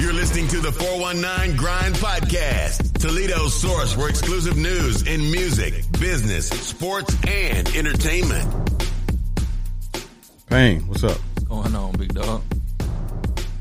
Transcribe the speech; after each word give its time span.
You're 0.00 0.12
listening 0.12 0.48
to 0.48 0.58
the 0.60 0.72
419 0.72 1.56
Grind 1.56 1.94
Podcast, 1.96 2.98
Toledo's 3.00 3.54
source 3.60 3.92
for 3.92 4.08
exclusive 4.08 4.56
news 4.56 5.02
in 5.06 5.20
music, 5.30 5.84
business, 6.00 6.48
sports, 6.48 7.14
and 7.28 7.68
entertainment. 7.76 8.80
Payne, 10.46 10.86
what's 10.88 11.04
up? 11.04 11.16
What's 11.34 11.44
going 11.48 11.76
on, 11.76 11.92
big 11.92 12.12
dog? 12.12 12.42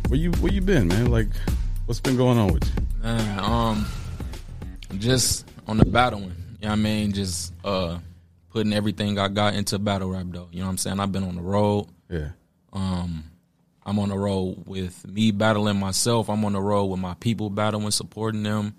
Where 0.07 0.19
you 0.19 0.31
where 0.33 0.51
you 0.51 0.61
been, 0.61 0.87
man? 0.87 1.11
Like, 1.11 1.27
what's 1.85 1.99
been 1.99 2.17
going 2.17 2.39
on 2.39 2.51
with 2.51 2.63
you? 2.65 2.83
Man, 3.03 3.39
um, 3.39 3.85
just 4.97 5.47
on 5.67 5.77
the 5.77 5.85
battling. 5.85 6.33
You 6.61 6.63
know 6.63 6.69
what 6.69 6.71
I 6.71 6.75
mean? 6.77 7.11
Just 7.13 7.53
uh, 7.63 7.99
putting 8.49 8.73
everything 8.73 9.19
I 9.19 9.27
got 9.27 9.53
into 9.53 9.77
battle 9.77 10.09
rap, 10.09 10.25
though. 10.29 10.47
You 10.51 10.61
know 10.61 10.65
what 10.65 10.71
I'm 10.71 10.77
saying? 10.79 10.99
I've 10.99 11.11
been 11.11 11.25
on 11.25 11.35
the 11.35 11.41
road. 11.43 11.87
Yeah, 12.09 12.29
Um, 12.73 13.23
I'm 13.87 13.99
on 13.99 14.09
the 14.09 14.17
road 14.17 14.65
with 14.67 15.07
me 15.07 15.31
battling 15.31 15.79
myself. 15.79 16.29
I'm 16.29 16.43
on 16.43 16.51
the 16.53 16.61
road 16.61 16.87
with 16.87 16.99
my 16.99 17.13
people 17.13 17.49
battling, 17.49 17.89
supporting 17.91 18.43
them, 18.43 18.75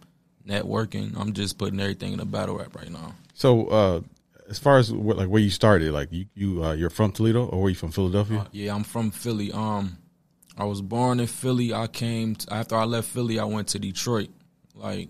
networking. 0.47 1.19
I'm 1.19 1.33
just 1.33 1.57
putting 1.57 1.81
everything 1.81 2.13
in 2.13 2.19
the 2.19 2.27
battle 2.27 2.59
rap 2.59 2.77
right 2.77 2.91
now. 2.91 3.15
So, 3.33 3.69
uh, 3.69 4.01
as 4.51 4.59
far 4.59 4.77
as 4.77 4.93
what, 4.93 5.17
like 5.17 5.29
where 5.29 5.41
you 5.41 5.49
started, 5.49 5.93
like 5.93 6.13
you 6.13 6.27
you 6.35 6.63
uh, 6.63 6.73
you're 6.75 6.91
from 6.91 7.13
Toledo 7.13 7.47
or 7.47 7.63
were 7.63 7.69
you 7.71 7.75
from 7.75 7.91
Philadelphia? 7.91 8.47
Yeah, 8.53 8.75
I'm 8.75 8.85
from 8.85 9.11
Philly. 9.11 9.51
Um, 9.51 9.97
I 10.59 10.65
was 10.65 10.83
born 10.83 11.21
in 11.21 11.27
Philly. 11.27 11.73
I 11.73 11.87
came 11.87 12.35
t 12.35 12.47
after 12.51 12.77
I 12.77 12.85
left 12.85 13.09
Philly. 13.09 13.39
I 13.39 13.45
went 13.45 13.69
to 13.69 13.79
Detroit, 13.79 14.29
like 14.75 15.09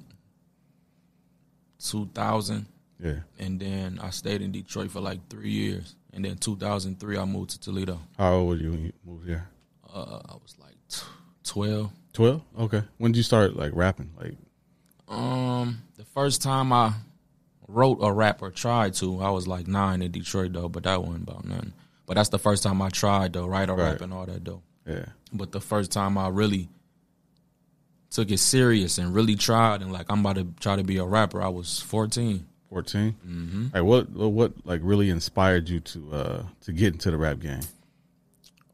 2000. 1.84 2.66
yeah. 3.02 3.15
and 3.38 3.60
then 3.60 3.98
I 4.01 4.10
stayed 4.10 4.42
in 4.42 4.52
Detroit 4.52 4.92
for 4.92 5.01
like 5.01 5.28
three 5.28 5.51
years. 5.51 5.96
And 6.12 6.24
then 6.24 6.37
2003, 6.37 7.18
I 7.18 7.24
moved 7.24 7.51
to 7.51 7.60
Toledo. 7.60 8.01
How 8.16 8.34
old 8.34 8.48
were 8.48 8.56
you 8.56 8.70
when 8.70 8.84
you 8.87 8.92
moved 9.04 9.26
here? 9.28 9.48
Uh, 9.92 10.20
I 10.28 10.34
was 10.34 10.55
like 10.60 10.77
t- 10.88 11.02
12. 11.45 11.91
Twelve. 12.12 12.43
Okay. 12.59 12.82
When 12.99 13.12
did 13.12 13.18
you 13.18 13.23
start 13.23 13.54
like 13.57 13.73
rapping? 13.74 14.10
Like, 14.21 14.35
Um, 15.09 15.82
the 15.96 16.04
first 16.04 16.43
time 16.43 16.73
I 16.73 16.93
wrote 17.68 17.99
a 18.02 18.12
rap 18.12 18.43
or 18.43 18.51
tried 18.51 18.95
to, 18.95 19.21
I 19.21 19.30
was 19.30 19.46
like 19.46 19.66
nine 19.68 20.02
in 20.02 20.10
Detroit 20.10 20.52
though, 20.52 20.68
but 20.68 20.82
that 20.85 21.02
wasn't 21.02 21.29
about 21.29 21.45
nothing. 21.45 21.73
But 22.07 22.15
that's 22.15 22.30
the 22.30 22.38
first 22.38 22.62
time 22.62 22.80
I 22.82 22.88
tried 22.88 23.32
though, 23.35 23.46
write 23.46 23.68
a 23.71 23.74
Right. 23.74 23.93
rap 23.93 24.01
and 24.01 24.12
all 24.12 24.27
that 24.27 24.45
though. 24.45 24.62
yeah, 24.87 25.07
But 25.32 25.52
the 25.52 25.60
first 25.60 25.93
time 25.93 26.18
I 26.18 26.29
really 26.29 26.68
took 28.10 28.30
it 28.30 28.38
serious 28.38 28.96
and 28.99 29.15
really 29.15 29.37
tried 29.37 29.82
and 29.82 29.93
like 29.93 30.07
I'm 30.10 30.21
about 30.21 30.37
to 30.37 30.46
try 30.60 30.77
to 30.77 30.82
be 30.84 30.96
a 30.96 31.05
rapper, 31.05 31.40
I 31.43 31.49
was 31.49 31.80
14. 31.80 32.46
14 32.71 33.15
Mm-hmm. 33.27 33.66
Like, 33.74 33.84
what 33.84 34.10
what 34.10 34.52
like 34.66 34.80
really 34.82 35.09
inspired 35.10 35.68
you 35.68 35.80
to 35.80 36.12
uh 36.12 36.43
to 36.62 36.73
get 36.73 36.95
into 36.95 37.10
the 37.10 37.16
rap 37.18 37.38
game? 37.38 37.60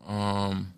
Um. 0.07 0.73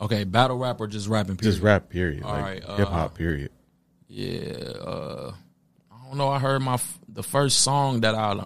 Okay, 0.00 0.24
battle 0.24 0.56
rap 0.58 0.80
or 0.80 0.86
just 0.86 1.08
rapping? 1.08 1.36
Period? 1.36 1.52
Just 1.52 1.62
rap, 1.62 1.88
period. 1.90 2.22
All 2.22 2.32
like 2.32 2.42
right, 2.42 2.64
uh, 2.66 2.76
hip 2.76 2.88
hop, 2.88 3.14
period. 3.16 3.50
Yeah. 4.08 4.52
Uh, 4.80 5.32
I 5.92 6.06
don't 6.08 6.16
know. 6.18 6.28
I 6.28 6.38
heard 6.38 6.60
my 6.62 6.74
f- 6.74 6.98
the 7.08 7.22
first 7.22 7.60
song 7.60 8.00
that 8.00 8.14
I 8.14 8.42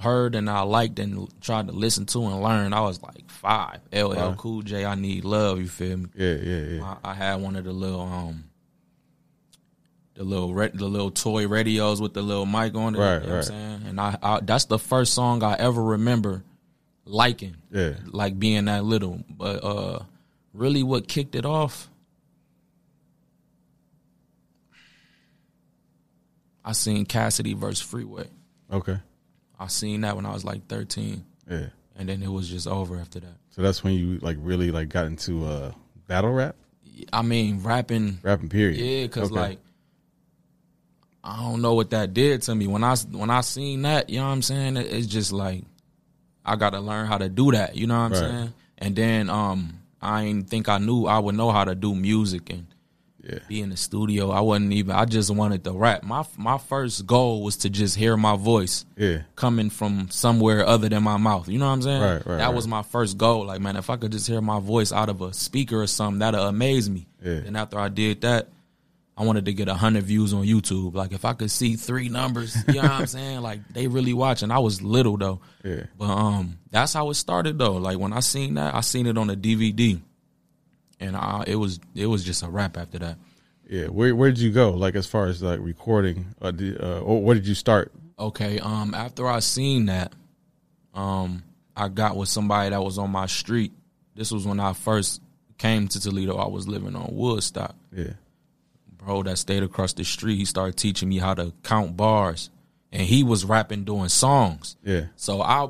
heard 0.00 0.34
and 0.34 0.48
I 0.50 0.60
liked 0.62 0.98
and 0.98 1.28
tried 1.40 1.66
to 1.68 1.72
listen 1.72 2.06
to 2.06 2.24
and 2.26 2.42
learn. 2.42 2.72
I 2.72 2.80
was 2.82 3.02
like 3.02 3.28
five. 3.30 3.80
LL 3.92 4.14
Wow. 4.14 4.34
Cool 4.38 4.62
J. 4.62 4.84
I 4.84 4.94
need 4.94 5.24
love. 5.24 5.58
You 5.58 5.66
feel 5.68 5.96
me? 5.96 6.06
Yeah, 6.14 6.34
yeah, 6.34 6.58
yeah. 6.60 6.94
I, 7.04 7.10
I 7.10 7.14
had 7.14 7.36
one 7.40 7.56
of 7.56 7.64
the 7.64 7.72
little 7.72 8.00
um. 8.02 8.44
The 10.14 10.24
little 10.24 10.52
re- 10.52 10.70
the 10.74 10.86
little 10.86 11.12
toy 11.12 11.46
radios 11.46 12.00
with 12.00 12.12
the 12.12 12.22
little 12.22 12.44
mic 12.46 12.74
on 12.74 12.96
it, 12.96 12.98
Right, 12.98 13.14
you 13.14 13.20
know 13.20 13.20
what 13.20 13.28
I'm 13.28 13.34
right. 13.34 13.44
saying? 13.44 13.82
And 13.86 14.00
I, 14.00 14.18
I 14.20 14.40
that's 14.40 14.64
the 14.64 14.78
first 14.78 15.14
song 15.14 15.44
I 15.44 15.54
ever 15.54 15.80
remember 15.82 16.42
liking. 17.04 17.56
Yeah. 17.70 17.94
like 18.06 18.36
being 18.38 18.64
that 18.66 18.84
little. 18.84 19.22
But 19.30 19.62
uh 19.64 20.00
really 20.58 20.82
what 20.82 21.06
kicked 21.08 21.34
it 21.34 21.46
off 21.46 21.88
I 26.64 26.72
seen 26.72 27.06
Cassidy 27.06 27.54
versus 27.54 27.80
Freeway. 27.80 28.26
Okay. 28.70 28.98
I 29.58 29.66
seen 29.68 30.02
that 30.02 30.16
when 30.16 30.26
I 30.26 30.32
was 30.32 30.44
like 30.44 30.66
13 30.66 31.24
Yeah. 31.50 31.66
and 31.96 32.08
then 32.08 32.22
it 32.22 32.28
was 32.28 32.48
just 32.48 32.66
over 32.66 32.98
after 32.98 33.20
that. 33.20 33.36
So 33.50 33.62
that's 33.62 33.82
when 33.82 33.94
you 33.94 34.18
like 34.18 34.36
really 34.40 34.70
like 34.70 34.88
got 34.88 35.06
into 35.06 35.44
uh 35.46 35.72
battle 36.06 36.30
rap, 36.32 36.56
I 37.12 37.22
mean 37.22 37.62
rapping 37.62 38.18
rapping. 38.22 38.48
Period. 38.48 38.78
yeah 38.78 39.06
cuz 39.08 39.24
Okay. 39.30 39.34
like 39.40 39.58
I 41.24 41.36
don't 41.42 41.60
know 41.62 41.74
what 41.74 41.90
that 41.90 42.14
did 42.14 42.42
to 42.42 42.54
me 42.54 42.66
when 42.66 42.84
I 42.84 42.96
when 42.96 43.30
I 43.30 43.40
seen 43.40 43.82
that, 43.82 44.10
you 44.10 44.18
know 44.18 44.26
what 44.26 44.32
I'm 44.32 44.42
saying? 44.42 44.76
It- 44.76 44.92
It's 44.92 45.06
just 45.06 45.32
like 45.32 45.64
I 46.44 46.56
got 46.56 46.70
to 46.70 46.80
learn 46.80 47.06
how 47.06 47.18
to 47.18 47.28
do 47.28 47.52
that, 47.52 47.76
you 47.76 47.86
know 47.86 47.98
what 47.98 48.04
I'm 48.04 48.12
Right. 48.12 48.20
saying? 48.20 48.54
And 48.78 48.96
then 48.96 49.30
um 49.30 49.77
I 50.00 50.24
didn't 50.24 50.48
think 50.48 50.68
I 50.68 50.78
knew 50.78 51.06
I 51.06 51.18
would 51.18 51.34
know 51.34 51.50
how 51.50 51.64
to 51.64 51.74
do 51.74 51.94
music 51.94 52.50
and 52.50 52.66
yeah, 53.22 53.40
be 53.48 53.60
in 53.60 53.70
the 53.70 53.76
studio. 53.76 54.30
I 54.30 54.40
wasn't 54.40 54.72
even. 54.72 54.94
I 54.94 55.04
just 55.04 55.30
wanted 55.30 55.64
to 55.64 55.72
rap. 55.72 56.02
My 56.02 56.24
my 56.36 56.58
first 56.58 57.06
goal 57.06 57.42
was 57.42 57.56
to 57.58 57.70
just 57.70 57.96
hear 57.96 58.16
my 58.16 58.36
voice 58.36 58.84
yeah, 58.96 59.22
coming 59.34 59.70
from 59.70 60.08
somewhere 60.10 60.64
other 60.64 60.88
than 60.88 61.02
my 61.02 61.16
mouth. 61.16 61.48
You 61.48 61.58
know 61.58 61.66
what 61.66 61.72
I'm 61.72 61.82
saying? 61.82 62.00
Right, 62.00 62.26
right, 62.26 62.36
that 62.38 62.46
right. 62.46 62.54
was 62.54 62.68
my 62.68 62.82
first 62.82 63.18
goal. 63.18 63.46
Like, 63.46 63.60
man, 63.60 63.76
if 63.76 63.90
I 63.90 63.96
could 63.96 64.12
just 64.12 64.26
hear 64.26 64.40
my 64.40 64.60
voice 64.60 64.92
out 64.92 65.08
of 65.08 65.20
a 65.20 65.32
speaker 65.32 65.82
or 65.82 65.86
something, 65.86 66.20
that'd 66.20 66.38
amaze 66.38 66.88
me. 66.88 67.06
Yeah. 67.22 67.32
And 67.32 67.56
after 67.56 67.78
I 67.78 67.88
did 67.88 68.20
that, 68.20 68.48
I 69.18 69.24
wanted 69.24 69.46
to 69.46 69.52
get 69.52 69.66
hundred 69.68 70.04
views 70.04 70.32
on 70.32 70.44
YouTube. 70.44 70.94
Like, 70.94 71.10
if 71.12 71.24
I 71.24 71.32
could 71.32 71.50
see 71.50 71.74
three 71.74 72.08
numbers, 72.08 72.56
you 72.68 72.74
know 72.74 72.82
what 72.82 72.90
I'm 72.92 73.06
saying? 73.18 73.40
Like, 73.40 73.66
they 73.68 73.88
really 73.88 74.14
watching. 74.14 74.52
I 74.52 74.60
was 74.60 74.80
little 74.80 75.16
though. 75.16 75.40
yeah. 75.64 75.86
But 75.98 76.06
um, 76.06 76.58
that's 76.70 76.92
how 76.92 77.10
it 77.10 77.14
started 77.14 77.58
though. 77.58 77.74
Like 77.78 77.98
when 77.98 78.12
I 78.12 78.20
seen 78.20 78.54
that, 78.54 78.74
I 78.74 78.80
seen 78.82 79.06
it 79.06 79.18
on 79.18 79.28
a 79.28 79.34
DVD, 79.34 80.00
and 81.00 81.16
I, 81.16 81.42
it 81.48 81.56
was 81.56 81.80
it 81.96 82.06
was 82.06 82.22
just 82.22 82.44
a 82.44 82.48
rap 82.48 82.76
after 82.76 82.98
that. 83.00 83.18
Yeah, 83.68 83.86
where 83.86 84.14
where 84.14 84.30
did 84.30 84.38
you 84.38 84.50
go? 84.52 84.70
Like 84.70 84.94
as 84.94 85.06
far 85.06 85.26
as 85.26 85.42
like 85.42 85.58
recording, 85.60 86.26
uh, 86.40 86.52
uh, 86.80 87.00
or 87.00 87.20
where 87.20 87.34
did 87.34 87.46
you 87.46 87.54
start? 87.54 87.92
Okay, 88.18 88.60
um, 88.60 88.94
after 88.94 89.26
I 89.26 89.40
seen 89.40 89.86
that, 89.86 90.12
um, 90.94 91.42
I 91.76 91.88
got 91.88 92.16
with 92.16 92.28
somebody 92.28 92.70
that 92.70 92.82
was 92.82 92.98
on 92.98 93.10
my 93.10 93.26
street. 93.26 93.72
This 94.14 94.30
was 94.32 94.46
when 94.46 94.58
I 94.60 94.72
first 94.72 95.20
came 95.58 95.88
to 95.88 96.00
Toledo. 96.00 96.36
I 96.36 96.48
was 96.48 96.66
living 96.68 96.96
on 96.96 97.08
Woodstock. 97.12 97.74
Yeah, 97.92 98.12
Bro 98.98 99.24
that 99.24 99.38
stayed 99.38 99.62
across 99.62 99.92
the 99.92 100.04
street, 100.04 100.36
he 100.36 100.44
started 100.44 100.76
teaching 100.76 101.08
me 101.08 101.18
how 101.18 101.34
to 101.34 101.52
count 101.62 101.96
bars. 101.96 102.50
And 102.90 103.02
he 103.02 103.22
was 103.22 103.44
rapping 103.44 103.84
doing 103.84 104.08
songs. 104.08 104.76
yeah, 104.82 105.06
So 105.16 105.42
I 105.42 105.68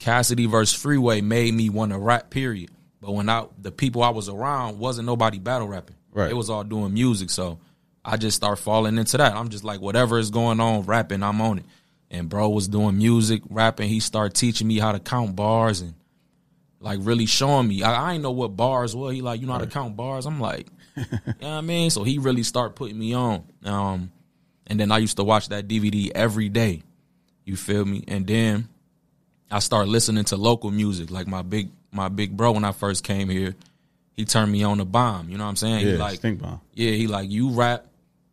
Cassidy 0.00 0.46
versus 0.46 0.80
Freeway 0.80 1.20
made 1.20 1.54
me 1.54 1.68
want 1.68 1.92
to 1.92 1.98
rap, 1.98 2.30
period. 2.30 2.70
But 3.00 3.12
when 3.12 3.28
I 3.28 3.46
the 3.58 3.70
people 3.70 4.02
I 4.02 4.10
was 4.10 4.28
around 4.28 4.78
wasn't 4.78 5.06
nobody 5.06 5.38
battle 5.38 5.68
rapping. 5.68 5.96
Right. 6.12 6.30
It 6.30 6.34
was 6.34 6.50
all 6.50 6.64
doing 6.64 6.92
music. 6.92 7.30
So 7.30 7.60
I 8.04 8.16
just 8.16 8.36
start 8.36 8.58
falling 8.58 8.98
into 8.98 9.16
that. 9.18 9.34
I'm 9.34 9.48
just 9.48 9.62
like, 9.62 9.80
whatever 9.80 10.18
is 10.18 10.30
going 10.30 10.58
on, 10.58 10.82
rapping, 10.82 11.22
I'm 11.22 11.40
on 11.40 11.58
it. 11.58 11.64
And 12.10 12.28
bro 12.28 12.48
was 12.48 12.66
doing 12.66 12.98
music, 12.98 13.42
rapping. 13.48 13.88
He 13.88 14.00
started 14.00 14.34
teaching 14.34 14.66
me 14.66 14.78
how 14.78 14.92
to 14.92 14.98
count 14.98 15.36
bars 15.36 15.80
and 15.80 15.94
like 16.80 16.98
really 17.02 17.26
showing 17.26 17.68
me. 17.68 17.82
I, 17.82 18.10
I 18.10 18.14
ain't 18.14 18.22
know 18.22 18.32
what 18.32 18.56
bars 18.56 18.96
were. 18.96 19.12
He 19.12 19.22
like, 19.22 19.40
you 19.40 19.46
know 19.46 19.52
how 19.52 19.58
to 19.58 19.66
count 19.66 19.96
bars? 19.96 20.26
I'm 20.26 20.40
like, 20.40 20.66
you 21.00 21.18
know 21.24 21.32
what 21.38 21.48
I 21.48 21.60
mean? 21.60 21.90
So 21.90 22.04
he 22.04 22.18
really 22.18 22.42
started 22.42 22.74
putting 22.74 22.98
me 22.98 23.14
on. 23.14 23.44
Um, 23.64 24.12
and 24.66 24.78
then 24.78 24.92
I 24.92 24.98
used 24.98 25.16
to 25.16 25.24
watch 25.24 25.48
that 25.48 25.66
DVD 25.66 26.10
every 26.14 26.48
day. 26.48 26.82
You 27.44 27.56
feel 27.56 27.84
me? 27.84 28.04
And 28.06 28.26
then 28.26 28.68
I 29.50 29.58
started 29.58 29.90
listening 29.90 30.24
to 30.24 30.36
local 30.36 30.70
music. 30.70 31.10
Like 31.10 31.26
my 31.26 31.42
big 31.42 31.70
my 31.92 32.08
big 32.08 32.36
bro 32.36 32.52
when 32.52 32.64
I 32.64 32.72
first 32.72 33.02
came 33.02 33.28
here, 33.28 33.56
he 34.12 34.24
turned 34.24 34.52
me 34.52 34.62
on 34.62 34.78
to 34.78 34.84
bomb. 34.84 35.28
You 35.28 35.38
know 35.38 35.44
what 35.44 35.50
I'm 35.50 35.56
saying? 35.56 35.86
yeah. 35.86 35.92
he 35.92 35.98
like 35.98 36.18
Stink 36.18 36.40
bomb. 36.40 36.60
yeah, 36.74 36.92
he 36.92 37.06
like 37.06 37.30
you 37.30 37.50
rap, 37.50 37.86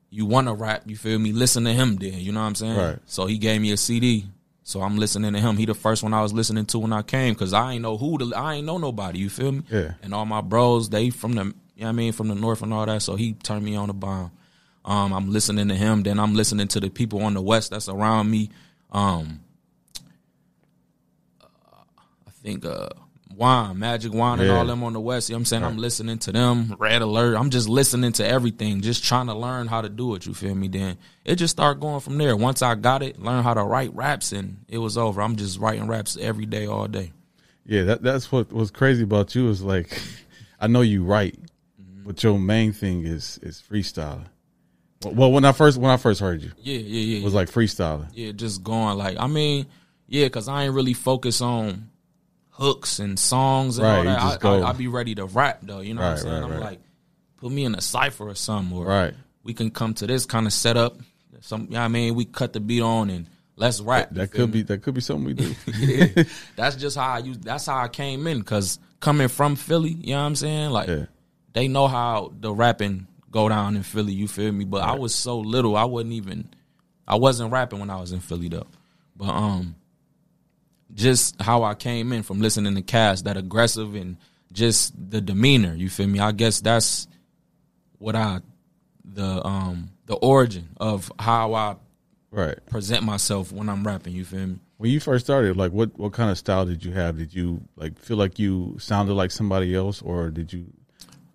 you 0.10 0.26
wanna 0.26 0.54
rap, 0.54 0.84
you 0.86 0.96
feel 0.96 1.18
me? 1.18 1.32
Listen 1.32 1.64
to 1.64 1.74
him 1.74 1.96
then, 1.96 2.20
you 2.20 2.32
know 2.32 2.42
what 2.42 2.48
I'm 2.48 2.56
saying? 2.56 2.78
Right. 2.78 3.00
So 3.08 3.26
he 3.26 3.38
gave 3.38 3.62
me 3.62 3.72
a 3.72 3.78
CD. 3.78 4.28
So 4.64 4.82
I'm 4.82 4.98
listening 4.98 5.32
to 5.34 5.40
him. 5.40 5.56
He 5.56 5.66
the 5.66 5.74
first 5.74 6.04
one 6.04 6.14
I 6.14 6.22
was 6.22 6.34
listening 6.34 6.66
to 6.68 6.80
when 6.80 6.92
I 6.92 7.02
came 7.02 7.34
because 7.34 7.54
I 7.54 7.74
ain't 7.74 7.82
know 7.82 7.98
who 7.98 8.18
to 8.18 8.36
I 8.36 8.56
ain't 8.56 8.66
know 8.66 8.78
nobody, 8.78 9.20
you 9.20 9.30
feel 9.30 9.54
me? 9.54 9.64
Yeah. 9.72 9.94
And 10.04 10.14
all 10.14 10.26
my 10.26 10.42
bros, 10.42 10.90
they 10.90 11.10
from 11.10 11.34
the 11.34 11.54
you 11.78 11.84
know 11.84 11.90
what 11.90 11.94
I 11.94 11.96
mean, 11.96 12.12
from 12.12 12.28
the 12.28 12.36
north 12.36 12.64
and 12.64 12.74
all 12.74 12.88
that. 12.88 13.04
So 13.04 13.16
he 13.16 13.34
turned 13.34 13.64
me 13.64 13.76
on 13.76 13.88
to 13.88 13.94
bomb. 13.94 14.32
Um, 14.84 15.14
I'm 15.14 15.32
listening 15.32 15.68
to 15.68 15.76
him, 15.76 16.02
then 16.02 16.20
I'm 16.20 16.34
listening 16.34 16.68
to 16.70 16.80
the 16.80 16.90
people 16.90 17.22
on 17.22 17.36
the 17.36 17.42
west 17.42 17.70
that's 17.70 17.88
around 17.88 18.32
me. 18.32 18.50
Um 18.92 19.42
I 22.26 22.32
think 22.42 22.66
uh 22.66 22.90
Wine, 23.36 23.78
Magic 23.78 24.12
Wine 24.12 24.40
and 24.40 24.50
all 24.50 24.66
them 24.66 24.84
on 24.84 24.94
the 24.94 25.00
west. 25.00 25.30
You 25.30 25.34
know 25.34 25.38
what 25.38 25.42
I'm 25.42 25.46
saying? 25.46 25.64
I'm 25.64 25.78
listening 25.78 26.18
to 26.20 26.32
them, 26.32 26.76
Red 26.80 27.04
Alert. 27.04 27.36
I'm 27.36 27.52
just 27.52 27.70
listening 27.70 28.12
to 28.14 28.28
everything, 28.28 28.82
just 28.82 29.04
trying 29.04 29.28
to 29.28 29.36
learn 29.36 29.68
how 29.68 29.82
to 29.82 29.90
do 29.90 30.16
it, 30.16 30.26
you 30.26 30.34
feel 30.34 30.56
me? 30.56 30.68
Then 30.68 30.98
it 31.24 31.36
just 31.36 31.52
started 31.52 31.80
going 31.80 32.00
from 32.00 32.18
there. 32.18 32.36
Once 32.36 32.64
I 32.64 32.74
got 32.74 33.04
it, 33.04 33.22
learned 33.22 33.44
how 33.44 33.54
to 33.54 33.62
write 33.64 33.94
raps 33.94 34.32
and 34.32 34.66
it 34.68 34.80
was 34.80 34.98
over. 34.98 35.22
I'm 35.22 35.36
just 35.36 35.60
writing 35.60 35.86
raps 35.86 36.18
every 36.20 36.48
day, 36.48 36.66
all 36.66 36.88
day. 36.88 37.12
Yeah, 37.68 37.84
that 37.84 38.02
that's 38.02 38.32
what 38.32 38.52
was 38.52 38.72
crazy 38.72 39.04
about 39.04 39.36
you 39.36 39.50
is 39.50 39.62
like, 39.62 40.02
I 40.60 40.66
know 40.66 40.82
you 40.82 41.04
write. 41.04 41.38
But 42.08 42.24
your 42.24 42.40
main 42.40 42.74
thing 42.74 43.06
is 43.06 43.40
is 43.44 43.62
freestyling. 43.70 44.26
Well, 45.06 45.32
when 45.32 45.46
I 45.46 45.52
first 45.52 45.78
when 45.78 45.92
I 45.92 45.98
first 45.98 46.20
heard 46.20 46.42
you, 46.42 46.52
Yeah, 46.62 46.78
yeah, 46.80 47.00
yeah. 47.02 47.18
it 47.20 47.24
was 47.24 47.34
like 47.36 47.50
freestyling. 47.52 48.08
Yeah, 48.14 48.32
just 48.32 48.64
going 48.64 48.98
like 48.98 49.18
I 49.20 49.28
mean, 49.28 49.68
yeah, 50.08 50.28
cause 50.30 50.48
I 50.48 50.64
ain't 50.64 50.74
really 50.74 50.94
focus 50.94 51.42
on 51.42 51.90
hooks 52.50 52.98
and 53.00 53.20
songs 53.20 53.78
and 53.78 53.86
Right, 53.88 53.98
all 53.98 54.04
that. 54.06 54.44
I, 54.46 54.50
I, 54.66 54.70
I 54.70 54.74
be 54.74 54.88
ready 54.88 55.14
to 55.16 55.26
rap 55.26 55.60
though. 55.62 55.82
You 55.82 55.94
know 55.94 56.02
what 56.02 56.12
I'm 56.14 56.18
saying? 56.18 56.34
right, 56.34 56.44
I'm 56.44 56.52
right. 56.52 56.60
like, 56.62 56.80
put 57.38 57.52
me 57.52 57.66
in 57.66 57.76
a 57.76 57.82
cipher 57.82 58.28
or 58.28 58.34
something, 58.36 58.76
or 58.76 58.86
Right. 58.86 59.14
we 59.44 59.54
can 59.54 59.70
come 59.70 59.94
to 59.96 60.08
this 60.08 60.26
kind 60.26 60.48
of 60.48 60.54
setup. 60.54 60.98
Some, 61.42 61.66
you 61.66 61.70
know 61.72 61.82
I 61.82 61.88
mean, 61.88 62.16
we 62.16 62.26
cut 62.26 62.54
the 62.54 62.60
beat 62.60 62.82
on 62.82 63.12
and 63.12 63.28
let's 63.56 63.80
rap. 63.80 64.10
you 64.12 64.18
That 64.18 64.32
could 64.32 64.48
me? 64.48 64.54
be 64.54 64.62
that 64.64 64.82
could 64.82 64.96
be 64.96 65.02
something 65.02 65.26
we 65.26 65.34
do. 65.36 65.54
yeah. 65.78 66.24
That's 66.56 66.76
just 66.76 66.98
how 66.98 67.10
I 67.14 67.20
use. 67.20 67.38
That's 67.38 67.68
how 67.68 67.78
I 67.78 67.88
came 67.90 68.26
in 68.26 68.40
because 68.40 68.80
coming 69.00 69.28
from 69.28 69.56
Philly, 69.56 69.92
you 69.92 70.14
know 70.16 70.22
what 70.22 70.26
I'm 70.26 70.36
saying? 70.36 70.72
Like 70.72 70.88
Yeah. 70.88 71.06
They 71.54 71.68
know 71.68 71.88
how 71.88 72.34
the 72.40 72.54
rapping 72.54 73.08
go 73.32 73.50
down 73.50 73.76
in 73.76 73.84
Philly. 73.84 74.14
You 74.14 74.28
feel 74.28 74.52
me? 74.52 74.66
But 74.66 74.84
I 74.84 74.96
was 74.96 75.14
so 75.14 75.40
little, 75.40 75.76
I 75.76 75.86
wasn't 75.86 76.14
even. 76.14 76.50
I 77.08 77.16
wasn't 77.16 77.54
rapping 77.54 77.80
when 77.80 77.90
I 77.90 78.00
was 78.02 78.12
in 78.12 78.20
Philly 78.20 78.50
though. 78.50 78.68
But 79.16 79.30
um, 79.30 79.76
just 80.94 81.42
how 81.42 81.64
I 81.64 81.74
came 81.74 82.12
in 82.12 82.24
from 82.24 82.42
listening 82.42 82.76
to 82.76 82.82
Cass, 82.82 83.22
that 83.24 83.38
aggressive 83.38 83.96
and 83.96 84.18
just 84.52 84.94
the 85.10 85.22
demeanor. 85.22 85.74
You 85.74 85.90
feel 85.90 86.08
me? 86.08 86.20
I 86.20 86.32
guess 86.32 86.60
that's 86.60 87.08
what 88.00 88.16
I 88.16 88.42
the 89.06 89.46
um 89.46 89.90
the 90.06 90.16
origin 90.16 90.70
of 90.78 91.12
how 91.20 91.54
I 91.54 91.76
right. 92.32 92.58
present 92.68 93.04
myself 93.04 93.52
when 93.52 93.70
I'm 93.70 93.86
rapping. 93.86 94.14
You 94.14 94.26
feel 94.26 94.48
me? 94.48 94.60
When 94.78 94.92
you 94.92 95.00
first 95.00 95.26
started, 95.26 95.58
like 95.58 95.72
what 95.72 95.98
what 95.98 96.14
kind 96.14 96.30
of 96.30 96.38
style 96.38 96.66
did 96.66 96.84
you 96.84 96.92
have? 96.92 97.18
Did 97.18 97.34
you 97.34 97.62
like 97.76 97.98
feel 98.00 98.18
like 98.18 98.40
you 98.40 98.78
sounded 98.80 99.14
like 99.14 99.32
somebody 99.32 99.76
else, 99.76 100.02
or 100.02 100.30
did 100.30 100.54
you 100.54 100.66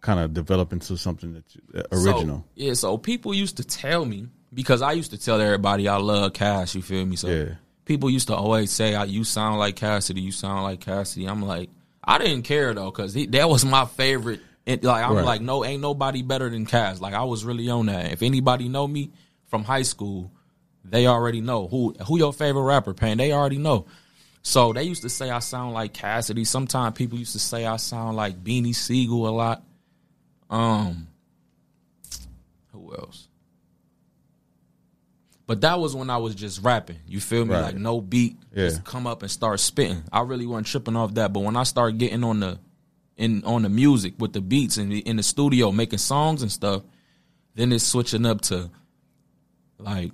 kind 0.02 0.20
of 0.20 0.34
develop 0.34 0.72
into 0.72 0.96
something 0.98 1.32
that 1.32 1.44
you, 1.54 1.62
uh, 1.80 1.82
original? 1.92 2.38
So, 2.38 2.44
yeah, 2.56 2.74
so 2.74 2.98
people 2.98 3.32
used 3.32 3.56
to 3.56 3.64
tell 3.64 4.04
me 4.04 4.26
because 4.52 4.82
I 4.82 4.92
used 4.92 5.12
to 5.12 5.18
tell 5.18 5.40
everybody 5.40 5.88
I 5.88 5.96
love 5.96 6.34
Cass. 6.34 6.74
You 6.74 6.82
feel 6.82 7.06
me? 7.06 7.16
So 7.16 7.28
Yeah. 7.28 7.54
people 7.86 8.10
used 8.10 8.26
to 8.28 8.34
always 8.36 8.70
say, 8.70 8.94
"I- 8.94 9.04
"You 9.04 9.24
sound 9.24 9.58
like 9.58 9.76
Cassidy. 9.76 10.20
You 10.20 10.32
sound 10.32 10.64
like 10.64 10.80
Cassidy." 10.80 11.26
I'm 11.26 11.40
like, 11.42 11.70
I 12.04 12.18
didn't 12.18 12.42
care 12.42 12.74
though 12.74 12.90
because 12.90 13.14
that 13.14 13.48
was 13.48 13.64
my 13.64 13.86
favorite. 13.86 14.40
It, 14.66 14.84
like 14.84 15.04
I'm 15.04 15.14
Right. 15.16 15.24
like, 15.24 15.40
no, 15.40 15.64
ain't 15.64 15.80
nobody 15.82 16.22
better 16.22 16.48
than 16.50 16.66
Cass. 16.66 17.00
Like 17.00 17.14
I 17.14 17.24
was 17.24 17.44
really 17.44 17.68
on 17.70 17.86
that. 17.86 18.12
If 18.12 18.22
anybody 18.22 18.68
know 18.68 18.86
me 18.86 19.10
from 19.46 19.64
high 19.64 19.82
school, 19.82 20.30
they 20.84 21.06
already 21.06 21.40
know 21.40 21.68
who 21.68 21.94
who 22.06 22.18
your 22.18 22.32
favorite 22.32 22.62
rapper. 22.62 22.92
Payne, 22.94 23.18
they 23.18 23.32
already 23.32 23.58
know. 23.58 23.86
So 24.42 24.72
they 24.72 24.82
used 24.82 25.02
to 25.02 25.08
say 25.08 25.30
I 25.30 25.38
sound 25.38 25.74
like 25.74 25.92
Cassidy. 25.92 26.44
Sometimes 26.44 26.96
people 26.96 27.18
used 27.18 27.32
to 27.32 27.38
say 27.38 27.64
I 27.66 27.76
sound 27.76 28.16
like 28.16 28.42
Beanie 28.42 28.74
Sigel 28.74 29.28
a 29.28 29.30
lot. 29.30 29.62
Um, 30.52 31.08
who 32.72 32.94
else? 32.94 33.26
But 35.46 35.62
that 35.62 35.80
was 35.80 35.96
when 35.96 36.08
I 36.10 36.18
was 36.18 36.34
just 36.34 36.62
rapping. 36.62 36.98
You 37.06 37.20
feel 37.20 37.44
me? 37.44 37.54
Right. 37.54 37.62
Like 37.62 37.76
no 37.76 38.00
beat, 38.00 38.36
Yeah. 38.54 38.68
just 38.68 38.84
come 38.84 39.06
up 39.06 39.22
and 39.22 39.30
start 39.30 39.58
spitting. 39.60 40.02
I 40.12 40.20
really 40.22 40.46
wasn't 40.46 40.68
tripping 40.68 40.94
off 40.96 41.14
that. 41.14 41.32
But 41.32 41.40
when 41.40 41.56
I 41.56 41.64
started 41.64 41.98
getting 41.98 42.22
on 42.22 42.40
the 42.40 42.58
in 43.16 43.44
on 43.44 43.62
the 43.62 43.68
music 43.68 44.14
with 44.18 44.32
the 44.32 44.40
beats 44.40 44.76
and 44.78 44.92
in 44.92 45.16
the 45.16 45.22
studio 45.22 45.72
making 45.72 45.98
songs 45.98 46.42
and 46.42 46.50
stuff, 46.52 46.82
then 47.54 47.72
it's 47.72 47.84
switching 47.84 48.24
up 48.24 48.40
to 48.42 48.70
like 49.78 50.12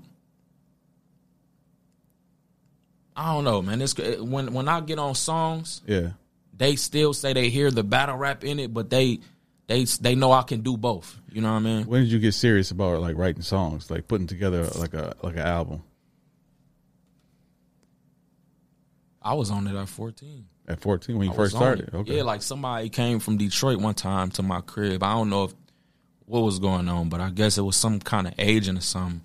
I 3.17 3.33
don't 3.35 3.45
know, 3.45 3.63
man. 3.63 3.83
It's 3.83 3.97
when 4.21 4.53
when 4.53 4.69
I 4.69 4.81
get 4.81 4.99
on 4.99 5.15
songs, 5.15 5.83
Yeah. 5.87 6.11
they 6.57 6.77
still 6.77 7.13
say 7.13 7.33
they 7.33 7.49
hear 7.51 7.71
the 7.71 7.83
battle 7.83 8.17
rap 8.17 8.45
in 8.45 8.59
it, 8.61 8.73
but 8.73 8.91
they 8.91 9.21
they 9.69 9.85
they 9.85 10.17
know 10.17 10.33
I 10.33 10.43
can 10.43 10.63
do 10.63 10.77
both. 10.77 11.17
You 11.31 11.41
know 11.41 11.53
what 11.53 11.59
I 11.59 11.61
mean? 11.61 11.87
When 11.87 12.03
did 12.03 12.11
you 12.11 12.19
get 12.19 12.35
serious 12.35 12.73
about 12.73 13.01
like 13.01 13.17
writing 13.17 13.43
songs, 13.43 13.91
like 13.91 14.09
putting 14.09 14.27
together 14.27 14.65
like 14.77 14.95
a 14.95 15.15
like 15.23 15.35
an 15.35 15.47
album 15.47 15.83
I 19.23 19.35
was 19.35 19.51
on 19.51 19.67
it 19.67 19.77
at 19.77 19.89
fourteen. 19.89 20.47
at 20.67 20.81
fourteen 20.81 21.19
when 21.19 21.27
you 21.27 21.33
I 21.35 21.37
first 21.37 21.55
started? 21.55 21.95
Okay. 21.95 22.17
Yeah, 22.17 22.23
like 22.23 22.41
somebody 22.41 22.89
came 22.89 23.19
from 23.19 23.37
Detroit 23.37 23.79
one 23.79 23.95
time 23.95 24.31
to 24.33 24.43
my 24.43 24.63
crib. 24.63 25.03
I 25.03 25.13
don't 25.13 25.29
know 25.29 25.45
if 25.45 25.55
what 26.25 26.41
was 26.41 26.59
going 26.59 26.89
on, 26.89 27.11
but 27.11 27.21
I 27.21 27.29
guess 27.29 27.59
it 27.59 27.63
was 27.63 27.77
some 27.77 28.01
kind 28.01 28.27
of 28.27 28.35
agent 28.39 28.79
or 28.79 28.83
something. 28.83 29.21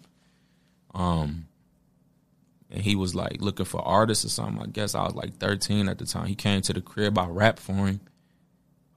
Um, 0.93 1.47
and 2.69 2.81
he 2.81 2.95
was 2.97 3.15
like 3.15 3.41
looking 3.41 3.65
for 3.65 3.81
artists 3.81 4.25
or 4.25 4.29
something. 4.29 4.61
I 4.61 4.67
guess 4.67 4.93
I 4.93 5.03
was 5.03 5.15
like 5.15 5.37
13 5.37 5.87
at 5.87 5.99
the 5.99 6.05
time. 6.05 6.25
He 6.25 6.35
came 6.35 6.61
to 6.63 6.73
the 6.73 6.81
crib. 6.81 7.17
I 7.17 7.27
rapped 7.27 7.59
for 7.59 7.73
him. 7.87 8.01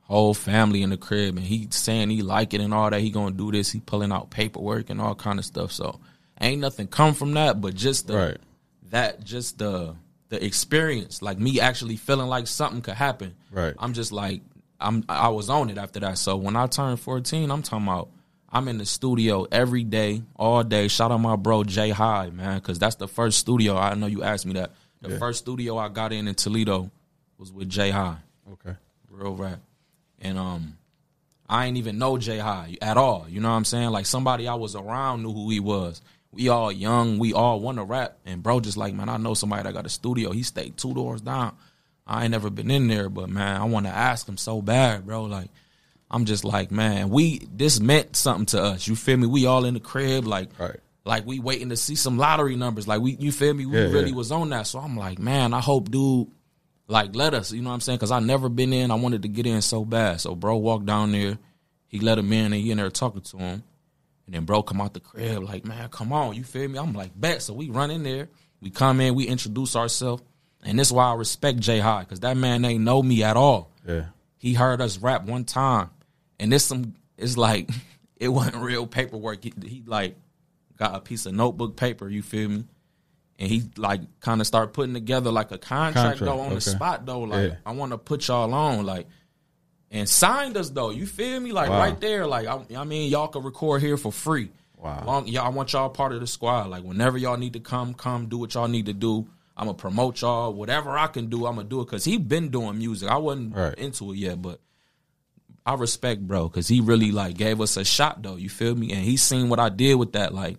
Whole 0.08 0.34
family 0.34 0.82
in 0.82 0.90
the 0.90 0.96
crib, 0.96 1.36
and 1.36 1.44
he 1.44 1.66
saying 1.70 2.10
he 2.10 2.22
like 2.22 2.54
it 2.54 2.60
and 2.60 2.72
all 2.72 2.88
that. 2.90 3.00
He 3.00 3.10
gonna 3.10 3.34
do 3.34 3.50
this. 3.50 3.72
He 3.72 3.80
pulling 3.80 4.12
out 4.12 4.30
paperwork 4.30 4.88
and 4.88 5.00
all 5.00 5.14
kind 5.16 5.38
of 5.38 5.44
stuff. 5.44 5.72
So 5.72 5.98
ain't 6.40 6.60
nothing 6.60 6.86
come 6.86 7.12
from 7.14 7.34
that, 7.34 7.60
but 7.60 7.74
just 7.74 8.06
the 8.06 8.16
Right. 8.16 8.36
that 8.90 9.24
just 9.24 9.58
the 9.58 9.96
the 10.28 10.44
experience, 10.44 11.22
like 11.22 11.38
me 11.38 11.60
actually 11.60 11.96
feeling 11.96 12.28
like 12.28 12.46
something 12.46 12.82
could 12.82 12.94
happen. 12.94 13.34
Right. 13.50 13.74
I'm 13.78 13.92
just 13.94 14.12
like 14.12 14.42
I'm 14.78 15.04
I 15.08 15.28
was 15.30 15.50
on 15.50 15.70
it 15.70 15.78
after 15.78 15.98
that. 16.00 16.18
So 16.18 16.36
when 16.36 16.54
I 16.54 16.66
turned 16.68 17.00
14, 17.00 17.50
I'm 17.50 17.62
talking 17.62 17.86
about 17.86 18.10
I'm 18.48 18.68
in 18.68 18.78
the 18.78 18.86
studio 18.86 19.46
every 19.50 19.82
day, 19.82 20.22
all 20.36 20.62
day. 20.62 20.86
Shout 20.86 21.10
out 21.10 21.18
my 21.18 21.34
bro 21.34 21.64
Jay 21.64 21.90
High, 21.90 22.30
man, 22.30 22.58
because 22.58 22.78
that's 22.78 22.94
the 22.94 23.08
first 23.08 23.38
studio. 23.40 23.76
I 23.76 23.94
know 23.94 24.06
you 24.06 24.22
asked 24.22 24.46
me 24.46 24.52
that. 24.54 24.70
The 25.02 25.10
Yeah. 25.10 25.18
first 25.18 25.40
studio 25.40 25.78
I 25.78 25.88
got 25.88 26.12
in 26.12 26.28
in 26.28 26.34
Toledo 26.36 26.90
was 27.38 27.52
with 27.52 27.68
Jay 27.68 27.90
High, 27.90 28.18
Okay. 28.52 28.76
real 29.10 29.34
rap, 29.34 29.60
and 30.20 30.38
um, 30.38 30.78
I 31.48 31.66
ain't 31.66 31.76
even 31.76 31.98
know 31.98 32.18
Jay 32.18 32.38
High 32.38 32.76
at 32.82 32.96
all. 32.96 33.26
You 33.28 33.40
know 33.40 33.50
what 33.50 33.56
I'm 33.56 33.64
saying? 33.64 33.90
Like 33.90 34.06
somebody 34.06 34.48
I 34.48 34.54
was 34.54 34.74
around 34.74 35.22
knew 35.22 35.32
who 35.32 35.50
he 35.50 35.60
was. 35.60 36.00
We 36.32 36.48
all 36.48 36.70
young, 36.70 37.18
we 37.18 37.32
all 37.32 37.60
want 37.60 37.78
to 37.78 37.84
rap, 37.84 38.18
and 38.26 38.42
bro 38.42 38.60
just 38.60 38.76
like 38.76 38.92
man, 38.94 39.08
I 39.08 39.16
know 39.16 39.34
somebody 39.34 39.62
that 39.62 39.72
got 39.74 39.86
a 39.86 39.90
studio. 39.90 40.32
He 40.32 40.42
stayed 40.42 40.76
two 40.76 40.92
doors 40.94 41.20
down. 41.22 41.56
I 42.06 42.22
ain't 42.24 42.30
never 42.30 42.50
been 42.50 42.70
in 42.70 42.86
there, 42.88 43.08
but 43.08 43.28
man, 43.28 43.60
I 43.60 43.64
want 43.64 43.86
to 43.86 43.92
ask 43.92 44.28
him 44.28 44.36
so 44.36 44.62
bad, 44.62 45.06
bro. 45.06 45.24
Like, 45.24 45.48
I'm 46.10 46.24
just 46.24 46.44
like, 46.44 46.70
man, 46.70 47.08
we 47.10 47.38
this 47.52 47.80
meant 47.80 48.14
something 48.16 48.46
to 48.46 48.62
us. 48.62 48.86
You 48.86 48.94
feel 48.96 49.16
me? 49.16 49.26
We 49.26 49.46
all 49.46 49.64
in 49.64 49.74
the 49.74 49.80
crib, 49.80 50.24
like, 50.26 50.50
Right. 50.58 50.78
like 51.04 51.26
we 51.26 51.38
waiting 51.40 51.70
to 51.70 51.76
see 51.76 51.94
some 51.96 52.16
lottery 52.18 52.54
numbers. 52.54 52.86
Like 52.86 53.00
we, 53.00 53.12
you 53.12 53.32
feel 53.32 53.54
me? 53.54 53.66
We 53.66 53.76
Yeah, 53.76 53.84
really 53.88 54.10
yeah. 54.10 54.16
was 54.16 54.30
on 54.30 54.50
that. 54.50 54.66
So 54.68 54.78
I'm 54.78 54.96
like, 54.96 55.18
man, 55.18 55.52
I 55.54 55.60
hope 55.60 55.90
dude 55.90 56.28
like 56.88 57.14
let 57.14 57.34
us. 57.34 57.52
You 57.52 57.62
know 57.62 57.70
what 57.70 57.74
I'm 57.74 57.80
saying? 57.80 57.98
Because 57.98 58.10
I 58.10 58.20
never 58.20 58.48
been 58.48 58.72
in. 58.72 58.90
I 58.90 58.94
wanted 58.94 59.22
to 59.22 59.28
get 59.28 59.46
in 59.46 59.62
so 59.62 59.84
bad. 59.84 60.20
So 60.20 60.34
bro 60.34 60.56
walked 60.56 60.86
down 60.86 61.12
there. 61.12 61.38
He 61.88 62.00
let 62.00 62.18
him 62.18 62.32
in, 62.32 62.46
and 62.46 62.54
he 62.54 62.70
in 62.70 62.78
there 62.78 62.90
talking 62.90 63.22
to 63.22 63.36
him. 63.38 63.62
And 64.26 64.34
then 64.34 64.44
bro 64.44 64.62
come 64.62 64.80
out 64.80 64.92
the 64.92 65.00
crib 65.00 65.42
like, 65.42 65.64
man, 65.64 65.88
come 65.88 66.12
on, 66.12 66.34
you 66.34 66.42
feel 66.42 66.68
me? 66.68 66.78
I'm 66.78 66.92
like, 66.92 67.18
bet. 67.18 67.42
So 67.42 67.54
we 67.54 67.70
run 67.70 67.90
in 67.90 68.02
there. 68.02 68.28
We 68.60 68.70
come 68.70 69.00
in. 69.00 69.14
We 69.14 69.26
introduce 69.26 69.76
ourselves. 69.76 70.22
And 70.64 70.78
this 70.78 70.88
is 70.88 70.92
why 70.92 71.10
I 71.10 71.14
respect 71.14 71.60
Jay 71.60 71.78
High 71.78 72.00
because 72.00 72.20
that 72.20 72.36
man 72.36 72.64
ain't 72.64 72.82
know 72.82 73.02
me 73.02 73.22
at 73.22 73.36
all. 73.36 73.70
Yeah. 73.86 74.06
He 74.38 74.54
heard 74.54 74.80
us 74.80 74.98
rap 74.98 75.24
one 75.24 75.44
time, 75.44 75.90
and 76.38 76.52
this 76.52 76.64
some 76.64 76.94
it's 77.16 77.36
like 77.36 77.70
it 78.16 78.28
wasn't 78.28 78.56
real 78.56 78.86
paperwork. 78.86 79.44
He, 79.44 79.52
he 79.64 79.82
like 79.86 80.16
got 80.76 80.94
a 80.94 81.00
piece 81.00 81.26
of 81.26 81.34
notebook 81.34 81.76
paper. 81.76 82.08
You 82.08 82.22
feel 82.22 82.48
me? 82.48 82.64
And 83.38 83.48
he 83.50 83.64
like 83.76 84.00
kind 84.20 84.40
of 84.40 84.46
start 84.46 84.72
putting 84.72 84.94
together 84.94 85.30
like 85.30 85.50
a 85.52 85.58
contract, 85.58 86.18
Contract, 86.18 86.20
though 86.20 86.40
on 86.40 86.54
the 86.54 86.60
spot 86.60 87.04
though. 87.04 87.20
Like 87.20 87.50
Yeah. 87.50 87.56
I 87.66 87.72
want 87.72 87.92
to 87.92 87.98
put 87.98 88.26
y'all 88.28 88.52
on 88.54 88.84
like. 88.86 89.06
And 89.90 90.08
signed 90.08 90.56
us 90.56 90.70
though, 90.70 90.90
you 90.90 91.06
feel 91.06 91.38
me? 91.40 91.52
Like 91.52 91.68
Wow. 91.70 91.78
right 91.78 92.00
there, 92.00 92.26
like 92.26 92.46
I, 92.48 92.60
I 92.76 92.84
mean, 92.84 93.10
y'all 93.10 93.28
can 93.28 93.42
record 93.44 93.82
here 93.82 93.96
for 93.96 94.10
free. 94.10 94.50
Wow. 94.76 95.04
Long, 95.06 95.26
y'all, 95.28 95.44
I 95.44 95.48
want 95.50 95.72
y'all 95.72 95.88
part 95.90 96.12
of 96.12 96.20
the 96.20 96.26
squad. 96.26 96.68
Like 96.70 96.82
whenever 96.82 97.16
y'all 97.18 97.36
need 97.36 97.52
to 97.52 97.60
come, 97.60 97.94
come 97.94 98.26
do 98.26 98.38
what 98.38 98.54
y'all 98.54 98.68
need 98.68 98.86
to 98.86 98.92
do. 98.92 99.26
I'm 99.56 99.66
gonna 99.66 99.78
promote 99.78 100.20
y'all. 100.22 100.52
Whatever 100.52 100.96
I 100.98 101.06
can 101.06 101.28
do, 101.30 101.46
I'm 101.46 101.56
gonna 101.56 101.68
do 101.68 101.80
it. 101.82 101.88
Cause 101.88 102.04
he 102.04 102.18
been 102.18 102.48
doing 102.48 102.78
music. 102.78 103.08
I 103.08 103.16
wasn't 103.18 103.54
Right. 103.54 103.74
into 103.78 104.12
it 104.12 104.16
yet, 104.16 104.42
but 104.42 104.60
I 105.64 105.74
respect 105.74 106.20
bro. 106.26 106.48
Cause 106.48 106.68
he 106.68 106.80
really 106.80 107.12
like 107.12 107.36
gave 107.36 107.60
us 107.60 107.76
a 107.76 107.84
shot 107.84 108.22
though. 108.22 108.36
You 108.36 108.48
feel 108.48 108.74
me? 108.74 108.92
And 108.92 109.02
he 109.02 109.16
seen 109.16 109.48
what 109.48 109.60
I 109.60 109.68
did 109.68 109.94
with 109.94 110.12
that. 110.12 110.34
Like 110.34 110.58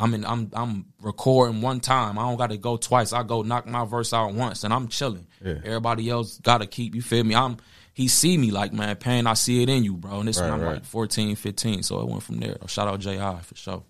I'm 0.00 0.14
in, 0.14 0.24
I'm 0.24 0.50
I'm 0.54 0.86
recording 1.02 1.60
one 1.60 1.80
time. 1.80 2.18
I 2.18 2.22
don't 2.22 2.38
got 2.38 2.50
to 2.50 2.56
go 2.56 2.78
twice. 2.78 3.12
I 3.12 3.22
go 3.22 3.42
knock 3.42 3.66
my 3.66 3.84
verse 3.84 4.14
out 4.14 4.32
once, 4.32 4.64
and 4.64 4.72
I'm 4.72 4.88
chilling. 4.88 5.26
Yeah. 5.44 5.56
Everybody 5.62 6.08
else 6.08 6.38
got 6.38 6.58
to 6.58 6.66
keep. 6.66 6.94
You 6.94 7.02
feel 7.02 7.22
me? 7.22 7.34
I'm. 7.34 7.58
He 7.92 8.08
see 8.08 8.38
me 8.38 8.50
like 8.50 8.72
man, 8.72 8.96
Payne. 8.96 9.26
I 9.26 9.34
see 9.34 9.62
it 9.62 9.68
in 9.68 9.84
you, 9.84 9.94
bro. 9.96 10.20
And 10.20 10.28
this 10.28 10.38
Right, 10.40 10.50
when 10.50 10.54
I'm 10.54 10.60
right. 10.62 10.74
like 10.74 10.84
14, 10.86 11.36
15. 11.36 11.82
So 11.82 12.00
it 12.00 12.08
went 12.08 12.22
from 12.22 12.38
there. 12.38 12.56
Shout 12.66 12.88
out 12.88 13.00
Jay 13.00 13.16
High 13.18 13.40
for 13.40 13.54
sure. 13.56 13.82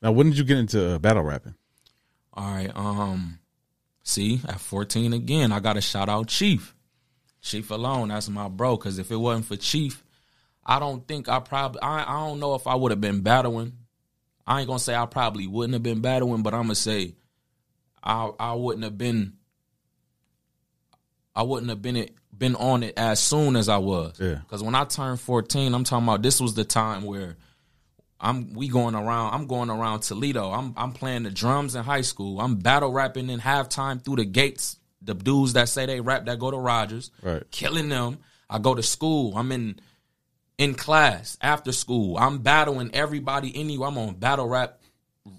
Now, 0.00 0.12
when 0.12 0.30
did 0.30 0.38
you 0.38 0.44
get 0.44 0.56
into 0.58 0.94
uh, 0.94 0.98
battle 0.98 1.22
rapping? 1.22 1.54
All 2.32 2.50
right. 2.50 2.72
Um. 2.74 3.38
See, 4.02 4.40
at 4.46 4.60
14 4.60 5.12
again, 5.12 5.50
I 5.52 5.60
got 5.60 5.74
to 5.74 5.80
shout 5.80 6.08
out 6.08 6.28
Chief. 6.28 6.74
Chief 7.42 7.70
alone, 7.70 8.08
that's 8.08 8.28
my 8.30 8.48
bro. 8.48 8.76
Because 8.76 8.98
if 8.98 9.10
it 9.10 9.16
wasn't 9.16 9.46
for 9.46 9.56
Chief, 9.56 10.02
I 10.64 10.78
don't 10.78 11.06
think 11.06 11.28
I 11.28 11.40
probably. 11.40 11.82
I 11.82 12.02
I 12.02 12.26
don't 12.26 12.40
know 12.40 12.54
if 12.54 12.66
I 12.66 12.74
would 12.74 12.92
have 12.92 13.00
been 13.00 13.20
battling. 13.20 13.72
I 14.46 14.60
ain't 14.60 14.66
gonna 14.68 14.78
say 14.78 14.94
I 14.94 15.06
probably 15.06 15.46
wouldn't 15.46 15.74
have 15.74 15.82
been 15.82 16.00
battling, 16.00 16.42
but 16.42 16.54
I'm 16.54 16.62
gonna 16.64 16.74
say 16.74 17.14
I 18.02 18.30
I 18.38 18.54
wouldn't 18.54 18.84
have 18.84 18.98
been. 18.98 19.34
I 21.34 21.42
wouldn't 21.42 21.70
have 21.70 21.82
been 21.82 21.96
it 21.96 22.14
been 22.36 22.56
on 22.56 22.82
it 22.82 22.94
as 22.96 23.20
soon 23.20 23.56
as 23.56 23.68
I 23.68 23.76
was. 23.78 24.18
Yeah. 24.20 24.34
Because 24.36 24.62
when 24.62 24.74
I 24.74 24.84
turned 24.84 25.20
14, 25.20 25.72
I'm 25.74 25.84
talking 25.84 26.06
about 26.06 26.22
this 26.22 26.40
was 26.40 26.54
the 26.54 26.64
time 26.64 27.02
where 27.04 27.36
I'm 28.20 28.52
we 28.54 28.68
going 28.68 28.94
around. 28.94 29.34
I'm 29.34 29.46
going 29.46 29.70
around 29.70 30.00
Toledo. 30.00 30.50
I'm 30.50 30.74
I'm 30.76 30.92
playing 30.92 31.24
the 31.24 31.30
drums 31.30 31.74
in 31.74 31.82
high 31.84 32.00
school. 32.02 32.40
I'm 32.40 32.56
battle 32.56 32.92
rapping 32.92 33.30
in 33.30 33.40
halftime 33.40 34.04
through 34.04 34.16
the 34.16 34.24
gates 34.24 34.78
the 35.02 35.14
dudes 35.14 35.52
that 35.52 35.68
say 35.68 35.84
they 35.84 36.00
rap 36.00 36.24
that 36.24 36.38
go 36.38 36.50
to 36.50 36.56
Rogers, 36.56 37.10
Right. 37.22 37.42
killing 37.50 37.90
them. 37.90 38.18
I 38.48 38.58
go 38.58 38.74
to 38.74 38.82
school. 38.82 39.36
I'm 39.36 39.52
in 39.52 39.78
in 40.58 40.74
class 40.74 41.36
after 41.40 41.72
school. 41.72 42.16
I'm 42.16 42.38
battling 42.38 42.90
everybody 42.94 43.52
anywhere. 43.56 43.88
I'm 43.88 43.98
on 43.98 44.14
battle 44.14 44.48
rap 44.48 44.80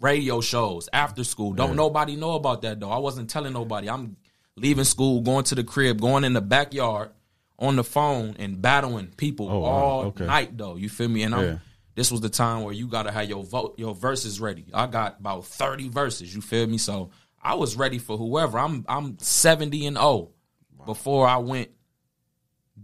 radio 0.02 0.42
shows 0.42 0.90
after 0.92 1.24
school. 1.24 1.54
Don't 1.54 1.76
nobody 1.76 2.16
know 2.16 2.34
about 2.34 2.62
that 2.64 2.80
though. 2.80 2.92
I 2.92 2.98
wasn't 2.98 3.30
telling 3.30 3.54
nobody. 3.54 3.90
I'm 3.90 4.18
leaving 4.56 4.84
school, 4.84 5.22
going 5.22 5.44
to 5.46 5.56
the 5.56 5.64
crib, 5.64 6.02
going 6.02 6.24
in 6.24 6.34
the 6.34 6.42
backyard 6.42 7.12
on 7.60 7.76
the 7.76 7.84
phone 7.84 8.36
and 8.40 8.62
battling 8.62 9.08
people 9.16 9.50
Oh, 9.50 9.60
wow. 9.60 9.68
all 9.70 10.02
Okay. 10.06 10.26
night 10.26 10.58
though. 10.58 10.76
You 10.76 10.90
feel 10.90 11.08
me? 11.08 11.24
And 11.24 11.34
I'm 11.36 11.44
Yeah. 11.46 11.58
this 11.96 12.12
was 12.12 12.20
the 12.22 12.30
time 12.30 12.64
where 12.64 12.74
you 12.74 12.88
gotta 12.88 13.12
have 13.12 13.30
your 13.30 13.44
vote 13.44 13.76
your 13.78 13.94
verses 13.96 14.42
ready. 14.42 14.66
I 14.74 14.88
got 14.88 15.20
about 15.20 15.46
30 15.46 15.88
verses, 15.90 16.34
you 16.36 16.42
feel 16.42 16.68
me? 16.68 16.78
So 16.78 17.12
I 17.42 17.54
was 17.54 17.76
ready 17.78 18.00
for 18.00 18.18
whoever. 18.18 18.58
I'm 18.60 18.84
I'm 18.90 19.18
70 19.20 19.86
and 19.86 19.96
0 19.98 20.32
before 20.86 21.28
I 21.28 21.38
went 21.38 21.70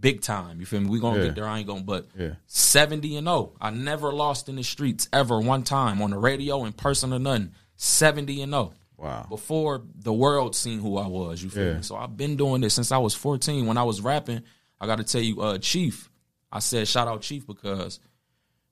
big 0.02 0.20
time. 0.20 0.60
You 0.60 0.66
feel 0.66 0.80
me? 0.82 0.90
We 0.90 1.00
gonna 1.00 1.20
Yeah. 1.20 1.24
get 1.28 1.36
there. 1.36 1.46
I 1.48 1.58
ain't 1.60 1.66
gonna 1.66 1.80
but 1.82 2.08
Yeah. 2.18 2.34
70 2.46 3.16
and 3.16 3.26
0. 3.26 3.54
I 3.58 3.70
never 3.70 4.12
lost 4.12 4.50
in 4.50 4.56
the 4.56 4.62
streets 4.62 5.08
ever 5.14 5.40
one 5.40 5.62
time 5.62 6.02
on 6.02 6.10
the 6.10 6.18
radio, 6.18 6.64
in 6.66 6.74
person 6.74 7.14
or 7.14 7.18
nothing. 7.18 7.52
70 7.76 8.42
and 8.42 8.52
0. 8.52 8.74
Wow. 8.98 9.26
Before 9.30 9.82
the 9.94 10.12
world 10.12 10.54
seen 10.54 10.78
who 10.80 10.98
I 10.98 11.06
was, 11.06 11.42
you 11.42 11.48
feel 11.48 11.66
Yeah. 11.66 11.76
me? 11.78 11.82
So 11.82 11.96
I've 11.96 12.16
been 12.16 12.36
doing 12.36 12.60
this 12.60 12.74
since 12.74 12.92
I 12.92 12.98
was 12.98 13.14
14. 13.14 13.66
When 13.66 13.78
I 13.78 13.82
was 13.84 14.00
rapping, 14.02 14.42
I 14.80 14.86
got 14.86 14.96
to 14.96 15.04
tell 15.04 15.22
you, 15.22 15.40
uh, 15.40 15.58
Chief. 15.58 16.10
I 16.52 16.58
said 16.58 16.86
shout 16.86 17.08
out 17.08 17.22
Chief 17.22 17.46
because 17.46 17.98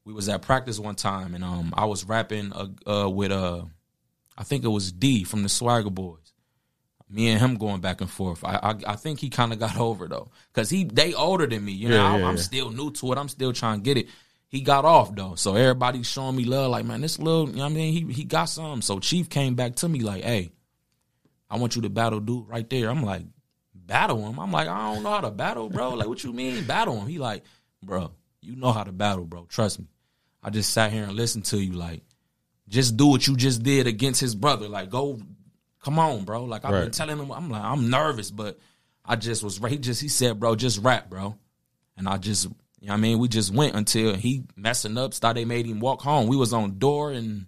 we 0.05 0.13
was 0.13 0.29
at 0.29 0.43
practice 0.43 0.79
one 0.79 0.97
time 0.97 1.35
and 1.35 1.43
um 1.45 1.73
I 1.77 1.85
was 1.87 2.05
rapping 2.05 2.53
uh, 2.53 2.69
uh 2.87 3.09
with 3.09 3.33
uh 3.33 3.63
I 4.37 4.43
think 4.45 4.65
it 4.65 4.69
was 4.69 4.93
D 4.93 5.25
from 5.25 5.43
the 5.43 5.49
Swagger 5.49 5.89
Boys. 5.91 6.30
Me 7.13 7.29
and 7.29 7.41
him 7.41 7.57
going 7.57 7.81
back 7.81 8.01
and 8.01 8.09
forth. 8.11 8.45
I 8.45 8.57
I, 8.63 8.93
I 8.93 8.97
think 8.97 9.19
he 9.19 9.31
kind 9.31 9.53
of 9.53 9.59
got 9.59 9.77
over 9.89 10.07
though, 10.07 10.31
cause 10.53 10.71
he 10.71 10.85
they 10.85 11.13
older 11.15 11.47
than 11.47 11.65
me. 11.65 11.73
You 11.73 11.89
know, 11.89 11.97
Yeah, 11.97 12.13
I, 12.15 12.19
yeah, 12.19 12.27
I'm 12.29 12.37
yeah. 12.37 12.43
still 12.43 12.71
new 12.71 12.91
to 12.93 13.13
it. 13.13 13.19
I'm 13.19 13.29
still 13.29 13.53
trying 13.53 13.81
to 13.81 13.85
get 13.85 13.97
it. 13.97 14.09
He 14.49 14.61
got 14.63 14.85
off 14.85 15.15
though, 15.15 15.35
so 15.37 15.55
everybody's 15.57 16.07
showing 16.09 16.37
me 16.37 16.45
love. 16.45 16.71
Like 16.71 16.85
man, 16.85 17.01
this 17.01 17.19
little, 17.19 17.49
you 17.49 17.57
know 17.57 17.63
what 17.65 17.71
I 17.73 17.75
mean, 17.75 17.93
he 18.09 18.13
he 18.13 18.25
got 18.25 18.45
some. 18.47 18.81
So 18.83 18.99
Chief 19.01 19.29
came 19.29 19.55
back 19.55 19.77
to 19.77 19.89
me 19.89 20.01
like, 20.01 20.23
hey, 20.25 20.51
I 21.49 21.57
want 21.59 21.77
you 21.77 21.83
to 21.83 21.89
battle 21.91 22.21
dude 22.21 22.49
right 22.49 22.69
there. 22.69 22.89
I'm 22.91 23.03
like, 23.03 23.23
battle 23.75 24.25
him. 24.29 24.39
I'm 24.39 24.53
like, 24.53 24.69
I 24.69 24.93
don't 24.95 25.03
know 25.03 25.11
how 25.11 25.21
to 25.21 25.31
battle, 25.31 25.69
bro. 25.69 25.91
Like, 25.95 26.07
what 26.09 26.23
you 26.25 26.33
mean 26.33 26.65
battle 26.65 27.01
him? 27.01 27.09
He 27.09 27.19
like, 27.19 27.43
bro, 27.83 28.13
you 28.41 28.55
know 28.57 28.73
how 28.73 28.85
to 28.85 28.93
battle, 28.93 29.25
bro. 29.25 29.47
Trust 29.49 29.81
me. 29.81 29.87
I 30.43 30.51
just 30.51 30.73
sat 30.73 30.93
here 30.93 31.05
and 31.05 31.13
listened 31.13 31.45
to 31.47 31.59
you. 31.59 31.73
Like, 31.73 32.03
just 32.69 32.97
do 32.97 33.07
what 33.09 33.27
you 33.27 33.37
just 33.37 33.63
did 33.63 33.87
against 33.87 34.21
his 34.21 34.35
brother. 34.35 34.69
Like, 34.69 34.91
go, 34.91 35.21
come 35.81 35.99
on, 35.99 36.25
bro. 36.25 36.45
Like 36.45 36.65
I've 36.65 36.73
been 36.73 36.91
telling 36.91 37.19
him, 37.19 37.31
I'm 37.31 37.51
like, 37.51 37.63
I'm 37.63 37.91
nervous, 37.91 38.31
but 38.31 38.59
I 39.05 39.17
just 39.17 39.43
was. 39.43 39.59
He 39.59 39.79
just 39.79 40.01
he 40.01 40.09
said, 40.09 40.39
bro, 40.39 40.55
just 40.57 40.83
rap, 40.83 41.11
bro. 41.11 41.37
And 41.97 42.09
I 42.09 42.17
just, 42.17 42.45
you 42.45 42.87
know 42.87 42.93
what 42.93 42.99
I 42.99 43.01
mean, 43.01 43.19
we 43.19 43.29
just 43.29 43.53
went 43.53 43.75
until 43.75 44.15
he 44.15 44.45
messing 44.57 44.97
up. 44.97 45.13
Thought 45.15 45.35
they 45.35 45.45
made 45.45 45.67
him 45.67 45.81
walk 45.81 46.01
home. 46.03 46.29
We 46.29 46.37
was 46.37 46.53
on 46.53 46.79
Dorr 46.79 47.13
and 47.13 47.47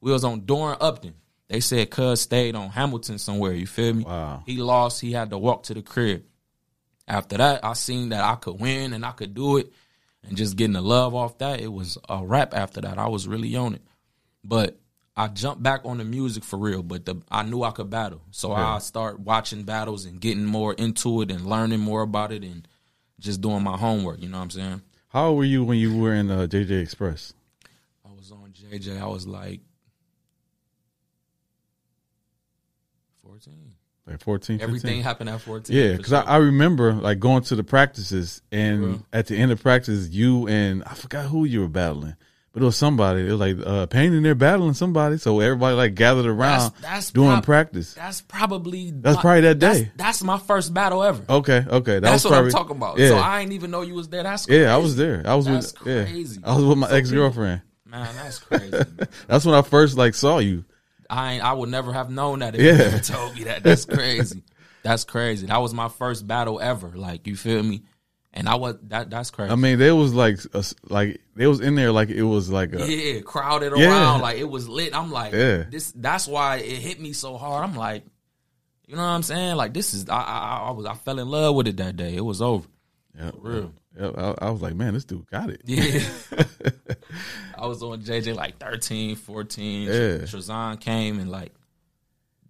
we 0.00 0.12
was 0.12 0.24
on 0.24 0.46
Dorr 0.46 0.72
in 0.72 0.78
Upton. 0.80 1.14
They 1.48 1.60
said 1.60 1.90
Cuz 1.90 2.22
stayed 2.22 2.54
on 2.54 2.70
Hamilton 2.70 3.18
somewhere. 3.18 3.52
You 3.52 3.66
feel 3.66 3.92
me? 3.92 4.04
Wow. 4.04 4.42
He 4.46 4.56
lost. 4.56 5.00
He 5.00 5.12
had 5.12 5.30
to 5.30 5.38
walk 5.38 5.64
to 5.64 5.74
the 5.74 5.82
crib. 5.82 6.24
After 7.06 7.36
that, 7.36 7.64
I 7.64 7.74
seen 7.74 8.08
that 8.10 8.24
I 8.24 8.36
could 8.36 8.58
win 8.58 8.94
and 8.94 9.04
I 9.04 9.10
could 9.10 9.34
do 9.34 9.58
it, 9.58 9.70
and 10.22 10.38
just 10.38 10.56
getting 10.56 10.72
the 10.72 10.80
love 10.80 11.14
off 11.14 11.36
that, 11.38 11.60
it 11.60 11.70
was 11.70 11.98
a 12.08 12.24
rap. 12.24 12.54
After 12.54 12.80
that, 12.80 12.98
I 12.98 13.08
was 13.08 13.28
really 13.28 13.54
on 13.56 13.74
it. 13.74 13.82
But 14.42 14.80
I 15.16 15.28
jumped 15.28 15.62
back 15.62 15.82
on 15.84 15.98
the 15.98 16.04
music 16.04 16.42
for 16.42 16.58
real. 16.58 16.82
But 16.82 17.04
the, 17.04 17.22
I 17.30 17.42
knew 17.42 17.62
I 17.62 17.70
could 17.70 17.90
battle, 17.90 18.22
so 18.30 18.52
I 18.52 18.78
start 18.78 19.20
watching 19.20 19.62
battles 19.62 20.04
and 20.04 20.20
getting 20.20 20.44
more 20.44 20.74
into 20.74 21.22
it 21.22 21.30
and 21.30 21.46
learning 21.46 21.80
more 21.80 22.02
about 22.02 22.32
it 22.32 22.42
and 22.42 22.66
just 23.20 23.40
doing 23.40 23.62
my 23.62 23.76
homework. 23.76 24.20
You 24.20 24.28
know 24.28 24.38
what 24.38 24.44
I'm 24.44 24.50
saying? 24.50 24.82
How 25.08 25.28
old 25.28 25.38
were 25.38 25.44
you 25.44 25.62
when 25.62 25.78
you 25.78 25.96
were 25.96 26.12
in 26.12 26.30
uh, 26.30 26.46
JJ 26.48 26.82
Express? 26.82 27.32
I 28.04 28.12
was 28.16 28.32
on 28.32 28.52
JJ. 28.52 29.00
I 29.00 29.06
was 29.06 29.26
like 29.26 29.60
14. 33.22 33.74
Like 34.06 34.20
14, 34.20 34.58
15? 34.58 34.68
Everything 34.68 35.02
happened 35.02 35.30
at 35.30 35.40
14. 35.40 35.74
Yeah, 35.74 35.92
because 35.92 36.08
sure. 36.08 36.18
I, 36.18 36.34
I 36.34 36.36
remember 36.36 36.92
like 36.92 37.20
going 37.20 37.42
to 37.44 37.56
the 37.56 37.64
practices, 37.64 38.42
and 38.52 39.04
at 39.12 39.28
the 39.28 39.36
end 39.36 39.50
of 39.50 39.62
practice, 39.62 40.10
you 40.10 40.46
and 40.46 40.84
I 40.84 40.94
forgot 40.94 41.26
who 41.26 41.44
you 41.44 41.60
were 41.60 41.68
battling, 41.68 42.16
but 42.54 42.62
it 42.62 42.66
was 42.66 42.76
somebody. 42.76 43.26
It 43.26 43.32
was 43.32 43.40
like 43.40 43.56
uh, 43.66 43.84
Payne 43.86 44.14
and 44.14 44.24
they're 44.24 44.34
battling 44.34 44.72
somebody, 44.74 45.18
so 45.18 45.40
everybody 45.40 45.76
like 45.76 45.94
gathered 45.94 46.24
around 46.24 46.72
that's 46.80 47.10
doing 47.10 47.28
prob- 47.32 47.44
practice. 47.44 47.92
That's 47.94 48.20
probably 48.22 48.92
That's 48.92 49.20
probably 49.20 49.40
that 49.42 49.58
day. 49.58 49.90
That's, 49.96 50.22
my 50.22 50.38
first 50.38 50.72
battle 50.72 51.02
ever. 51.02 51.22
Okay, 51.28 51.64
okay, 51.68 51.94
that 51.94 52.00
that's 52.02 52.24
what 52.24 52.30
probably, 52.30 52.46
I'm 52.48 52.52
talking 52.52 52.76
about. 52.76 52.98
Yeah, 52.98 53.08
So 53.08 53.16
I 53.18 53.40
ain't 53.40 53.52
even 53.52 53.70
know 53.70 53.82
you 53.82 53.94
was 53.94 54.08
there. 54.08 54.22
That's 54.22 54.48
yeah, 54.48 54.72
I 54.72 54.78
was 54.78 54.96
there. 54.96 55.22
I 55.26 55.34
was 55.34 55.44
That's 55.46 55.78
with 55.80 55.86
yeah. 55.86 56.48
I 56.50 56.54
was 56.56 56.64
with 56.64 56.78
my 56.78 56.88
So 56.88 56.94
ex 56.94 57.10
girlfriend. 57.10 57.60
Man, 57.84 58.14
that's 58.16 58.38
crazy. 58.38 58.70
man. 58.70 58.98
That's 59.28 59.44
when 59.44 59.54
I 59.54 59.62
first 59.62 59.96
like 59.96 60.14
saw 60.14 60.38
you. 60.38 60.64
I 61.10 61.34
ain't, 61.34 61.44
I 61.44 61.52
would 61.52 61.68
never 61.68 61.92
have 61.92 62.10
known 62.10 62.38
that 62.40 62.54
if 62.54 62.60
Yeah. 62.60 62.72
you 62.72 62.78
never 62.78 62.98
told 63.00 63.34
me 63.36 63.44
that. 63.44 63.62
That's 63.62 63.84
crazy. 63.96 64.42
that's 64.82 65.04
crazy. 65.04 65.46
That 65.46 65.58
was 65.58 65.72
my 65.74 65.88
first 65.88 66.26
battle 66.26 66.60
ever. 66.60 66.92
Like 66.94 67.26
you 67.26 67.36
feel 67.36 67.62
me? 67.62 67.82
And 68.36 68.48
I 68.48 68.56
was 68.56 68.76
that. 68.88 69.10
That's 69.10 69.30
crazy. 69.30 69.52
I 69.52 69.54
mean, 69.54 69.78
there 69.78 69.94
was 69.94 70.12
like 70.12 70.38
a 70.54 70.64
like 70.88 71.20
they 71.36 71.46
was 71.46 71.60
in 71.60 71.76
there 71.76 71.92
like 71.92 72.08
it 72.10 72.24
was 72.24 72.50
like 72.50 72.72
a 72.74 72.84
yeah, 72.84 73.20
crowded 73.20 73.72
Yeah. 73.76 73.88
around 73.88 74.22
like 74.22 74.38
it 74.38 74.48
was 74.50 74.68
lit. 74.68 74.92
I'm 74.94 75.12
like, 75.12 75.32
Yeah. 75.32 75.62
this. 75.70 75.92
That's 75.92 76.26
why 76.26 76.56
it 76.56 76.78
hit 76.78 77.00
me 77.00 77.12
so 77.12 77.36
hard. 77.36 77.62
I'm 77.62 77.76
like, 77.76 78.02
you 78.86 78.96
know 78.96 79.02
what 79.02 79.08
I'm 79.08 79.22
saying? 79.22 79.54
Like 79.54 79.72
this 79.72 79.94
is. 79.94 80.08
I 80.08 80.20
I, 80.20 80.62
I 80.66 80.70
was. 80.72 80.84
I 80.84 80.94
fell 80.94 81.20
in 81.20 81.28
love 81.28 81.54
with 81.54 81.68
it 81.68 81.76
that 81.76 81.96
day. 81.96 82.16
It 82.16 82.24
was 82.24 82.42
over. 82.42 82.66
yeah, 83.16 83.30
real. 83.38 83.72
Yeah, 83.96 84.10
I, 84.16 84.46
I 84.46 84.50
was 84.50 84.60
like, 84.60 84.74
man, 84.74 84.94
this 84.94 85.04
dude 85.04 85.30
got 85.30 85.50
it. 85.50 85.62
Yeah. 85.64 86.00
I 87.56 87.66
was 87.66 87.84
on 87.84 88.02
JJ 88.02 88.34
like 88.34 88.58
13, 88.58 89.14
14. 89.14 89.82
Yeah. 89.86 89.92
Shazan 90.26 90.80
came 90.80 91.20
and 91.20 91.30
like 91.30 91.52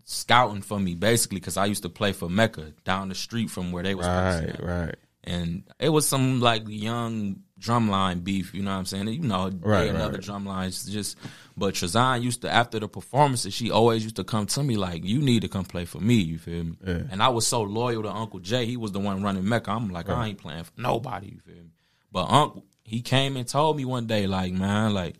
scouting 0.04 0.62
for 0.62 0.80
me 0.80 0.94
basically 0.94 1.40
because 1.40 1.56
I 1.58 1.66
used 1.66 1.82
to 1.82 1.88
play 1.88 2.12
for 2.12 2.28
Mecca 2.30 2.72
down 2.84 3.08
the 3.10 3.14
street 3.14 3.50
from 3.50 3.72
where 3.72 3.82
they 3.82 3.94
was 3.94 4.06
Right, 4.06 4.56
right. 4.62 4.94
And 5.26 5.64
it 5.78 5.88
was 5.88 6.06
some 6.06 6.40
like 6.40 6.64
young 6.68 7.40
drumline 7.58 8.22
beef, 8.22 8.52
you 8.54 8.62
know 8.62 8.72
what 8.72 8.76
I'm 8.78 8.84
saying? 8.84 9.08
You 9.08 9.20
know, 9.20 9.44
Right, 9.44 9.60
right, 9.62 9.86
another 9.88 10.18
right. 10.18 10.20
drumlines 10.20 10.90
just 10.90 11.16
but 11.56 11.74
Shazan 11.74 12.20
used 12.22 12.42
to 12.42 12.50
after 12.52 12.78
the 12.78 12.88
performances, 12.88 13.54
she 13.54 13.70
always 13.70 14.02
used 14.02 14.16
to 14.16 14.24
come 14.24 14.44
to 14.46 14.62
me 14.62 14.76
like, 14.76 15.02
You 15.04 15.20
need 15.20 15.40
to 15.42 15.48
come 15.48 15.64
play 15.64 15.84
for 15.86 15.98
me, 16.00 16.14
you 16.16 16.38
feel 16.38 16.64
me? 16.64 16.76
Yeah. 16.86 17.02
And 17.10 17.22
I 17.22 17.28
was 17.28 17.46
so 17.46 17.62
loyal 17.62 18.02
to 18.02 18.10
Uncle 18.10 18.40
Jay, 18.40 18.66
he 18.66 18.76
was 18.76 18.92
the 18.92 19.00
one 19.00 19.22
running 19.22 19.48
Mecca. 19.48 19.70
I'm 19.70 19.88
like, 19.88 20.08
I 20.10 20.26
ain't 20.28 20.38
playing 20.38 20.64
for 20.64 20.72
nobody, 20.76 21.28
you 21.28 21.38
feel 21.40 21.54
me? 21.54 21.70
But 22.12 22.24
Uncle 22.30 22.64
he 22.86 23.00
came 23.00 23.38
and 23.38 23.48
told 23.48 23.78
me 23.78 23.86
one 23.86 24.06
day, 24.06 24.26
like, 24.26 24.52
man, 24.52 24.92
like 24.92 25.14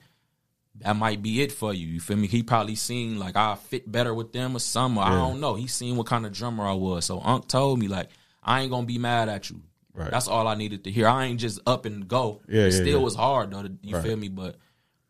that 0.80 0.96
might 0.96 1.22
be 1.22 1.40
it 1.40 1.52
for 1.52 1.72
you. 1.72 1.86
You 1.86 2.00
feel 2.00 2.16
me? 2.16 2.26
He 2.26 2.42
probably 2.42 2.74
seen 2.74 3.18
like 3.18 3.36
I 3.36 3.54
fit 3.54 3.90
better 3.90 4.12
with 4.12 4.32
them 4.32 4.56
or 4.56 4.58
something. 4.58 5.02
I 5.02 5.12
Yeah. 5.12 5.16
don't 5.18 5.40
know. 5.40 5.54
He 5.54 5.66
seen 5.68 5.96
what 5.96 6.06
kind 6.06 6.26
of 6.26 6.32
drummer 6.32 6.64
I 6.66 6.72
was. 6.74 7.06
So 7.06 7.20
Unc 7.22 7.48
told 7.48 7.78
me 7.78 7.88
like 7.88 8.08
I 8.42 8.60
ain't 8.60 8.70
gonna 8.70 8.84
be 8.86 8.98
mad 8.98 9.28
at 9.30 9.48
you. 9.48 9.62
Right. 9.94 10.10
That's 10.10 10.26
all 10.28 10.48
I 10.48 10.54
needed 10.56 10.84
to 10.84 10.90
hear. 10.90 11.06
I 11.06 11.26
ain't 11.26 11.38
just 11.40 11.60
up 11.66 11.84
and 11.86 12.08
go. 12.08 12.40
Yeah, 12.48 12.62
it 12.62 12.64
yeah, 12.64 12.70
still 12.70 12.98
yeah. 12.98 13.04
was 13.04 13.14
hard 13.14 13.50
though. 13.52 13.62
to- 13.62 13.78
You 13.82 13.94
Right. 13.96 14.04
feel 14.04 14.16
me? 14.16 14.28
But 14.28 14.56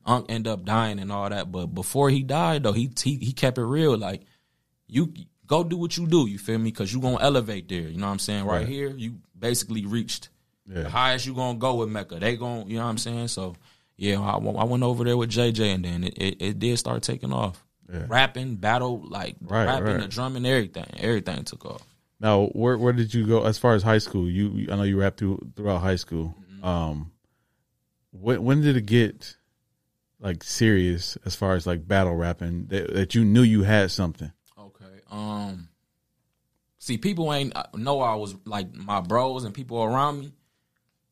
Unc 0.05 0.27
ended 0.29 0.53
up 0.53 0.65
dying 0.65 0.99
and 0.99 1.11
all 1.11 1.29
that. 1.31 1.51
But 1.51 1.69
before 1.69 2.11
he 2.11 2.23
died 2.23 2.63
though, 2.65 2.73
he 2.73 2.91
he, 3.03 3.17
he 3.17 3.33
kept 3.33 3.57
it 3.59 3.65
real. 3.65 3.97
Like 3.97 4.23
you 4.87 5.13
go 5.47 5.65
do 5.65 5.77
what 5.79 5.97
you 5.97 6.07
do. 6.07 6.27
You 6.29 6.39
feel 6.39 6.59
me? 6.59 6.71
Because 6.71 6.93
you 6.93 7.01
gonna 7.01 7.19
elevate 7.21 7.69
there. 7.69 7.81
You 7.89 7.97
know 7.99 8.07
what 8.07 8.13
I'm 8.13 8.19
saying? 8.19 8.45
Right, 8.45 8.59
Right. 8.59 8.69
here, 8.69 8.91
you 8.91 9.17
basically 9.39 9.87
reached 9.87 10.29
Yeah. 10.71 10.83
the 10.83 10.91
highest 10.91 11.25
you 11.27 11.35
gonna 11.35 11.59
go 11.59 11.77
with 11.77 11.89
Mecca. 11.89 12.19
They 12.21 12.37
gon' 12.37 12.69
you 12.69 12.77
know 12.77 12.85
what 12.85 12.91
I'm 12.91 12.99
saying? 12.99 13.29
So 13.29 13.57
yeah, 13.97 14.21
I, 14.21 14.33
I 14.37 14.65
went 14.65 14.83
over 14.83 15.05
there 15.05 15.17
with 15.17 15.31
JJ, 15.31 15.73
and 15.75 15.85
then 15.85 16.05
it, 16.05 16.15
it, 16.19 16.43
it 16.43 16.59
did 16.59 16.79
start 16.79 17.03
taking 17.03 17.33
off. 17.33 17.65
Yeah. 17.91 18.07
Rapping, 18.09 18.57
battle, 18.57 19.03
like 19.09 19.37
Right, 19.41 19.67
rapping, 19.67 19.85
right. 19.85 20.01
the 20.01 20.09
drumming, 20.09 20.45
everything, 20.47 20.87
everything 20.99 21.45
took 21.45 21.65
off. 21.67 21.83
Now, 22.25 22.47
where 22.47 22.79
where 22.79 22.95
did 22.95 23.13
you 23.13 23.27
go 23.27 23.45
as 23.45 23.59
far 23.59 23.75
as 23.75 23.83
high 23.83 23.99
school? 23.99 24.27
You, 24.27 24.67
I 24.73 24.77
know 24.77 24.85
you 24.85 24.99
rapped 24.99 25.19
through, 25.19 25.47
throughout 25.55 25.83
high 25.83 25.97
school. 25.97 26.35
Mm-hmm. 26.51 26.65
Um, 26.65 27.13
when 28.13 28.43
when 28.43 28.63
did 28.63 28.79
it 28.79 28.87
get 28.87 29.37
like 30.21 30.43
serious 30.43 31.19
as 31.27 31.35
far 31.35 31.55
as 31.55 31.67
like 31.67 31.87
battle 31.87 32.17
rapping 32.17 32.69
that, 32.69 32.95
that 32.95 33.15
you 33.15 33.27
knew 33.27 33.43
you 33.43 33.63
had 33.65 33.91
something? 33.91 34.33
Okay. 34.59 35.01
Um. 35.11 35.69
See, 36.79 36.97
people 36.97 37.31
ain't 37.31 37.55
uh, 37.55 37.65
know 37.75 38.01
I 38.01 38.15
was 38.15 38.35
like 38.47 38.75
my 38.75 39.03
bros 39.03 39.45
and 39.45 39.53
people 39.53 39.85
around 39.85 40.21
me. 40.21 40.33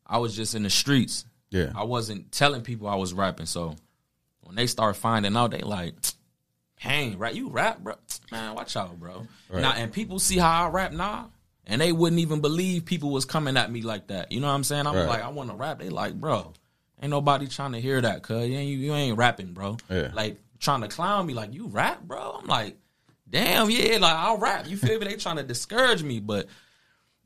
I 0.06 0.16
was 0.16 0.34
just 0.34 0.54
in 0.54 0.62
the 0.62 0.70
streets. 0.70 1.26
Yeah, 1.50 1.72
I 1.74 1.84
wasn't 1.84 2.32
telling 2.32 2.62
people 2.62 2.88
I 2.88 2.96
was 2.96 3.12
rapping. 3.12 3.44
So 3.44 3.76
when 4.40 4.56
they 4.56 4.66
start 4.66 4.96
finding 4.96 5.36
out, 5.36 5.50
they 5.50 5.58
like, 5.58 5.92
"Hey, 6.82 7.14
rap, 7.16 7.34
you 7.34 7.48
rap, 7.48 7.78
bro? 7.80 7.94
Man, 8.30 8.54
watch 8.54 8.76
out, 8.76 8.98
bro." 8.98 9.26
Right. 9.48 9.62
Now, 9.62 9.72
and 9.72 9.92
people 9.92 10.18
see 10.18 10.36
how 10.38 10.66
I 10.66 10.68
rap 10.68 10.92
now, 10.92 11.30
and 11.66 11.80
they 11.80 11.92
wouldn't 11.92 12.20
even 12.20 12.40
believe 12.40 12.84
people 12.84 13.10
was 13.10 13.24
coming 13.24 13.56
at 13.56 13.70
me 13.70 13.82
like 13.82 14.08
that. 14.08 14.32
You 14.32 14.40
know 14.40 14.48
what 14.48 14.54
I'm 14.54 14.64
saying? 14.64 14.86
I'm 14.86 14.94
Right. 14.94 15.06
like, 15.08 15.22
I 15.22 15.28
want 15.28 15.50
to 15.50 15.56
rap. 15.56 15.78
They 15.78 15.88
like, 15.90 16.14
bro, 16.14 16.52
ain't 17.00 17.10
nobody 17.10 17.46
trying 17.46 17.72
to 17.72 17.80
hear 17.80 18.00
that, 18.00 18.22
cuz 18.22 18.48
you 18.48 18.56
ain't, 18.56 18.78
you 18.80 18.94
ain't 18.94 19.16
rapping, 19.16 19.52
bro. 19.52 19.76
Yeah. 19.90 20.10
Like 20.12 20.38
trying 20.58 20.80
to 20.82 20.88
clown 20.88 21.26
me, 21.26 21.34
like 21.34 21.52
you 21.54 21.66
rap, 21.68 22.02
bro. 22.02 22.38
I'm 22.40 22.46
like. 22.46 22.76
damn, 23.30 23.70
yeah, 23.70 23.96
like 23.98 24.12
I'll 24.14 24.36
rap. 24.36 24.68
You 24.68 24.76
feel 24.76 24.98
me? 24.98 25.06
They 25.06 25.16
trying 25.16 25.36
to 25.38 25.42
discourage 25.42 26.02
me, 26.02 26.20
but 26.20 26.46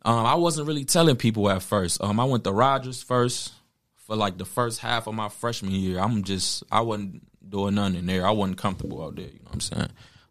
um, 0.05 0.25
I 0.25 0.37
wasn't 0.37 0.69
really 0.69 0.85
telling 0.85 1.17
people 1.17 1.51
at 1.51 1.63
first. 1.65 2.01
Um, 2.01 2.21
I 2.21 2.25
went 2.25 2.45
to 2.45 2.53
Rogers 2.53 3.03
first 3.03 3.53
for 3.97 4.15
like 4.15 4.39
the 4.39 4.45
first 4.45 4.79
half 4.79 5.09
of 5.09 5.15
my 5.15 5.29
freshman 5.29 5.73
year. 5.73 5.99
I'm 5.99 6.23
just 6.23 6.63
I 6.71 6.83
wasn't 6.83 7.23
doing 7.49 7.75
nothing 7.75 7.97
in 7.97 8.07
there. 8.07 8.27
I 8.27 8.31
wasn't 8.31 8.59
comfortable 8.59 9.03
out 9.05 9.17
there. 9.17 9.27
You 9.27 9.33
know 9.41 9.45
what 9.45 9.55
I'm 9.55 9.61
saying? 9.61 9.89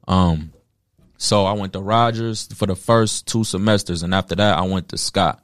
Um, 0.07 0.51
so 1.17 1.45
I 1.45 1.53
went 1.53 1.73
to 1.73 1.79
Rogers 1.79 2.47
for 2.53 2.65
the 2.65 2.75
first 2.75 3.27
two 3.27 3.43
semesters, 3.43 4.03
and 4.03 4.13
after 4.13 4.35
that, 4.35 4.57
I 4.57 4.61
went 4.63 4.89
to 4.89 4.97
Scott. 4.97 5.41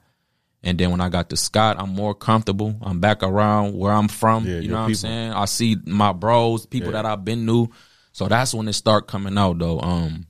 And 0.62 0.78
then 0.78 0.90
when 0.92 1.00
I 1.00 1.08
got 1.08 1.30
to 1.30 1.36
Scott, 1.36 1.76
I'm 1.80 1.90
more 1.90 2.14
comfortable. 2.14 2.76
I'm 2.82 3.00
back 3.00 3.22
around 3.24 3.74
where 3.76 3.92
I'm 3.92 4.06
from. 4.06 4.46
Yeah, 4.46 4.58
you 4.58 4.68
know 4.68 4.76
what 4.80 4.86
I'm 4.88 4.94
saying? 4.94 5.32
I 5.32 5.46
see 5.46 5.76
my 5.86 6.12
bros, 6.12 6.66
people 6.66 6.92
Yeah. 6.92 7.02
that 7.02 7.06
I've 7.06 7.24
been 7.24 7.44
knew. 7.46 7.68
So 8.12 8.28
that's 8.28 8.54
when 8.54 8.68
it 8.68 8.74
start 8.74 9.08
coming 9.08 9.36
out 9.38 9.58
though. 9.58 9.80
Um 9.80 10.26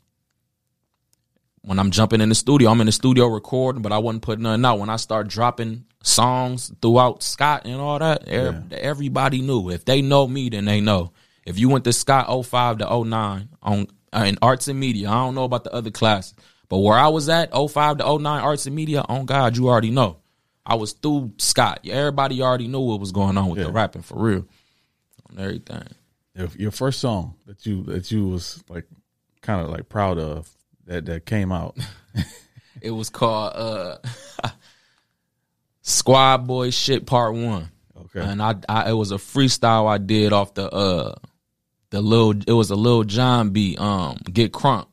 when 1.65 1.79
I'm 1.79 1.91
jumping 1.91 2.21
in 2.21 2.29
the 2.29 2.35
studio, 2.35 2.71
I'm 2.71 2.81
in 2.81 2.87
the 2.87 2.93
studio 2.93 3.27
recording, 3.27 3.83
but 3.83 3.93
I 3.93 3.99
wasn't 3.99 4.23
putting 4.23 4.43
nothing 4.43 4.65
out. 4.65 4.79
When 4.81 4.91
I 4.91 4.97
start 4.97 5.29
dropping 5.29 5.85
songs 6.03 6.73
throughout 6.81 7.23
Scott 7.23 7.63
and 7.67 7.77
all 7.81 7.99
that, 8.01 8.27
ev- 8.27 8.73
everybody 8.73 9.43
knew. 9.43 9.71
If 9.71 9.85
they 9.85 10.03
know 10.03 10.27
me, 10.27 10.49
then 10.49 10.65
they 10.65 10.81
know. 10.81 11.13
If 11.45 11.59
you 11.59 11.69
went 11.69 11.85
to 11.85 11.93
Scott 11.93 12.47
05 12.47 12.79
to 12.79 13.05
09 13.05 13.49
on 13.63 13.87
uh, 14.13 14.25
in 14.27 14.39
arts 14.43 14.69
and 14.69 14.79
media, 14.79 15.09
I 15.09 15.15
don't 15.15 15.35
know 15.35 15.45
about 15.45 15.65
the 15.65 15.73
other 15.73 15.91
classes, 15.91 16.35
but 16.69 16.79
where 16.79 16.99
I 16.99 17.09
was 17.09 17.29
at 17.29 17.53
05 17.53 17.99
to 17.99 18.19
09 18.19 18.27
arts 18.27 18.67
and 18.67 18.77
media, 18.77 19.05
on 19.09 19.27
God, 19.27 19.57
you 19.57 19.69
already 19.69 19.91
know. 19.91 20.19
I 20.65 20.77
was 20.77 20.93
through 20.93 21.33
Scott. 21.39 21.81
Everybody 21.89 22.41
already 22.41 22.69
knew 22.69 22.81
what 22.81 23.01
was 23.01 23.11
going 23.11 23.37
on 23.37 23.49
with 23.49 23.65
the 23.65 23.73
rapping 23.73 24.03
for 24.03 24.17
real, 24.17 24.47
and 25.29 25.41
everything. 25.41 25.83
Your, 26.37 26.49
your 26.57 26.71
first 26.71 27.01
song 27.01 27.35
that 27.47 27.67
you 27.67 27.83
that 27.85 28.11
you 28.11 28.29
was 28.29 28.63
like 28.69 28.87
kind 29.41 29.61
of 29.61 29.71
like 29.71 29.89
proud 29.89 30.19
of 30.19 30.49
that 30.87 31.07
that 31.07 31.27
came 31.27 31.53
out. 31.53 31.77
It 32.83 32.91
was 32.91 33.11
called 33.11 33.53
uh 33.55 33.99
Squad 35.83 36.47
Boy 36.47 36.71
Shit 36.71 37.07
Part 37.07 37.35
One. 37.35 37.71
Okay. 37.97 38.21
And 38.21 38.43
I, 38.43 38.57
I 38.69 38.91
it 38.91 38.95
was 38.95 39.13
a 39.13 39.17
freestyle 39.17 39.89
I 39.89 39.99
did 39.99 40.33
off 40.33 40.55
the 40.55 40.69
uh 40.71 41.15
the 41.93 42.01
little 42.01 42.35
it 42.47 42.53
was 42.53 42.71
a 42.71 42.75
Lil 42.77 43.05
Jon 43.05 43.51
beat, 43.51 43.79
um, 43.79 44.17
Get 44.33 44.51
Crunk. 44.53 44.87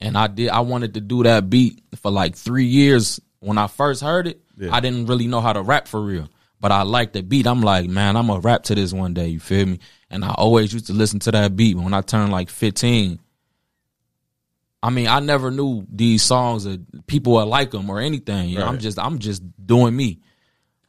And 0.00 0.18
I 0.18 0.26
did 0.26 0.50
I 0.50 0.60
wanted 0.60 0.94
to 0.94 1.00
do 1.00 1.22
that 1.22 1.48
beat 1.48 1.82
for 1.96 2.10
like 2.10 2.34
three 2.36 2.66
years. 2.66 3.20
When 3.40 3.56
I 3.58 3.68
first 3.68 4.02
heard 4.02 4.26
it, 4.26 4.40
Yeah. 4.56 4.74
I 4.74 4.80
didn't 4.80 5.06
really 5.06 5.28
know 5.28 5.40
how 5.40 5.52
to 5.52 5.62
rap 5.62 5.86
for 5.86 6.00
real. 6.02 6.28
But 6.60 6.72
I 6.72 6.82
liked 6.82 7.12
the 7.12 7.22
beat. 7.22 7.46
I'm 7.46 7.62
like, 7.62 7.88
man, 7.88 8.16
I'm 8.16 8.26
gonna 8.26 8.40
rap 8.40 8.64
to 8.64 8.74
this 8.74 8.92
one 8.92 9.14
day, 9.14 9.28
you 9.28 9.38
feel 9.40 9.66
me? 9.66 9.78
And 10.10 10.24
I 10.24 10.30
always 10.30 10.72
used 10.72 10.88
to 10.88 10.92
listen 10.92 11.20
to 11.20 11.30
that 11.30 11.54
beat 11.54 11.76
when 11.76 11.94
I 11.94 12.00
turned 12.00 12.32
like 12.32 12.50
15. 12.50 13.20
I 14.82 14.90
mean, 14.90 15.06
I 15.06 15.20
never 15.20 15.50
knew 15.52 15.86
these 15.88 16.22
songs 16.22 16.66
or 16.66 16.78
people 17.06 17.34
would 17.34 17.44
like 17.44 17.70
them 17.70 17.88
or 17.88 18.00
anything. 18.00 18.48
You 18.48 18.58
know, 18.58 18.66
I'm 18.66 18.78
just 18.78 18.98
I'm 18.98 19.18
just 19.20 19.42
doing 19.64 19.94
me. 19.94 20.18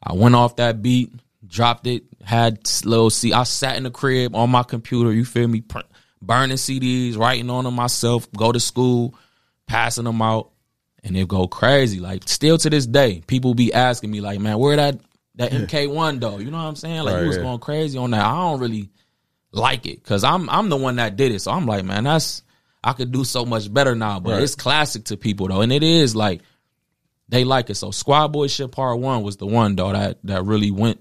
I 0.01 0.13
went 0.13 0.34
off 0.36 0.55
that 0.55 0.81
beat, 0.81 1.12
dropped 1.50 1.88
it, 1.88 2.03
had 2.24 2.60
little 2.86 3.10
C. 3.10 3.34
I 3.34 3.44
sat 3.44 3.75
in 3.75 3.84
the 3.84 3.91
crib 3.91 4.36
on 4.36 4.50
my 4.50 4.63
computer. 4.63 5.12
You 5.12 5.25
feel 5.25 5.48
me? 5.48 5.62
Pr- 5.62 5.79
Burning 6.22 6.58
CDs, 6.58 7.18
writing 7.18 7.50
on 7.50 7.63
them 7.63 7.75
myself. 7.75 8.29
Go 8.34 8.51
to 8.51 8.60
school, 8.60 9.15
passing 9.68 10.03
them 10.03 10.22
out, 10.22 10.51
and 11.03 11.15
it 11.18 11.27
go 11.27 11.48
crazy. 11.48 12.00
Like 12.00 12.27
still 12.27 12.58
to 12.58 12.70
this 12.70 12.86
day, 12.86 13.24
people 13.25 13.53
be 13.53 13.74
asking 13.74 14.12
me 14.12 14.20
like, 14.22 14.39
"Man, 14.39 14.58
where 14.60 14.75
that 14.75 15.00
that 15.36 15.51
MK 15.51 15.88
one 15.94 16.20
though?" 16.20 16.38
You 16.38 16.51
know 16.51 16.58
what 16.58 16.63
I'm 16.63 16.75
saying? 16.75 17.03
Like 17.03 17.15
Right, 17.15 17.22
you 17.22 17.27
was 17.27 17.38
yeah. 17.38 17.44
going 17.44 17.60
crazy 17.60 17.98
on 17.98 18.12
that. 18.12 18.25
I 18.25 18.32
don't 18.36 18.60
really 18.60 18.89
like 19.51 19.86
it 19.86 20.03
because 20.03 20.24
I'm 20.25 20.50
I'm 20.50 20.68
the 20.70 20.77
one 20.77 20.98
that 20.98 21.15
did 21.15 21.32
it. 21.32 21.39
So 21.39 21.51
I'm 21.51 21.65
like, 21.65 21.86
man, 21.86 22.03
that's 22.03 22.44
I 22.84 22.91
could 22.94 23.12
do 23.13 23.24
so 23.24 23.46
much 23.46 23.74
better 23.74 23.96
now. 23.96 24.20
But 24.20 24.34
Right. 24.34 24.44
it's 24.44 24.56
classic 24.56 25.06
to 25.06 25.15
people 25.18 25.48
though, 25.48 25.62
and 25.62 25.72
it 25.72 25.84
is 25.84 26.15
like 26.18 26.41
they 27.29 27.46
like 27.46 27.70
it. 27.70 27.75
So 27.75 27.91
Squad 27.91 28.27
Boy 28.29 28.48
Shit 28.48 28.72
Part 28.74 29.00
One 29.00 29.24
was 29.24 29.38
the 29.38 29.46
one 29.48 29.75
though 29.77 29.94
that 29.94 30.18
that 30.25 30.44
really 30.44 30.72
went 30.72 31.00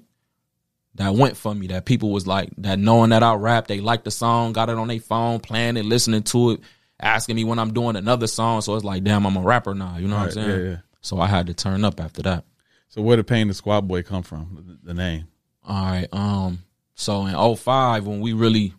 that 0.99 1.15
went 1.15 1.37
for 1.37 1.55
me. 1.55 1.69
That 1.69 1.85
people 1.85 2.11
was 2.11 2.27
like 2.27 2.51
that 2.59 2.79
knowing 2.79 3.11
that 3.11 3.23
I 3.23 3.35
rap, 3.35 3.69
they 3.69 3.81
liked 3.81 4.05
the 4.05 4.11
song, 4.11 4.53
got 4.53 4.69
it 4.69 4.77
on 4.77 4.89
their 4.89 5.01
phone, 5.01 5.39
playing 5.39 5.77
it, 5.77 5.85
listening 5.85 6.25
to 6.25 6.51
it, 6.53 6.61
asking 7.01 7.37
me 7.37 7.45
when 7.45 7.59
I'm 7.59 7.73
doing 7.73 7.97
another 7.97 8.27
song. 8.27 8.61
So 8.61 8.75
it's 8.75 8.85
like, 8.85 9.05
damn, 9.05 9.25
I'm 9.25 9.37
a 9.37 9.41
rapper 9.41 9.75
now. 9.75 9.97
You 9.97 10.09
know 10.09 10.17
what 10.17 10.27
I'm 10.27 10.31
saying? 10.33 10.51
yeah, 10.51 10.71
yeah. 10.71 10.77
So 11.01 11.21
I 11.21 11.29
had 11.29 11.47
to 11.47 11.55
turn 11.55 11.85
up 11.85 12.01
after 12.01 12.23
that. 12.23 12.45
So 12.89 13.01
where 13.01 13.17
did 13.17 13.29
Payne 13.29 13.47
the 13.47 13.55
Squad 13.55 13.87
Boy 13.87 14.03
come 14.03 14.25
from? 14.25 14.79
The, 14.83 14.89
the 14.89 14.95
name. 14.95 15.29
All 15.65 15.85
right. 15.85 16.09
Um. 16.13 16.65
So 16.97 17.27
in 17.27 17.57
05, 17.57 18.07
when 18.07 18.21
we 18.21 18.33
really 18.33 18.75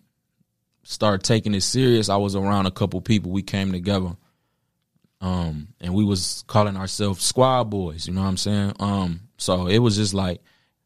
started 0.83 1.23
taking 1.23 1.53
it 1.53 1.61
serious, 1.61 2.09
I 2.09 2.17
was 2.17 2.35
around 2.35 2.65
a 2.65 2.71
couple 2.71 2.99
people. 2.99 3.31
We 3.31 3.43
came 3.43 3.71
together. 3.71 4.17
Um, 5.21 5.69
and 5.79 5.93
we 5.93 6.03
was 6.03 6.43
calling 6.47 6.75
ourselves 6.75 7.23
Squad 7.23 7.65
Boys. 7.69 8.07
You 8.07 8.13
know 8.13 8.21
what 8.21 8.27
I'm 8.27 8.37
saying? 8.37 8.73
Um. 8.81 9.21
So 9.37 9.67
it 9.67 9.79
was 9.79 9.95
just 9.95 10.13
like 10.13 10.41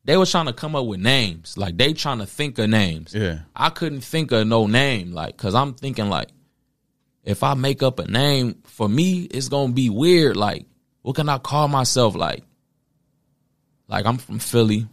they 0.05 0.17
was 0.17 0.29
trying 0.29 0.47
to 0.47 0.53
come 0.53 0.75
up 0.75 0.85
with 0.85 0.99
names. 0.99 1.57
Like 1.57 1.77
they 1.77 1.93
trying 1.93 2.19
to 2.19 2.25
think 2.25 2.59
of 2.59 2.69
names. 2.69 3.13
Yeah. 3.13 3.39
I 3.55 3.69
couldn't 3.69 4.01
think 4.01 4.31
of 4.31 4.45
no 4.47 4.67
name, 4.67 5.13
like, 5.13 5.37
cause 5.37 5.55
I'm 5.55 5.73
thinking 5.73 6.09
like, 6.09 6.29
if 7.23 7.41
I 7.41 7.53
make 7.53 7.81
up 7.81 7.99
a 7.99 8.07
name 8.07 8.55
for 8.65 8.89
me, 8.89 9.21
it's 9.23 9.47
gonna 9.47 9.71
be 9.71 9.89
weird. 9.89 10.35
Like, 10.35 10.65
what 11.01 11.15
can 11.15 11.29
I 11.29 11.37
call 11.37 11.67
myself? 11.67 12.15
Like, 12.15 12.43
like 13.87 14.05
I'm 14.05 14.17
from 14.17 14.39
Philly. 14.39 14.87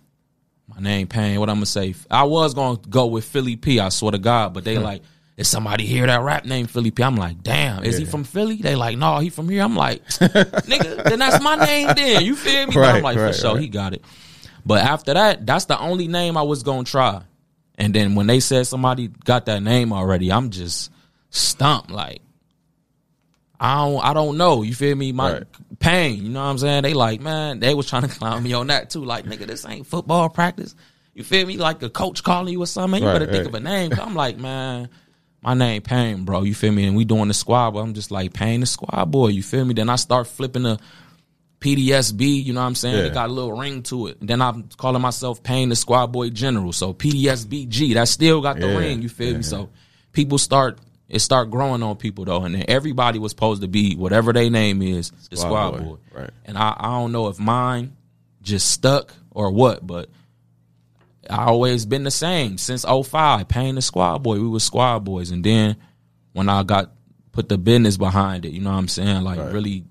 My 0.68 0.80
name 0.80 1.08
Payne. 1.08 1.40
What 1.40 1.50
I'm 1.50 1.56
gonna 1.56 1.66
say? 1.66 1.94
I 2.08 2.22
was 2.24 2.54
gonna 2.54 2.78
go 2.88 3.06
with 3.06 3.24
Philly 3.24 3.56
P. 3.56 3.80
I 3.80 3.88
swear 3.88 4.12
to 4.12 4.18
God, 4.18 4.54
but 4.54 4.62
they 4.62 4.78
like, 4.78 5.02
is 5.36 5.48
somebody 5.48 5.84
here 5.86 6.06
that 6.06 6.20
rap 6.20 6.44
name 6.44 6.66
Philly 6.66 6.92
P? 6.92 7.02
I'm 7.02 7.16
like, 7.16 7.42
damn, 7.42 7.82
is 7.82 7.98
he 7.98 8.04
from 8.04 8.22
Philly? 8.22 8.56
They 8.56 8.76
like, 8.76 8.96
no, 8.96 9.18
he 9.18 9.30
from 9.30 9.48
here. 9.48 9.62
I'm 9.62 9.74
like, 9.74 10.06
nigga, 10.08 11.02
then 11.02 11.18
that's 11.18 11.42
my 11.42 11.56
name. 11.56 11.88
Then 11.96 12.24
you 12.24 12.36
feel 12.36 12.66
me? 12.68 12.74
But 12.74 12.96
I'm 12.96 13.02
like, 13.02 13.16
right, 13.16 13.34
for 13.34 13.40
sure, 13.40 13.54
right. 13.54 13.62
he 13.62 13.68
got 13.68 13.94
it. 13.94 14.04
But 14.66 14.84
after 14.84 15.14
that, 15.14 15.46
that's 15.46 15.64
the 15.66 15.78
only 15.78 16.08
name 16.08 16.36
I 16.36 16.42
was 16.42 16.62
gonna 16.62 16.84
try. 16.84 17.22
And 17.76 17.94
then 17.94 18.14
when 18.14 18.26
they 18.26 18.40
said 18.40 18.66
somebody 18.66 19.08
got 19.08 19.46
that 19.46 19.62
name 19.62 19.92
already, 19.92 20.30
I'm 20.30 20.50
just 20.50 20.90
stumped. 21.30 21.90
Like 21.90 22.20
I 23.58 23.84
don't, 23.84 24.04
I 24.04 24.12
don't 24.14 24.36
know. 24.38 24.62
You 24.62 24.74
feel 24.74 24.96
me? 24.96 25.12
My 25.12 25.32
Right. 25.32 25.42
pain. 25.80 26.22
You 26.22 26.30
know 26.30 26.40
what 26.42 26.50
I'm 26.50 26.58
saying? 26.58 26.82
They 26.82 26.94
like, 26.94 27.20
man, 27.20 27.60
they 27.60 27.74
was 27.74 27.86
trying 27.88 28.02
to 28.08 28.08
clown 28.08 28.42
me 28.42 28.52
on 28.54 28.68
that 28.68 28.90
too. 28.90 29.04
Like, 29.04 29.26
nigga, 29.26 29.46
this 29.46 29.66
ain't 29.68 29.86
football 29.86 30.28
practice. 30.30 30.74
You 31.14 31.24
feel 31.24 31.46
me? 31.46 31.56
Like 31.58 31.82
a 31.82 31.90
coach 31.90 32.22
calling 32.22 32.52
you 32.52 32.62
or 32.62 32.66
something. 32.66 33.02
You 33.02 33.08
Right, 33.08 33.18
better 33.18 33.30
think 33.30 33.46
of 33.46 33.54
a 33.54 33.60
name. 33.60 33.92
I'm 34.00 34.14
like, 34.14 34.38
man, 34.38 34.88
my 35.42 35.52
name 35.54 35.82
Payne, 35.82 36.24
bro. 36.24 36.42
You 36.42 36.54
feel 36.54 36.72
me? 36.72 36.86
And 36.86 36.96
we 36.96 37.04
doing 37.04 37.28
the 37.28 37.34
squad, 37.34 37.72
but 37.72 37.80
I'm 37.80 37.92
just 37.92 38.10
like 38.10 38.32
Payne 38.32 38.60
the 38.60 38.66
squad 38.66 39.06
boy. 39.10 39.28
You 39.28 39.42
feel 39.42 39.64
me? 39.64 39.74
Then 39.74 39.90
I 39.90 39.96
start 39.96 40.26
flipping 40.26 40.62
the 40.62 40.78
PDSB, 41.60 42.44
you 42.44 42.52
know 42.52 42.60
what 42.60 42.66
I'm 42.66 42.74
saying? 42.74 42.96
Yeah. 42.96 43.04
It 43.04 43.14
got 43.14 43.28
a 43.28 43.32
little 43.32 43.52
ring 43.52 43.82
to 43.84 44.06
it. 44.08 44.16
Then 44.20 44.40
I'm 44.40 44.68
calling 44.78 45.02
myself 45.02 45.42
Payne 45.42 45.68
the 45.68 45.76
Squad 45.76 46.06
Boy 46.08 46.30
General. 46.30 46.72
So 46.72 46.94
PDSBG, 46.94 47.94
that 47.94 48.08
still 48.08 48.40
got 48.40 48.58
the 48.58 48.68
Yeah, 48.68 48.76
ring, 48.78 49.02
you 49.02 49.08
feel 49.10 49.32
yeah. 49.32 49.36
me? 49.38 49.42
So 49.42 49.68
people 50.12 50.38
start 50.38 50.78
it 51.08 51.18
start 51.18 51.50
growing 51.50 51.82
on 51.82 51.96
people 51.96 52.24
though. 52.24 52.44
And 52.44 52.54
then 52.54 52.64
everybody 52.68 53.18
was 53.18 53.32
supposed 53.32 53.62
to 53.62 53.68
be 53.68 53.94
whatever 53.96 54.32
their 54.32 54.48
name 54.48 54.80
is, 54.80 55.10
the 55.28 55.36
Squad 55.36 55.48
squad 55.48 55.70
Boy, 55.72 55.78
boy. 55.84 55.96
right. 56.14 56.30
And 56.46 56.56
I, 56.56 56.74
I 56.78 56.86
don't 57.00 57.12
know 57.12 57.28
if 57.28 57.38
mine 57.38 57.96
just 58.42 58.70
stuck 58.70 59.12
or 59.30 59.50
what, 59.50 59.86
but 59.86 60.08
I 61.28 61.44
always 61.44 61.84
been 61.84 62.04
the 62.04 62.10
same 62.10 62.58
since 62.58 62.84
05. 62.84 63.48
Payne 63.48 63.74
the 63.74 63.82
squad 63.82 64.18
boy. 64.22 64.38
We 64.40 64.48
were 64.48 64.60
squad 64.60 65.00
boys. 65.00 65.30
And 65.30 65.44
then 65.44 65.76
when 66.32 66.48
I 66.48 66.62
got 66.62 66.92
put 67.32 67.48
the 67.48 67.58
business 67.58 67.96
behind 67.96 68.44
it, 68.46 68.52
you 68.52 68.60
know 68.60 68.70
what 68.70 68.76
I'm 68.78 68.88
saying? 68.88 69.22
Like 69.22 69.38
Right. 69.38 69.52
really 69.52 69.84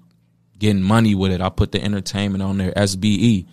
getting 0.59 0.83
money 0.83 1.15
with 1.15 1.31
it. 1.31 1.41
I 1.41 1.49
put 1.49 1.71
the 1.71 1.81
entertainment 1.83 2.43
on 2.43 2.57
there, 2.59 2.71
SBE. 2.73 3.47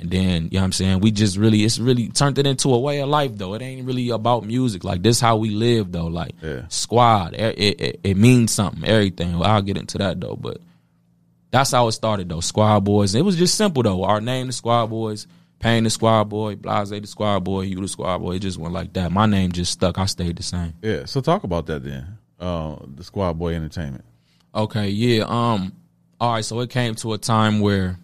And 0.00 0.10
then, 0.10 0.44
you 0.44 0.50
know 0.52 0.60
what 0.60 0.64
I'm 0.66 0.72
saying? 0.72 1.00
We 1.00 1.10
just 1.10 1.36
really, 1.36 1.64
it's 1.64 1.78
really 1.80 2.08
turned 2.08 2.38
it 2.38 2.46
into 2.46 2.72
a 2.72 2.78
way 2.78 3.00
of 3.00 3.08
life 3.08 3.32
though. 3.36 3.54
It 3.54 3.62
ain't 3.62 3.84
really 3.84 4.10
about 4.10 4.44
music. 4.44 4.84
Like 4.84 5.02
this 5.02 5.20
how 5.20 5.36
we 5.38 5.50
live 5.50 5.90
though. 5.90 6.06
Like 6.06 6.32
Yeah. 6.42 6.62
squad. 6.68 7.34
It, 7.34 7.58
it, 7.80 8.00
it- 8.04 8.16
means 8.16 8.52
something, 8.52 8.84
everything. 8.84 9.38
Well, 9.38 9.50
I'll 9.50 9.60
get 9.62 9.76
into 9.76 9.98
that 9.98 10.20
though. 10.20 10.36
But 10.36 10.58
that's 11.50 11.72
how 11.72 11.88
it 11.88 11.92
started 11.92 12.28
though. 12.28 12.40
Squad 12.40 12.80
Boys. 12.84 13.14
It 13.16 13.22
was 13.24 13.34
just 13.36 13.56
simple 13.56 13.82
though. 13.82 14.04
Our 14.04 14.20
name, 14.20 14.46
the 14.46 14.52
Squad 14.52 14.86
Boys. 14.86 15.26
Payne 15.58 15.82
the 15.82 15.90
Squad 15.90 16.24
Boy. 16.28 16.54
Blase 16.54 16.90
the 16.90 17.04
Squad 17.06 17.40
Boy. 17.40 17.62
You 17.62 17.80
the 17.80 17.88
Squad 17.88 18.18
Boy. 18.18 18.36
It 18.36 18.38
just 18.42 18.58
went 18.58 18.72
like 18.72 18.92
that. 18.92 19.10
My 19.10 19.26
name 19.26 19.50
just 19.50 19.72
stuck. 19.72 19.98
I 19.98 20.06
stayed 20.06 20.36
the 20.36 20.44
same. 20.44 20.74
Yeah. 20.80 21.06
So 21.06 21.20
talk 21.20 21.42
about 21.42 21.66
that 21.66 21.82
then. 21.82 22.18
Uh, 22.38 22.76
the 22.94 23.02
Squad 23.02 23.32
Boy 23.36 23.54
Entertainment. 23.56 24.04
Okay, 24.54 24.88
yeah. 24.90 25.24
Um. 25.26 25.72
All 26.20 26.32
right. 26.32 26.44
So 26.44 26.60
it 26.60 26.70
came 26.70 26.94
to 26.96 27.12
a 27.12 27.18
time 27.18 27.60
where, 27.60 27.98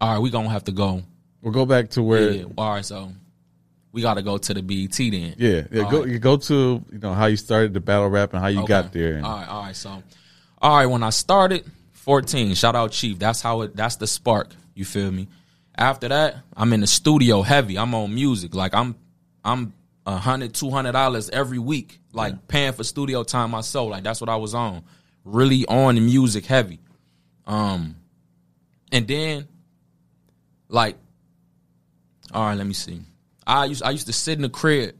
all 0.00 0.12
right, 0.14 0.18
we 0.18 0.30
gonna 0.30 0.48
have 0.50 0.64
to 0.64 0.72
go. 0.72 1.02
We'll 1.42 1.52
go 1.52 1.66
back 1.66 1.90
to 1.90 2.02
where. 2.02 2.30
Yeah. 2.30 2.44
All 2.56 2.70
right. 2.74 2.84
So 2.84 3.12
we 3.92 4.00
got 4.00 4.14
to 4.14 4.22
go 4.22 4.38
to 4.38 4.54
the 4.54 4.62
BET 4.62 4.96
then. 4.96 5.34
Yeah, 5.38 5.64
yeah. 5.70 5.82
All 5.82 5.90
go 5.90 6.00
right. 6.00 6.08
you 6.08 6.18
go 6.18 6.36
to 6.38 6.84
you 6.90 6.98
know 6.98 7.12
how 7.12 7.26
you 7.26 7.36
started 7.36 7.74
the 7.74 7.80
battle 7.80 8.08
rap 8.08 8.32
and 8.32 8.42
how 8.42 8.48
you 8.48 8.60
Okay. 8.60 8.68
got 8.68 8.92
there. 8.92 9.16
And, 9.16 9.26
All 9.26 9.36
right, 9.36 9.48
all 9.48 9.62
right. 9.64 9.76
So, 9.76 10.02
all 10.62 10.76
right, 10.76 10.86
when 10.86 11.02
I 11.02 11.10
started, 11.10 11.64
14, 11.92 12.54
shout 12.54 12.74
out 12.74 12.92
Chief. 12.92 13.18
That's 13.18 13.42
how 13.42 13.62
it, 13.62 13.76
that's 13.76 13.96
the 13.96 14.06
spark. 14.06 14.54
You 14.74 14.84
feel 14.84 15.10
me? 15.10 15.28
After 15.76 16.08
that, 16.08 16.36
I'm 16.56 16.72
in 16.72 16.80
the 16.80 16.86
studio 16.86 17.42
heavy. 17.42 17.78
I'm 17.78 17.94
on 17.94 18.14
music. 18.14 18.54
Like 18.54 18.72
I'm, 18.74 18.94
I'm 19.44 19.74
a 20.06 20.16
hundred, 20.16 20.54
two 20.54 20.70
hundred 20.70 20.92
dollars 20.92 21.28
every 21.30 21.58
week 21.58 22.00
like 22.12 22.48
paying 22.48 22.72
for 22.72 22.84
studio 22.84 23.22
time 23.24 23.50
myself. 23.50 23.90
Like 23.90 24.04
that's 24.04 24.20
what 24.20 24.30
I 24.30 24.36
was 24.36 24.54
on, 24.54 24.82
really 25.24 25.66
on 25.66 25.94
the 25.96 26.00
music 26.00 26.46
heavy. 26.46 26.80
Um, 27.46 27.96
and 28.90 29.06
then 29.06 29.48
like, 30.68 30.96
all 32.32 32.46
right, 32.46 32.56
let 32.56 32.66
me 32.66 32.74
see. 32.74 33.00
I 33.46 33.66
used 33.66 33.82
I 33.82 33.90
used 33.90 34.06
to 34.06 34.12
sit 34.12 34.36
in 34.36 34.42
the 34.42 34.48
crib 34.48 34.96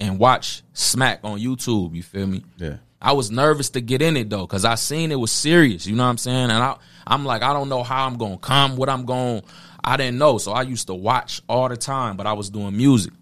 and 0.00 0.18
watch 0.18 0.62
Smack 0.72 1.20
on 1.24 1.40
YouTube. 1.40 1.94
You 1.94 2.02
feel 2.02 2.26
me? 2.26 2.44
Yeah. 2.56 2.76
I 3.00 3.12
was 3.12 3.30
nervous 3.30 3.70
to 3.70 3.80
get 3.80 4.02
in 4.02 4.16
it 4.16 4.28
though, 4.28 4.46
cause 4.46 4.64
I 4.64 4.74
seen 4.74 5.12
it 5.12 5.16
was 5.18 5.30
serious. 5.30 5.86
You 5.86 5.96
know 5.96 6.04
what 6.04 6.10
I'm 6.10 6.18
saying? 6.18 6.50
And 6.50 6.52
I, 6.52 6.76
I'm 7.06 7.24
like, 7.24 7.42
I 7.42 7.52
don't 7.52 7.68
know 7.68 7.82
how 7.82 8.06
I'm 8.06 8.16
gonna 8.16 8.38
come, 8.38 8.76
what 8.76 8.88
I'm 8.88 9.04
going. 9.04 9.42
I 9.82 9.96
didn't 9.96 10.18
know, 10.18 10.38
so 10.38 10.52
I 10.52 10.62
used 10.62 10.88
to 10.88 10.94
watch 10.94 11.40
all 11.48 11.68
the 11.68 11.76
time, 11.76 12.16
but 12.16 12.26
I 12.26 12.32
was 12.32 12.50
doing 12.50 12.76
music. 12.76 13.12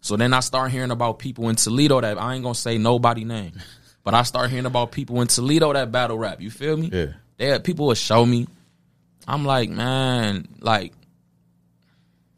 So 0.00 0.16
then 0.16 0.34
I 0.34 0.40
start 0.40 0.70
hearing 0.72 0.90
about 0.90 1.18
people 1.18 1.48
in 1.48 1.56
Toledo 1.56 2.00
that 2.00 2.20
I 2.20 2.34
ain't 2.34 2.42
gonna 2.42 2.54
say 2.54 2.78
nobody 2.78 3.24
name, 3.24 3.52
but 4.04 4.14
I 4.14 4.24
start 4.24 4.50
hearing 4.50 4.66
about 4.66 4.92
people 4.92 5.20
in 5.20 5.28
Toledo 5.28 5.72
that 5.72 5.92
battle 5.92 6.18
rap. 6.18 6.40
You 6.40 6.50
feel 6.50 6.76
me? 6.76 6.90
Yeah. 6.92 7.12
They 7.40 7.58
people 7.58 7.86
would 7.86 7.96
show 7.96 8.24
me. 8.26 8.46
I'm 9.26 9.46
like, 9.46 9.70
man, 9.70 10.46
like 10.60 10.92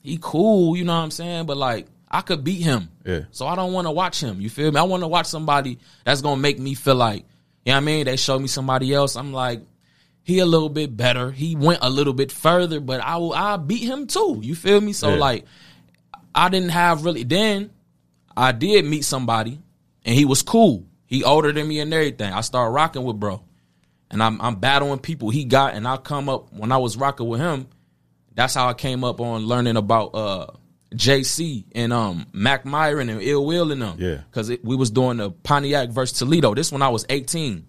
he 0.00 0.18
cool, 0.20 0.76
you 0.76 0.84
know 0.84 0.94
what 0.94 1.02
I'm 1.02 1.10
saying? 1.10 1.46
But 1.46 1.56
like 1.56 1.86
I 2.08 2.20
could 2.20 2.44
beat 2.44 2.62
him. 2.62 2.88
Yeah. 3.04 3.22
So 3.32 3.46
I 3.48 3.56
don't 3.56 3.72
want 3.72 3.88
to 3.88 3.90
watch 3.90 4.20
him. 4.22 4.40
You 4.40 4.48
feel 4.48 4.70
me? 4.70 4.78
I 4.78 4.84
want 4.84 5.02
to 5.02 5.08
watch 5.08 5.26
somebody 5.26 5.78
that's 6.04 6.22
gonna 6.22 6.40
make 6.40 6.58
me 6.60 6.74
feel 6.74 6.94
like, 6.94 7.24
you 7.64 7.72
know 7.72 7.74
what 7.74 7.76
I 7.78 7.80
mean? 7.80 8.04
They 8.06 8.16
show 8.16 8.38
me 8.38 8.46
somebody 8.46 8.94
else. 8.94 9.16
I'm 9.16 9.32
like, 9.32 9.60
he 10.22 10.38
a 10.38 10.46
little 10.46 10.68
bit 10.68 10.96
better. 10.96 11.32
He 11.32 11.56
went 11.56 11.80
a 11.82 11.90
little 11.90 12.12
bit 12.12 12.30
further, 12.30 12.78
but 12.78 13.00
I 13.00 13.16
will 13.16 13.32
I 13.34 13.56
beat 13.56 13.82
him 13.82 14.06
too. 14.06 14.38
You 14.40 14.54
feel 14.54 14.80
me? 14.80 14.92
So 14.92 15.10
Yeah. 15.10 15.16
like 15.16 15.44
I 16.32 16.48
didn't 16.48 16.68
have 16.70 17.04
really 17.04 17.24
then 17.24 17.70
I 18.36 18.52
did 18.52 18.84
meet 18.84 19.04
somebody 19.04 19.58
and 20.04 20.14
he 20.14 20.24
was 20.26 20.42
cool. 20.42 20.84
He 21.06 21.24
older 21.24 21.50
than 21.52 21.66
me 21.66 21.80
and 21.80 21.92
everything. 21.92 22.32
I 22.32 22.40
started 22.42 22.70
rocking 22.70 23.02
with 23.02 23.18
bro. 23.18 23.42
And 24.12 24.22
I'm 24.22 24.40
I'm 24.40 24.56
battling 24.56 24.98
people 25.00 25.30
he 25.30 25.44
got 25.44 25.74
and 25.74 25.88
I 25.88 25.96
come 25.96 26.28
up 26.28 26.52
when 26.52 26.70
I 26.70 26.76
was 26.76 26.96
rocking 26.96 27.26
with 27.26 27.40
him, 27.40 27.66
that's 28.34 28.54
how 28.54 28.68
I 28.68 28.74
came 28.74 29.02
up 29.04 29.20
on 29.20 29.46
learning 29.46 29.76
about 29.76 30.14
uh 30.14 30.46
JC 30.94 31.64
and 31.74 31.92
um 31.92 32.26
Mac 32.32 32.64
Myron 32.64 33.08
and 33.08 33.22
Ill 33.22 33.44
Will 33.44 33.72
and 33.72 33.82
them. 33.82 33.96
Yeah. 33.98 34.18
Cause 34.30 34.52
we 34.62 34.76
was 34.76 34.90
doing 34.90 35.16
the 35.16 35.30
Pontiac 35.30 35.88
versus 35.88 36.18
Toledo. 36.18 36.54
This 36.54 36.70
when 36.70 36.82
I 36.82 36.90
was 36.90 37.06
18. 37.08 37.66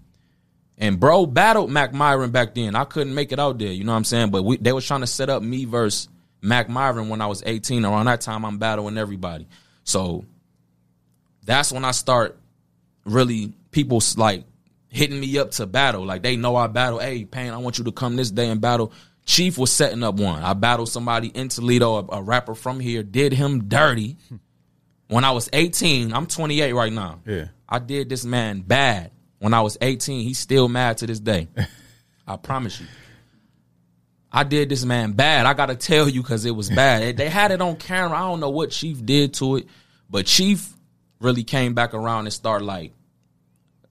And 0.77 0.99
bro 0.99 1.25
battled 1.25 1.71
Mac 1.71 1.93
Myron 1.93 2.31
back 2.31 2.53
then. 2.53 2.75
I 2.75 2.83
couldn't 2.83 3.15
make 3.15 3.31
it 3.31 3.39
out 3.39 3.57
there, 3.57 3.71
you 3.71 3.85
know 3.85 3.93
what 3.93 3.97
I'm 3.97 4.03
saying? 4.03 4.31
But 4.31 4.43
we, 4.43 4.57
they 4.57 4.73
was 4.73 4.85
trying 4.85 5.01
to 5.01 5.07
set 5.07 5.29
up 5.29 5.41
me 5.41 5.65
versus 5.65 6.09
Mac 6.41 6.67
Myron 6.67 7.07
when 7.07 7.21
I 7.21 7.27
was 7.27 7.41
18. 7.45 7.85
Around 7.85 8.05
that 8.05 8.21
time, 8.21 8.43
I'm 8.43 8.57
battling 8.57 8.97
everybody. 8.97 9.47
So 9.85 10.25
that's 11.45 11.71
when 11.71 11.85
I 11.85 11.91
start 11.91 12.37
really 13.05 13.53
people 13.71 14.01
like 14.17 14.43
hitting 14.93 15.19
me 15.19 15.37
up 15.39 15.51
to 15.51 15.65
battle. 15.65 16.05
Like 16.05 16.21
they 16.21 16.37
know 16.37 16.55
I 16.55 16.67
battle. 16.67 16.99
Hey, 16.99 17.25
Payne, 17.25 17.51
I 17.51 17.57
want 17.57 17.77
you 17.79 17.83
to 17.85 17.91
come 17.91 18.15
this 18.15 18.31
day 18.31 18.49
and 18.49 18.61
battle. 18.61 18.93
Chief 19.25 19.57
was 19.57 19.71
setting 19.71 20.03
up 20.03 20.15
one. 20.15 20.43
I 20.43 20.53
battled 20.53 20.89
somebody 20.89 21.29
in 21.29 21.49
Toledo, 21.49 21.95
a, 21.95 22.17
a 22.17 22.21
rapper 22.21 22.55
from 22.55 22.79
here, 22.79 23.03
did 23.03 23.33
him 23.33 23.67
dirty. 23.67 24.17
When 25.09 25.25
I 25.25 25.31
was 25.31 25.47
18, 25.53 26.11
I'm 26.11 26.25
28 26.25 26.73
right 26.73 26.91
now. 26.91 27.19
Yeah. 27.27 27.49
I 27.69 27.77
did 27.77 28.09
this 28.09 28.25
man 28.25 28.61
bad. 28.61 29.11
When 29.37 29.53
I 29.53 29.61
was 29.61 29.77
18, 29.79 30.23
he's 30.23 30.39
still 30.39 30.67
mad 30.67 30.97
to 30.99 31.05
this 31.05 31.19
day. 31.19 31.49
I 32.27 32.37
promise 32.37 32.79
you. 32.79 32.87
I 34.31 34.43
did 34.43 34.69
this 34.69 34.85
man 34.85 35.11
bad. 35.11 35.45
I 35.45 35.53
gotta 35.53 35.75
tell 35.75 36.09
you 36.09 36.23
because 36.23 36.45
it 36.45 36.55
was 36.55 36.69
bad. 36.71 37.17
They 37.17 37.29
had 37.29 37.51
it 37.51 37.61
on 37.61 37.75
camera. 37.75 38.17
I 38.17 38.21
don't 38.21 38.39
know 38.39 38.49
what 38.49 38.71
Chief 38.71 39.05
did 39.05 39.35
to 39.35 39.57
it, 39.57 39.67
but 40.09 40.25
Chief 40.25 40.67
really 41.19 41.43
came 41.43 41.75
back 41.75 41.93
around 41.93 42.25
and 42.25 42.33
started 42.33 42.65
like, 42.65 42.93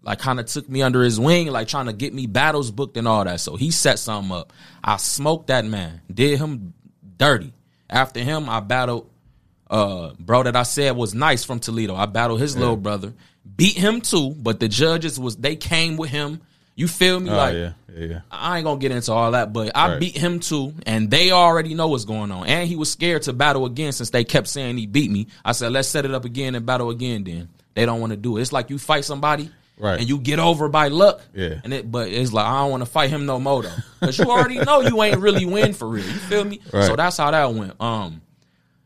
like 0.02 0.18
kind 0.18 0.40
of 0.40 0.46
took 0.46 0.68
me 0.68 0.82
under 0.82 1.02
his 1.02 1.18
wing, 1.20 1.46
like 1.48 1.68
trying 1.68 1.86
to 1.86 1.92
get 1.92 2.12
me 2.12 2.26
battles 2.26 2.70
booked 2.70 2.96
and 2.96 3.06
all 3.06 3.24
that. 3.24 3.40
So 3.40 3.56
he 3.56 3.70
set 3.70 3.98
something 3.98 4.36
up. 4.36 4.52
I 4.82 4.96
smoked 4.96 5.46
that 5.48 5.64
man, 5.64 6.00
did 6.12 6.38
him 6.38 6.74
dirty. 7.18 7.52
After 7.88 8.20
him, 8.20 8.48
I 8.48 8.60
battled 8.60 9.08
uh 9.70 10.12
bro 10.18 10.42
that 10.42 10.56
I 10.56 10.64
said 10.64 10.96
was 10.96 11.14
nice 11.14 11.44
from 11.44 11.58
Toledo. 11.60 11.94
I 11.94 12.06
battled 12.06 12.40
his 12.40 12.56
little 12.56 12.76
brother, 12.76 13.12
beat 13.56 13.76
him 13.76 14.00
too, 14.00 14.34
but 14.38 14.60
the 14.60 14.68
judges 14.68 15.18
was 15.18 15.36
they 15.36 15.56
came 15.56 15.96
with 15.96 16.10
him. 16.10 16.40
You 16.74 16.88
feel 16.88 17.20
me? 17.20 17.30
Oh 17.30 17.36
like 17.36 17.54
yeah. 17.54 17.72
Yeah. 17.94 18.04
Yeah. 18.06 18.20
I 18.30 18.56
ain't 18.56 18.64
gonna 18.64 18.80
get 18.80 18.90
into 18.92 19.12
all 19.12 19.32
that, 19.32 19.52
but 19.52 19.72
I 19.74 19.88
Right. 19.90 20.00
beat 20.00 20.16
him 20.16 20.40
too, 20.40 20.72
and 20.86 21.10
they 21.10 21.30
already 21.30 21.74
know 21.74 21.88
what's 21.88 22.06
going 22.06 22.30
on. 22.32 22.46
And 22.46 22.66
he 22.66 22.76
was 22.76 22.90
scared 22.90 23.22
to 23.22 23.34
battle 23.34 23.66
again 23.66 23.92
since 23.92 24.08
they 24.10 24.24
kept 24.24 24.48
saying 24.48 24.78
he 24.78 24.86
beat 24.86 25.10
me. 25.10 25.26
I 25.44 25.52
said, 25.52 25.72
let's 25.72 25.88
set 25.88 26.06
it 26.06 26.12
up 26.12 26.24
again 26.24 26.54
and 26.54 26.64
battle 26.64 26.88
again. 26.88 27.24
Then 27.24 27.50
they 27.74 27.84
don't 27.84 28.00
want 28.00 28.12
to 28.12 28.16
do 28.16 28.38
it. 28.38 28.40
It's 28.40 28.52
like 28.52 28.70
you 28.70 28.78
fight 28.78 29.04
somebody, 29.04 29.50
Right. 29.82 29.98
And 29.98 30.08
you 30.08 30.18
get 30.18 30.38
over 30.38 30.68
by 30.68 30.88
luck, 30.88 31.20
Yeah. 31.34 31.60
And 31.64 31.72
it, 31.74 31.90
but 31.90 32.06
it's 32.08 32.32
like 32.32 32.46
I 32.46 32.60
don't 32.60 32.70
want 32.70 32.82
to 32.82 32.86
fight 32.90 33.10
him 33.10 33.26
no 33.26 33.40
more 33.40 33.64
though, 33.64 33.74
because 33.98 34.16
you 34.16 34.30
already 34.30 34.58
know 34.58 34.80
you 34.80 35.02
ain't 35.02 35.18
really 35.18 35.44
win 35.44 35.72
for 35.74 35.88
real. 35.88 36.04
You 36.04 36.12
feel 36.12 36.44
me? 36.44 36.60
Right. 36.72 36.84
So 36.84 36.94
that's 36.94 37.16
how 37.16 37.32
that 37.32 37.52
went. 37.52 37.74
Um, 37.80 38.22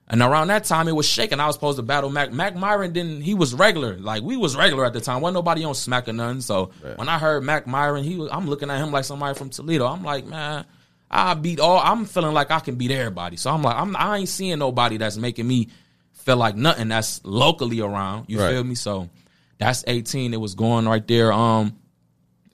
and 0.08 0.22
around 0.22 0.48
that 0.48 0.64
time, 0.64 0.88
it 0.88 0.92
was 0.92 1.06
shaking. 1.06 1.38
I 1.38 1.46
was 1.48 1.56
supposed 1.56 1.76
to 1.76 1.82
battle 1.82 2.08
Mac. 2.08 2.32
Mac 2.32 2.54
Myron 2.56 2.92
didn't. 2.92 3.20
He 3.22 3.34
was 3.34 3.52
regular. 3.52 3.98
Like 3.98 4.22
we 4.22 4.36
was 4.38 4.56
regular 4.56 4.86
at 4.86 4.92
the 4.94 5.00
time. 5.00 5.20
wasn't 5.20 5.34
nobody 5.34 5.64
on 5.64 5.74
Smack 5.74 6.08
or 6.08 6.12
nothing. 6.14 6.40
So 6.40 6.70
when 6.94 7.08
I 7.10 7.18
heard 7.18 7.42
Mac 7.42 7.66
Myron, 7.66 8.02
he 8.04 8.16
was. 8.16 8.30
I'm 8.32 8.48
looking 8.48 8.70
at 8.70 8.78
him 8.78 8.90
like 8.90 9.04
somebody 9.04 9.36
from 9.36 9.50
Toledo. 9.50 9.84
I'm 9.84 10.02
like, 10.04 10.24
man, 10.24 10.64
I 11.10 11.34
beat 11.34 11.60
all. 11.60 11.78
I'm 11.78 12.04
feeling 12.06 12.32
like 12.34 12.50
I 12.50 12.60
can 12.60 12.76
beat 12.76 12.90
everybody. 12.92 13.36
So 13.36 13.50
I'm 13.50 13.62
like, 13.62 13.76
I'm. 13.76 13.94
I 13.96 14.16
ain't 14.18 14.28
seeing 14.30 14.58
nobody 14.60 14.96
that's 14.96 15.16
making 15.18 15.46
me 15.46 15.68
feel 16.12 16.36
like 16.36 16.56
nothing 16.56 16.88
that's 16.88 17.20
locally 17.24 17.80
around. 17.80 18.26
You 18.28 18.40
Right. 18.40 18.50
feel 18.52 18.64
me? 18.64 18.76
So 18.76 19.10
that's 19.58 19.84
18. 19.86 20.34
It 20.34 20.40
was 20.40 20.54
going 20.54 20.86
right 20.86 21.06
there. 21.06 21.32
Um, 21.32 21.78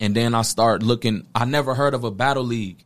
and 0.00 0.14
then 0.14 0.34
I 0.34 0.42
start 0.42 0.82
looking. 0.82 1.26
I 1.34 1.44
never 1.44 1.74
heard 1.74 1.94
of 1.94 2.04
a 2.04 2.10
battle 2.10 2.44
league, 2.44 2.84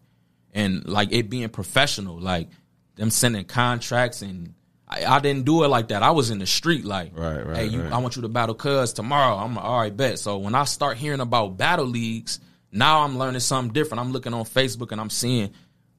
and 0.52 0.86
like 0.86 1.12
it 1.12 1.30
being 1.30 1.48
professional, 1.48 2.18
like 2.18 2.48
them 2.96 3.10
sending 3.10 3.44
contracts, 3.44 4.20
and 4.20 4.54
I, 4.86 5.04
I 5.04 5.18
didn't 5.20 5.46
do 5.46 5.64
it 5.64 5.68
like 5.68 5.88
that. 5.88 6.02
I 6.02 6.10
was 6.10 6.30
in 6.30 6.38
the 6.38 6.46
street, 6.46 6.84
like, 6.84 7.16
Right, 7.16 7.46
right, 7.46 7.56
hey, 7.56 7.66
you, 7.66 7.82
right. 7.82 7.92
I 7.92 7.98
want 7.98 8.16
you 8.16 8.22
to 8.22 8.28
battle 8.28 8.54
Cuz 8.54 8.92
tomorrow. 8.92 9.36
I'm 9.36 9.54
like, 9.54 9.64
all 9.64 9.78
right, 9.78 9.96
bet. 9.96 10.18
So 10.18 10.38
when 10.38 10.54
I 10.54 10.64
start 10.64 10.98
hearing 10.98 11.20
about 11.20 11.56
battle 11.56 11.86
leagues, 11.86 12.38
now 12.70 13.02
I'm 13.02 13.18
learning 13.18 13.40
something 13.40 13.72
different. 13.72 14.00
I'm 14.00 14.12
looking 14.12 14.34
on 14.34 14.44
Facebook 14.44 14.92
and 14.92 15.00
I'm 15.00 15.10
seeing. 15.10 15.52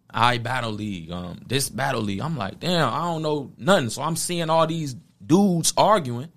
I 0.09 0.37
battle 0.37 0.71
league, 0.71 1.11
um, 1.11 1.41
this 1.45 1.67
battle 1.69 2.01
league. 2.01 2.21
I'm 2.21 2.37
like, 2.37 2.59
damn, 2.59 2.93
I 2.93 3.01
don't 3.01 3.21
know 3.21 3.51
nothing. 3.57 3.89
So 3.89 4.01
I'm 4.01 4.15
seeing 4.15 4.49
all 4.49 4.65
these 4.65 4.95
dudes 5.25 5.73
arguing, 5.75 6.29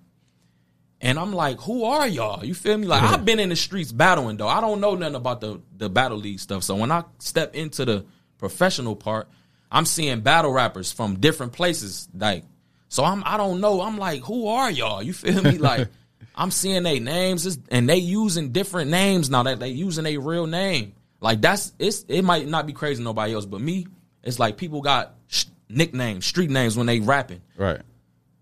and 1.01 1.19
I'm 1.19 1.33
like, 1.33 1.61
who 1.61 1.85
are 1.85 2.07
y'all? 2.07 2.45
You 2.45 2.55
feel 2.55 2.77
me? 2.77 2.87
Like 2.87 3.03
I've 3.03 3.25
been 3.25 3.41
in 3.41 3.49
the 3.49 3.57
streets 3.57 3.93
battling 3.93 4.37
though. 4.37 4.49
I 4.49 4.61
don't 4.61 4.81
know 4.81 4.95
nothing 4.95 5.15
about 5.15 5.41
the 5.41 5.61
the 5.77 5.89
battle 5.89 6.19
league 6.19 6.41
stuff. 6.41 6.63
So 6.63 6.77
when 6.77 6.93
I 6.93 7.05
step 7.19 7.55
into 7.55 7.85
the 7.85 8.05
professional 8.39 8.97
part, 8.97 9.29
I'm 9.71 9.87
seeing 9.87 10.21
battle 10.21 10.53
rappers 10.53 10.93
from 10.93 11.19
different 11.21 11.53
places. 11.53 12.09
Like, 12.17 12.45
so 12.89 13.05
I'm 13.05 13.23
I 13.25 13.37
don't 13.37 13.61
know. 13.61 13.81
I'm 13.81 13.99
like, 13.99 14.23
who 14.23 14.49
are 14.49 14.71
y'all? 14.71 15.03
You 15.03 15.13
feel 15.13 15.43
me? 15.43 15.59
Like 15.59 15.89
I'm 16.35 16.51
seeing 16.51 16.83
they 16.83 17.01
names 17.01 17.59
and 17.71 17.89
they 17.89 17.97
using 17.97 18.53
different 18.53 18.91
names 18.91 19.31
now 19.31 19.43
that 19.45 19.59
they 19.61 19.69
using 19.69 20.07
a 20.07 20.17
real 20.19 20.47
name. 20.47 20.95
Like 21.21 21.41
that's 21.41 21.73
it's 21.79 22.05
it 22.09 22.23
might 22.23 22.47
not 22.49 22.67
be 22.67 22.73
crazy 22.73 22.97
to 22.97 23.03
nobody 23.03 23.35
else, 23.35 23.47
but 23.47 23.61
me, 23.61 23.87
it's 24.23 24.39
like 24.39 24.57
people 24.57 24.81
got 24.81 25.15
sh- 25.29 25.47
nicknames, 25.69 26.27
street 26.27 26.51
names 26.51 26.77
when 26.77 26.87
they 26.87 27.01
rapping 27.01 27.43
Right. 27.57 27.81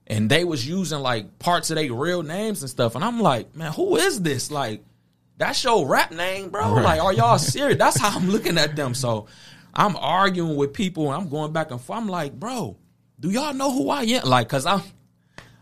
And 0.09 0.29
they 0.31 0.43
was 0.45 0.67
using 0.67 0.99
like 1.01 1.39
parts 1.39 1.71
of 1.71 1.77
their 1.77 1.93
real 1.93 2.23
names 2.23 2.63
and 2.63 2.71
stuff. 2.71 2.95
And 2.97 3.05
I'm 3.05 3.21
like, 3.21 3.55
man, 3.55 3.73
who 3.73 3.97
is 3.97 4.21
this? 4.23 4.51
Like, 4.51 4.83
that's 5.37 5.63
your 5.63 5.87
rap 5.87 6.11
name, 6.11 6.49
bro. 6.51 6.75
Like, 6.75 7.01
are 7.01 7.13
y'all 7.13 7.39
serious? 7.55 7.79
That's 7.79 8.01
how 8.01 8.17
I'm 8.19 8.29
looking 8.29 8.59
at 8.59 8.75
them. 8.75 8.95
So 8.95 9.27
I'm 9.75 9.95
arguing 9.97 10.57
with 10.57 10.73
people 10.73 11.13
and 11.13 11.23
I'm 11.23 11.29
going 11.29 11.53
back 11.53 11.71
and 11.71 11.81
forth. 11.81 11.99
I'm 12.01 12.09
like, 12.09 12.33
bro, 12.33 12.77
do 13.21 13.31
y'all 13.31 13.55
know 13.55 13.71
who 13.71 13.91
I 13.91 14.03
am? 14.03 14.25
Like, 14.27 14.49
cause 14.49 14.67
I'm 14.67 14.83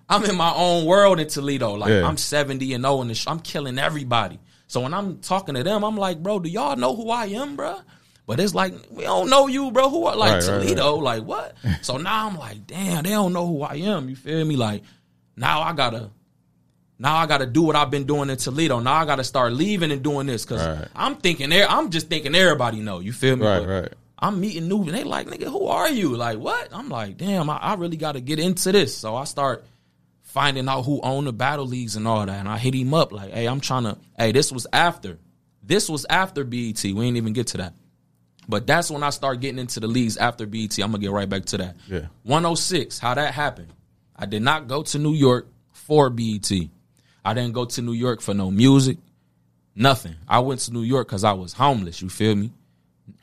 I'm 0.08 0.24
in 0.24 0.36
my 0.36 0.52
own 0.54 0.86
world 0.86 1.18
in 1.18 1.26
Toledo. 1.26 1.72
Like 1.74 1.90
Yeah. 1.90 2.06
I'm 2.06 2.16
70 2.16 2.72
and 2.74 2.84
0 2.84 3.02
in 3.02 3.08
the 3.08 3.14
sh- 3.14 3.26
I'm 3.26 3.40
killing 3.40 3.78
everybody. 3.78 4.38
So 4.68 4.80
when 4.80 4.94
I'm 4.94 5.18
talking 5.18 5.54
to 5.56 5.62
them, 5.64 5.84
I'm 5.84 5.96
like, 5.96 6.22
bro, 6.22 6.38
do 6.38 6.48
y'all 6.48 6.76
know 6.76 6.94
who 6.94 7.10
I 7.10 7.26
am, 7.26 7.56
bro? 7.56 7.80
But 8.26 8.40
it's 8.40 8.54
like 8.54 8.74
we 8.90 9.04
don't 9.04 9.30
know 9.30 9.46
you, 9.46 9.70
bro. 9.70 9.88
Who 9.88 10.06
are 10.06 10.16
like 10.16 10.42
Right, 10.42 10.48
right, 10.48 10.62
Toledo? 10.62 10.96
Like 10.96 11.22
what? 11.22 11.54
so 11.82 11.96
now 11.96 12.26
I'm 12.26 12.36
like, 12.36 12.66
damn, 12.66 13.04
they 13.04 13.10
don't 13.10 13.32
know 13.32 13.46
who 13.46 13.62
I 13.62 13.74
am. 13.76 14.08
You 14.08 14.16
feel 14.16 14.44
me? 14.44 14.56
Like 14.56 14.82
now 15.36 15.62
I 15.62 15.72
gotta, 15.74 16.10
now 16.98 17.14
I 17.16 17.26
gotta 17.26 17.46
do 17.46 17.62
what 17.62 17.76
I've 17.76 17.90
been 17.90 18.04
doing 18.04 18.28
in 18.30 18.36
Toledo. 18.36 18.80
Now 18.80 18.94
I 18.94 19.04
gotta 19.04 19.22
start 19.24 19.52
leaving 19.52 19.92
and 19.92 20.02
doing 20.02 20.26
this 20.26 20.44
because 20.44 20.66
Right. 20.66 20.88
I'm 20.96 21.16
thinking 21.16 21.50
there. 21.50 21.70
I'm 21.70 21.90
just 21.90 22.08
thinking 22.08 22.34
everybody 22.34 22.80
know. 22.80 22.98
You 22.98 23.12
feel 23.12 23.36
me? 23.36 23.46
Right, 23.46 23.60
But 23.60 23.68
right. 23.68 23.92
I'm 24.18 24.40
meeting 24.40 24.66
new, 24.66 24.80
and 24.82 24.94
they 24.94 25.04
like, 25.04 25.26
nigga, 25.28 25.44
who 25.50 25.66
are 25.66 25.90
you? 25.90 26.16
Like 26.16 26.38
what? 26.38 26.68
I'm 26.72 26.88
like, 26.88 27.18
damn, 27.18 27.48
I, 27.50 27.58
I 27.58 27.74
really 27.74 27.98
got 27.98 28.12
to 28.12 28.20
get 28.20 28.38
into 28.38 28.72
this. 28.72 28.96
So 28.96 29.14
I 29.14 29.24
start 29.24 29.64
finding 30.22 30.68
out 30.68 30.82
who 30.86 31.00
own 31.02 31.26
the 31.26 31.32
battle 31.32 31.66
leagues 31.66 31.96
and 31.96 32.08
all 32.08 32.24
that. 32.24 32.38
And 32.40 32.48
I 32.48 32.56
hit 32.58 32.74
him 32.74 32.92
up 32.94 33.12
like, 33.12 33.30
hey, 33.32 33.46
I'm 33.46 33.60
trying 33.60 33.84
to. 33.84 33.98
Hey, 34.18 34.32
this 34.32 34.50
was 34.50 34.66
after. 34.72 35.18
This 35.62 35.88
was 35.88 36.06
after 36.08 36.44
BET. 36.44 36.82
We 36.82 37.04
ain't 37.06 37.16
even 37.18 37.34
get 37.34 37.48
to 37.48 37.58
that. 37.58 37.74
But 38.48 38.66
that's 38.66 38.90
when 38.90 39.02
I 39.02 39.10
start 39.10 39.40
getting 39.40 39.58
into 39.58 39.80
the 39.80 39.88
leagues 39.88 40.16
after 40.16 40.46
BET. 40.46 40.78
I'm 40.78 40.92
gonna 40.92 40.98
get 40.98 41.10
right 41.10 41.28
back 41.28 41.46
to 41.46 41.58
that. 41.58 41.76
Yeah. 41.88 42.06
106, 42.22 42.98
how 42.98 43.14
that 43.14 43.34
happened. 43.34 43.72
I 44.14 44.26
did 44.26 44.42
not 44.42 44.68
go 44.68 44.82
to 44.84 44.98
New 44.98 45.14
York 45.14 45.48
for 45.72 46.10
BET. 46.10 46.50
I 47.24 47.34
didn't 47.34 47.52
go 47.52 47.64
to 47.64 47.82
New 47.82 47.92
York 47.92 48.20
for 48.20 48.34
no 48.34 48.50
music, 48.50 48.98
nothing. 49.74 50.14
I 50.28 50.38
went 50.40 50.60
to 50.60 50.72
New 50.72 50.82
York 50.82 51.08
because 51.08 51.24
I 51.24 51.32
was 51.32 51.52
homeless. 51.52 52.00
You 52.00 52.08
feel 52.08 52.36
me? 52.36 52.52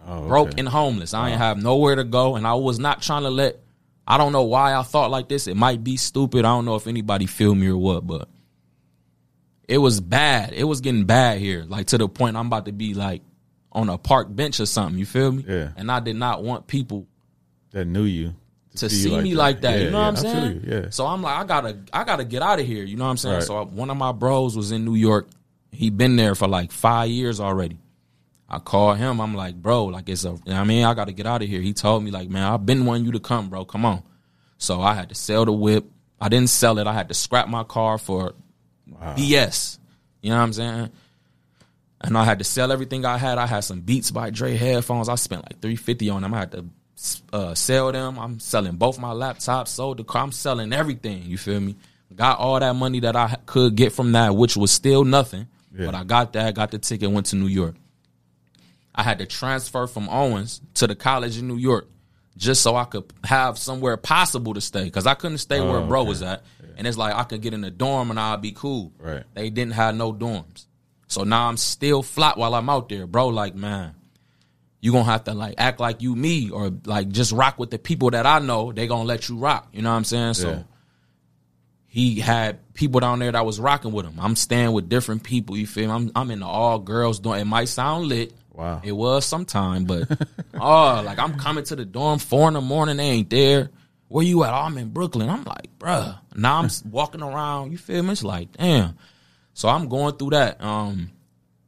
Oh, 0.05 0.27
Broke 0.27 0.57
and 0.57 0.67
homeless. 0.67 1.13
I 1.13 1.27
ain't 1.27 1.35
uh-huh. 1.35 1.43
have 1.45 1.63
nowhere 1.63 1.95
to 1.95 2.03
go, 2.03 2.35
and 2.35 2.45
I 2.45 2.53
was 2.55 2.79
not 2.79 3.01
trying 3.01 3.23
to 3.23 3.29
let. 3.29 3.59
I 4.05 4.17
don't 4.17 4.33
know 4.33 4.43
why 4.43 4.75
I 4.75 4.83
thought 4.83 5.09
like 5.09 5.29
this. 5.29 5.47
It 5.47 5.55
might 5.55 5.83
be 5.83 5.95
stupid. 5.95 6.39
I 6.39 6.49
don't 6.49 6.65
know 6.65 6.75
if 6.75 6.87
anybody 6.87 7.25
feel 7.25 7.55
me 7.55 7.67
or 7.67 7.77
what, 7.77 8.05
but 8.05 8.27
it 9.67 9.77
was 9.77 10.01
bad. 10.01 10.51
It 10.51 10.65
was 10.65 10.81
getting 10.81 11.05
bad 11.05 11.39
here, 11.39 11.63
like 11.65 11.87
to 11.87 11.97
the 11.97 12.09
point 12.09 12.35
I'm 12.35 12.47
about 12.47 12.65
to 12.65 12.73
be 12.73 12.93
like 12.93 13.21
on 13.73 13.89
a 13.89 13.97
park 13.97 14.33
bench 14.33 14.59
or 14.59 14.65
something. 14.65 14.97
You 14.97 15.05
feel 15.05 15.31
me? 15.31 15.45
Yeah. 15.47 15.69
And 15.75 15.91
I 15.91 15.99
did 15.99 16.15
not 16.15 16.43
want 16.43 16.67
people 16.67 17.07
that 17.71 17.85
knew 17.85 18.03
you 18.03 18.35
to 18.75 18.89
see, 18.89 19.19
me 19.19 19.35
like 19.35 19.61
that. 19.61 19.77
Yeah, 19.77 19.85
you 19.85 19.91
know 19.91 19.99
yeah, 19.99 20.09
what 20.09 20.09
I'm 20.09 20.15
saying? 20.15 20.63
Yeah. 20.65 20.89
So 20.89 21.05
I'm 21.05 21.21
like, 21.21 21.37
I 21.37 21.43
gotta, 21.43 21.79
I 21.91 22.03
gotta 22.03 22.25
get 22.25 22.41
out 22.41 22.59
of 22.59 22.65
here. 22.65 22.83
You 22.83 22.95
know 22.95 23.05
what 23.05 23.11
I'm 23.11 23.17
saying? 23.17 23.35
Right. 23.35 23.43
So 23.43 23.57
I, 23.57 23.63
one 23.63 23.89
of 23.89 23.97
my 23.97 24.11
bros 24.11 24.55
was 24.55 24.71
in 24.71 24.85
New 24.85 24.95
York. 24.95 25.27
He 25.71 25.89
been 25.89 26.15
there 26.15 26.35
for 26.35 26.47
like 26.47 26.71
five 26.71 27.09
years 27.09 27.39
already. 27.39 27.77
I 28.47 28.59
called 28.59 28.97
him. 28.97 29.19
I'm 29.19 29.33
like, 29.33 29.55
bro, 29.55 29.85
like 29.85 30.09
it's 30.09 30.25
a. 30.25 30.29
you 30.29 30.33
know 30.33 30.39
what 30.45 30.55
I 30.55 30.63
mean, 30.63 30.85
I 30.85 30.93
gotta 30.93 31.11
get 31.13 31.25
out 31.25 31.41
of 31.41 31.49
here. 31.49 31.61
He 31.61 31.73
told 31.73 32.03
me 32.03 32.11
like, 32.11 32.29
man, 32.29 32.43
I've 32.43 32.65
been 32.65 32.85
wanting 32.85 33.05
you 33.05 33.11
to 33.13 33.19
come, 33.19 33.49
bro. 33.49 33.65
Come 33.65 33.85
on. 33.85 34.03
So 34.57 34.81
I 34.81 34.93
had 34.93 35.09
to 35.09 35.15
sell 35.15 35.45
the 35.45 35.51
whip. 35.51 35.85
I 36.21 36.29
didn't 36.29 36.49
sell 36.49 36.77
it. 36.77 36.87
I 36.87 36.93
had 36.93 37.09
to 37.09 37.13
scrap 37.13 37.47
my 37.47 37.63
car 37.63 37.97
for 37.97 38.33
BS. 38.87 39.79
You 40.21 40.29
know 40.29 40.37
what 40.37 40.43
I'm 40.43 40.53
saying? 40.53 40.89
And 42.03 42.17
I 42.17 42.25
had 42.25 42.39
to 42.39 42.43
sell 42.43 42.71
everything 42.71 43.05
I 43.05 43.17
had. 43.17 43.37
I 43.37 43.45
had 43.47 43.61
some 43.61 43.79
Beats 43.81 44.11
by 44.11 44.29
Dre 44.29 44.55
headphones. 44.57 45.07
I 45.07 45.15
spent 45.15 45.43
like 45.43 45.61
three 45.61 45.75
fifty 45.77 46.09
on 46.09 46.21
them. 46.21 46.33
I 46.33 46.39
had 46.39 46.51
to 46.51 46.65
uh, 47.31 47.55
sell 47.55 47.91
them. 47.91 48.19
I'm 48.19 48.39
selling 48.39 48.75
both 48.75 48.99
my 48.99 49.11
laptops. 49.13 49.69
Sold 49.69 49.97
the 49.99 50.03
car. 50.03 50.23
I'm 50.23 50.31
selling 50.33 50.73
everything. 50.73 51.23
You 51.23 51.37
feel 51.37 51.59
me? 51.59 51.75
Got 52.15 52.39
all 52.39 52.59
that 52.59 52.75
money 52.75 52.99
that 52.99 53.15
I 53.15 53.37
could 53.45 53.75
get 53.75 53.93
from 53.93 54.11
that, 54.11 54.35
which 54.35 54.55
was 54.57 54.71
still 54.71 55.03
nothing. 55.05 55.47
Yeah. 55.75 55.85
But 55.87 55.95
I 55.95 56.03
got 56.03 56.33
that. 56.33 56.53
Got 56.55 56.71
the 56.71 56.77
ticket. 56.77 57.09
Went 57.09 57.27
to 57.27 57.35
New 57.37 57.47
York. 57.47 57.75
I 58.93 59.01
had 59.01 59.17
to 59.19 59.25
transfer 59.25 59.87
from 59.87 60.07
Owens 60.09 60.61
to 60.75 60.85
the 60.87 60.95
college 60.95 61.37
in 61.39 61.47
New 61.47 61.57
York 61.57 61.87
just 62.37 62.61
so 62.61 62.75
I 62.75 62.83
could 62.85 63.05
have 63.23 63.57
somewhere 63.57 63.95
possible 63.97 64.53
to 64.55 64.61
stay 64.61 64.83
because 64.83 65.07
I 65.07 65.13
couldn't 65.13 65.37
stay 65.39 65.59
where 65.61 65.79
Oh, 65.79 65.87
bro 65.87 66.01
okay. 66.01 66.09
was 66.09 66.21
at. 66.21 66.43
And 66.77 66.85
it's 66.85 66.97
like 66.97 67.15
I 67.15 67.23
could 67.23 67.41
get 67.41 67.53
in 67.53 67.63
a 67.63 67.71
dorm 67.71 68.09
and 68.11 68.19
I'd 68.19 68.41
be 68.41 68.51
cool. 68.51 68.91
Right. 68.99 69.23
They 69.35 69.49
didn't 69.49 69.73
have 69.73 69.95
no 69.95 70.11
dorms. 70.13 70.65
So 71.13 71.23
now 71.23 71.47
I'm 71.47 71.57
still 71.57 72.03
flat 72.03 72.37
while 72.37 72.55
I'm 72.55 72.69
out 72.69 72.89
there, 72.89 73.07
bro. 73.07 73.27
Like, 73.27 73.55
man, 73.55 73.95
you 74.81 74.91
gonna 74.91 75.03
have 75.05 75.23
to 75.25 75.33
like 75.33 75.55
act 75.57 75.79
like 75.79 76.01
you 76.01 76.15
me 76.15 76.49
or 76.49 76.71
like 76.85 77.09
just 77.09 77.31
rock 77.31 77.57
with 77.59 77.71
the 77.71 77.79
people 77.79 78.11
that 78.11 78.25
I 78.25 78.39
know. 78.39 78.71
They 78.71 78.87
gonna 78.87 79.03
let 79.03 79.29
you 79.29 79.37
rock. 79.37 79.69
You 79.71 79.81
know 79.81 79.91
what 79.91 79.97
I'm 79.97 80.03
saying? 80.03 80.33
So 80.35 80.49
Yeah. 80.49 80.63
he 81.87 82.19
had 82.19 82.73
people 82.73 82.99
down 82.99 83.19
there 83.19 83.31
that 83.31 83.45
was 83.45 83.59
rocking 83.59 83.91
with 83.91 84.05
him. 84.05 84.15
I'm 84.19 84.35
staying 84.35 84.71
with 84.73 84.89
different 84.89 85.23
people. 85.23 85.55
You 85.55 85.67
feel 85.67 85.87
me? 85.87 85.93
I'm 85.93 86.11
I'm 86.15 86.31
in 86.31 86.39
the 86.39 86.47
all 86.47 86.79
girls 86.79 87.19
dorm. 87.19 87.39
It 87.39 87.45
might 87.45 87.69
sound 87.69 88.07
lit. 88.07 88.33
Wow. 88.51 88.81
It 88.83 88.91
was 88.91 89.25
sometime, 89.25 89.85
but 89.85 90.07
oh, 90.59 91.01
like 91.05 91.19
I'm 91.19 91.37
coming 91.37 91.63
to 91.65 91.75
the 91.75 91.85
dorm 91.85 92.19
four 92.19 92.47
in 92.47 92.53
the 92.55 92.61
morning. 92.61 92.97
They 92.97 93.03
ain't 93.03 93.29
there. 93.29 93.69
Where 94.09 94.23
you 94.23 94.43
at? 94.43 94.53
Oh, 94.53 94.57
I'm 94.57 94.77
in 94.77 94.89
Brooklyn. 94.89 95.27
I'm 95.29 95.43
like, 95.43 95.69
bruh. 95.79 96.19
Now 96.35 96.59
I'm 96.59 96.69
walking 96.91 97.23
around. 97.23 97.71
You 97.71 97.79
feel 97.79 98.03
me? 98.03 98.11
It's 98.11 98.23
like, 98.23 98.51
damn. 98.51 98.95
So 99.53 99.69
I'm 99.69 99.87
going 99.87 100.15
through 100.17 100.31
that. 100.31 100.61
Um, 100.63 101.11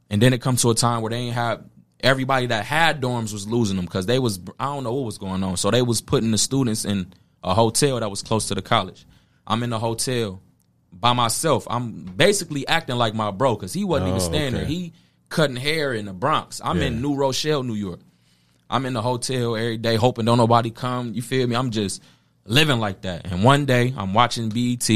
and 0.10 0.22
then 0.22 0.34
it 0.34 0.42
comes 0.42 0.62
to 0.64 0.70
a 0.72 0.76
time 0.76 1.02
where 1.02 1.10
they 1.12 1.18
ain't 1.18 1.36
have 1.36 1.64
everybody 2.00 2.48
that 2.48 2.66
had 2.66 3.02
dorms 3.02 3.34
was 3.34 3.48
losing 3.48 3.76
them 3.78 3.86
because 3.86 4.06
they 4.06 4.20
was 4.20 4.40
I 4.60 4.66
don't 4.66 4.84
know 4.84 4.94
what 4.94 5.06
was 5.06 5.18
going 5.18 5.44
on. 5.44 5.58
So 5.58 5.72
they 5.72 5.82
was 5.82 6.02
putting 6.02 6.32
the 6.32 6.38
students 6.38 6.86
in 6.86 7.14
a 7.44 7.54
hotel 7.54 8.00
that 8.00 8.10
was 8.10 8.22
close 8.22 8.48
to 8.50 8.56
the 8.56 8.62
college. 8.62 9.06
I'm 9.48 9.64
in 9.64 9.70
the 9.70 9.80
hotel 9.80 10.42
by 10.92 11.14
myself. 11.14 11.68
I'm 11.70 12.04
basically 12.04 12.68
acting 12.68 12.96
like 12.98 13.14
my 13.14 13.32
bro 13.32 13.56
because 13.56 13.74
he 13.74 13.84
wasn't 13.84 14.10
even 14.10 14.22
Oh, 14.22 14.24
staying 14.24 14.54
there. 14.54 14.66
He 14.66 14.94
cutting 15.30 15.56
hair 15.56 15.94
in 15.94 16.06
the 16.06 16.14
Bronx. 16.14 16.62
I'm 16.64 16.82
in 16.82 17.02
New 17.02 17.16
Rochelle, 17.16 17.64
New 17.64 17.74
York. 17.76 18.00
I'm 18.70 18.86
in 18.86 18.94
the 18.94 19.02
hotel 19.02 19.56
every 19.56 19.78
day, 19.78 19.96
hoping 19.96 20.26
don't 20.26 20.38
nobody 20.38 20.72
come. 20.72 21.14
You 21.14 21.22
feel 21.22 21.46
me? 21.48 21.56
I'm 21.56 21.70
just 21.72 22.02
living 22.46 22.80
like 22.80 23.02
that. 23.02 23.32
And 23.32 23.44
one 23.44 23.66
day 23.66 23.94
I'm 23.96 24.14
watching 24.14 24.50
BET, 24.50 24.90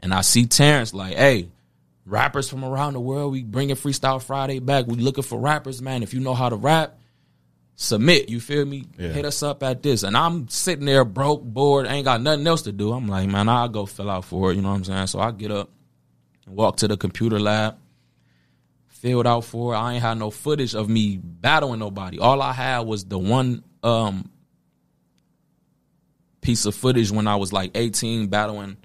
and 0.00 0.12
I 0.14 0.22
see 0.22 0.46
Terrence 0.46 0.92
like, 0.94 1.14
"Hey, 1.16 1.48
rappers 2.06 2.48
from 2.48 2.64
around 2.64 2.94
the 2.94 3.00
world, 3.00 3.32
we 3.32 3.42
bringing 3.42 3.76
Freestyle 3.76 4.22
Friday 4.22 4.58
back. 4.58 4.86
We 4.86 4.96
looking 4.96 5.24
for 5.24 5.38
rappers, 5.38 5.80
man. 5.80 6.02
If 6.02 6.14
you 6.14 6.20
know 6.20 6.34
how 6.34 6.48
to 6.48 6.56
rap, 6.56 6.98
submit. 7.76 8.28
You 8.28 8.40
feel 8.40 8.64
me? 8.64 8.86
Yeah. 8.98 9.08
Hit 9.08 9.24
us 9.24 9.42
up 9.42 9.62
at 9.62 9.82
this." 9.82 10.02
And 10.02 10.16
I'm 10.16 10.48
sitting 10.48 10.84
there 10.86 11.04
broke, 11.04 11.42
bored, 11.42 11.86
ain't 11.86 12.04
got 12.04 12.20
nothing 12.20 12.46
else 12.46 12.62
to 12.62 12.72
do. 12.72 12.92
I'm 12.92 13.08
like, 13.08 13.28
man, 13.28 13.48
I'll 13.48 13.68
go 13.68 13.86
fill 13.86 14.10
out 14.10 14.24
for 14.24 14.50
it. 14.50 14.56
You 14.56 14.62
know 14.62 14.70
what 14.70 14.76
I'm 14.76 14.84
saying? 14.84 15.06
So 15.08 15.20
I 15.20 15.30
get 15.30 15.50
up, 15.50 15.70
and 16.46 16.56
walk 16.56 16.78
to 16.78 16.88
the 16.88 16.96
computer 16.96 17.38
lab 17.38 17.76
filled 19.00 19.26
out 19.26 19.44
for. 19.44 19.74
it. 19.74 19.78
I 19.78 19.94
ain't 19.94 20.02
had 20.02 20.18
no 20.18 20.30
footage 20.30 20.74
of 20.74 20.88
me 20.88 21.16
battling 21.16 21.80
nobody. 21.80 22.18
All 22.18 22.42
I 22.42 22.52
had 22.52 22.80
was 22.80 23.04
the 23.04 23.18
one 23.18 23.64
um 23.82 24.30
piece 26.42 26.66
of 26.66 26.74
footage 26.74 27.10
when 27.10 27.26
I 27.26 27.36
was 27.36 27.52
like 27.52 27.70
18 27.74 28.28
battling 28.28 28.76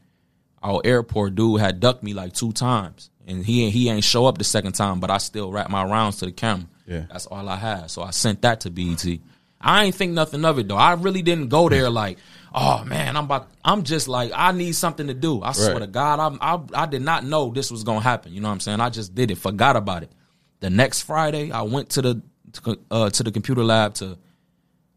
our 0.65 0.81
airport 0.83 1.35
dude 1.35 1.61
had 1.61 1.79
ducked 1.79 2.03
me 2.03 2.13
like 2.13 2.33
two 2.33 2.51
times. 2.51 3.11
And 3.27 3.45
he 3.45 3.63
ain't 3.63 3.73
he 3.73 3.89
ain't 3.89 4.03
show 4.03 4.25
up 4.25 4.37
the 4.37 4.43
second 4.43 4.73
time, 4.73 4.99
but 4.99 5.09
I 5.09 5.17
still 5.19 5.51
wrap 5.51 5.69
my 5.69 5.83
rounds 5.83 6.17
to 6.17 6.25
the 6.25 6.31
camera. 6.31 6.67
Yeah. 6.87 7.05
That's 7.09 7.27
all 7.27 7.47
I 7.47 7.55
had. 7.55 7.89
So 7.89 8.01
I 8.01 8.11
sent 8.11 8.41
that 8.41 8.61
to 8.61 8.69
BET. 8.69 9.03
I 9.61 9.85
ain't 9.85 9.95
think 9.95 10.13
nothing 10.13 10.45
of 10.45 10.59
it 10.59 10.67
though. 10.67 10.75
I 10.75 10.93
really 10.93 11.21
didn't 11.21 11.47
go 11.49 11.69
there 11.69 11.89
like, 11.89 12.19
oh 12.53 12.83
man, 12.83 13.17
I'm 13.17 13.25
about. 13.25 13.49
I'm 13.63 13.83
just 13.83 14.07
like, 14.07 14.31
I 14.35 14.51
need 14.51 14.73
something 14.73 15.07
to 15.07 15.13
do. 15.13 15.41
I 15.41 15.53
swear 15.53 15.79
to 15.79 15.87
God, 15.87 16.19
I'm, 16.19 16.37
I 16.41 16.83
I 16.83 16.85
did 16.85 17.01
not 17.01 17.23
know 17.23 17.51
this 17.51 17.71
was 17.71 17.83
gonna 17.83 18.01
happen. 18.01 18.33
You 18.33 18.41
know 18.41 18.47
what 18.47 18.55
I'm 18.55 18.59
saying? 18.59 18.79
I 18.79 18.89
just 18.89 19.15
did 19.15 19.31
it, 19.31 19.37
forgot 19.37 19.75
about 19.75 20.03
it. 20.03 20.11
The 20.59 20.69
next 20.69 21.01
Friday, 21.01 21.51
I 21.51 21.63
went 21.63 21.89
to 21.91 22.01
the 22.01 22.21
to, 22.53 22.79
uh, 22.91 23.09
to 23.09 23.23
the 23.23 23.31
computer 23.31 23.63
lab 23.63 23.95
to 23.95 24.17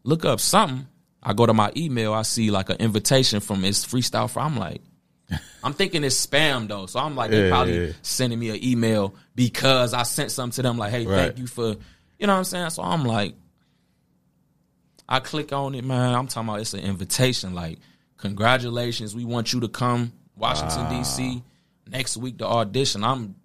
look 0.03 0.25
up 0.25 0.39
something. 0.39 0.87
I 1.21 1.33
go 1.33 1.45
to 1.45 1.53
my 1.53 1.71
email, 1.75 2.13
I 2.13 2.21
see 2.21 2.51
like 2.51 2.69
an 2.69 2.77
invitation 2.77 3.39
from 3.39 3.63
his 3.63 3.83
freestyle. 3.83 4.29
For 4.29 4.39
I'm 4.39 4.57
like, 4.57 4.81
I'm 5.63 5.73
thinking 5.73 6.03
it's 6.03 6.25
spam 6.25 6.67
though, 6.67 6.85
so 6.85 6.99
I'm 6.99 7.15
like, 7.15 7.31
they 7.31 7.43
Yeah, 7.43 7.49
probably 7.49 7.87
yeah, 7.87 7.93
sending 8.01 8.39
me 8.39 8.49
an 8.49 8.63
email 8.63 9.13
because 9.35 9.93
I 9.93 10.03
sent 10.03 10.31
something 10.31 10.55
to 10.55 10.61
them 10.61 10.77
like, 10.77 10.91
hey, 10.91 11.05
Right. 11.05 11.15
thank 11.25 11.37
you 11.37 11.47
for, 11.47 11.75
you 12.17 12.27
know 12.27 12.33
what 12.33 12.39
I'm 12.39 12.43
saying? 12.45 12.69
So 12.71 12.83
I'm 12.83 13.03
like, 13.05 13.35
I 15.07 15.19
click 15.19 15.51
on 15.53 15.75
it, 15.75 15.83
man. 15.83 16.13
I'm 16.15 16.27
talking 16.27 16.49
about 16.49 16.61
it's 16.61 16.73
an 16.73 16.81
invitation. 16.81 17.53
Like, 17.55 17.79
congratulations, 18.17 19.15
we 19.15 19.25
want 19.25 19.53
you 19.53 19.59
to 19.61 19.67
come 19.67 20.13
Washington 20.35 20.87
D.C. 20.89 21.43
next 21.87 22.15
week 22.17 22.37
to 22.39 22.45
audition. 22.45 23.03
I'm, 23.03 23.35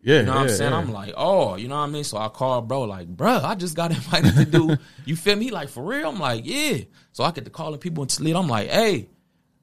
Yeah. 0.00 0.20
you 0.20 0.22
know 0.26 0.32
what 0.32 0.40
I'm 0.42 0.48
saying? 0.48 0.72
yeah. 0.72 0.78
I'm 0.78 0.92
like, 0.92 1.12
oh, 1.16 1.56
you 1.56 1.68
know 1.68 1.76
what 1.76 1.82
I 1.88 1.90
mean? 1.90 2.04
So 2.04 2.16
I 2.16 2.28
called 2.28 2.68
bro, 2.68 2.82
like, 2.82 3.06
bro, 3.08 3.40
I 3.42 3.54
just 3.54 3.76
got 3.76 3.90
invited 3.98 4.34
to 4.36 4.44
do, 4.46 4.76
you 5.04 5.14
feel 5.16 5.36
me? 5.36 5.50
Like, 5.50 5.68
for 5.68 5.82
real? 5.84 6.08
I'm 6.08 6.18
like, 6.18 6.42
yeah. 6.46 6.78
So 7.12 7.22
I 7.24 7.30
get 7.32 7.44
to 7.44 7.50
calling 7.50 7.78
people 7.78 8.02
in 8.04 8.08
Toledo. 8.08 8.38
I'm 8.40 8.48
like, 8.48 8.68
hey, 8.70 9.08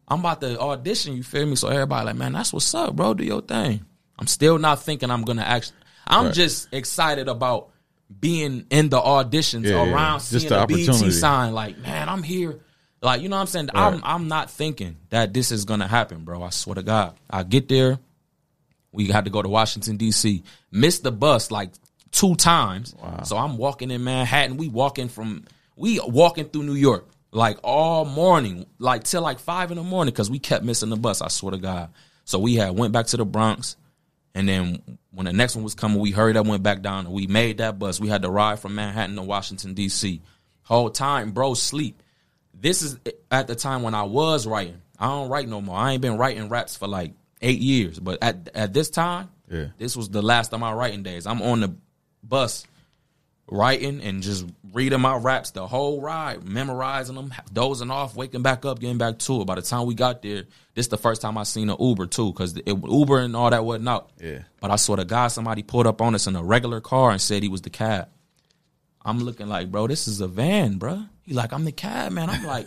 I'm 0.07 0.19
about 0.19 0.41
to 0.41 0.59
audition, 0.59 1.15
you 1.15 1.23
feel 1.23 1.45
me? 1.45 1.55
So 1.55 1.67
everybody 1.67 2.05
like, 2.05 2.15
man, 2.15 2.33
that's 2.33 2.53
what's 2.53 2.73
up, 2.75 2.95
bro. 2.95 3.13
Do 3.13 3.23
your 3.23 3.41
thing. 3.41 3.85
I'm 4.19 4.27
still 4.27 4.57
not 4.59 4.81
thinking 4.81 5.09
I'm 5.11 5.23
gonna 5.23 5.41
actually 5.41 5.77
I'm 6.07 6.25
Right. 6.25 6.33
just 6.33 6.67
excited 6.71 7.27
about 7.27 7.69
being 8.19 8.65
in 8.69 8.89
the 8.89 8.99
auditions 9.01 9.63
Yeah, 9.65 9.83
yeah. 9.83 9.93
around 9.93 10.19
Just 10.19 10.31
seeing 10.31 10.43
the 10.49 10.55
the, 10.55 10.59
opportunity. 10.61 11.11
sign, 11.11 11.53
like, 11.53 11.77
man, 11.79 12.07
I'm 12.07 12.21
here. 12.21 12.59
Like, 13.01 13.21
you 13.21 13.29
know 13.29 13.35
what 13.37 13.41
I'm 13.41 13.47
saying? 13.47 13.69
Right. 13.73 13.93
I'm 13.93 14.01
I'm 14.03 14.27
not 14.27 14.49
thinking 14.51 14.97
that 15.09 15.33
this 15.33 15.51
is 15.51 15.65
gonna 15.65 15.87
happen, 15.87 16.23
bro. 16.23 16.43
I 16.43 16.49
swear 16.51 16.75
to 16.75 16.83
God. 16.83 17.15
I 17.29 17.41
get 17.43 17.67
there, 17.67 17.97
we 18.91 19.07
had 19.07 19.25
to 19.25 19.31
go 19.31 19.41
to 19.41 19.49
Washington 19.49 19.97
D.C. 19.97 20.43
Missed 20.71 21.03
the 21.03 21.11
bus 21.11 21.49
like 21.51 21.71
two 22.11 22.35
times. 22.35 22.95
So 23.23 23.35
I'm 23.37 23.57
walking 23.57 23.89
in 23.91 24.03
Manhattan. 24.03 24.57
We 24.57 24.69
walking 24.69 25.09
from 25.09 25.45
we 25.75 25.99
walking 25.99 26.45
through 26.45 26.63
New 26.63 26.75
York 26.75 27.07
like 27.35 27.57
all 27.63 28.05
morning, 28.05 28.65
like 28.79 29.03
till 29.03 29.21
like 29.21 29.39
five 29.39 29.69
in 29.71 29.77
the 29.77 29.83
morning 29.83 30.13
because 30.13 30.31
we 30.31 30.39
kept 30.39 30.63
missing 30.63 30.89
the 30.89 30.95
bus. 30.95 31.21
I 31.21 31.27
swear 31.27 31.51
to 31.51 31.57
God. 31.57 31.89
So 32.23 32.39
we 32.39 32.55
had 32.55 32.77
went 32.77 32.93
back 32.93 33.07
to 33.07 33.17
the 33.17 33.25
Bronx, 33.25 33.75
and 34.33 34.47
then 34.47 34.81
when 35.11 35.25
the 35.25 35.33
next 35.33 35.55
one 35.55 35.63
was 35.63 35.75
coming, 35.75 35.99
we 35.99 36.11
hurried 36.11 36.37
up, 36.37 36.47
went 36.47 36.63
back 36.63 36.81
down, 36.81 37.05
and 37.05 37.13
we 37.13 37.27
made 37.27 37.57
that 37.59 37.77
bus. 37.77 37.99
We 37.99 38.07
had 38.07 38.21
to 38.23 38.29
ride 38.31 38.59
from 38.59 38.75
Manhattan 38.75 39.15
to 39.17 39.21
Washington 39.21 39.73
D.C. 39.73 40.21
Whole 40.63 40.89
time, 40.89 41.31
bro, 41.31 41.53
sleep. 41.53 42.01
This 42.59 42.81
is 42.81 42.97
at 43.29 43.47
the 43.47 43.55
time 43.55 43.83
when 43.83 43.93
I 43.93 44.03
was 44.03 44.47
writing. 44.47 44.81
I 44.97 45.07
don't 45.07 45.29
write 45.29 45.47
no 45.49 45.59
more. 45.61 45.75
I 45.77 45.91
ain't 45.91 46.01
been 46.01 46.17
writing 46.17 46.47
raps 46.49 46.75
for 46.77 46.87
like 46.87 47.11
eight 47.41 47.59
years. 47.59 47.99
But 47.99 48.19
at 48.23 48.49
at 48.55 48.73
this 48.73 48.89
time, 48.89 49.29
Yeah. 49.51 49.67
this 49.77 49.95
was 49.97 50.09
the 50.09 50.21
last 50.21 50.53
of 50.53 50.61
my 50.61 50.71
writing 50.71 51.03
days. 51.03 51.27
I'm 51.27 51.41
on 51.41 51.59
the 51.59 51.75
bus 52.23 52.65
writing 53.47 54.01
and 54.01 54.23
just 54.23 54.45
reading 54.73 55.01
my 55.01 55.15
raps 55.15 55.51
the 55.51 55.67
whole 55.67 56.01
ride, 56.01 56.43
memorizing 56.43 57.15
them, 57.15 57.33
dozing 57.53 57.91
off, 57.91 58.15
waking 58.15 58.41
back 58.41 58.65
up, 58.65 58.79
getting 58.79 58.97
back 58.97 59.19
to 59.19 59.41
it. 59.41 59.45
By 59.45 59.55
the 59.55 59.61
time 59.61 59.85
we 59.85 59.93
got 59.93 60.21
there, 60.21 60.45
this 60.73 60.87
the 60.87 60.97
first 60.97 61.21
time 61.21 61.37
I 61.37 61.43
seen 61.43 61.69
an 61.69 61.77
Uber 61.79 62.07
too, 62.07 62.31
because 62.31 62.59
Uber 62.65 63.19
and 63.19 63.35
all 63.35 63.49
that 63.49 63.63
wasn't 63.63 63.89
out. 63.89 64.11
Yeah. 64.19 64.39
But 64.59 64.71
I 64.71 64.75
saw 64.77 64.95
the 64.95 65.05
guy, 65.05 65.27
somebody 65.27 65.63
pulled 65.63 65.87
up 65.87 66.01
on 66.01 66.15
us 66.15 66.27
in 66.27 66.35
a 66.35 66.43
regular 66.43 66.81
car 66.81 67.11
and 67.11 67.21
said 67.21 67.43
he 67.43 67.49
was 67.49 67.61
the 67.61 67.69
cab. 67.69 68.09
I'm 69.07 69.19
looking 69.19 69.47
like, 69.47 69.69
bro, 69.69 69.85
this 69.87 70.07
is 70.07 70.19
a 70.19 70.27
van, 70.27 70.77
bro. 70.79 71.03
He 71.21 71.35
like, 71.35 71.53
I'm 71.53 71.63
the 71.63 71.71
cab, 71.71 72.11
man. 72.11 72.29
I'm 72.29 72.43
like, 72.43 72.65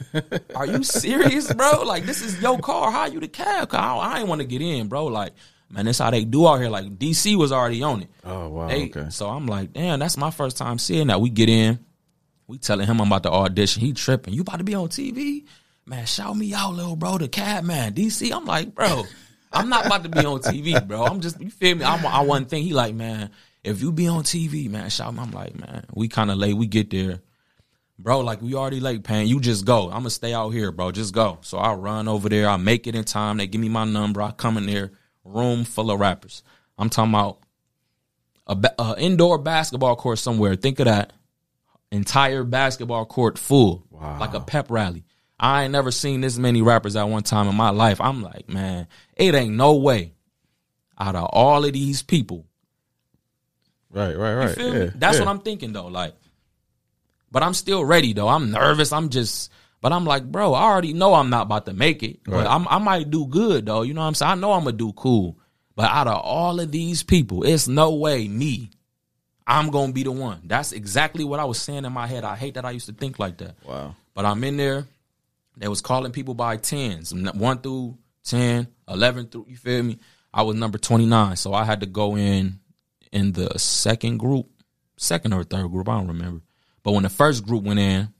are 0.55 0.67
you 0.67 0.85
serious, 0.85 1.53
bro? 1.53 1.83
Like, 1.83 2.05
this 2.05 2.23
is 2.23 2.41
your 2.41 2.59
car. 2.61 2.93
How 2.93 3.07
you 3.07 3.19
the 3.19 3.29
cab? 3.29 3.71
I, 3.73 3.97
I 3.97 4.19
ain't 4.21 4.29
want 4.29 4.41
to 4.41 4.47
get 4.47 4.63
in, 4.63 4.87
bro. 4.87 5.07
Like, 5.07 5.33
Man, 5.71 5.85
that's 5.85 5.99
how 5.99 6.11
they 6.11 6.25
do 6.25 6.47
out 6.49 6.57
here. 6.61 6.71
Like 6.71 6.99
DC 6.99 7.37
was 7.37 7.53
already 7.53 7.83
on 7.83 8.03
it. 8.03 8.09
Oh 8.25 8.49
wow. 8.49 8.69
They- 8.69 8.87
okay. 8.87 9.11
So 9.11 9.29
I'm 9.29 9.47
like, 9.47 9.73
damn, 9.73 9.99
that's 9.99 10.17
my 10.17 10.31
first 10.31 10.57
time 10.57 10.79
seeing 10.79 11.09
that. 11.09 11.21
We 11.21 11.29
get 11.31 11.49
in, 11.49 11.79
we 12.47 12.59
telling 12.59 12.87
him 12.87 13.01
I'm 13.01 13.07
about 13.09 13.23
to 13.25 13.31
audition. 13.31 13.83
He 13.83 13.93
tripping. 13.93 14.33
You 14.35 14.43
about 14.43 14.59
to 14.59 14.65
be 14.65 14.75
on 14.75 14.89
TV? 14.89 15.45
Man, 15.87 16.05
shout 16.07 16.37
me 16.37 16.53
out, 16.55 16.75
little 16.75 16.97
bro. 16.97 17.19
The 17.19 17.29
cat 17.29 17.65
man, 17.65 17.93
DC. 17.95 18.31
I'm 18.33 18.45
like, 18.45 18.75
bro, 18.75 19.05
I'm 19.53 19.69
not 19.69 19.87
about 19.87 20.03
to 20.05 20.09
be 20.11 20.25
on 20.25 20.41
TV, 20.41 20.87
bro. 20.87 21.05
I'm 21.05 21.21
just, 21.21 21.41
you 21.41 21.51
feel 21.51 21.77
me? 21.77 21.85
I'm, 21.85 22.05
I 22.07 22.21
one 22.23 22.45
thing. 22.47 22.63
He 22.63 22.73
like, 22.75 22.95
man, 22.95 23.31
if 23.65 23.81
you 23.83 23.93
be 23.93 24.07
on 24.07 24.23
TV, 24.23 24.69
man, 24.71 24.89
shout 24.91 25.15
me. 25.15 25.21
I'm 25.21 25.31
like, 25.31 25.59
man, 25.59 25.85
we 25.95 26.09
kind 26.09 26.31
of 26.31 26.37
late. 26.39 26.55
We 26.55 26.67
get 26.67 26.91
there. 26.91 27.21
Bro, 27.99 28.21
like 28.21 28.41
we 28.41 28.55
already 28.55 28.81
late, 28.81 29.03
Pan. 29.03 29.27
You 29.27 29.41
just 29.41 29.65
go. 29.65 29.87
I'm 29.87 29.99
gonna 30.01 30.11
stay 30.11 30.33
out 30.33 30.51
here, 30.51 30.71
bro. 30.73 30.93
Just 30.93 31.13
go. 31.13 31.39
So 31.41 31.59
I 31.59 31.73
run 31.75 32.07
over 32.07 32.29
there. 32.29 32.49
I 32.49 32.57
make 32.57 32.87
it 32.87 32.95
in 32.95 33.05
time. 33.05 33.39
They 33.39 33.47
give 33.49 33.61
me 33.61 33.69
my 33.69 33.85
number. 33.85 34.23
I 34.23 34.31
come 34.31 34.57
in 34.57 34.67
there, 34.67 34.93
room 35.25 35.65
full 35.65 35.91
of 35.91 36.01
rappers. 36.01 36.43
I'm 36.79 36.91
talking 36.91 37.13
about 37.13 37.39
a, 38.47 38.83
a 38.83 38.95
indoor 38.99 39.39
basketball 39.39 39.97
court 39.97 40.19
somewhere. 40.19 40.55
Think 40.57 40.79
of 40.81 40.87
that. 40.87 41.13
Entire 41.91 42.45
basketball 42.45 43.07
court 43.07 43.39
full, 43.39 43.85
Wow. 43.91 44.19
like 44.21 44.35
a 44.35 44.41
pep 44.41 44.71
rally. 44.71 45.05
I 45.41 45.63
ain't 45.65 45.73
never 45.73 45.91
seen 45.91 46.21
this 46.21 46.37
many 46.37 46.61
rappers 46.63 46.97
at 46.97 47.09
one 47.09 47.23
time 47.23 47.49
in 47.49 47.55
my 47.55 47.71
life. 47.71 48.01
I'm 48.01 48.23
like, 48.23 48.49
man, 48.49 48.89
it 49.17 49.35
ain't 49.35 49.55
no 49.55 49.77
way. 49.77 50.13
Out 50.99 51.15
of 51.15 51.25
all 51.33 51.65
of 51.65 51.73
these 51.73 52.03
people, 52.03 52.45
Right. 53.91 54.15
Right. 54.17 54.31
you 54.33 54.37
Right. 54.39 54.55
feel 54.55 54.75
yeah. 54.75 54.85
me? 54.87 54.91
That's 54.97 55.19
yeah. 55.19 55.25
what 55.25 55.31
I'm 55.31 55.41
thinking 55.41 55.73
though. 55.73 55.87
Like, 55.87 56.15
but 57.31 57.43
I'm 57.43 57.55
still 57.55 57.85
ready 57.85 58.13
though. 58.13 58.29
I'm 58.29 58.51
nervous. 58.51 58.93
I'm 58.93 59.09
just, 59.09 59.51
but 59.81 59.93
I'm 59.93 60.05
like, 60.05 60.25
bro, 60.25 60.55
I 60.55 60.65
already 60.65 60.93
know 60.93 61.15
I'm 61.15 61.31
not 61.31 61.43
about 61.43 61.67
to 61.67 61.73
make 61.73 62.03
it. 62.03 62.21
Right. 62.27 62.43
But 62.43 62.47
I'm, 62.47 62.67
I 62.69 62.79
might 62.79 63.11
do 63.11 63.27
good 63.27 63.67
though. 63.67 63.83
You 63.83 63.95
know 63.95 64.01
what 64.01 64.09
I'm 64.09 64.15
saying? 64.15 64.33
I 64.33 64.35
know 64.35 64.53
I'm 64.53 64.65
gonna 64.65 64.77
do 64.77 64.93
cool. 64.93 65.39
But 65.77 65.91
out 65.91 66.09
of 66.09 66.21
all 66.21 66.59
of 66.59 66.73
these 66.73 67.03
people, 67.03 67.45
it's 67.45 67.69
no 67.69 67.95
way 67.95 68.27
me. 68.27 68.71
I'm 69.47 69.71
gonna 69.71 69.93
be 69.93 70.03
the 70.03 70.13
one. 70.13 70.43
That's 70.45 70.73
exactly 70.73 71.25
what 71.25 71.41
I 71.41 71.45
was 71.45 71.61
saying 71.61 71.85
in 71.85 71.93
my 71.93 72.07
head. 72.07 72.25
I 72.25 72.37
hate 72.37 72.55
that 72.55 72.65
I 72.65 72.73
used 72.73 72.87
to 72.87 72.93
think 72.93 73.19
like 73.19 73.39
that. 73.39 73.57
Wow. 73.65 73.95
But 74.15 74.25
I'm 74.25 74.43
in 74.45 74.57
there. 74.57 74.87
They 75.57 75.69
was 75.69 75.81
calling 75.81 76.13
people 76.13 76.35
by 76.35 76.57
tens, 76.57 77.13
one 77.13 77.59
through 77.59 77.99
10, 78.25 78.69
11 78.89 79.27
through, 79.27 79.47
you 79.49 79.57
feel 79.57 79.83
me? 79.83 79.99
I 80.33 80.43
was 80.43 80.57
number 80.57 80.79
29. 80.79 81.37
So 81.37 81.55
I 81.55 81.65
had 81.65 81.81
to 81.81 81.87
go 81.87 82.17
in 82.17 82.61
in 83.11 83.33
the 83.33 83.59
second 83.59 84.19
group, 84.19 84.49
second 84.97 85.33
or 85.33 85.45
third 85.45 85.71
group, 85.71 85.89
I 85.89 85.97
don't 85.97 86.09
remember. 86.09 86.43
But 86.83 86.93
when 86.93 87.03
the 87.03 87.09
first 87.09 87.45
group 87.45 87.65
went 87.65 87.81
in, 87.81 88.13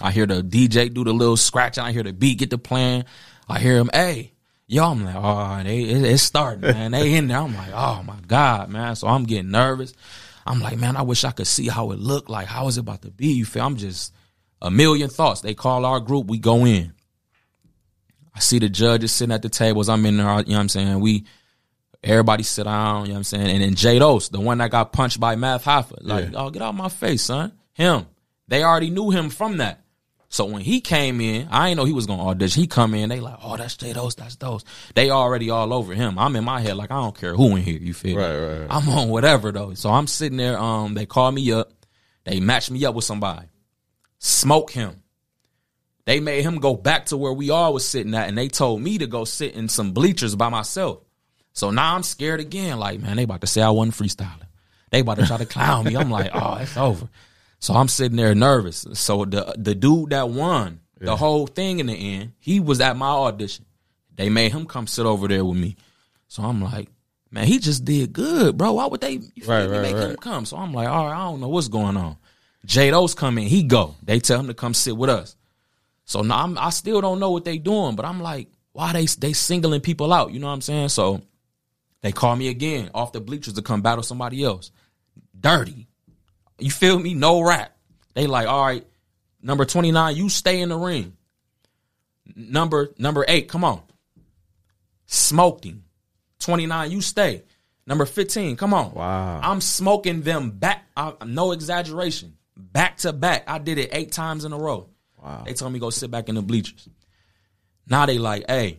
I 0.00 0.10
hear 0.10 0.26
the 0.26 0.42
DJ 0.42 0.92
do 0.92 1.04
the 1.04 1.12
little 1.12 1.36
scratch, 1.36 1.78
and 1.78 1.86
I 1.86 1.92
hear 1.92 2.02
the 2.02 2.12
beat 2.12 2.38
get 2.38 2.50
the 2.50 2.58
plan. 2.58 3.04
I 3.48 3.58
hear 3.60 3.76
him, 3.76 3.90
hey, 3.92 4.32
yo, 4.66 4.90
I'm 4.90 5.04
like, 5.04 5.14
oh, 5.16 5.62
they, 5.62 5.82
it, 5.82 6.02
it's 6.04 6.22
starting, 6.22 6.60
man. 6.72 6.90
They 6.92 7.14
in 7.14 7.28
there. 7.28 7.38
I'm 7.38 7.54
like, 7.54 7.72
oh 7.72 8.02
my 8.02 8.16
God, 8.26 8.70
man. 8.70 8.96
So 8.96 9.06
I'm 9.06 9.24
getting 9.24 9.50
nervous. 9.50 9.92
I'm 10.46 10.60
like, 10.60 10.78
man, 10.78 10.96
I 10.96 11.02
wish 11.02 11.24
I 11.24 11.30
could 11.30 11.46
see 11.46 11.68
how 11.68 11.90
it 11.92 11.98
looked 11.98 12.28
like. 12.28 12.46
How 12.48 12.66
is 12.68 12.76
it 12.76 12.80
about 12.80 13.02
to 13.02 13.10
be? 13.10 13.28
You 13.28 13.44
feel? 13.44 13.64
I'm 13.64 13.76
just 13.76 14.12
a 14.60 14.70
million 14.70 15.08
thoughts. 15.10 15.40
They 15.42 15.54
call 15.54 15.84
our 15.84 16.00
group, 16.00 16.26
we 16.26 16.38
go 16.38 16.64
in. 16.66 16.92
I 18.34 18.40
see 18.40 18.58
the 18.58 18.68
judges 18.68 19.12
sitting 19.12 19.32
at 19.32 19.42
the 19.42 19.48
tables. 19.48 19.88
I'm 19.88 20.04
in 20.06 20.16
there, 20.16 20.26
you 20.26 20.30
know 20.30 20.40
what 20.54 20.60
I'm 20.60 20.68
saying? 20.68 21.00
We 21.00 21.24
everybody 22.02 22.42
sit 22.42 22.64
down, 22.64 23.02
you 23.02 23.08
know 23.08 23.12
what 23.14 23.18
I'm 23.18 23.24
saying? 23.24 23.46
And 23.48 23.62
then 23.62 23.74
Jados, 23.74 24.30
the 24.30 24.40
one 24.40 24.58
that 24.58 24.70
got 24.70 24.92
punched 24.92 25.20
by 25.20 25.36
Math 25.36 25.64
Hoffa, 25.64 25.98
like, 26.00 26.32
Yeah. 26.32 26.38
oh, 26.42 26.50
get 26.50 26.60
out 26.62 26.74
my 26.74 26.88
face, 26.88 27.22
son. 27.22 27.52
Him. 27.74 28.06
They 28.48 28.62
already 28.62 28.90
knew 28.90 29.10
him 29.10 29.30
from 29.30 29.58
that. 29.58 29.83
So 30.34 30.46
when 30.46 30.62
he 30.62 30.80
came 30.80 31.20
in, 31.20 31.46
I 31.48 31.68
ain't 31.68 31.76
know 31.76 31.84
he 31.84 31.92
was 31.92 32.08
gonna 32.08 32.26
audition. 32.26 32.60
He 32.60 32.66
come 32.66 32.92
in, 32.92 33.08
they 33.08 33.20
like, 33.20 33.36
oh, 33.40 33.56
that's 33.56 33.76
Jados, 33.76 34.16
that's 34.16 34.34
those. 34.34 34.64
They 34.96 35.10
already 35.10 35.48
all 35.48 35.72
over 35.72 35.94
him. 35.94 36.18
I'm 36.18 36.34
in 36.34 36.42
my 36.42 36.60
head 36.60 36.76
like 36.76 36.90
I 36.90 37.00
don't 37.00 37.16
care 37.16 37.36
who 37.36 37.54
in 37.54 37.62
here. 37.62 37.78
You 37.78 37.94
feel? 37.94 38.16
Right, 38.16 38.36
right, 38.36 38.58
right. 38.62 38.66
I'm 38.68 38.88
on 38.88 39.10
whatever 39.10 39.52
though. 39.52 39.74
So 39.74 39.90
I'm 39.90 40.08
sitting 40.08 40.36
there. 40.36 40.58
Um, 40.58 40.94
they 40.94 41.06
call 41.06 41.30
me 41.30 41.52
up. 41.52 41.70
They 42.24 42.40
match 42.40 42.68
me 42.68 42.84
up 42.84 42.96
with 42.96 43.04
somebody. 43.04 43.46
Smoke 44.18 44.72
him. 44.72 45.04
They 46.04 46.18
made 46.18 46.42
him 46.42 46.58
go 46.58 46.74
back 46.74 47.06
to 47.06 47.16
where 47.16 47.32
we 47.32 47.50
all 47.50 47.72
was 47.72 47.86
sitting 47.86 48.12
at, 48.16 48.26
and 48.26 48.36
they 48.36 48.48
told 48.48 48.82
me 48.82 48.98
to 48.98 49.06
go 49.06 49.24
sit 49.24 49.54
in 49.54 49.68
some 49.68 49.92
bleachers 49.92 50.34
by 50.34 50.48
myself. 50.48 51.04
So 51.52 51.70
now 51.70 51.94
I'm 51.94 52.02
scared 52.02 52.40
again. 52.40 52.80
Like, 52.80 52.98
man, 52.98 53.18
they 53.18 53.22
about 53.22 53.42
to 53.42 53.46
say 53.46 53.62
I 53.62 53.70
wasn't 53.70 53.94
freestyling. 53.94 54.48
They 54.90 54.98
about 54.98 55.18
to 55.18 55.26
try 55.28 55.36
to 55.36 55.46
clown 55.46 55.84
me. 55.84 55.94
I'm 55.96 56.10
like, 56.10 56.32
oh, 56.34 56.56
it's 56.56 56.76
over. 56.76 57.08
So 57.64 57.72
I'm 57.72 57.88
sitting 57.88 58.18
there 58.18 58.34
nervous. 58.34 58.86
So 58.92 59.24
the 59.24 59.54
the 59.56 59.74
dude 59.74 60.10
that 60.10 60.28
won 60.28 60.80
the 61.00 61.16
whole 61.16 61.46
thing 61.46 61.78
in 61.78 61.86
the 61.86 61.94
end, 61.94 62.32
he 62.38 62.60
was 62.60 62.78
at 62.82 62.94
my 62.94 63.08
audition. 63.08 63.64
They 64.14 64.28
made 64.28 64.52
him 64.52 64.66
come 64.66 64.86
sit 64.86 65.06
over 65.06 65.26
there 65.28 65.42
with 65.46 65.56
me. 65.56 65.76
So 66.28 66.42
I'm 66.42 66.60
like, 66.60 66.90
man, 67.30 67.46
he 67.46 67.58
just 67.58 67.86
did 67.86 68.12
good, 68.12 68.58
bro. 68.58 68.74
Why 68.74 68.84
would 68.84 69.00
they 69.00 69.16
Right, 69.46 69.66
right, 69.66 69.80
make 69.80 69.96
him 69.96 70.14
come? 70.16 70.44
So 70.44 70.58
I'm 70.58 70.74
like, 70.74 70.88
all 70.88 71.06
right, 71.06 71.16
I 71.16 71.24
don't 71.24 71.40
know 71.40 71.48
what's 71.48 71.68
going 71.68 71.96
on. 71.96 72.18
Jado's 72.66 73.14
come 73.14 73.38
in, 73.38 73.44
he 73.44 73.62
go. 73.62 73.94
They 74.02 74.20
tell 74.20 74.40
him 74.40 74.48
to 74.48 74.54
come 74.54 74.74
sit 74.74 74.94
with 74.94 75.08
us. 75.08 75.34
So 76.04 76.20
now 76.20 76.42
I'm, 76.42 76.58
I 76.58 76.68
still 76.68 77.00
don't 77.00 77.18
know 77.18 77.30
what 77.30 77.46
they 77.46 77.56
doing, 77.56 77.96
but 77.96 78.04
I'm 78.04 78.20
like, 78.20 78.48
why 78.72 78.92
they 78.92 79.06
they 79.06 79.32
singling 79.32 79.80
people 79.80 80.12
out? 80.12 80.32
You 80.32 80.38
know 80.38 80.48
what 80.48 80.52
I'm 80.52 80.60
saying? 80.60 80.90
So 80.90 81.22
they 82.02 82.12
call 82.12 82.36
me 82.36 82.48
again 82.48 82.90
off 82.92 83.12
the 83.12 83.22
bleachers 83.22 83.54
to 83.54 83.62
come 83.62 83.80
battle 83.80 84.02
somebody 84.02 84.44
else. 84.44 84.70
Dirty. 85.40 85.88
You 86.58 86.70
feel 86.70 86.98
me? 86.98 87.14
No 87.14 87.40
rap. 87.40 87.76
They 88.14 88.26
like, 88.26 88.46
all 88.46 88.64
right, 88.64 88.86
number 89.42 89.64
29, 89.64 90.16
you 90.16 90.28
stay 90.28 90.60
in 90.60 90.68
the 90.68 90.76
ring. 90.76 91.16
Number 92.36 92.90
number 92.98 93.24
eight, 93.28 93.48
come 93.48 93.64
on. 93.64 93.82
Him. 95.06 95.84
29, 96.40 96.90
you 96.90 97.00
stay. 97.00 97.42
Number 97.86 98.06
15, 98.06 98.56
come 98.56 98.72
on. 98.72 98.94
Wow. 98.94 99.40
I'm 99.42 99.60
smoking 99.60 100.22
them 100.22 100.50
back. 100.50 100.84
I, 100.96 101.12
no 101.26 101.52
exaggeration. 101.52 102.36
Back 102.56 102.98
to 102.98 103.12
back. 103.12 103.44
I 103.46 103.58
did 103.58 103.78
it 103.78 103.90
eight 103.92 104.12
times 104.12 104.44
in 104.44 104.52
a 104.52 104.58
row. 104.58 104.88
Wow. 105.22 105.42
They 105.44 105.52
told 105.52 105.72
me 105.72 105.78
go 105.78 105.90
sit 105.90 106.10
back 106.10 106.28
in 106.28 106.34
the 106.34 106.42
bleachers. 106.42 106.88
Now 107.86 108.06
they 108.06 108.18
like, 108.18 108.44
hey, 108.48 108.78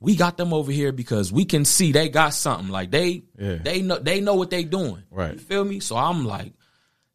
we 0.00 0.16
got 0.16 0.36
them 0.36 0.52
over 0.54 0.72
here 0.72 0.92
because 0.92 1.30
we 1.32 1.44
can 1.44 1.64
see 1.64 1.92
they 1.92 2.08
got 2.08 2.30
something. 2.34 2.68
Like 2.68 2.90
they 2.90 3.24
Yeah. 3.38 3.56
they 3.56 3.82
know 3.82 3.98
they 3.98 4.20
know 4.20 4.34
what 4.34 4.50
they 4.50 4.64
doing. 4.64 5.02
Right. 5.10 5.34
You 5.34 5.38
feel 5.38 5.64
me? 5.64 5.80
So 5.80 5.96
I'm 5.96 6.24
like, 6.24 6.52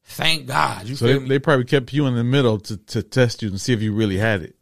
thank 0.03 0.45
God. 0.47 0.87
You 0.87 0.95
So 0.95 1.07
feel 1.07 1.19
they, 1.21 1.27
they 1.27 1.39
probably 1.39 1.65
kept 1.65 1.93
you 1.93 2.05
in 2.07 2.15
the 2.15 2.23
middle 2.23 2.59
to, 2.59 2.77
to 2.77 3.03
test 3.03 3.41
you 3.41 3.49
and 3.49 3.59
see 3.59 3.73
if 3.73 3.81
you 3.81 3.93
really 3.93 4.17
had 4.17 4.41
it. 4.43 4.55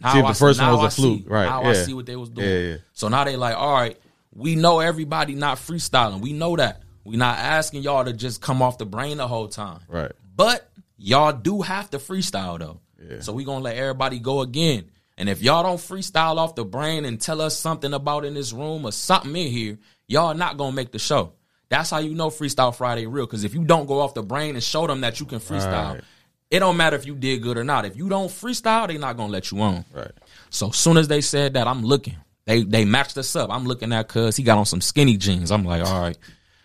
Now 0.00 0.12
See 0.12 0.18
if 0.20 0.24
I 0.24 0.28
the 0.32 0.38
first 0.38 0.60
one 0.60 0.72
was 0.72 0.80
a 0.82 0.86
I 0.86 0.90
fluke. 0.90 1.22
see. 1.22 1.28
Right, 1.28 1.46
Now 1.46 1.62
I 1.62 1.72
yeah. 1.72 1.82
see 1.84 1.94
what 1.94 2.06
they 2.06 2.16
was 2.16 2.30
doing. 2.30 2.48
Yeah, 2.48 2.58
yeah. 2.58 2.76
So 2.92 3.08
now 3.08 3.24
they 3.24 3.36
like, 3.36 3.56
all 3.56 3.74
right, 3.74 3.98
we 4.32 4.54
know 4.54 4.78
everybody 4.78 5.34
not 5.34 5.58
freestyling. 5.58 6.20
We 6.20 6.32
know 6.32 6.54
that. 6.56 6.82
We 7.02 7.16
not 7.16 7.38
asking 7.38 7.82
y'all 7.82 8.04
to 8.04 8.12
just 8.12 8.40
come 8.40 8.62
off 8.62 8.78
the 8.78 8.86
brain 8.86 9.16
the 9.16 9.26
whole 9.26 9.48
time. 9.48 9.80
Right. 9.88 10.12
But 10.36 10.70
y'all 10.96 11.32
do 11.32 11.62
have 11.62 11.90
to 11.90 11.98
freestyle 11.98 12.60
though. 12.60 12.80
Yeah. 13.04 13.20
So 13.20 13.32
we 13.32 13.42
gonna 13.44 13.64
let 13.64 13.76
everybody 13.76 14.20
go 14.20 14.42
again. 14.42 14.90
And 15.20 15.28
if 15.28 15.42
y'all 15.42 15.62
don't 15.62 15.76
freestyle 15.76 16.38
off 16.38 16.54
the 16.54 16.64
brain 16.64 17.04
and 17.04 17.20
tell 17.20 17.42
us 17.42 17.54
something 17.54 17.92
about 17.92 18.24
in 18.24 18.32
this 18.32 18.54
room 18.54 18.86
or 18.86 18.90
something 18.90 19.36
in 19.36 19.48
here, 19.52 19.78
y'all 20.08 20.32
not 20.32 20.56
gonna 20.56 20.72
make 20.74 20.92
the 20.92 20.98
show. 20.98 21.34
That's 21.68 21.90
how 21.90 21.98
you 21.98 22.14
know 22.14 22.30
Freestyle 22.30 22.74
Friday 22.74 23.04
real. 23.06 23.26
Because 23.26 23.44
if 23.44 23.52
you 23.52 23.62
don't 23.62 23.84
go 23.84 24.00
off 24.00 24.14
the 24.14 24.22
brain 24.22 24.54
and 24.54 24.64
show 24.64 24.86
them 24.86 25.02
that 25.02 25.20
you 25.20 25.26
can 25.26 25.38
freestyle, 25.38 25.92
Right. 25.96 26.04
it 26.50 26.60
don't 26.60 26.78
matter 26.78 26.96
if 26.96 27.04
you 27.04 27.14
did 27.14 27.42
good 27.42 27.58
or 27.58 27.64
not. 27.64 27.84
If 27.84 27.98
you 27.98 28.08
don't 28.08 28.28
freestyle, 28.28 28.88
they 28.88 28.96
not 28.96 29.18
gonna 29.18 29.30
let 29.30 29.52
you 29.52 29.60
on. 29.60 29.84
Right. 29.92 30.10
So 30.48 30.70
soon 30.70 30.96
as 30.96 31.06
they 31.08 31.20
said 31.20 31.52
that, 31.52 31.66
I'm 31.68 31.82
looking. 31.84 32.16
They 32.46 32.62
they 32.64 32.86
matched 32.86 33.18
us 33.18 33.36
up. 33.36 33.50
I'm 33.52 33.66
looking 33.66 33.92
at 33.92 34.08
cuz 34.08 34.36
he 34.36 34.42
got 34.42 34.56
on 34.56 34.64
some 34.64 34.80
skinny 34.80 35.18
jeans. 35.18 35.50
I'm 35.52 35.66
like, 35.66 35.84
all 35.86 36.00
right, 36.00 36.16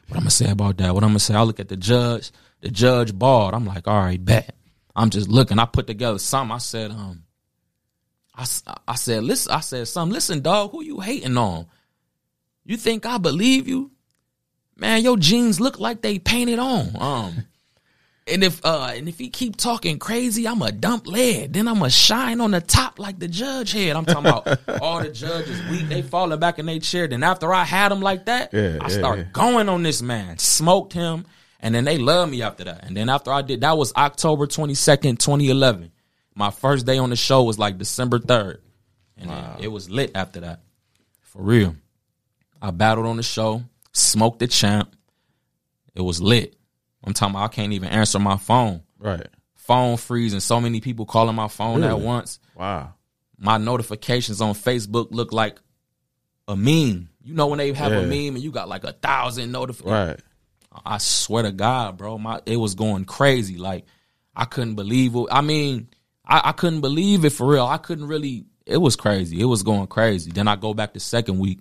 what 0.07 0.15
I'm 0.15 0.21
gonna 0.21 0.29
say 0.31 0.49
about 0.49 0.77
that? 0.77 0.95
What 0.95 1.03
I'm 1.03 1.09
gonna 1.09 1.19
say? 1.19 1.35
I 1.35 1.41
look 1.43 1.59
at 1.59 1.67
the 1.67 1.75
judge. 1.75 2.31
The 2.61 2.69
judge 2.71 3.13
bald. 3.13 3.53
I'm 3.53 3.65
like, 3.65 3.85
all 3.85 3.99
right, 3.99 4.23
bet. 4.23 4.55
I'm 4.95 5.09
just 5.09 5.27
looking. 5.27 5.59
I 5.59 5.65
put 5.65 5.87
together 5.87 6.19
something. 6.19 6.55
I 6.55 6.59
said, 6.59 6.91
um, 6.91 7.23
I, 8.37 8.45
I 8.87 8.95
said, 8.95 9.23
listen, 9.23 9.51
I 9.53 9.61
said, 9.61 9.87
something. 9.87 10.13
Listen, 10.13 10.41
dog, 10.41 10.71
who 10.71 10.83
you 10.83 10.99
hating 10.99 11.37
on? 11.37 11.67
You 12.65 12.77
think 12.77 13.05
I 13.05 13.17
believe 13.17 13.67
you? 13.67 13.91
Man, 14.75 15.03
your 15.03 15.17
jeans 15.17 15.59
look 15.61 15.79
like 15.79 16.01
they 16.01 16.19
painted 16.19 16.59
on. 16.59 16.89
Um, 16.99 17.45
and 18.27 18.43
if 18.43 18.65
uh 18.65 18.91
and 18.95 19.07
if 19.07 19.19
he 19.19 19.29
keep 19.29 19.55
talking 19.55 19.99
crazy, 19.99 20.47
I'm 20.47 20.61
a 20.63 20.71
dump 20.71 21.05
lead. 21.07 21.53
Then 21.53 21.67
I'm 21.67 21.81
a 21.83 21.89
shine 21.91 22.41
on 22.41 22.51
the 22.51 22.59
top 22.59 22.97
like 22.99 23.19
the 23.19 23.27
judge 23.27 23.71
head. 23.71 23.95
I'm 23.95 24.03
talking 24.03 24.25
about 24.25 24.59
all 24.81 24.99
the 25.01 25.09
judges 25.09 25.61
weak, 25.69 25.87
they 25.87 26.01
falling 26.01 26.39
back 26.39 26.57
in 26.57 26.65
their 26.65 26.79
chair. 26.79 27.07
Then 27.07 27.21
after 27.23 27.53
I 27.53 27.63
had 27.63 27.91
him 27.91 28.01
like 28.01 28.25
that, 28.25 28.51
Yeah, 28.51 28.79
I 28.81 28.85
yeah, 28.85 28.87
start 28.87 29.19
yeah. 29.19 29.25
going 29.31 29.69
on 29.69 29.83
this 29.83 30.01
man, 30.01 30.39
smoked 30.39 30.91
him, 30.93 31.25
and 31.59 31.73
then 31.75 31.85
they 31.85 31.99
love 31.99 32.29
me 32.29 32.41
after 32.41 32.63
that. 32.63 32.83
And 32.83 32.97
then 32.97 33.09
after 33.09 33.31
I 33.31 33.43
did 33.43 33.61
that 33.61 33.77
was 33.77 33.93
October 33.95 34.47
22nd, 34.47 35.19
2011. 35.19 35.91
My 36.35 36.51
first 36.51 36.85
day 36.85 36.97
on 36.97 37.09
the 37.09 37.15
show 37.15 37.43
was 37.43 37.57
like 37.57 37.77
December 37.77 38.19
3rd. 38.19 38.59
And 39.17 39.29
then 39.29 39.45
it 39.59 39.69
was 39.69 39.89
lit 39.89 40.11
after 40.13 40.41
that. 40.41 40.61
For 41.21 41.41
real. 41.41 41.75
I 42.61 42.71
battled 42.71 43.07
on 43.07 43.17
the 43.17 43.23
show, 43.23 43.63
smoked 43.93 44.39
the 44.39 44.47
champ. 44.47 44.93
It 45.93 46.01
was 46.01 46.21
lit. 46.21 46.55
I'm 47.03 47.13
talking 47.13 47.35
about 47.35 47.45
I 47.45 47.47
can't 47.47 47.73
even 47.73 47.89
answer 47.89 48.19
my 48.19 48.37
phone. 48.37 48.81
Right. 48.99 49.27
Phone 49.53 49.97
freezing, 49.97 50.41
so 50.41 50.59
many 50.59 50.81
people 50.81 51.05
calling 51.05 51.35
my 51.35 51.47
phone 51.47 51.83
at 51.83 51.99
once. 51.99 52.39
Wow. 52.55 52.93
My 53.37 53.57
notifications 53.57 54.41
on 54.41 54.53
Facebook 54.53 55.07
look 55.11 55.31
like 55.31 55.59
a 56.47 56.55
meme. 56.55 57.09
You 57.23 57.33
know 57.33 57.47
when 57.47 57.59
they 57.59 57.71
have 57.73 57.91
a 57.91 58.01
meme 58.01 58.35
and 58.35 58.43
you 58.43 58.51
got 58.51 58.67
like 58.67 58.83
a 58.83 58.91
thousand 58.91 59.51
notifications. 59.51 60.09
Right. 60.09 60.19
I 60.85 60.97
swear 60.97 61.43
to 61.43 61.51
God, 61.51 61.97
bro, 61.97 62.17
my 62.17 62.41
it 62.45 62.57
was 62.57 62.75
going 62.75 63.05
crazy. 63.05 63.57
Like 63.57 63.85
I 64.35 64.45
couldn't 64.45 64.75
believe 64.75 65.15
it. 65.15 65.27
I 65.31 65.41
mean, 65.41 65.87
I, 66.27 66.49
I 66.49 66.51
couldn't 66.51 66.81
believe 66.81 67.25
it 67.25 67.31
for 67.31 67.47
real. 67.47 67.65
I 67.65 67.77
couldn't 67.77 68.07
really. 68.07 68.45
It 68.65 68.77
was 68.77 68.95
crazy. 68.95 69.39
It 69.39 69.45
was 69.45 69.63
going 69.63 69.87
crazy. 69.87 70.31
Then 70.31 70.47
I 70.47 70.55
go 70.55 70.73
back 70.73 70.93
the 70.93 70.99
second 70.99 71.39
week. 71.39 71.59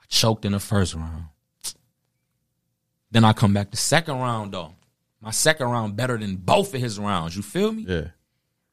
I 0.00 0.04
choked 0.08 0.44
in 0.44 0.52
the 0.52 0.60
first 0.60 0.94
round. 0.94 1.24
Then 3.10 3.24
I 3.24 3.32
come 3.32 3.54
back 3.54 3.70
the 3.70 3.76
second 3.76 4.18
round 4.18 4.52
though. 4.52 4.74
My 5.20 5.30
second 5.30 5.68
round 5.68 5.96
better 5.96 6.16
than 6.16 6.36
both 6.36 6.74
of 6.74 6.80
his 6.80 6.98
rounds. 6.98 7.36
You 7.36 7.42
feel 7.42 7.72
me? 7.72 7.84
Yeah. 7.88 8.08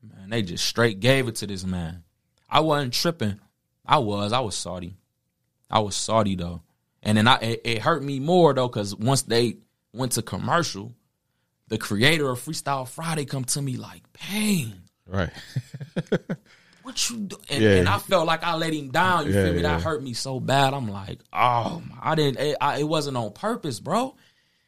Man, 0.02 0.30
they 0.30 0.42
just 0.42 0.66
straight 0.66 1.00
gave 1.00 1.28
it 1.28 1.36
to 1.36 1.48
this 1.48 1.66
man. 1.66 2.04
I 2.50 2.60
wasn't 2.60 2.94
tripping. 2.94 3.40
I 3.86 3.98
was. 3.98 4.32
I 4.32 4.40
was 4.40 4.56
salty. 4.56 4.98
I 5.70 5.80
was 5.80 5.96
salty 5.96 6.36
though, 6.36 6.62
and 7.02 7.18
then 7.18 7.28
I 7.28 7.36
it, 7.38 7.62
it 7.64 7.82
hurt 7.82 8.04
me 8.04 8.20
more 8.20 8.54
though 8.54 8.68
because 8.68 8.96
once 8.96 9.24
they 9.24 9.58
went 9.94 10.14
to 10.14 10.22
commercial, 10.22 10.94
the 11.68 11.78
creator 11.78 12.30
of 12.30 12.40
Freestyle 12.40 12.88
Friday 12.88 13.26
come 13.26 13.46
to 13.46 13.62
me 13.62 13.76
like, 13.76 14.04
"Payne, 14.14 14.84
Right. 15.08 15.30
what 16.84 17.10
you 17.10 17.18
do?" 17.18 17.38
And, 17.50 17.64
Yeah. 17.64 17.76
and 17.76 17.90
I 17.90 17.98
felt 18.00 18.26
like 18.28 18.44
I 18.44 18.56
let 18.56 18.74
him 18.74 18.90
down. 18.92 19.28
You 19.28 19.34
Yeah, 19.34 19.44
feel 19.46 19.54
me? 19.54 19.62
That 19.62 19.82
hurt 19.82 20.04
me 20.04 20.14
so 20.14 20.40
bad. 20.40 20.74
I'm 20.74 20.90
like, 20.90 21.20
"Oh, 21.34 21.82
I 22.02 22.16
didn't. 22.16 22.40
It, 22.40 22.58
I, 22.62 22.80
it 22.80 22.88
wasn't 22.88 23.18
on 23.18 23.32
purpose, 23.34 23.80
bro." 23.80 24.16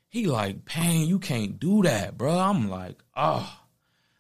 He 0.10 0.28
like, 0.28 0.66
"Payne, 0.66 1.08
you 1.08 1.20
can't 1.20 1.60
do 1.60 1.84
that, 1.84 2.18
bro." 2.18 2.38
I'm 2.38 2.70
like, 2.70 2.98
"Oh, 3.16 3.52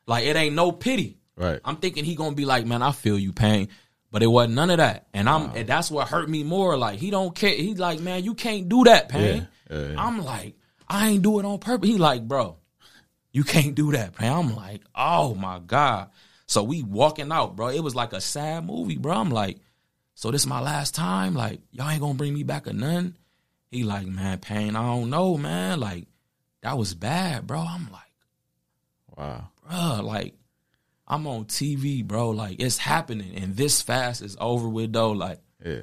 like 0.05 0.25
it 0.25 0.35
ain't 0.35 0.55
no 0.55 0.71
pity." 0.71 1.17
Right. 1.35 1.59
I'm 1.63 1.77
thinking 1.77 2.03
he 2.03 2.15
gonna 2.15 2.35
be 2.35 2.45
like, 2.45 2.65
man, 2.65 2.81
I 2.81 2.91
feel 2.91 3.17
you, 3.19 3.31
Payne. 3.31 3.67
But 4.09 4.23
it 4.23 4.27
wasn't 4.27 4.55
none 4.55 4.69
of 4.71 4.77
that. 4.77 5.07
And 5.13 5.29
I'm 5.29 5.51
and 5.55 5.67
that's 5.67 5.91
what 5.91 6.07
hurt 6.07 6.29
me 6.29 6.43
more. 6.43 6.77
Like 6.77 6.97
he 6.97 7.11
don't 7.11 7.35
care. 7.35 7.51
He 7.53 7.75
like, 7.75 7.99
man, 7.99 8.23
you 8.23 8.33
can't 8.33 8.67
do 8.67 8.85
that, 8.85 9.09
Payne. 9.09 9.47
I'm 9.69 10.23
like, 10.23 10.55
I 10.87 11.09
ain't 11.09 11.21
do 11.21 11.39
it 11.39 11.45
on 11.45 11.59
purpose. 11.59 11.87
He 11.89 11.97
like, 11.97 12.27
bro, 12.27 12.57
you 13.31 13.43
can't 13.43 13.75
do 13.75 13.91
that, 13.91 14.15
Payne. 14.15 14.31
I'm 14.31 14.55
like, 14.55 14.81
oh 14.95 15.35
my 15.35 15.59
God. 15.59 16.09
So 16.47 16.63
we 16.63 16.83
walking 16.83 17.31
out, 17.31 17.55
bro. 17.55 17.67
It 17.67 17.81
was 17.81 17.95
like 17.95 18.13
a 18.13 18.21
sad 18.21 18.65
movie, 18.65 18.97
bro. 18.97 19.15
I'm 19.15 19.29
like, 19.31 19.57
so 20.15 20.31
this 20.31 20.45
my 20.45 20.61
last 20.61 20.95
time? 20.95 21.35
Like, 21.35 21.59
y'all 21.71 21.89
ain't 21.89 22.01
gonna 22.01 22.13
bring 22.15 22.33
me 22.33 22.43
back 22.43 22.67
or 22.67 22.73
none? 22.73 23.17
He 23.69 23.83
like, 23.83 24.07
man, 24.07 24.39
Payne, 24.39 24.75
I 24.75 24.81
don't 24.81 25.09
know, 25.09 25.37
man. 25.37 25.79
Like, 25.79 26.07
that 26.61 26.77
was 26.77 26.93
bad, 26.93 27.45
bro. 27.45 27.59
I'm 27.59 27.91
like, 27.91 28.01
Wow. 29.17 29.49
Bro, 29.67 30.05
like 30.05 30.35
I'm 31.07 31.25
on 31.27 31.45
TV, 31.45 32.03
bro. 32.05 32.29
Like 32.29 32.57
it's 32.59 32.77
happening, 32.77 33.35
and 33.35 33.55
this 33.55 33.81
fast 33.81 34.21
is 34.21 34.37
over 34.39 34.69
with 34.69 34.93
though. 34.93 35.11
Like 35.11 35.39
Yeah. 35.65 35.81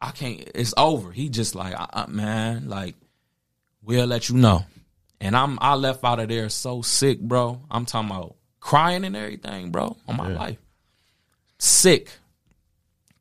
I 0.00 0.10
can't. 0.10 0.48
It's 0.54 0.74
over. 0.76 1.10
He 1.10 1.30
just 1.30 1.54
like, 1.54 1.74
I, 1.74 1.88
I, 1.92 2.06
man, 2.06 2.68
like 2.68 2.94
we'll 3.82 4.06
let 4.06 4.28
you 4.28 4.36
know. 4.36 4.64
And 5.20 5.36
I'm 5.36 5.58
I 5.60 5.74
left 5.74 6.04
out 6.04 6.20
of 6.20 6.28
there 6.28 6.48
so 6.48 6.82
sick, 6.82 7.20
bro. 7.20 7.62
I'm 7.70 7.86
talking 7.86 8.10
about 8.10 8.36
crying 8.60 9.04
and 9.04 9.16
everything, 9.16 9.70
bro, 9.70 9.96
on 10.06 10.16
my 10.16 10.30
Yeah. 10.30 10.38
life. 10.38 10.58
Sick. 11.58 12.10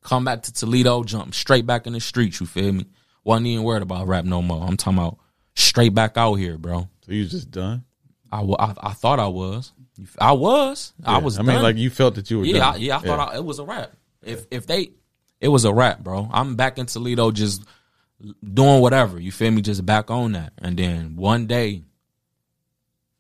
Come 0.02 0.26
back 0.26 0.44
to 0.44 0.54
Toledo, 0.54 1.04
jump 1.04 1.34
straight 1.34 1.66
back 1.66 1.88
in 1.88 1.94
the 1.94 2.00
streets. 2.00 2.40
You 2.40 2.46
feel 2.46 2.72
me? 2.74 2.86
Wasn't 3.24 3.48
even 3.48 3.64
worried 3.64 3.82
about 3.82 4.08
rap 4.08 4.24
no 4.26 4.42
more. 4.42 4.64
I'm 4.68 4.78
talking 4.78 5.00
about 5.00 5.18
straight 5.56 5.96
back 5.96 6.16
out 6.18 6.36
here, 6.36 6.58
bro. 6.58 6.88
So 7.06 7.12
you 7.12 7.26
just 7.26 7.50
done? 7.50 7.86
I, 8.32 8.42
wa- 8.42 8.58
I, 8.60 8.90
I 8.90 8.94
thought 8.94 9.20
I 9.20 9.28
was. 9.28 9.72
I 10.20 10.34
was. 10.34 10.94
I 11.04 11.18
was. 11.20 11.40
I 11.40 11.42
mean, 11.42 11.56
done. 11.56 11.64
like 11.64 11.78
you 11.78 11.90
felt 11.90 12.16
that 12.16 12.30
you 12.30 12.40
were 12.40 12.46
Yeah, 12.46 12.60
done. 12.60 12.74
I, 12.74 12.78
yeah. 12.78 12.98
I 12.98 13.00
thought 13.00 13.34
I, 13.34 13.38
it 13.38 13.46
was 13.46 13.60
a 13.60 13.64
rap. 13.64 13.94
If 14.22 14.46
if 14.52 14.68
they, 14.68 14.92
it 15.40 15.48
was 15.48 15.66
a 15.66 15.74
rap, 15.74 16.00
bro. 16.04 16.30
I'm 16.32 16.56
back 16.56 16.78
in 16.78 16.86
Toledo, 16.86 17.32
just 17.32 17.64
doing 18.44 18.82
whatever. 18.82 19.20
You 19.20 19.32
feel 19.32 19.52
me? 19.52 19.62
Just 19.62 19.86
back 19.86 20.10
on 20.10 20.34
that. 20.34 20.54
And 20.58 20.78
then 20.78 21.16
one 21.16 21.48
day, 21.48 21.84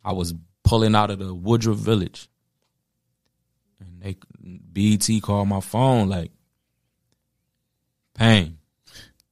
I 0.03 0.13
was 0.13 0.33
pulling 0.63 0.95
out 0.95 1.11
of 1.11 1.19
the 1.19 1.33
Woodruff 1.33 1.77
Village, 1.77 2.29
and 3.79 4.01
they 4.01 4.17
BT 4.73 5.21
called 5.21 5.47
my 5.47 5.61
phone 5.61 6.09
like, 6.09 6.31
"Payne, 8.13 8.57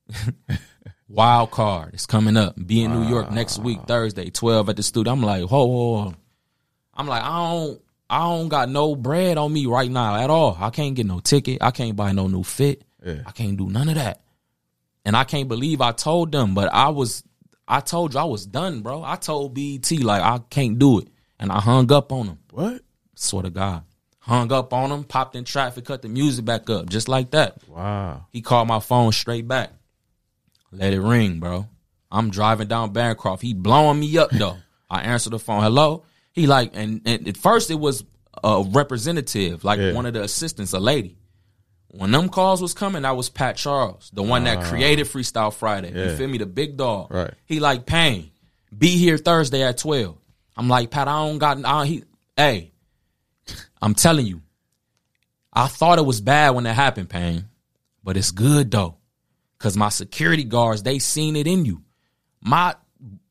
wild 1.07 1.51
card 1.51 1.93
is 1.93 2.05
coming 2.05 2.37
up. 2.37 2.55
Be 2.65 2.83
in 2.83 2.91
New 2.93 3.07
York 3.07 3.31
next 3.31 3.59
week, 3.59 3.79
Thursday, 3.87 4.29
twelve 4.29 4.69
at 4.69 4.75
the 4.75 4.83
studio." 4.83 5.13
I'm 5.13 5.21
like, 5.21 5.49
"Whoa, 5.49 5.65
whoa, 5.65 6.03
whoa." 6.03 6.15
I'm 6.95 7.07
like, 7.07 7.23
I 7.23 7.51
don't, 7.51 7.81
I 8.09 8.19
don't 8.19 8.49
got 8.49 8.69
no 8.69 8.95
bread 8.95 9.37
on 9.37 9.51
me 9.51 9.65
right 9.65 9.89
now 9.89 10.15
at 10.15 10.29
all. 10.29 10.55
I 10.59 10.69
can't 10.69 10.95
get 10.95 11.05
no 11.05 11.19
ticket. 11.19 11.57
I 11.61 11.71
can't 11.71 11.95
buy 11.95 12.11
no 12.11 12.27
new 12.27 12.43
fit. 12.43 12.83
Yeah. 13.03 13.21
I 13.25 13.31
can't 13.31 13.57
do 13.57 13.69
none 13.69 13.89
of 13.89 13.95
that. 13.95 14.21
And 15.05 15.15
I 15.17 15.23
can't 15.25 15.49
believe 15.49 15.81
I 15.81 15.91
told 15.91 16.31
them, 16.31 16.53
but 16.55 16.71
I 16.73 16.89
was, 16.89 17.23
I 17.67 17.81
told 17.81 18.13
you 18.13 18.19
I 18.19 18.23
was 18.23 18.45
done, 18.45 18.81
bro. 18.81 19.03
I 19.03 19.15
told 19.17 19.53
BET 19.53 19.91
like 20.01 20.21
I 20.21 20.39
can't 20.49 20.79
do 20.79 20.99
it, 20.99 21.09
and 21.39 21.51
I 21.51 21.59
hung 21.59 21.91
up 21.91 22.11
on 22.11 22.27
them. 22.27 22.39
What? 22.51 22.81
Swear 23.15 23.43
to 23.43 23.49
God, 23.49 23.83
hung 24.19 24.51
up 24.53 24.71
on 24.73 24.89
them, 24.89 25.03
popped 25.03 25.35
in 25.35 25.43
traffic, 25.43 25.85
cut 25.85 26.01
the 26.01 26.07
music 26.09 26.45
back 26.45 26.69
up, 26.69 26.89
just 26.89 27.09
like 27.09 27.31
that. 27.31 27.57
Wow. 27.67 28.25
He 28.31 28.41
called 28.41 28.67
my 28.67 28.79
phone 28.79 29.11
straight 29.11 29.47
back. 29.47 29.71
Let 30.71 30.93
it 30.93 31.01
ring, 31.01 31.39
bro. 31.39 31.67
I'm 32.11 32.29
driving 32.29 32.67
down 32.67 32.93
Bancroft. 32.93 33.41
He 33.41 33.53
blowing 33.53 33.99
me 33.99 34.17
up 34.17 34.29
though. 34.31 34.57
I 34.89 35.01
answer 35.01 35.29
the 35.29 35.39
phone. 35.39 35.63
Hello. 35.63 36.03
He 36.31 36.47
like, 36.47 36.71
and, 36.75 37.01
and 37.05 37.27
at 37.27 37.37
first 37.37 37.69
it 37.71 37.75
was 37.79 38.03
a 38.43 38.63
representative, 38.67 39.63
like 39.63 39.79
Yeah. 39.79 39.93
one 39.93 40.05
of 40.05 40.13
the 40.13 40.23
assistants, 40.23 40.73
a 40.73 40.79
lady. 40.79 41.17
When 41.95 42.09
them 42.09 42.27
calls 42.27 42.59
was 42.59 42.73
coming, 42.73 43.03
that 43.03 43.15
was 43.15 43.29
Pat 43.29 43.55
Charles, 43.55 44.09
the 44.11 44.23
one 44.23 44.45
that 44.45 44.57
ah. 44.57 44.69
created 44.69 45.05
Freestyle 45.05 45.53
Friday. 45.53 45.91
Yeah. 45.93 46.09
You 46.09 46.17
feel 46.17 46.27
me? 46.27 46.39
The 46.39 46.47
big 46.47 46.75
dog. 46.75 47.13
Right. 47.13 47.31
He 47.45 47.59
like, 47.59 47.85
Payne, 47.85 48.31
be 48.75 48.97
here 48.97 49.19
Thursday 49.19 49.61
at 49.61 49.77
twelve. 49.77 50.17
I'm 50.57 50.67
like, 50.67 50.89
Pat, 50.89 51.07
I 51.07 51.27
don't 51.27 51.37
got. 51.37 51.63
I, 51.63 51.85
he, 51.85 52.03
hey, 52.35 52.71
I'm 53.79 53.93
telling 53.93 54.25
you, 54.25 54.41
I 55.53 55.67
thought 55.67 55.99
it 55.99 56.05
was 56.05 56.19
bad 56.19 56.51
when 56.51 56.65
it 56.65 56.73
happened, 56.73 57.11
Payne, 57.11 57.45
but 58.03 58.17
it's 58.17 58.31
good 58.31 58.71
though, 58.71 58.97
cause 59.59 59.77
my 59.77 59.89
security 59.89 60.45
guards 60.45 60.81
they 60.81 60.97
seen 60.97 61.35
it 61.35 61.45
in 61.45 61.63
you. 61.63 61.83
My 62.41 62.73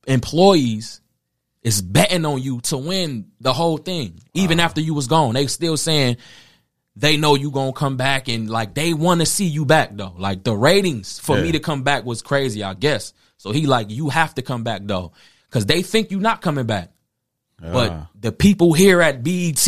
employees 0.07 1.01
is 1.63 1.83
betting 1.83 2.25
on 2.25 2.41
you 2.41 2.61
to 2.61 2.77
win 2.77 3.33
the 3.41 3.53
whole 3.53 3.79
thing, 3.79 4.21
even 4.35 4.61
ah. 4.61 4.65
after 4.65 4.81
you 4.81 4.95
was 4.95 5.09
gone. 5.09 5.35
They 5.35 5.49
still 5.49 5.77
saying 5.77 6.19
they 6.97 7.17
know 7.17 7.35
you 7.35 7.51
gonna 7.51 7.73
come 7.73 7.97
back 7.97 8.29
and 8.29 8.51
like 8.51 8.75
they 8.75 8.93
want 8.95 9.21
to 9.21 9.27
see 9.27 9.47
you 9.47 9.65
back 9.65 9.91
though. 9.97 10.15
Like 10.19 10.45
the 10.45 10.55
ratings 10.57 11.19
for 11.19 11.37
me 11.41 11.53
to 11.53 11.61
come 11.61 11.83
back 11.83 12.05
was 12.05 12.21
crazy, 12.23 12.63
I 12.63 12.75
guess. 12.75 13.13
So 13.39 13.51
he 13.51 13.67
like 13.67 13.91
you 13.91 14.09
have 14.11 14.35
to 14.35 14.43
come 14.43 14.63
back 14.63 14.83
though, 14.85 15.13
cause 15.51 15.65
they 15.67 15.83
think 15.83 16.11
you 16.11 16.21
not 16.21 16.43
coming 16.43 16.67
back. 16.67 16.91
But 17.61 17.91
Ah. 17.93 18.11
the 18.19 18.33
people 18.33 18.73
here 18.73 19.01
at 19.01 19.23
BET 19.23 19.67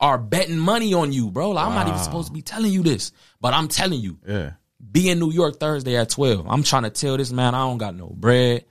are 0.00 0.16
betting 0.18 0.58
money 0.58 0.94
on 0.94 1.12
you, 1.12 1.30
bro. 1.30 1.50
Like, 1.50 1.66
I'm 1.66 1.74
not 1.74 1.88
even 1.88 1.98
supposed 2.00 2.28
to 2.28 2.32
be 2.32 2.42
telling 2.42 2.70
you 2.72 2.82
this, 2.82 3.10
but 3.40 3.52
I'm 3.54 3.66
telling 3.68 4.00
you, 4.00 4.18
Yeah. 4.28 4.52
be 4.92 5.08
in 5.10 5.18
New 5.18 5.32
York 5.32 5.58
Thursday 5.58 5.96
at 5.96 6.08
12. 6.10 6.46
I'm 6.48 6.62
trying 6.62 6.84
to 6.84 6.90
tell 6.90 7.16
this 7.16 7.32
man 7.32 7.54
I 7.54 7.60
don't 7.60 7.78
got 7.78 7.96
no 7.96 8.08
bread. 8.08 8.64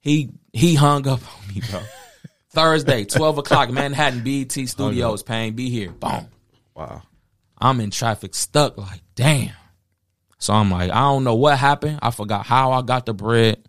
He 0.00 0.30
he 0.52 0.74
hung 0.74 1.06
up 1.06 1.20
on 1.22 1.54
me, 1.54 1.62
bro. 1.70 1.80
Thursday, 2.50 3.04
12 3.04 3.38
o'clock, 3.38 3.70
Manhattan 3.70 4.24
BET 4.24 4.52
Studios, 4.68 5.22
Payne, 5.22 5.54
be 5.54 5.70
here. 5.70 5.90
Boom. 5.92 6.26
Wow. 6.74 7.02
I'm 7.60 7.80
in 7.80 7.90
traffic 7.90 8.34
stuck, 8.34 8.76
like, 8.78 9.02
damn. 9.14 9.52
So 10.38 10.54
I'm 10.54 10.70
like, 10.70 10.90
I 10.90 11.00
don't 11.00 11.24
know 11.24 11.34
what 11.34 11.58
happened. 11.58 11.98
I 12.02 12.10
forgot 12.10 12.46
how 12.46 12.72
I 12.72 12.82
got 12.82 13.04
the 13.06 13.12
bread. 13.12 13.68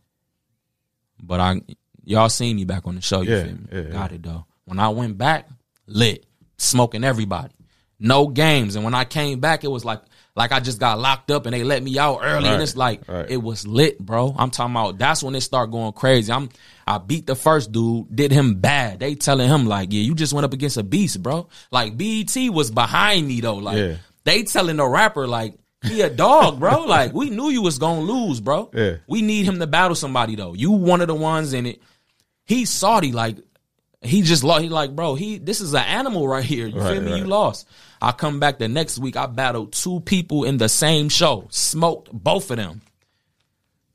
But 1.22 1.39
I 1.39 1.62
y'all 2.04 2.30
seen 2.30 2.56
me 2.56 2.66
back 2.66 2.88
on 2.88 2.96
the 2.96 3.02
show, 3.02 3.22
you 3.22 3.32
Yeah, 3.36 3.44
feel 3.44 3.54
me? 3.54 3.68
yeah, 3.72 3.82
got 3.84 4.12
it 4.12 4.24
though. 4.24 4.46
When 4.66 4.80
I 4.80 4.89
went 4.89 5.18
back, 5.18 5.48
lit, 5.86 6.26
smoking 6.58 7.04
everybody. 7.04 7.54
No 8.00 8.28
games. 8.28 8.76
And 8.76 8.84
when 8.86 8.96
I 8.96 9.04
came 9.06 9.39
back, 9.39 9.64
it 9.64 9.68
was 9.68 9.86
like 9.86 10.02
like 10.36 10.52
I 10.52 10.60
just 10.60 10.80
got 10.80 10.98
locked 11.00 11.30
up 11.32 11.46
and 11.46 11.54
they 11.54 11.64
let 11.64 11.84
me 11.84 12.00
out 12.00 12.20
early. 12.24 12.46
Right, 12.46 12.54
And 12.54 12.64
it's 12.64 12.76
like 12.78 13.08
right. 13.08 13.30
it 13.30 13.38
was 13.38 13.68
lit, 13.68 14.00
bro. 14.00 14.34
I'm 14.38 14.50
talking 14.50 14.74
about 14.74 14.98
that's 14.98 15.22
when 15.24 15.36
it 15.36 15.42
start 15.42 15.72
going 15.72 15.92
crazy. 15.94 16.32
I'm 16.32 16.50
I 16.88 16.98
beat 17.00 17.28
the 17.28 17.36
first 17.36 17.72
dude, 17.72 18.16
did 18.16 18.32
him 18.32 18.56
bad. 18.56 19.00
They 19.00 19.16
telling 19.16 19.50
him 19.50 19.66
like, 19.66 19.92
yeah, 19.92 20.02
you 20.02 20.16
just 20.16 20.34
went 20.34 20.46
up 20.46 20.54
against 20.54 20.78
a 20.78 20.84
beast, 20.84 21.22
bro. 21.22 21.48
Like 21.72 21.98
BET 21.98 22.36
was 22.52 22.72
behind 22.72 23.28
me 23.28 23.42
though. 23.42 23.56
Like 23.58 23.78
Yeah. 23.78 23.96
they 24.24 24.44
telling 24.44 24.78
the 24.78 24.88
rapper 24.88 25.28
like 25.28 25.56
he 25.84 26.02
a 26.02 26.10
dog, 26.10 26.60
bro. 26.60 26.86
Like 26.86 27.14
we 27.14 27.30
knew 27.30 27.50
you 27.50 27.62
was 27.62 27.78
gonna 27.78 28.02
lose, 28.02 28.40
bro. 28.40 28.70
Yeah. 28.74 28.98
We 29.08 29.22
need 29.22 29.46
him 29.46 29.60
to 29.60 29.68
battle 29.68 29.96
somebody 29.96 30.36
though. 30.36 30.54
You 30.54 30.72
one 30.72 31.02
of 31.02 31.08
the 31.08 31.16
ones 31.16 31.54
in 31.54 31.66
it. 31.66 31.82
He's 32.46 32.70
salty, 32.70 33.12
like 33.12 33.38
he 34.02 34.22
just 34.22 34.44
lost. 34.44 34.64
He 34.64 34.70
like, 34.70 34.96
bro, 34.96 35.16
he 35.16 35.38
this 35.38 35.62
is 35.62 35.74
an 35.74 35.84
animal 35.84 36.28
right 36.28 36.44
here. 36.44 36.68
You 36.68 36.80
Right, 36.80 36.94
feel 36.94 37.02
me? 37.02 37.18
You 37.18 37.26
lost. 37.26 37.68
I 38.02 38.12
come 38.12 38.39
back 38.39 38.58
the 38.58 38.68
next 38.68 38.97
week. 38.97 39.16
I 39.16 39.28
battled 39.28 39.74
two 39.74 39.99
people 39.99 40.43
in 40.43 40.58
the 40.58 40.68
same 40.70 41.08
show. 41.10 41.47
Smoked 41.52 42.12
both 42.12 42.49
of 42.49 42.58
them. 42.58 42.82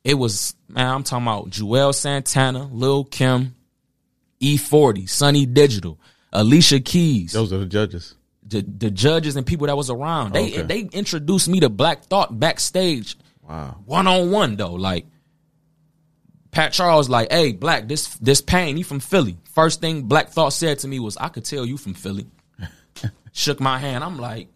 It 0.05 0.15
was 0.15 0.55
man. 0.69 0.87
I'm 0.87 1.03
talking 1.03 1.27
about 1.27 1.51
Juelz 1.51 1.97
Santana, 1.97 2.69
Lil 2.73 3.05
Kim, 3.05 3.57
E40, 4.41 5.09
Sonny 5.09 5.47
Digital, 5.47 5.99
Alicia 6.33 6.81
Keys 6.81 7.33
Those 7.33 7.53
are 7.53 7.59
the 7.59 7.67
judges. 7.67 8.15
the 8.47 8.61
the 8.63 8.91
judges 8.91 9.35
and 9.37 9.45
people 9.47 9.67
that 9.67 9.77
was 9.77 9.91
around. 9.91 10.33
They 10.35 10.53
Okay. 10.53 10.63
they 10.63 10.81
introduced 10.97 11.49
me 11.49 11.59
to 11.61 11.69
Black 11.69 12.05
Thought 12.05 12.39
backstage 12.39 13.17
Wow. 13.43 13.79
One 13.85 14.07
on 14.07 14.31
one 14.31 14.57
though, 14.57 14.75
like 14.75 15.07
Pat 16.51 16.73
Charles, 16.73 17.09
like, 17.09 17.31
hey, 17.33 17.53
Black, 17.53 17.87
this 17.89 18.15
this 18.17 18.41
Payne, 18.41 18.77
you 18.79 18.85
from 18.85 19.01
Philly. 19.01 19.37
First 19.55 19.81
thing 19.81 20.03
Black 20.03 20.31
Thought 20.31 20.53
said 20.53 20.79
to 20.81 20.89
me 20.89 21.01
was, 21.01 21.17
I 21.17 21.29
could 21.29 21.45
tell 21.45 21.67
you 21.67 21.77
from 21.77 21.95
Philly. 21.95 22.27
Shook 23.37 23.61
my 23.61 23.79
hand. 23.79 24.03
I'm 24.03 24.19
like, 24.19 24.49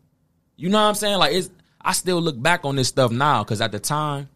you 0.57 0.71
know 0.71 0.81
what 0.81 0.89
I'm 0.89 0.95
saying? 0.95 1.19
Like, 1.19 1.35
it's 1.35 1.51
I 1.79 1.93
still 1.93 2.19
look 2.19 2.41
back 2.41 2.65
on 2.65 2.77
this 2.77 2.89
stuff 2.89 3.11
now 3.11 3.45
because 3.45 3.61
at 3.61 3.73
the 3.73 3.79
time, 3.79 4.31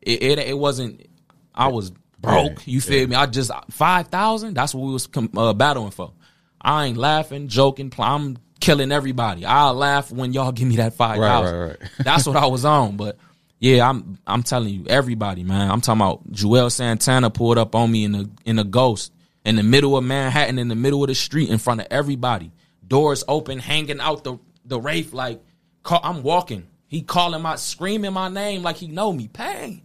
it, 0.00 0.22
it 0.22 0.38
it 0.38 0.58
wasn't. 0.58 1.06
I 1.54 1.68
was 1.68 1.92
broke. 2.18 2.66
You 2.66 2.80
feel 2.80 3.06
me? 3.06 3.14
I 3.14 3.26
just 3.26 3.50
five 3.70 4.08
thousand. 4.08 4.54
That's 4.54 4.74
what 4.74 4.86
we 4.86 4.92
was 4.94 5.06
uh, 5.14 5.52
battling 5.52 5.90
for. 5.90 6.12
I 6.58 6.86
ain't 6.86 6.96
laughing, 6.96 7.48
joking. 7.48 7.92
I'm 7.98 8.38
killing 8.60 8.92
everybody. 8.92 9.44
I'll 9.44 9.74
laugh 9.74 10.10
when 10.10 10.32
y'all 10.32 10.52
give 10.52 10.68
me 10.68 10.76
that 10.76 10.94
five 10.94 11.18
thousand. 11.18 11.54
Right, 11.54 11.68
right, 11.68 11.78
right. 11.80 11.90
That's 11.98 12.26
what 12.26 12.36
I 12.36 12.46
was 12.46 12.64
on. 12.64 12.96
But 12.96 13.18
yeah, 13.58 13.86
I'm 13.86 14.18
I'm 14.26 14.42
telling 14.42 14.72
you, 14.72 14.86
everybody, 14.86 15.44
man. 15.44 15.70
I'm 15.70 15.82
talking 15.82 16.00
about 16.00 16.32
Juelz 16.32 16.72
Santana 16.72 17.28
pulled 17.28 17.58
up 17.58 17.74
on 17.74 17.92
me 17.92 18.04
in 18.04 18.12
the 18.12 18.30
in 18.46 18.58
a 18.58 18.64
ghost 18.64 19.12
in 19.44 19.56
the 19.56 19.62
middle 19.62 19.98
of 19.98 20.04
Manhattan, 20.04 20.58
in 20.58 20.68
the 20.68 20.74
middle 20.74 21.02
of 21.04 21.08
the 21.08 21.14
street, 21.14 21.50
in 21.50 21.58
front 21.58 21.82
of 21.82 21.86
everybody. 21.90 22.50
Doors 22.86 23.24
open, 23.28 23.58
hanging 23.58 24.00
out 24.00 24.24
the 24.24 24.38
the 24.64 24.80
Wraith 24.80 25.12
like 25.12 25.40
call, 25.82 26.00
I'm 26.02 26.22
walking. 26.22 26.66
He 26.88 27.02
calling 27.02 27.42
my 27.42 27.56
screaming 27.56 28.12
my 28.12 28.28
name 28.28 28.62
like 28.62 28.76
he 28.76 28.86
know 28.88 29.12
me. 29.12 29.28
Payne, 29.28 29.82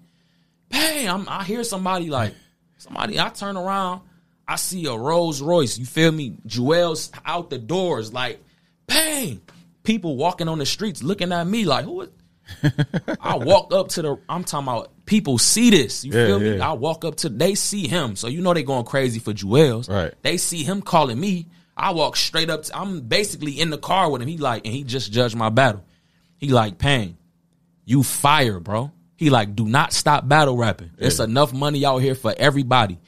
Payne. 0.70 1.10
I'm, 1.10 1.28
I 1.28 1.44
hear 1.44 1.64
somebody 1.64 2.10
like 2.10 2.34
somebody. 2.78 3.20
I 3.20 3.30
turn 3.30 3.58
around. 3.58 4.02
I 4.48 4.56
see 4.58 4.86
a 4.86 4.94
Rolls 4.96 5.42
Royce. 5.42 5.78
You 5.78 5.86
feel 5.86 6.12
me? 6.12 6.36
Juelz 6.48 7.12
out 7.26 7.50
the 7.50 7.58
doors 7.58 8.12
like 8.14 8.44
Payne. 8.88 9.42
People 9.84 10.16
walking 10.18 10.48
on 10.48 10.60
the 10.60 10.66
streets 10.66 11.02
looking 11.02 11.32
at 11.32 11.48
me 11.48 11.66
like 11.66 11.86
who 11.86 12.02
is 12.02 12.10
I 13.22 13.38
walk 13.38 13.74
up 13.74 13.88
to 13.90 14.02
the. 14.02 14.18
I'm 14.28 14.44
talking 14.44 14.68
about 14.68 14.92
people 15.06 15.38
see 15.38 15.70
this. 15.70 16.04
You 16.04 16.12
Yeah, 16.12 16.26
feel 16.28 16.40
me? 16.40 16.58
yeah. 16.58 16.70
I 16.70 16.74
walk 16.74 17.06
up 17.06 17.16
to. 17.18 17.30
They 17.30 17.56
see 17.56 17.88
him, 17.88 18.16
so 18.16 18.28
you 18.28 18.42
know 18.42 18.54
they 18.54 18.64
going 18.64 18.86
crazy 18.86 19.20
for 19.20 19.32
Juelz. 19.34 19.90
Right. 19.90 20.14
They 20.22 20.38
see 20.38 20.64
him 20.64 20.82
calling 20.82 21.20
me. 21.20 21.48
I 21.82 21.92
walk 21.92 22.16
straight 22.16 22.50
up. 22.50 22.64
To, 22.64 22.78
I'm 22.78 23.02
basically 23.02 23.60
in 23.60 23.72
the 23.72 23.78
car 23.78 24.10
with 24.12 24.22
him. 24.22 24.28
He 24.28 24.38
like, 24.38 24.66
and 24.66 24.74
he 24.74 24.84
just 24.84 25.12
judged 25.12 25.36
my 25.36 25.50
battle. 25.50 25.84
He 26.38 26.50
like, 26.50 26.78
Payne, 26.78 27.18
you 27.86 28.04
fire, 28.04 28.60
bro. 28.60 28.92
He 29.18 29.30
like, 29.30 29.56
do 29.56 29.66
not 29.66 29.92
stop 29.94 30.28
battle 30.28 30.56
rapping. 30.58 30.92
It's 30.98 31.20
enough 31.20 31.54
money 31.54 31.86
out 31.86 31.98
here 32.00 32.16
for 32.16 32.34
everybody. 32.38 33.00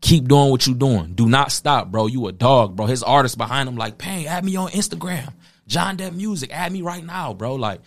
Keep 0.00 0.28
doing 0.28 0.50
what 0.50 0.66
you 0.66 0.74
doing. 0.74 1.14
Do 1.14 1.26
not 1.26 1.50
stop, 1.50 1.90
bro. 1.90 2.06
You 2.06 2.26
a 2.28 2.32
dog, 2.32 2.76
bro. 2.76 2.86
His 2.86 3.02
artist 3.02 3.38
behind 3.38 3.68
him 3.68 3.76
like, 3.76 3.96
Payne, 3.96 4.26
add 4.26 4.44
me 4.44 4.56
on 4.56 4.68
Instagram. 4.70 5.32
John 5.66 5.96
Depp 5.96 6.14
Music, 6.14 6.50
add 6.52 6.72
me 6.72 6.82
right 6.82 7.04
now, 7.04 7.32
bro. 7.32 7.54
Like, 7.54 7.80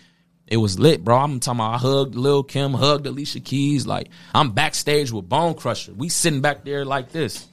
it 0.48 0.58
was 0.58 0.80
lit, 0.80 1.04
bro. 1.04 1.16
I'm 1.18 1.40
talking 1.40 1.60
about 1.60 1.76
I 1.76 1.78
hugged 1.78 2.16
Lil 2.16 2.42
Kim, 2.44 2.74
hugged 2.74 3.06
Alicia 3.06 3.40
Keys. 3.40 3.86
Like, 3.86 4.10
I'm 4.34 4.52
backstage 4.52 5.12
with 5.12 5.30
Bone 5.30 5.54
Crusher. 5.54 5.94
We 5.94 6.10
sitting 6.10 6.42
back 6.42 6.64
there 6.64 6.86
like 6.86 7.12
this, 7.12 7.46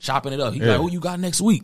chopping 0.00 0.32
it 0.32 0.40
up. 0.40 0.54
He 0.54 0.60
Yeah. 0.60 0.72
like, 0.72 0.80
who 0.80 0.90
you 0.90 0.98
got 1.00 1.20
next 1.20 1.40
week? 1.40 1.62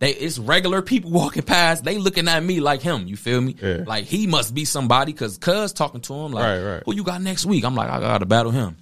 They 0.00 0.10
it's 0.10 0.38
regular 0.38 0.82
people 0.82 1.10
walking 1.22 1.42
past. 1.42 1.84
They 1.84 1.98
looking 1.98 2.28
at 2.28 2.42
me 2.42 2.60
like 2.60 2.82
him. 2.82 3.06
You 3.06 3.16
feel 3.16 3.40
me? 3.40 3.56
Yeah. 3.62 3.84
Like 3.86 4.04
he 4.04 4.26
must 4.26 4.54
be 4.54 4.64
somebody 4.64 5.12
because 5.12 5.38
Cuz 5.38 5.72
talking 5.72 6.00
to 6.02 6.14
him 6.14 6.32
like, 6.32 6.44
Right, 6.44 6.62
right. 6.74 6.82
who 6.84 6.94
you 6.94 7.04
got 7.04 7.22
next 7.22 7.46
week? 7.46 7.64
I'm 7.64 7.74
like, 7.74 7.90
I 7.90 8.00
gotta 8.00 8.26
battle 8.26 8.52
him. 8.52 8.76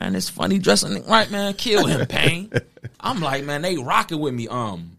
Man, 0.00 0.14
it's 0.14 0.28
funny 0.28 0.58
dressing 0.58 1.04
right, 1.06 1.30
man. 1.30 1.54
Kill 1.54 1.86
him, 1.86 2.06
Payne. 2.08 2.52
I'm 3.00 3.20
like, 3.20 3.44
man, 3.44 3.62
they 3.62 3.76
rocking 3.76 4.20
with 4.20 4.32
me. 4.32 4.46
Um, 4.48 4.92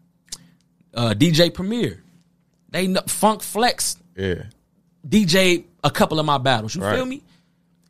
uh, 0.94 1.14
DJ 1.18 1.54
Premier, 1.54 2.04
they 2.70 2.86
kn- 2.86 3.06
Funk 3.08 3.42
Flex 3.42 3.98
Yeah. 4.18 4.44
DJ 5.08 5.64
a 5.84 5.90
couple 5.90 6.20
of 6.20 6.26
my 6.26 6.38
battles. 6.38 6.76
You 6.76 6.82
Right. 6.84 6.96
feel 6.96 7.06
me? 7.06 7.24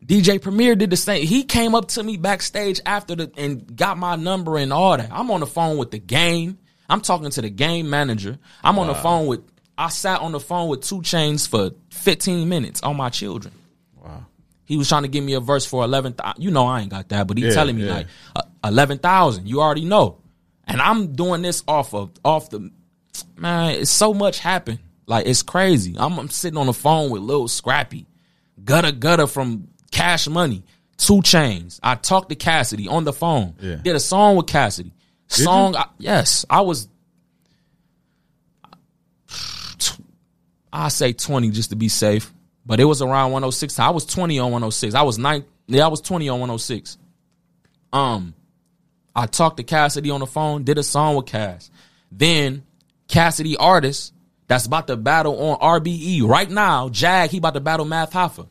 DJ 0.06 0.40
Premier 0.42 0.76
did 0.76 0.90
the 0.92 0.98
same. 0.98 1.26
He 1.26 1.44
came 1.44 1.76
up 1.76 1.90
to 1.90 2.04
me 2.04 2.18
backstage 2.18 2.80
after 2.86 3.16
the 3.16 3.32
and 3.36 3.76
got 3.76 3.98
my 3.98 4.16
number 4.16 4.58
and 4.58 4.72
all 4.72 4.96
that. 4.98 5.10
I'm 5.12 5.30
on 5.32 5.40
the 5.42 5.48
phone 5.48 5.78
with 5.78 5.92
the 5.92 6.00
game. 6.00 6.58
I'm 6.90 7.02
talking 7.02 7.30
to 7.30 7.42
the 7.42 7.50
game 7.50 7.90
manager. 7.90 8.38
I'm 8.64 8.80
on 8.80 8.88
the 8.88 8.96
phone 8.96 9.28
with. 9.28 9.42
I 9.78 9.88
sat 9.90 10.20
on 10.20 10.34
the 10.34 10.42
phone 10.42 10.68
with 10.68 10.82
2 10.82 10.98
Chainz 11.02 11.48
for 11.48 11.72
15 11.92 12.50
minutes 12.50 12.82
on 12.84 12.98
my 12.98 13.08
children. 13.10 13.54
Wow. 13.96 14.26
He 14.66 14.76
was 14.76 14.90
trying 14.90 15.04
to 15.04 15.08
give 15.08 15.24
me 15.24 15.34
a 15.36 15.40
verse 15.40 15.66
for 15.66 15.86
11. 15.86 16.16
You 16.38 16.52
know 16.52 16.66
I 16.68 16.82
ain't 16.82 16.90
got 16.90 17.08
that, 17.10 17.28
but 17.28 17.38
he 17.38 17.46
Yeah, 17.46 17.52
telling 17.54 17.78
me 17.78 17.86
yeah. 17.86 17.94
like 17.94 18.08
uh, 18.36 18.42
11,000. 18.66 19.48
You 19.48 19.62
already 19.62 19.86
know. 19.86 20.18
And 20.68 20.82
I'm 20.82 21.14
doing 21.14 21.42
this 21.42 21.64
off 21.68 21.94
of 21.94 22.12
off 22.26 22.50
the 22.50 22.70
man, 23.38 23.76
it's 23.76 23.90
so 23.90 24.14
much 24.14 24.40
happened. 24.40 24.80
Like 25.08 25.26
it's 25.28 25.44
crazy. 25.44 25.96
I'm, 25.98 26.20
I'm 26.20 26.30
sitting 26.30 26.58
on 26.58 26.66
the 26.68 26.74
phone 26.74 27.10
with 27.10 27.22
Lil 27.22 27.48
Scrappy, 27.48 28.06
Gudda 28.64 28.92
Gudda 29.00 29.28
from 29.32 29.70
Cash 29.92 30.28
Money, 30.28 30.64
2 30.98 31.14
Chainz. 31.22 31.80
I 31.82 31.96
talked 31.96 32.30
to 32.30 32.36
Cassidy 32.36 32.88
on 32.88 33.06
the 33.06 33.14
phone. 33.14 33.56
Yeah. 33.62 33.76
Did 33.78 33.96
a 33.96 34.00
song 34.00 34.36
with 34.36 34.48
Cassidy. 34.48 34.94
You? 35.38 35.44
Song, 35.44 35.76
I, 35.76 35.86
yes, 35.98 36.46
I 36.50 36.62
was. 36.62 36.88
I 40.72 40.90
say 40.90 41.14
20 41.14 41.50
just 41.52 41.72
to 41.72 41.76
be 41.76 41.90
safe, 41.90 42.32
but 42.66 42.80
it 42.80 42.86
was 42.86 43.02
around 43.02 43.32
106. 43.32 43.80
I 43.80 43.90
was 43.90 44.06
20 44.06 44.38
on 44.40 44.52
106. 44.52 44.94
I 44.94 45.02
was 45.02 45.18
nine. 45.18 45.44
Yeah, 45.68 45.86
I 45.86 45.88
was 45.88 46.02
20 46.02 46.30
on 46.30 46.40
106. 46.40 46.98
Um, 47.92 48.34
I 49.16 49.26
talked 49.26 49.58
to 49.58 49.64
Cassidy 49.64 50.12
on 50.12 50.20
the 50.20 50.28
phone, 50.28 50.64
did 50.64 50.78
a 50.78 50.84
song 50.84 51.16
with 51.16 51.26
Cass. 51.26 51.72
Then 52.12 52.64
Cassidy 53.08 53.58
artist 53.58 54.14
that's 54.48 54.66
about 54.68 54.88
to 54.88 54.96
battle 54.98 55.40
on 55.40 55.60
RBE 55.82 56.24
right 56.24 56.50
now, 56.50 56.90
Jag, 56.90 57.30
he 57.32 57.38
about 57.40 57.56
to 57.56 57.60
battle 57.60 57.86
Math 57.86 58.14
Hoffa. 58.14 58.48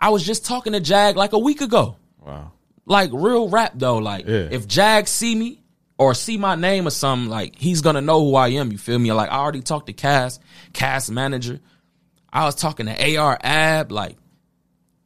I 0.00 0.10
was 0.10 0.24
just 0.24 0.44
talking 0.46 0.72
to 0.72 0.80
Jag 0.80 1.16
like 1.16 1.32
a 1.32 1.38
week 1.38 1.60
ago. 1.60 1.96
Wow. 2.18 2.52
Like 2.86 3.10
real 3.12 3.48
rap 3.48 3.72
though. 3.74 3.98
Like 3.98 4.26
Yeah. 4.26 4.48
if 4.50 4.66
Jag 4.68 5.08
see 5.08 5.34
me 5.34 5.59
or 6.00 6.14
see 6.14 6.38
my 6.38 6.54
name 6.54 6.86
or 6.86 6.90
something, 6.90 7.28
like 7.28 7.54
he's 7.56 7.82
gonna 7.82 8.00
know 8.00 8.24
who 8.24 8.34
I 8.34 8.48
am. 8.48 8.72
You 8.72 8.78
feel 8.78 8.98
me? 8.98 9.12
Like 9.12 9.30
I 9.30 9.36
already 9.36 9.60
talked 9.60 9.88
to 9.88 9.92
Cass, 9.92 10.40
Cass 10.72 11.10
manager. 11.10 11.60
I 12.32 12.46
was 12.46 12.54
talking 12.54 12.86
to 12.86 13.16
AR 13.18 13.38
Ab, 13.42 13.92
like, 13.92 14.16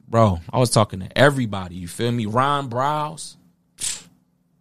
bro, 0.06 0.38
I 0.48 0.58
was 0.58 0.70
talking 0.70 1.00
to 1.00 1.18
everybody. 1.18 1.74
You 1.74 1.88
feel 1.88 2.12
me? 2.12 2.26
Ron 2.26 2.70
Browz. 2.70 3.34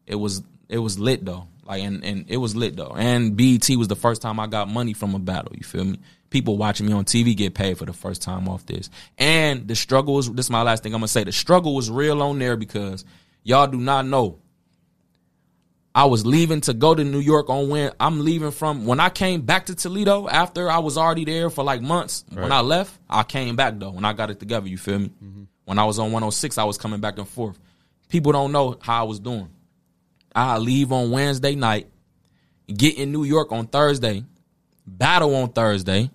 It 0.08 0.16
was 0.16 0.42
it 0.70 0.80
was 0.80 0.98
lit 0.98 1.24
though. 1.24 1.48
Like 1.66 1.84
and, 1.84 2.04
and 2.04 2.26
it 2.28 2.38
was 2.38 2.56
lit 2.56 2.76
though. 2.76 2.96
And 2.98 3.38
BET 3.38 3.70
was 3.78 3.88
the 3.88 3.96
first 3.96 4.24
time 4.24 4.40
I 4.40 4.48
got 4.48 4.68
money 4.68 4.94
from 4.94 5.14
a 5.14 5.20
battle. 5.20 5.52
You 5.56 5.64
feel 5.64 5.86
me? 5.86 6.00
People 6.32 6.58
watching 6.58 6.88
me 6.88 6.94
on 6.94 7.06
TV 7.06 7.38
get 7.38 7.54
paid 7.54 7.78
for 7.78 7.86
the 7.86 7.94
first 7.94 8.24
time 8.24 8.50
off 8.50 8.66
this. 8.66 8.90
And 9.20 9.68
the 9.68 9.76
struggle 9.76 10.16
was 10.16 10.32
this 10.32 10.48
is 10.48 10.50
my 10.50 10.64
last 10.64 10.82
thing 10.82 10.96
I'm 10.96 11.02
gonna 11.02 11.10
say. 11.10 11.26
The 11.26 11.32
struggle 11.32 11.76
was 11.76 11.92
real 11.92 12.24
on 12.24 12.40
there 12.40 12.58
because 12.58 13.06
y'all 13.44 13.68
do 13.68 13.78
not 13.78 14.08
know. 14.08 14.40
I 15.96 16.06
was 16.06 16.26
leaving 16.26 16.62
to 16.62 16.74
go 16.74 16.96
to 16.96 17.04
New 17.04 17.20
York 17.20 17.50
on 17.50 17.70
when 17.70 17.92
I'm 18.00 18.20
leaving 18.26 18.50
from 18.52 18.86
when 18.86 19.00
I 19.00 19.10
came 19.10 19.42
back 19.42 19.68
to 19.68 19.76
Toledo 19.76 20.28
after 20.28 20.70
I 20.70 20.80
was 20.80 20.98
already 20.98 21.24
there 21.26 21.50
for 21.52 21.64
like 21.64 21.82
months. 21.82 22.26
When 22.32 22.52
I 22.52 22.62
left, 22.62 22.98
I 23.10 23.22
came 23.24 23.56
back 23.56 23.78
though. 23.78 23.92
When 23.92 24.04
I 24.06 24.14
got 24.14 24.32
it 24.32 24.40
together, 24.40 24.68
you 24.68 24.78
feel 24.78 25.00
me? 25.00 25.12
Mm-hmm. 25.24 25.44
When 25.66 25.78
I 25.80 25.86
was 25.86 26.00
on 26.00 26.06
106, 26.12 26.58
I 26.58 26.64
was 26.64 26.78
coming 26.78 27.00
back 27.00 27.18
and 27.20 27.28
forth. 27.28 27.60
People 28.10 28.32
don't 28.32 28.52
know 28.52 28.78
how 28.82 29.02
I 29.02 29.04
was 29.08 29.20
doing. 29.20 29.50
I 30.36 30.58
leave 30.58 30.92
on 30.92 31.12
Wednesday 31.12 31.54
night, 31.56 31.88
get 32.68 32.98
in 32.98 33.12
New 33.12 33.24
York 33.24 33.52
on 33.52 33.68
Thursday, 33.68 34.26
battle 34.88 35.36
on 35.36 35.50
Thursday, 35.50 36.10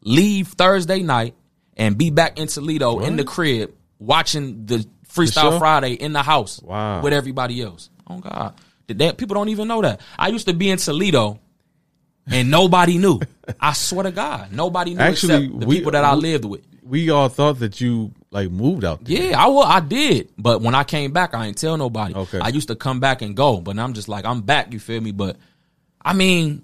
leave 0.00 0.48
Thursday 0.48 1.00
night, 1.02 1.34
and 1.76 1.96
be 1.96 2.10
back 2.10 2.38
in 2.40 2.48
Toledo 2.48 2.98
in 2.98 3.14
the 3.16 3.24
crib 3.24 3.72
watching 4.00 4.66
the 4.66 4.84
Freestyle 5.08 5.52
show? 5.52 5.58
Friday 5.60 5.92
in 5.92 6.12
the 6.12 6.22
house 6.22 6.60
Wow. 6.60 7.02
with 7.02 7.12
everybody 7.12 7.62
else. 7.62 7.88
Oh 8.08 8.18
God, 8.18 8.54
that 8.88 9.16
people 9.18 9.34
don't 9.34 9.48
even 9.48 9.68
know 9.68 9.80
that. 9.82 10.00
I 10.18 10.28
used 10.28 10.46
to 10.48 10.54
be 10.54 10.70
in 10.70 10.78
Toledo. 10.78 11.38
And 12.30 12.52
nobody 12.52 12.98
knew. 12.98 13.18
I 13.60 13.72
swear 13.72 14.04
to 14.04 14.12
God, 14.12 14.52
nobody 14.52 14.94
knew 14.94 15.00
Actually, 15.00 15.46
except 15.46 15.58
the 15.60 15.66
we- 15.66 15.76
people 15.78 15.90
that 15.90 16.04
I 16.04 16.14
we- 16.14 16.20
lived 16.20 16.44
with. 16.44 16.60
We 16.84 17.10
all 17.10 17.28
thought 17.28 17.58
that 17.58 17.80
you 17.80 18.12
like 18.30 18.48
moved 18.50 18.84
out 18.84 19.04
there. 19.04 19.30
Yeah, 19.30 19.42
I 19.42 19.48
wa- 19.48 19.62
I 19.64 19.80
did. 19.80 20.28
But 20.38 20.60
when 20.62 20.74
I 20.76 20.84
came 20.84 21.10
back, 21.12 21.34
I 21.34 21.46
ain't 21.46 21.56
tell 21.58 21.76
nobody. 21.76 22.14
Okay. 22.14 22.38
I 22.38 22.48
used 22.48 22.68
to 22.68 22.76
come 22.76 23.00
back 23.00 23.22
and 23.22 23.34
go, 23.36 23.60
but 23.60 23.76
I'm 23.76 23.92
just 23.92 24.08
like, 24.08 24.24
I'm 24.24 24.40
back, 24.42 24.72
you 24.72 24.78
feel 24.78 25.00
me? 25.00 25.10
But 25.10 25.36
I 26.04 26.12
mean, 26.12 26.62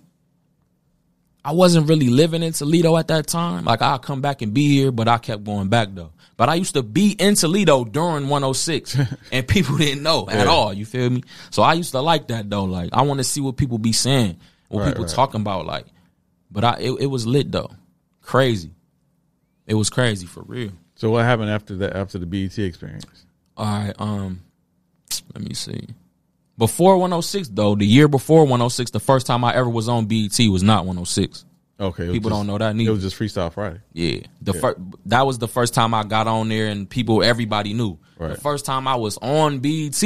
I 1.49 1.53
wasn't 1.53 1.88
really 1.88 2.09
living 2.11 2.42
in 2.42 2.53
Toledo 2.53 2.96
at 2.99 3.09
that 3.09 3.26
time. 3.26 3.64
Like 3.64 3.80
I'll 3.80 3.99
come 3.99 4.20
back 4.20 4.42
and 4.42 4.53
be 4.53 4.68
here, 4.68 4.92
but 4.92 5.09
I 5.09 5.16
kept 5.16 5.44
going 5.44 5.68
back 5.68 5.88
though. 5.92 6.11
But 6.36 6.51
I 6.51 6.57
used 6.57 6.74
to 6.74 6.82
be 6.82 7.12
in 7.12 7.36
Toledo 7.36 7.84
during 7.84 8.28
106 8.28 8.99
and 9.32 9.49
people 9.49 9.78
didn't 9.78 10.03
know 10.03 10.28
at 10.28 10.44
Yeah. 10.44 10.53
all, 10.53 10.74
you 10.74 10.84
feel 10.84 11.09
me? 11.09 11.22
So 11.51 11.62
I 11.62 11.72
used 11.72 11.92
to 11.92 12.01
like 12.03 12.28
that 12.28 12.51
though. 12.51 12.64
Like 12.64 12.90
I 12.92 13.01
want 13.03 13.18
to 13.18 13.24
see 13.24 13.40
what 13.40 13.57
people 13.57 13.78
be 13.78 13.92
saying, 13.92 14.36
what 14.68 14.80
Right, 14.80 14.88
people 14.88 15.05
right. 15.05 15.12
talking 15.14 15.40
about 15.40 15.64
like. 15.64 15.86
But 16.51 16.64
I 16.64 16.76
it, 16.80 16.92
it 17.01 17.07
was 17.07 17.26
lit 17.26 17.51
though. 17.51 17.70
Crazy. 18.20 18.70
It 19.66 19.74
was 19.74 19.88
crazy 19.88 20.26
for 20.26 20.42
real. 20.42 20.72
So 20.96 21.09
what 21.11 21.24
happened 21.24 21.49
after 21.51 21.76
that? 21.76 21.96
After 21.96 22.18
the 22.18 22.26
BET 22.26 22.59
experience? 22.59 23.24
All 23.57 23.64
right, 23.64 23.94
um, 23.99 24.40
let 25.34 25.42
me 25.49 25.55
see. 25.55 25.80
Before 26.59 26.96
106 26.98 27.48
though, 27.52 27.74
the 27.76 27.86
year 27.86 28.09
before 28.09 28.40
106, 28.42 28.90
the 28.90 29.00
first 29.00 29.26
time 29.26 29.44
I 29.44 29.54
ever 29.54 29.70
was 29.70 29.88
on 29.88 30.06
BET 30.06 30.36
was 30.50 30.62
not 30.62 30.84
106. 30.84 31.44
Okay, 31.80 32.11
People 32.11 32.30
just- 32.30 32.40
don't 32.40 32.46
know 32.48 32.59
that 32.59 32.74
It 32.76 32.90
was 32.90 33.02
just 33.02 33.16
Freestyle 33.16 33.52
Friday. 33.52 33.78
Yeah, 33.92 34.22
the 34.42 34.52
fir- 34.52 34.76
that 35.06 35.24
was 35.24 35.38
the 35.38 35.46
first 35.46 35.72
time 35.74 35.94
I 35.94 36.02
got 36.02 36.26
on 36.26 36.48
there, 36.48 36.66
and 36.66 36.90
people, 36.90 37.22
everybody 37.22 37.72
knew. 37.72 37.96
Right. 38.18 38.34
The 38.34 38.40
first 38.40 38.64
time 38.64 38.88
I 38.88 38.96
was 38.96 39.16
on 39.22 39.61
BET, 39.61 40.02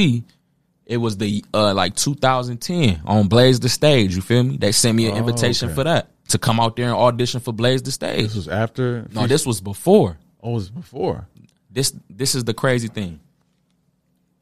it 0.84 0.96
was 0.98 1.16
the 1.16 1.42
uh 1.54 1.72
like 1.72 1.96
2010 1.96 3.00
on 3.06 3.28
Blaze 3.28 3.58
the 3.58 3.70
Stage. 3.70 4.14
You 4.14 4.20
feel 4.20 4.42
me? 4.42 4.58
They 4.58 4.72
sent 4.72 4.96
me 4.96 5.06
an 5.06 5.14
Oh, 5.14 5.16
invitation 5.16 5.68
okay. 5.68 5.74
for 5.76 5.84
that 5.84 6.10
to 6.28 6.36
come 6.38 6.60
out 6.60 6.76
there 6.76 6.86
and 6.88 6.94
audition 6.94 7.40
for 7.40 7.52
Blaze 7.54 7.80
the 7.82 7.90
Stage. 7.92 8.24
This 8.24 8.34
was 8.34 8.48
after. 8.48 9.06
no, 9.14 9.26
this 9.26 9.46
was 9.46 9.62
before. 9.62 10.18
Oh, 10.42 10.50
it 10.50 10.54
was 10.54 10.68
before. 10.70 11.26
This 11.70 11.94
this 12.10 12.34
is 12.34 12.44
the 12.44 12.52
crazy 12.52 12.88
thing. 12.88 13.20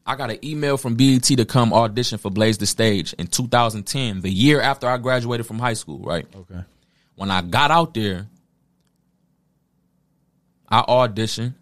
I 0.07 0.16
got 0.16 0.30
an 0.30 0.44
email 0.44 0.76
from 0.76 0.94
BET 0.96 1.22
to 1.24 1.44
come 1.44 1.72
audition 1.72 2.18
for 2.18 2.30
Blaze 2.30 2.59
the 2.59 2.66
Stage 2.66 3.12
in 3.14 3.26
2010, 3.26 4.22
the 4.22 4.30
year 4.30 4.61
after 4.61 4.88
I 4.88 4.96
graduated 4.98 5.46
from 5.46 5.59
high 5.59 5.74
school. 5.74 6.01
Right. 6.01 6.26
Okay. 6.34 6.62
when 7.16 7.30
I 7.30 7.42
got 7.42 7.70
out 7.70 7.94
there, 7.94 8.26
I 10.68 10.82
auditioned, 10.82 11.55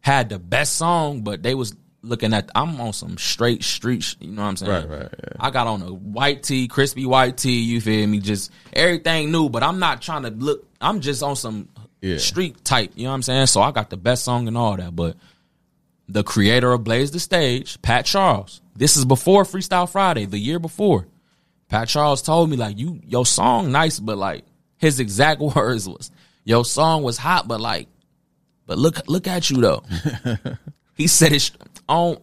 had 0.00 0.28
the 0.28 0.38
best 0.38 0.76
song, 0.76 1.22
but 1.22 1.42
they 1.42 1.54
was 1.54 1.74
looking 2.02 2.34
at 2.34 2.50
I'm 2.54 2.78
on 2.80 2.92
some 2.92 3.16
straight 3.16 3.64
street, 3.64 4.14
you 4.20 4.30
know 4.32 4.42
what 4.42 4.48
I'm 4.48 4.56
saying? 4.58 4.88
Right, 4.90 5.00
right, 5.00 5.08
yeah. 5.18 5.28
I 5.40 5.50
got 5.50 5.66
on 5.66 5.80
a 5.82 5.86
white 5.92 6.42
tee, 6.42 6.68
crispy 6.68 7.06
white 7.06 7.38
tee, 7.38 7.62
you 7.62 7.80
feel 7.80 8.06
me? 8.06 8.20
Just 8.20 8.50
everything 8.74 9.32
new, 9.32 9.48
but 9.48 9.62
I'm 9.62 9.78
not 9.78 10.02
trying 10.02 10.24
to 10.24 10.30
look 10.30 10.66
I'm 10.82 11.00
just 11.00 11.22
on 11.22 11.34
some 11.34 11.70
Yeah. 12.02 12.18
street 12.18 12.62
type, 12.62 12.92
you 12.94 13.04
know 13.04 13.10
what 13.10 13.14
I'm 13.16 13.22
saying? 13.22 13.46
So 13.46 13.62
I 13.62 13.72
got 13.72 13.88
the 13.88 13.96
best 13.96 14.22
song 14.24 14.46
and 14.48 14.58
all 14.58 14.76
that, 14.76 14.94
but 14.94 15.16
the 16.08 16.22
creator 16.22 16.72
of 16.72 16.84
Blaze 16.84 17.10
the 17.10 17.20
Stage, 17.20 17.80
Pat 17.82 18.04
Charles. 18.04 18.60
This 18.76 18.96
is 18.96 19.04
before 19.04 19.44
Freestyle 19.44 19.88
Friday, 19.88 20.26
the 20.26 20.38
year 20.38 20.58
before. 20.58 21.06
Pat 21.68 21.88
Charles 21.88 22.22
told 22.22 22.50
me 22.50 22.56
like 22.56 22.78
you 22.78 23.00
your 23.04 23.26
song 23.26 23.72
nice, 23.72 23.98
but 23.98 24.18
like 24.18 24.44
his 24.76 25.00
exact 25.00 25.40
words 25.56 25.88
was 25.88 26.10
your 26.44 26.64
song 26.64 27.02
was 27.02 27.16
hot, 27.16 27.48
but 27.48 27.60
like, 27.60 27.88
but 28.66 28.78
look 28.78 29.08
look 29.08 29.26
at 29.26 29.50
you 29.50 29.60
though. 29.60 29.82
he 30.94 31.06
said 31.06 31.32
it 31.32 31.50
on. 31.88 32.18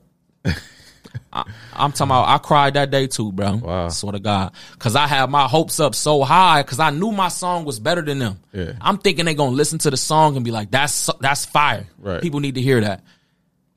I, 1.33 1.43
I'm 1.73 1.91
talking 1.91 2.11
about. 2.11 2.27
I 2.27 2.37
cried 2.37 2.75
that 2.75 2.91
day 2.91 3.07
too, 3.07 3.31
bro. 3.31 3.55
Wow. 3.55 3.89
Swear 3.89 4.13
to 4.13 4.19
God, 4.19 4.53
because 4.73 4.95
I 4.95 5.07
had 5.07 5.29
my 5.29 5.47
hopes 5.47 5.79
up 5.79 5.95
so 5.95 6.23
high 6.23 6.61
because 6.61 6.79
I 6.79 6.89
knew 6.89 7.11
my 7.11 7.29
song 7.29 7.65
was 7.65 7.79
better 7.79 8.01
than 8.01 8.19
them. 8.19 8.39
Yeah. 8.53 8.73
I'm 8.79 8.97
thinking 8.97 9.25
they 9.25 9.33
gonna 9.33 9.55
listen 9.55 9.79
to 9.79 9.89
the 9.89 9.97
song 9.97 10.35
and 10.35 10.45
be 10.45 10.51
like, 10.51 10.71
"That's 10.71 11.09
that's 11.19 11.45
fire." 11.45 11.87
Right. 11.97 12.21
People 12.21 12.39
need 12.39 12.55
to 12.55 12.61
hear 12.61 12.81
that. 12.81 13.03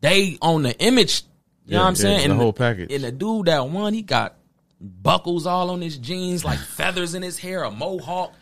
They 0.04 0.38
own 0.42 0.62
the 0.62 0.78
image. 0.78 1.22
You 1.66 1.72
know 1.72 1.78
Yeah, 1.78 1.82
what 1.82 1.86
I'm 1.88 1.94
yeah, 1.94 2.18
saying? 2.18 2.28
the 2.28 2.34
whole 2.34 2.52
package. 2.52 2.92
And 2.92 3.04
the 3.04 3.10
dude 3.12 3.46
that 3.46 3.68
won, 3.68 3.94
he 3.94 4.02
got 4.02 4.36
buckles 4.80 5.46
all 5.46 5.70
on 5.70 5.80
his 5.80 5.96
jeans, 5.98 6.44
like 6.44 6.58
feathers 6.78 7.14
in 7.14 7.22
his 7.22 7.38
hair, 7.38 7.62
a 7.64 7.70
mohawk, 7.70 8.34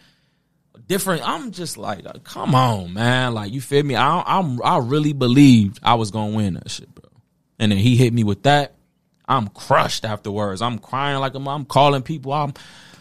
different. 0.88 1.22
I'm 1.26 1.52
just 1.52 1.76
like, 1.78 2.04
uh, 2.04 2.14
come 2.24 2.54
on, 2.54 2.92
man. 2.94 3.34
Like 3.34 3.52
you 3.52 3.60
feel 3.60 3.84
me? 3.84 3.94
I 3.96 4.22
I'm 4.26 4.60
I 4.62 4.78
really 4.78 5.12
believed 5.12 5.78
I 5.82 5.94
was 5.94 6.10
gonna 6.10 6.34
win 6.36 6.54
that 6.54 6.70
shit, 6.70 6.92
bro. 6.94 7.08
And 7.58 7.70
then 7.72 7.78
he 7.78 7.96
hit 7.96 8.12
me 8.12 8.24
with 8.24 8.42
that. 8.42 8.74
I'm 9.28 9.46
crushed 9.48 10.04
afterwards. 10.04 10.60
I'm 10.60 10.78
crying 10.80 11.20
like 11.20 11.34
I'm, 11.34 11.46
I'm 11.46 11.64
calling 11.64 12.02
people. 12.02 12.32
I'm 12.32 12.54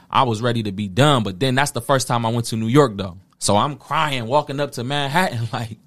I 0.09 0.23
was 0.23 0.41
ready 0.41 0.63
to 0.63 0.71
be 0.71 0.87
done, 0.87 1.23
but 1.23 1.39
then 1.39 1.55
that's 1.55 1.71
the 1.71 1.81
first 1.81 2.07
time 2.07 2.25
I 2.25 2.29
went 2.29 2.45
to 2.47 2.57
New 2.57 2.67
York 2.67 2.95
though. 2.95 3.17
So 3.39 3.57
I'm 3.57 3.75
crying 3.77 4.27
walking 4.27 4.59
up 4.59 4.73
to 4.73 4.83
Manhattan 4.83 5.47
like 5.53 5.79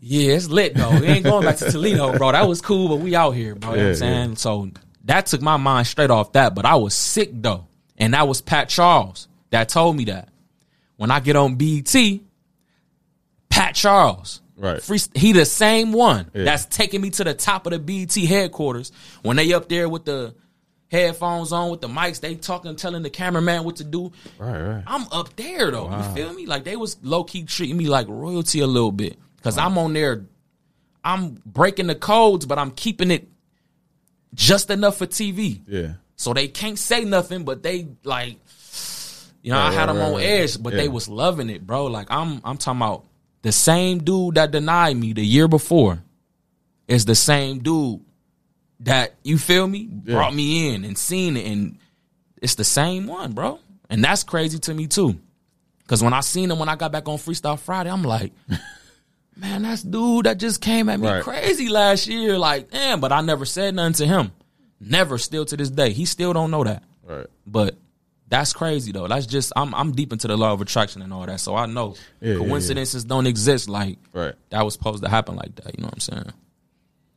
Yeah, 0.00 0.34
it's 0.34 0.48
lit 0.48 0.74
though. 0.74 0.90
We 1.00 1.06
ain't 1.06 1.24
going 1.24 1.44
back 1.44 1.56
to 1.56 1.70
Toledo, 1.72 2.16
bro. 2.16 2.32
That 2.32 2.46
was 2.48 2.60
cool, 2.60 2.88
but 2.88 2.96
we 2.96 3.14
out 3.16 3.32
here, 3.32 3.54
bro. 3.54 3.70
You 3.70 3.76
know 3.76 3.82
what 3.82 3.86
I'm 3.86 3.92
Yeah, 3.92 3.98
saying? 3.98 4.36
So 4.36 4.70
that 5.04 5.26
took 5.26 5.42
my 5.42 5.56
mind 5.56 5.86
straight 5.86 6.10
off 6.10 6.32
that, 6.32 6.54
but 6.54 6.64
I 6.64 6.76
was 6.76 6.94
sick 6.94 7.30
though. 7.32 7.66
And 7.96 8.14
that 8.14 8.28
was 8.28 8.40
Pat 8.40 8.68
Charles 8.68 9.26
that 9.50 9.68
told 9.68 9.96
me 9.96 10.04
that. 10.04 10.28
When 10.96 11.10
I 11.10 11.20
get 11.20 11.36
on 11.36 11.56
BET, 11.56 11.94
Pat 13.48 13.74
Charles. 13.74 14.40
Right. 14.56 14.82
Free, 14.82 14.98
he 15.14 15.32
the 15.32 15.44
same 15.44 15.92
one 15.92 16.30
Yeah. 16.34 16.44
that's 16.44 16.64
taking 16.66 17.00
me 17.00 17.10
to 17.10 17.24
the 17.24 17.34
top 17.34 17.66
of 17.66 17.72
the 17.72 17.78
BET 17.78 18.12
headquarters. 18.14 18.90
When 19.22 19.36
they 19.36 19.52
up 19.52 19.68
there 19.68 19.88
with 19.88 20.04
the 20.04 20.34
headphones 20.90 21.52
on 21.52 21.70
with 21.70 21.80
the 21.80 21.88
mics, 21.88 22.20
they 22.20 22.34
talking, 22.34 22.74
telling 22.76 23.02
the 23.02 23.10
cameraman 23.10 23.62
what 23.64 23.76
to 23.76 23.84
do. 23.84 24.10
Right, 24.38 24.60
right. 24.60 24.82
I'm 24.86 25.06
up 25.12 25.34
there 25.36 25.70
though. 25.70 25.88
You 25.96 26.02
feel 26.14 26.32
me? 26.32 26.46
Like 26.46 26.64
they 26.64 26.76
was 26.76 26.96
low 27.02 27.22
key 27.24 27.44
treating 27.44 27.76
me 27.76 27.86
like 27.86 28.06
royalty 28.08 28.60
a 28.60 28.66
little 28.66 28.92
bit 28.92 29.16
because 29.48 29.58
I'm 29.58 29.78
on 29.78 29.94
there. 29.94 30.26
I'm 31.02 31.40
breaking 31.46 31.86
the 31.86 31.94
codes, 31.94 32.44
but 32.44 32.58
I'm 32.58 32.70
keeping 32.70 33.10
it 33.10 33.28
just 34.34 34.70
enough 34.70 34.98
for 34.98 35.06
TV. 35.06 35.62
Yeah. 35.66 35.94
So 36.16 36.34
they 36.34 36.48
can't 36.48 36.78
say 36.78 37.04
nothing, 37.04 37.44
but 37.44 37.62
they 37.62 37.88
like, 38.04 38.36
you 39.40 39.52
know, 39.52 39.58
I 39.58 39.72
had 39.72 39.86
right, 39.86 39.94
them 39.94 39.96
on 39.96 40.12
right, 40.12 40.18
right. 40.18 40.24
edge, 40.24 40.62
but 40.62 40.74
they 40.74 40.88
was 40.88 41.08
loving 41.08 41.48
it, 41.48 41.66
bro. 41.66 41.86
Like 41.86 42.08
I'm, 42.10 42.42
I'm 42.44 42.58
talking 42.58 42.80
about 42.80 43.04
the 43.40 43.52
same 43.52 44.04
dude 44.04 44.34
that 44.34 44.50
denied 44.50 44.98
me 44.98 45.14
the 45.14 45.24
year 45.24 45.48
before 45.48 46.02
is 46.88 47.06
the 47.06 47.14
same 47.14 47.60
dude 47.60 48.00
that 48.80 49.14
you 49.22 49.38
feel 49.38 49.66
me 49.66 49.84
brought 49.86 50.34
me 50.34 50.74
in 50.74 50.84
and 50.84 50.98
seen 50.98 51.38
it, 51.38 51.46
and 51.46 51.78
it's 52.42 52.56
the 52.56 52.64
same 52.64 53.06
one, 53.06 53.32
bro. 53.32 53.60
And 53.88 54.04
that's 54.04 54.24
crazy 54.24 54.58
to 54.58 54.74
me 54.74 54.88
too, 54.88 55.18
because 55.78 56.02
when 56.02 56.12
I 56.12 56.20
seen 56.20 56.50
him 56.50 56.58
when 56.58 56.68
I 56.68 56.76
got 56.76 56.92
back 56.92 57.08
on 57.08 57.16
Freestyle 57.16 57.58
Friday, 57.58 57.90
I'm 57.90 58.02
like. 58.02 58.32
Man, 59.40 59.62
that's 59.62 59.82
dude 59.82 60.26
that 60.26 60.38
just 60.38 60.60
came 60.60 60.88
at 60.88 60.98
me 60.98 61.06
Right. 61.08 61.22
crazy 61.22 61.68
last 61.68 62.06
year. 62.08 62.36
Like, 62.38 62.70
damn, 62.70 63.00
but 63.00 63.12
I 63.12 63.20
never 63.20 63.44
said 63.44 63.74
nothing 63.74 63.92
to 63.94 64.06
him. 64.06 64.32
Never, 64.80 65.16
still 65.18 65.44
to 65.44 65.56
this 65.56 65.70
day. 65.70 65.92
He 65.92 66.04
still 66.04 66.32
don't 66.32 66.50
know 66.50 66.64
that. 66.64 66.82
Right. 67.04 67.26
But 67.46 67.76
that's 68.28 68.52
crazy 68.52 68.92
though. 68.92 69.06
That's 69.08 69.26
just 69.26 69.52
I'm 69.56 69.74
I'm 69.74 69.92
deep 69.92 70.12
into 70.12 70.28
the 70.28 70.36
law 70.36 70.52
of 70.52 70.60
attraction 70.60 71.02
and 71.02 71.12
all 71.12 71.24
that. 71.26 71.40
So 71.40 71.54
I 71.56 71.66
know 71.66 71.94
Yeah, 72.20 72.34
yeah, 72.34 72.40
yeah. 72.40 72.46
coincidences 72.48 73.04
don't 73.04 73.26
exist. 73.26 73.68
Like 73.68 73.98
Right. 74.12 74.34
that 74.50 74.64
was 74.64 74.74
supposed 74.74 75.02
to 75.04 75.08
happen 75.08 75.36
like 75.36 75.54
that. 75.56 75.76
You 75.76 75.82
know 75.82 75.86
what 75.86 75.94
I'm 75.94 76.00
saying? 76.00 76.32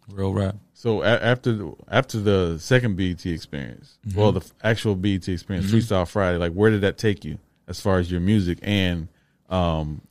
Real 0.10 0.34
rap. 0.34 0.56
So 0.74 1.04
a- 1.04 1.06
after 1.22 1.54
the, 1.54 1.74
after 1.88 2.20
the 2.20 2.58
second 2.60 2.96
BET 2.98 3.26
experience, 3.26 3.98
Mm-hmm. 4.08 4.20
well, 4.20 4.32
the 4.32 4.40
f- 4.42 4.52
actual 4.64 4.96
BET 4.96 5.28
experience, 5.28 5.72
Freestyle 5.72 6.08
Friday, 6.08 6.38
like 6.38 6.54
where 6.54 6.72
did 6.72 6.82
that 6.82 6.98
take 6.98 7.24
you 7.26 7.38
as 7.68 7.80
far 7.80 8.00
as 8.00 8.12
your 8.12 8.20
music 8.22 8.58
and, 8.64 9.08
um, 9.50 10.02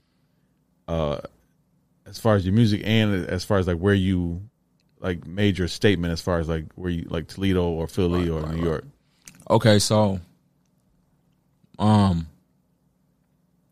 uh, 0.89 1.19
as 2.11 2.19
far 2.19 2.35
as 2.35 2.45
your 2.45 2.53
music 2.53 2.83
and 2.85 3.27
as 3.27 3.45
far 3.45 3.59
as 3.59 3.69
like 3.69 3.79
where 3.79 3.95
you 3.95 4.43
like 4.99 5.27
made 5.27 5.57
your 5.57 5.69
statement 5.69 6.13
as 6.13 6.21
far 6.21 6.41
as 6.41 6.49
like 6.49 6.67
where 6.75 6.91
you 6.91 7.07
like 7.09 7.29
Toledo 7.29 7.69
or 7.69 7.87
Philly 7.87 8.29
or 8.29 8.43
New 8.53 8.63
York. 8.63 8.85
Okay, 9.49 9.79
so 9.79 10.19
um 11.79 12.27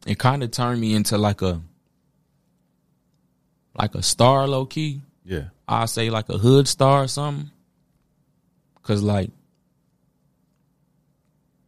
it 0.06 0.18
kind 0.18 0.42
of 0.44 0.52
turned 0.52 0.80
me 0.80 0.94
into 0.94 1.18
like 1.18 1.42
a 1.42 1.60
like 3.74 3.96
a 3.96 4.02
star 4.02 4.46
low 4.46 4.66
key. 4.66 5.02
Yeah. 5.24 5.48
I 5.66 5.86
say 5.86 6.08
like 6.08 6.28
a 6.28 6.38
hood 6.38 6.68
star 6.68 7.02
or 7.02 7.08
something. 7.08 7.50
Cause 8.84 9.02
like 9.02 9.30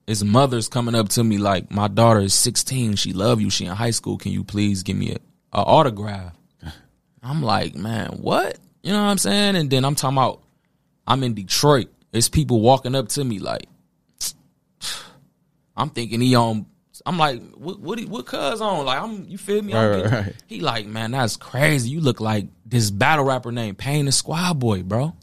his 0.06 0.24
mother's 0.24 0.68
coming 0.68 0.94
up 0.94 1.08
to 1.10 1.22
me 1.22 1.38
like, 1.38 1.70
my 1.70 1.86
daughter 1.86 2.20
is 2.20 2.34
16. 2.34 2.96
She 2.96 3.12
love 3.12 3.40
you. 3.40 3.50
She 3.50 3.66
in 3.66 3.72
high 3.72 3.90
school. 3.90 4.18
Can 4.18 4.32
you 4.32 4.42
please 4.42 4.82
give 4.82 4.96
me 4.96 5.12
a, 5.12 5.18
a 5.52 5.62
autograph? 5.62 6.34
I'm 7.22 7.42
like, 7.42 7.74
man, 7.74 8.10
what? 8.20 8.58
You 8.82 8.92
know 8.92 9.02
what 9.02 9.10
I'm 9.10 9.18
saying? 9.18 9.56
And 9.56 9.68
then 9.70 9.84
I'm 9.84 9.94
talking 9.94 10.16
about, 10.16 10.42
I'm 11.06 11.22
in 11.22 11.34
Detroit. 11.34 11.88
It's 12.12 12.28
people 12.28 12.60
walking 12.60 12.94
up 12.94 13.08
to 13.10 13.24
me 13.24 13.38
like, 13.38 13.66
I'm 15.76 15.90
thinking 15.90 16.20
he 16.20 16.34
on. 16.34 16.66
I'm 17.06 17.16
like, 17.18 17.40
what? 17.54 17.80
What? 17.80 18.00
What? 18.06 18.26
Cuz 18.26 18.60
on? 18.60 18.84
Like, 18.84 19.00
I'm. 19.02 19.24
You 19.28 19.38
feel 19.38 19.62
me? 19.62 19.72
Right, 19.72 19.86
right, 19.88 19.96
getting- 20.02 20.12
right. 20.12 20.34
He 20.46 20.60
like, 20.60 20.86
man, 20.86 21.12
that's 21.12 21.36
crazy. 21.36 21.90
You 21.90 22.00
look 22.00 22.20
like 22.20 22.46
this 22.66 22.90
battle 22.90 23.24
rapper 23.24 23.52
named 23.52 23.78
Payne 23.78 24.04
the 24.06 24.12
Squad 24.12 24.58
Boy, 24.58 24.82
bro. 24.82 25.14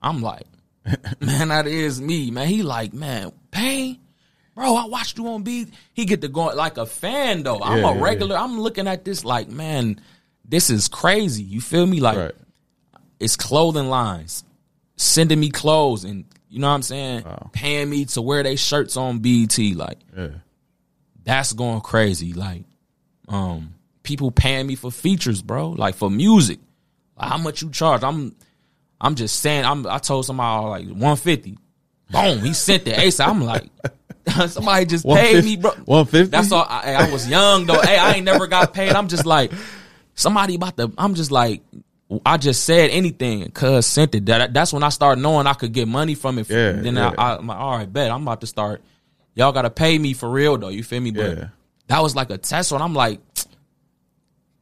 I'm 0.00 0.22
like, 0.22 0.46
man, 1.20 1.48
that 1.48 1.66
is 1.66 2.00
me, 2.00 2.30
man. 2.30 2.48
He 2.48 2.62
like, 2.62 2.92
man, 2.94 3.32
Payne, 3.50 3.98
bro. 4.54 4.74
I 4.74 4.86
watched 4.86 5.18
you 5.18 5.28
on 5.28 5.42
beat. 5.42 5.68
He 5.92 6.06
get 6.06 6.22
to 6.22 6.28
go 6.28 6.46
like 6.46 6.78
a 6.78 6.86
fan 6.86 7.42
though. 7.42 7.60
I'm 7.60 7.80
Yeah, 7.82 7.90
a 7.90 7.94
yeah, 7.96 8.02
regular. 8.02 8.36
I'm 8.36 8.58
looking 8.58 8.88
at 8.88 9.04
this 9.04 9.24
like, 9.24 9.48
man, 9.48 10.00
this 10.44 10.70
is 10.70 10.88
crazy. 10.88 11.42
You 11.42 11.60
feel 11.60 11.86
me? 11.86 12.00
Like, 12.00 12.16
Right. 12.18 12.32
it's 13.20 13.36
clothing 13.36 13.88
lines 13.88 14.44
sending 14.96 15.40
me 15.40 15.50
clothes 15.50 16.04
and 16.04 16.24
you 16.48 16.58
know 16.58 16.68
what 16.68 16.74
I'm 16.74 16.82
saying, 16.82 17.24
Wow. 17.24 17.50
paying 17.52 17.88
me 17.88 18.04
to 18.06 18.20
wear 18.22 18.42
they 18.42 18.56
shirts 18.56 18.96
on 18.96 19.20
BT. 19.20 19.74
Like 19.74 19.98
Yeah. 20.16 20.28
that's 21.24 21.52
going 21.54 21.80
crazy. 21.80 22.32
Like, 22.34 22.64
um, 23.28 23.74
people 24.02 24.30
paying 24.30 24.66
me 24.66 24.74
for 24.74 24.90
features, 24.90 25.40
bro. 25.42 25.70
Like 25.70 25.94
for 25.94 26.10
music. 26.10 26.58
Like, 27.18 27.30
how 27.30 27.38
much 27.38 27.62
you 27.62 27.70
charge? 27.70 28.02
I'm, 28.02 28.34
I'm 29.00 29.14
just 29.14 29.40
saying. 29.40 29.64
I'm. 29.64 29.86
I 29.86 29.98
told 29.98 30.26
somebody 30.26 30.66
like 30.66 30.86
150. 30.88 31.56
Boom. 32.10 32.38
He 32.40 32.52
sent 32.52 32.86
it. 32.86 32.96
ASAP. 32.96 33.26
I'm 33.26 33.40
like, 33.42 33.68
somebody 34.48 34.86
just 34.86 35.04
paid 35.06 35.44
me, 35.44 35.56
bro. 35.56 35.70
150? 35.86 36.30
That's 36.30 36.52
all. 36.52 36.66
I, 36.68 36.94
I 36.94 37.10
was 37.10 37.28
young 37.28 37.66
though. 37.66 37.80
hey, 37.80 37.96
I 37.98 38.12
ain't 38.14 38.24
never 38.24 38.46
got 38.46 38.72
paid. 38.74 38.92
I'm 38.92 39.08
just 39.08 39.24
like, 39.26 39.50
somebody 40.14 40.54
about 40.54 40.76
to. 40.76 40.92
I'm 40.98 41.14
just 41.14 41.30
like. 41.30 41.62
I 42.26 42.36
just 42.36 42.64
said 42.64 42.90
anything, 42.90 43.50
cuz 43.52 43.86
sent 43.86 44.14
it. 44.14 44.26
That, 44.26 44.52
that's 44.52 44.70
when 44.70 44.82
I 44.82 44.90
started 44.90 45.22
knowing 45.22 45.46
I 45.46 45.54
could 45.54 45.72
get 45.72 45.88
money 45.88 46.14
from 46.14 46.38
it. 46.38 46.46
Yeah, 46.50 46.72
then 46.72 46.96
yeah. 46.96 47.14
I, 47.16 47.36
I'm 47.36 47.46
like, 47.46 47.56
all 47.58 47.78
right, 47.78 47.90
bet 47.90 48.10
I'm 48.10 48.20
about 48.20 48.42
to 48.42 48.46
start 48.46 48.82
y'all 49.34 49.52
gotta 49.52 49.70
pay 49.70 49.98
me 49.98 50.12
for 50.12 50.28
real 50.30 50.58
though. 50.58 50.68
You 50.68 50.82
feel 50.82 51.00
me? 51.00 51.10
But 51.10 51.38
Yeah. 51.38 51.48
that 51.88 52.00
was 52.02 52.14
like 52.14 52.30
a 52.30 52.38
test 52.38 52.72
one. 52.72 52.82
I'm 52.82 52.94
like, 52.94 53.20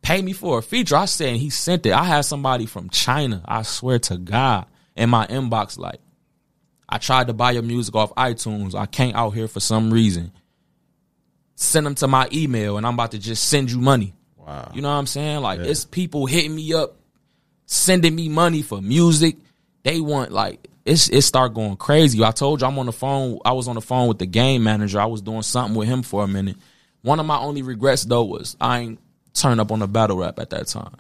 pay 0.03 0.23
me 0.23 0.33
for 0.33 0.59
a 0.59 0.63
feature. 0.63 0.97
I 0.97 1.05
said 1.07 1.31
and 1.31 1.39
he 1.39 1.51
sent 1.51 1.87
it. 1.87 1.93
I 1.93 2.05
had 2.05 2.21
somebody 2.23 2.67
from 2.67 2.89
China. 2.91 3.43
I 3.45 3.63
swear 3.63 3.99
to 4.01 4.17
God, 4.17 4.67
in 4.97 5.11
my 5.11 5.27
inbox, 5.27 5.79
like, 5.79 6.01
I 6.89 6.99
tried 6.99 7.29
to 7.29 7.33
buy 7.33 7.53
your 7.53 7.63
music 7.63 7.95
off 7.95 8.15
iTunes. 8.15 8.75
I 8.75 8.87
can't 8.87 9.15
out 9.15 9.31
here 9.31 9.49
for 9.49 9.61
some 9.61 9.93
reason. 9.93 10.33
Send 11.55 11.87
them 11.87 11.95
to 11.97 12.09
my 12.09 12.27
email, 12.33 12.79
and 12.79 12.87
I'm 12.87 12.95
about 12.95 13.11
to 13.13 13.19
just 13.19 13.45
send 13.49 13.71
you 13.71 13.79
money. 13.81 14.15
Wow. 14.51 14.73
You 14.75 14.83
know 14.83 14.89
what 14.89 14.97
I'm 14.97 15.07
saying? 15.07 15.43
Like 15.43 15.61
it's 15.61 15.85
people 15.85 16.27
hitting 16.27 16.57
me 16.57 16.75
up, 16.75 16.97
sending 17.67 18.17
me 18.17 18.29
money 18.29 18.63
for 18.63 18.83
music. 18.83 19.37
They 19.85 20.01
want 20.01 20.33
like 20.33 20.67
it's 20.85 21.09
it 21.09 21.23
start 21.23 21.55
going 21.55 21.77
crazy. 21.77 22.25
I 22.25 22.33
told 22.33 22.61
you 22.61 22.67
I'm 22.67 22.77
on 22.81 22.87
the 22.87 22.93
phone. 22.93 23.39
I 23.45 23.53
was 23.53 23.69
on 23.69 23.77
the 23.77 23.81
phone 23.81 24.09
with 24.09 24.19
the 24.19 24.27
game 24.27 24.65
manager. 24.65 25.01
I 25.01 25.07
was 25.07 25.23
doing 25.23 25.43
something 25.43 25.77
with 25.77 25.87
him 25.87 26.03
for 26.03 26.25
a 26.25 26.27
minute. 26.27 26.57
One 27.03 27.21
of 27.21 27.27
my 27.27 27.39
only 27.39 27.63
regrets 27.63 28.05
though 28.05 28.25
was 28.25 28.57
I 28.61 28.81
ain't 28.81 29.01
turned 29.35 29.61
up 29.61 29.71
on 29.71 29.79
the 29.79 29.87
battle 29.87 30.17
rap 30.17 30.41
at 30.41 30.51
that 30.51 30.67
time. 30.67 30.97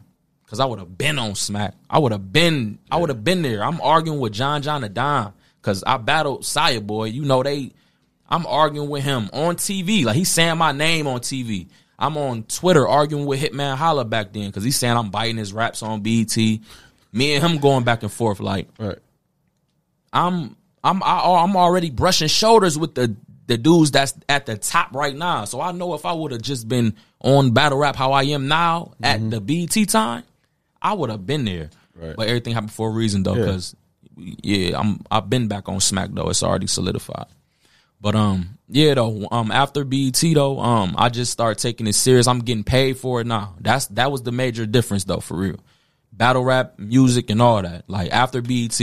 Cause 0.46 0.60
I 0.60 0.64
would 0.64 0.78
have 0.78 0.96
been 0.96 1.18
on 1.18 1.34
smack. 1.34 1.74
I 1.88 1.98
would 1.98 2.12
have 2.12 2.32
been 2.32 2.78
I 2.88 2.98
would 2.98 3.08
have 3.08 3.24
been 3.24 3.42
there. 3.42 3.64
I'm 3.64 3.80
arguing 3.80 4.20
with 4.20 4.32
John 4.32 4.62
John 4.62 4.82
Da 4.82 4.88
Don. 4.88 5.32
Cause 5.62 5.82
I 5.84 5.96
battled 5.96 6.44
Sire 6.44 6.80
Boy. 6.80 7.06
You 7.06 7.24
know 7.24 7.42
they 7.42 7.72
I'm 8.28 8.46
arguing 8.46 8.88
with 8.88 9.02
him 9.02 9.28
on 9.32 9.56
TV. 9.56 10.04
Like 10.04 10.14
he's 10.14 10.30
saying 10.30 10.56
my 10.56 10.70
name 10.70 11.08
on 11.08 11.18
TV. 11.18 11.66
I'm 12.00 12.16
on 12.16 12.44
Twitter 12.44 12.88
arguing 12.88 13.26
with 13.26 13.40
Hitman 13.40 13.76
Holla 13.76 14.04
back 14.04 14.32
then 14.32 14.46
because 14.46 14.64
he's 14.64 14.76
saying 14.76 14.96
I'm 14.96 15.10
biting 15.10 15.36
his 15.36 15.52
raps 15.52 15.82
on 15.82 16.00
BT. 16.00 16.62
Me 17.12 17.34
and 17.34 17.44
him 17.44 17.58
going 17.58 17.84
back 17.84 18.02
and 18.02 18.10
forth. 18.10 18.40
Like 18.40 18.68
Right. 18.78 18.98
I'm 20.12 20.56
I'm 20.82 21.02
I, 21.02 21.42
I'm 21.42 21.56
already 21.56 21.90
brushing 21.90 22.28
shoulders 22.28 22.78
with 22.78 22.94
the 22.94 23.14
the 23.46 23.58
dudes 23.58 23.90
that's 23.90 24.14
at 24.28 24.46
the 24.46 24.56
top 24.56 24.94
right 24.94 25.14
now. 25.14 25.44
So 25.44 25.60
I 25.60 25.72
know 25.72 25.94
if 25.94 26.06
I 26.06 26.12
would 26.12 26.32
have 26.32 26.40
just 26.42 26.68
been 26.68 26.94
on 27.20 27.50
battle 27.52 27.78
rap 27.78 27.96
how 27.96 28.12
I 28.12 28.22
am 28.24 28.48
now 28.48 28.92
at 29.02 29.18
mm-hmm. 29.18 29.30
the 29.30 29.40
BT 29.40 29.86
time, 29.86 30.22
I 30.80 30.94
would 30.94 31.10
have 31.10 31.26
been 31.26 31.44
there. 31.44 31.68
Right. 31.94 32.16
But 32.16 32.28
everything 32.28 32.54
happened 32.54 32.72
for 32.72 32.88
a 32.88 32.92
reason 32.92 33.24
though, 33.24 33.34
Yeah. 33.34 33.44
because 33.44 33.76
yeah, 34.16 34.78
I'm 34.78 35.00
I've 35.10 35.28
been 35.28 35.48
back 35.48 35.68
on 35.68 35.80
Smack 35.80 36.10
though. 36.12 36.30
It's 36.30 36.42
already 36.42 36.66
solidified. 36.66 37.26
But 38.00 38.14
um, 38.14 38.58
yeah 38.68 38.94
though, 38.94 39.28
um, 39.30 39.50
after 39.50 39.84
BET 39.84 40.22
though, 40.34 40.58
um, 40.58 40.94
I 40.96 41.08
just 41.08 41.32
started 41.32 41.60
taking 41.60 41.86
it 41.86 41.94
serious. 41.94 42.26
I'm 42.26 42.40
getting 42.40 42.64
paid 42.64 42.96
for 42.96 43.20
it 43.20 43.26
now. 43.26 43.54
That's 43.60 43.86
that 43.88 44.10
was 44.10 44.22
the 44.22 44.32
major 44.32 44.66
difference 44.66 45.04
though, 45.04 45.20
for 45.20 45.36
real. 45.36 45.56
Battle 46.12 46.44
rap, 46.44 46.78
music, 46.78 47.30
and 47.30 47.40
all 47.42 47.62
that. 47.62 47.84
Like 47.88 48.10
after 48.10 48.40
BET, 48.40 48.80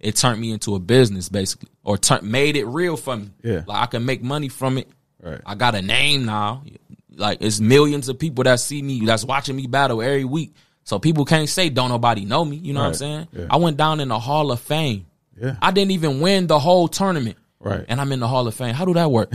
it 0.00 0.16
turned 0.16 0.40
me 0.40 0.52
into 0.52 0.74
a 0.74 0.80
business 0.80 1.28
basically, 1.28 1.70
or 1.84 1.98
turn 1.98 2.28
made 2.30 2.56
it 2.56 2.66
real 2.66 2.96
for 2.96 3.16
me. 3.16 3.30
Yeah. 3.42 3.62
like 3.66 3.82
I 3.82 3.86
can 3.86 4.04
make 4.04 4.22
money 4.22 4.48
from 4.48 4.78
it. 4.78 4.88
Right. 5.22 5.40
I 5.44 5.54
got 5.54 5.74
a 5.74 5.82
name 5.82 6.24
now. 6.24 6.64
Like 7.10 7.38
it's 7.40 7.60
millions 7.60 8.08
of 8.08 8.18
people 8.18 8.44
that 8.44 8.60
see 8.60 8.82
me, 8.82 9.04
that's 9.04 9.24
watching 9.24 9.56
me 9.56 9.66
battle 9.66 10.02
every 10.02 10.24
week. 10.24 10.54
So 10.84 10.98
people 10.98 11.24
can't 11.24 11.48
say 11.48 11.68
don't 11.68 11.90
nobody 11.90 12.24
know 12.24 12.44
me. 12.44 12.56
You 12.56 12.72
know 12.72 12.80
what 12.80 12.86
I'm 12.86 12.94
saying? 12.94 13.28
Yeah. 13.32 13.46
I 13.50 13.56
went 13.56 13.76
down 13.76 14.00
in 14.00 14.08
the 14.08 14.18
Hall 14.18 14.50
of 14.50 14.60
Fame. 14.60 15.06
Yeah. 15.40 15.56
I 15.60 15.70
didn't 15.70 15.92
even 15.92 16.20
win 16.20 16.46
the 16.46 16.58
whole 16.58 16.88
tournament. 16.88 17.36
Right. 17.60 17.84
And 17.88 18.00
I'm 18.00 18.12
in 18.12 18.20
the 18.20 18.28
Hall 18.28 18.46
of 18.46 18.54
Fame. 18.54 18.74
How 18.74 18.84
do 18.84 18.94
that 18.94 19.10
work? 19.10 19.32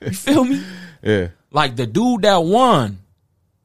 you 0.00 0.10
feel 0.10 0.44
me? 0.44 0.62
Yeah. 1.00 1.28
Like 1.52 1.76
the 1.76 1.86
dude 1.86 2.22
that 2.22 2.38
won, 2.38 2.98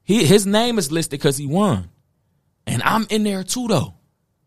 he 0.03 0.23
his 0.23 0.45
name 0.45 0.77
is 0.77 0.91
listed 0.91 1.19
because 1.19 1.35
he 1.35 1.47
won. 1.47 1.89
And 2.67 2.83
I'm 2.83 3.07
in 3.09 3.23
there 3.23 3.43
too 3.43 3.67
though. 3.67 3.95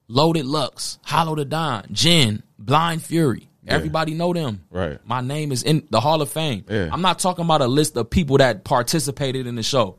Loaded 0.06 0.46
Lux, 0.46 1.00
Hollow 1.02 1.34
Da 1.34 1.42
Don, 1.42 1.88
Jin, 1.90 2.44
Blind 2.60 3.02
Fury. 3.02 3.48
Everybody 3.66 4.14
know 4.14 4.32
them. 4.32 4.62
Right. 4.70 5.04
My 5.04 5.20
name 5.20 5.50
is 5.50 5.64
in 5.64 5.86
the 5.90 6.00
Hall 6.00 6.22
of 6.22 6.30
Fame. 6.30 6.64
Yeah. 6.70 6.88
I'm 6.92 7.02
not 7.02 7.18
talking 7.18 7.44
about 7.44 7.60
a 7.60 7.66
list 7.66 7.96
of 7.96 8.08
people 8.08 8.38
that 8.38 8.62
participated 8.62 9.48
in 9.48 9.56
the 9.56 9.64
show. 9.64 9.98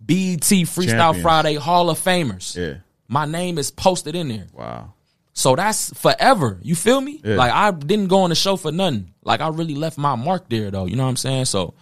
BET 0.00 0.40
Freestyle 0.40 0.86
Champions. 0.86 1.22
Friday 1.22 1.54
Hall 1.56 1.90
of 1.90 1.98
Famers. 1.98 2.56
Yeah. 2.56 2.78
My 3.08 3.24
name 3.24 3.58
is 3.58 3.72
posted 3.72 4.14
in 4.14 4.28
there. 4.28 4.46
Wow. 4.52 4.94
So 5.38 5.54
that's 5.54 5.92
forever. 5.96 6.58
You 6.62 6.74
feel 6.74 7.00
me? 7.00 7.20
Yeah. 7.22 7.36
Like 7.36 7.52
I 7.52 7.70
didn't 7.70 8.08
go 8.08 8.22
on 8.22 8.30
the 8.30 8.34
show 8.34 8.56
for 8.56 8.72
nothing. 8.72 9.14
Like 9.22 9.40
I 9.40 9.50
really 9.50 9.76
left 9.76 9.96
my 9.96 10.16
mark 10.16 10.48
there 10.48 10.72
though. 10.72 10.86
You 10.86 10.96
know 10.96 11.04
what 11.04 11.10
I'm 11.10 11.16
saying? 11.16 11.44
So 11.44 11.74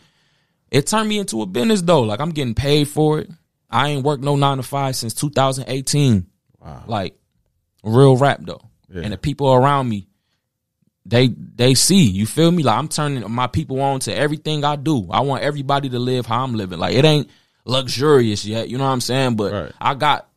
it 0.71 0.87
turned 0.87 1.09
me 1.09 1.19
into 1.19 1.41
a 1.41 1.47
business 1.47 1.81
though. 1.81 2.03
Like 2.03 2.21
I'm 2.21 2.33
getting 2.33 2.55
paid 2.55 2.87
for 2.87 3.19
it. 3.21 3.31
I 3.71 3.89
ain't 3.89 4.05
worked 4.05 4.23
no 4.23 4.37
nine 4.37 4.59
to 4.59 4.63
five 4.63 4.95
since 4.95 5.15
2018. 5.15 6.27
Wow. 6.61 6.85
Like 6.87 7.19
real 7.83 8.19
rap 8.19 8.41
though. 8.43 8.61
Yeah. 8.91 9.05
And 9.05 9.15
the 9.15 9.17
people 9.17 9.51
around 9.51 9.89
me, 9.89 10.07
they 11.07 11.29
they 11.29 11.73
see. 11.73 12.05
You 12.05 12.27
feel 12.27 12.51
me? 12.53 12.63
Like 12.63 12.77
I'm 12.77 12.89
turning 12.89 13.31
my 13.31 13.47
people 13.47 13.81
on 13.81 14.01
to 14.01 14.15
everything 14.15 14.65
I 14.65 14.77
do. 14.77 15.09
I 15.11 15.21
want 15.21 15.43
everybody 15.43 15.89
to 15.89 15.99
live 15.99 16.27
how 16.27 16.45
I'm 16.45 16.53
living. 16.57 16.79
Like 16.79 16.95
it 16.95 17.07
ain't 17.07 17.31
luxurious 17.65 18.45
yet. 18.45 18.69
You 18.69 18.77
know 18.77 18.85
what 18.85 18.91
I'm 18.91 19.01
saying? 19.01 19.37
But 19.37 19.53
Right. 19.55 19.73
I 19.81 19.95
got 19.95 20.29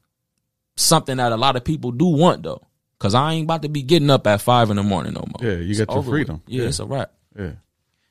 something 0.78 1.18
that 1.18 1.34
a 1.34 1.38
lot 1.38 1.58
of 1.58 1.66
people 1.66 1.92
do 1.92 2.06
want 2.06 2.44
though. 2.44 2.62
Cause 3.00 3.16
I 3.16 3.34
ain't 3.34 3.46
about 3.46 3.62
to 3.62 3.70
be 3.70 3.82
getting 3.82 4.10
up 4.10 4.28
at 4.28 4.42
five 4.42 4.70
in 4.70 4.76
the 4.76 4.84
morning 4.84 5.14
no 5.14 5.22
more. 5.26 5.50
Yeah, 5.50 5.58
you 5.58 5.70
It's 5.72 5.80
got 5.80 5.94
your 5.94 6.04
freedom. 6.04 6.42
Yeah, 6.48 6.64
Yeah. 6.64 6.68
it's 6.68 6.80
a 6.80 6.86
wrap. 6.86 7.12
Yeah. 7.38 7.52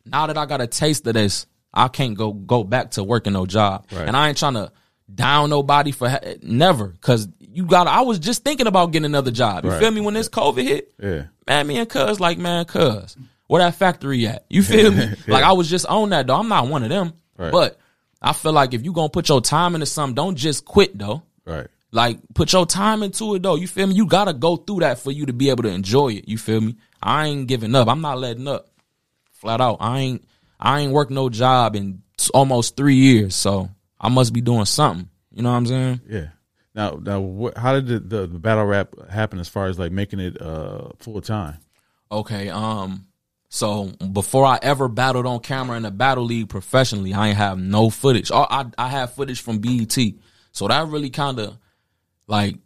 Now 0.06 0.26
that 0.28 0.38
I 0.38 0.46
got 0.46 0.60
a 0.62 0.66
taste 0.66 1.06
of 1.06 1.12
this, 1.14 1.46
I 1.74 1.88
can't 1.88 2.16
go 2.16 2.32
go 2.32 2.64
back 2.64 2.92
to 2.92 3.04
working 3.04 3.34
no 3.34 3.44
job. 3.44 3.86
Right. 3.92 4.08
And 4.08 4.16
I 4.16 4.28
ain't 4.28 4.38
trying 4.38 4.54
to 4.54 4.72
down 5.14 5.50
nobody 5.50 5.90
for 5.92 6.08
ha- 6.08 6.20
never. 6.42 6.94
Cause 7.02 7.28
you 7.40 7.64
got. 7.66 7.86
I 7.86 8.00
was 8.00 8.18
just 8.18 8.44
thinking 8.44 8.66
about 8.66 8.92
getting 8.92 9.04
another 9.06 9.30
job. 9.30 9.64
You 9.64 9.70
Right. 9.72 9.80
feel 9.80 9.90
me? 9.90 10.00
When 10.00 10.14
this 10.14 10.28
COVID 10.30 10.62
hit, 10.62 10.92
Yeah. 11.02 11.24
man, 11.46 11.66
me 11.66 11.76
and 11.78 11.88
Cuz 11.88 12.18
like, 12.18 12.38
man, 12.38 12.64
Cuz, 12.64 13.16
where 13.46 13.60
that 13.62 13.74
factory 13.74 14.26
at? 14.26 14.46
You 14.48 14.62
feel 14.62 14.90
me? 14.90 15.10
Like 15.28 15.44
I 15.44 15.52
was 15.52 15.68
just 15.68 15.84
on 15.86 16.08
that 16.10 16.26
though. 16.26 16.36
I'm 16.36 16.48
not 16.48 16.66
one 16.68 16.82
of 16.82 16.88
them, 16.88 17.12
Right. 17.36 17.52
but 17.52 17.78
I 18.22 18.32
feel 18.32 18.52
like 18.52 18.72
if 18.72 18.84
you 18.84 18.92
gonna 18.92 19.10
put 19.10 19.28
your 19.28 19.42
time 19.42 19.74
into 19.74 19.86
something, 19.86 20.14
don't 20.14 20.36
just 20.36 20.64
quit 20.64 20.96
though. 20.98 21.22
Right. 21.44 21.66
Like 21.90 22.18
put 22.34 22.52
your 22.52 22.66
time 22.66 23.02
into 23.02 23.34
it 23.34 23.42
though. 23.42 23.54
You 23.54 23.66
feel 23.66 23.86
me? 23.86 23.94
You 23.94 24.06
gotta 24.06 24.32
go 24.32 24.56
through 24.56 24.80
that 24.80 24.98
for 24.98 25.10
you 25.10 25.26
to 25.26 25.32
be 25.32 25.50
able 25.50 25.62
to 25.62 25.70
enjoy 25.70 26.08
it. 26.10 26.28
You 26.28 26.36
feel 26.36 26.60
me? 26.60 26.76
I 27.02 27.26
ain't 27.26 27.48
giving 27.48 27.74
up. 27.74 27.88
I'm 27.88 28.00
not 28.00 28.18
letting 28.18 28.46
up. 28.46 28.68
Flat 29.32 29.60
out. 29.60 29.78
I 29.80 30.00
ain't 30.00 30.24
I 30.60 30.80
ain't 30.80 30.92
worked 30.92 31.10
no 31.10 31.30
job 31.30 31.76
in 31.76 32.02
almost 32.34 32.76
three 32.76 32.96
years, 32.96 33.34
so 33.34 33.70
I 34.00 34.08
must 34.08 34.32
be 34.32 34.40
doing 34.40 34.64
something. 34.64 35.08
You 35.32 35.42
know 35.42 35.50
what 35.50 35.56
I'm 35.56 35.66
saying? 35.66 36.00
Yeah. 36.08 36.28
Now, 36.74 36.98
now, 37.02 37.20
what, 37.20 37.56
how 37.56 37.80
did 37.80 38.10
the, 38.10 38.26
the, 38.26 38.38
battle 38.38 38.64
rap 38.64 38.94
happen 39.08 39.40
as 39.40 39.48
far 39.48 39.66
as 39.66 39.78
like 39.78 39.90
making 39.90 40.20
it 40.20 40.40
uh 40.40 40.90
full 40.98 41.20
time? 41.20 41.58
Okay. 42.10 42.50
Um. 42.50 43.06
So 43.50 43.86
before 44.12 44.44
I 44.44 44.58
ever 44.60 44.88
battled 44.88 45.24
on 45.24 45.40
camera 45.40 45.78
in 45.78 45.86
a 45.86 45.90
battle 45.90 46.24
league 46.24 46.50
professionally, 46.50 47.14
I 47.14 47.28
ain't 47.28 47.38
have 47.38 47.58
no 47.58 47.88
footage. 47.88 48.30
I 48.30 48.46
I, 48.50 48.64
I 48.76 48.88
have 48.88 49.14
footage 49.14 49.40
from 49.40 49.60
BET, 49.60 49.96
so 50.52 50.68
that 50.68 50.86
really 50.88 51.10
kind 51.10 51.38
of 51.38 51.56
like. 52.28 52.56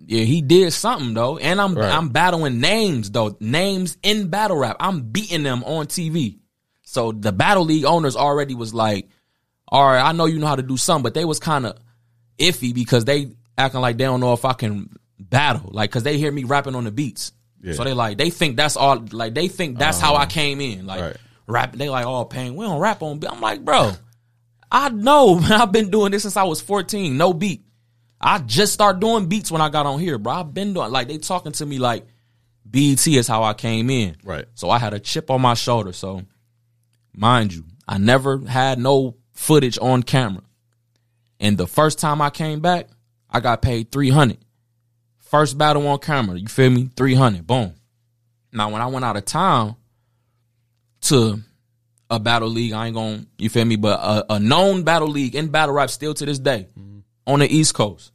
Yeah, 0.00 0.22
he 0.24 0.40
did 0.42 0.72
something 0.72 1.12
though, 1.12 1.38
and 1.38 1.60
I'm 1.60 1.74
Right. 1.74 1.92
I'm 1.92 2.08
battling 2.10 2.60
names 2.60 3.10
though, 3.10 3.36
names 3.40 3.98
in 4.02 4.28
battle 4.28 4.56
rap. 4.56 4.76
I'm 4.80 5.02
beating 5.02 5.42
them 5.42 5.62
on 5.64 5.86
TV. 5.86 6.38
So 6.84 7.12
the 7.12 7.32
battle 7.32 7.64
league 7.64 7.84
owners 7.84 8.16
already 8.16 8.54
was 8.54 8.72
like, 8.72 9.08
"All 9.66 9.84
right, 9.84 10.00
I 10.00 10.12
know 10.12 10.24
you 10.26 10.38
know 10.38 10.46
how 10.46 10.56
to 10.56 10.62
do 10.62 10.76
something," 10.76 11.02
but 11.02 11.14
they 11.14 11.24
was 11.24 11.40
kind 11.40 11.66
of 11.66 11.76
iffy 12.38 12.72
because 12.72 13.04
they 13.04 13.32
acting 13.58 13.80
like 13.80 13.98
they 13.98 14.04
don't 14.04 14.20
know 14.20 14.32
if 14.32 14.44
I 14.44 14.52
can 14.54 14.88
battle, 15.18 15.68
like 15.72 15.90
because 15.90 16.04
they 16.04 16.16
hear 16.16 16.30
me 16.32 16.44
rapping 16.44 16.74
on 16.76 16.84
the 16.84 16.92
beats. 16.92 17.32
Yeah. 17.60 17.74
So 17.74 17.84
they 17.84 17.92
like 17.92 18.16
they 18.18 18.30
think 18.30 18.56
that's 18.56 18.76
all, 18.76 19.04
like 19.10 19.34
they 19.34 19.48
think 19.48 19.78
that's 19.78 19.98
how 19.98 20.14
I 20.14 20.18
uh-huh. 20.22 20.26
came 20.26 20.60
in, 20.60 20.86
like 20.86 21.00
Right. 21.00 21.16
rap. 21.48 21.76
They 21.76 21.88
like, 21.88 22.06
"Oh, 22.06 22.24
Payne, 22.24 22.54
we 22.54 22.64
don't 22.64 22.80
rap 22.80 23.02
on." 23.02 23.18
beat." 23.18 23.30
I'm 23.30 23.40
like, 23.40 23.64
bro, 23.64 23.92
I 24.70 24.88
know, 24.90 25.34
man. 25.40 25.52
I've 25.52 25.72
been 25.72 25.90
doing 25.90 26.12
this 26.12 26.22
since 26.22 26.36
I 26.36 26.44
was 26.44 26.60
14, 26.60 27.16
no 27.16 27.32
beat. 27.34 27.64
I 28.20 28.38
just 28.38 28.72
start 28.72 29.00
doing 29.00 29.26
beats 29.26 29.50
when 29.50 29.60
I 29.60 29.68
got 29.68 29.86
on 29.86 30.00
here, 30.00 30.18
bro. 30.18 30.32
I've 30.32 30.54
been 30.54 30.74
doing 30.74 30.90
like 30.90 31.08
they 31.08 31.18
talking 31.18 31.52
to 31.52 31.66
me 31.66 31.78
like 31.78 32.06
BET 32.64 33.06
is 33.06 33.28
how 33.28 33.44
I 33.44 33.54
came 33.54 33.90
in. 33.90 34.16
Right. 34.24 34.46
So 34.54 34.70
I 34.70 34.78
had 34.78 34.94
a 34.94 35.00
chip 35.00 35.30
on 35.30 35.40
my 35.40 35.54
shoulder. 35.54 35.92
So 35.92 36.22
mind 37.14 37.54
you, 37.54 37.64
I 37.86 37.98
never 37.98 38.38
had 38.38 38.78
no 38.78 39.16
footage 39.32 39.78
on 39.80 40.02
camera. 40.02 40.42
And 41.40 41.56
the 41.56 41.66
first 41.66 41.98
time 41.98 42.20
I 42.20 42.30
came 42.30 42.60
back, 42.60 42.88
I 43.30 43.40
got 43.40 43.62
paid 43.62 43.92
300. 43.92 44.38
First 45.18 45.56
battle 45.56 45.86
on 45.86 45.98
camera, 45.98 46.38
you 46.38 46.48
feel 46.48 46.70
me? 46.70 46.90
300. 46.96 47.46
Boom. 47.46 47.74
Now 48.52 48.70
when 48.70 48.82
I 48.82 48.86
went 48.86 49.04
out 49.04 49.16
of 49.16 49.24
town 49.24 49.76
to 51.02 51.40
a 52.10 52.18
battle 52.18 52.48
league, 52.48 52.72
I 52.72 52.86
ain't 52.86 52.96
gonna, 52.96 53.26
you 53.36 53.48
feel 53.50 53.64
me? 53.64 53.76
But 53.76 54.00
a, 54.00 54.34
a 54.34 54.40
known 54.40 54.82
battle 54.82 55.08
league 55.08 55.34
in 55.34 55.48
battle 55.48 55.74
rap 55.74 55.90
still 55.90 56.14
to 56.14 56.26
this 56.26 56.38
day 56.38 56.66
mm-hmm. 56.76 56.97
On 57.28 57.38
the 57.38 57.46
East 57.46 57.74
Coast. 57.74 58.10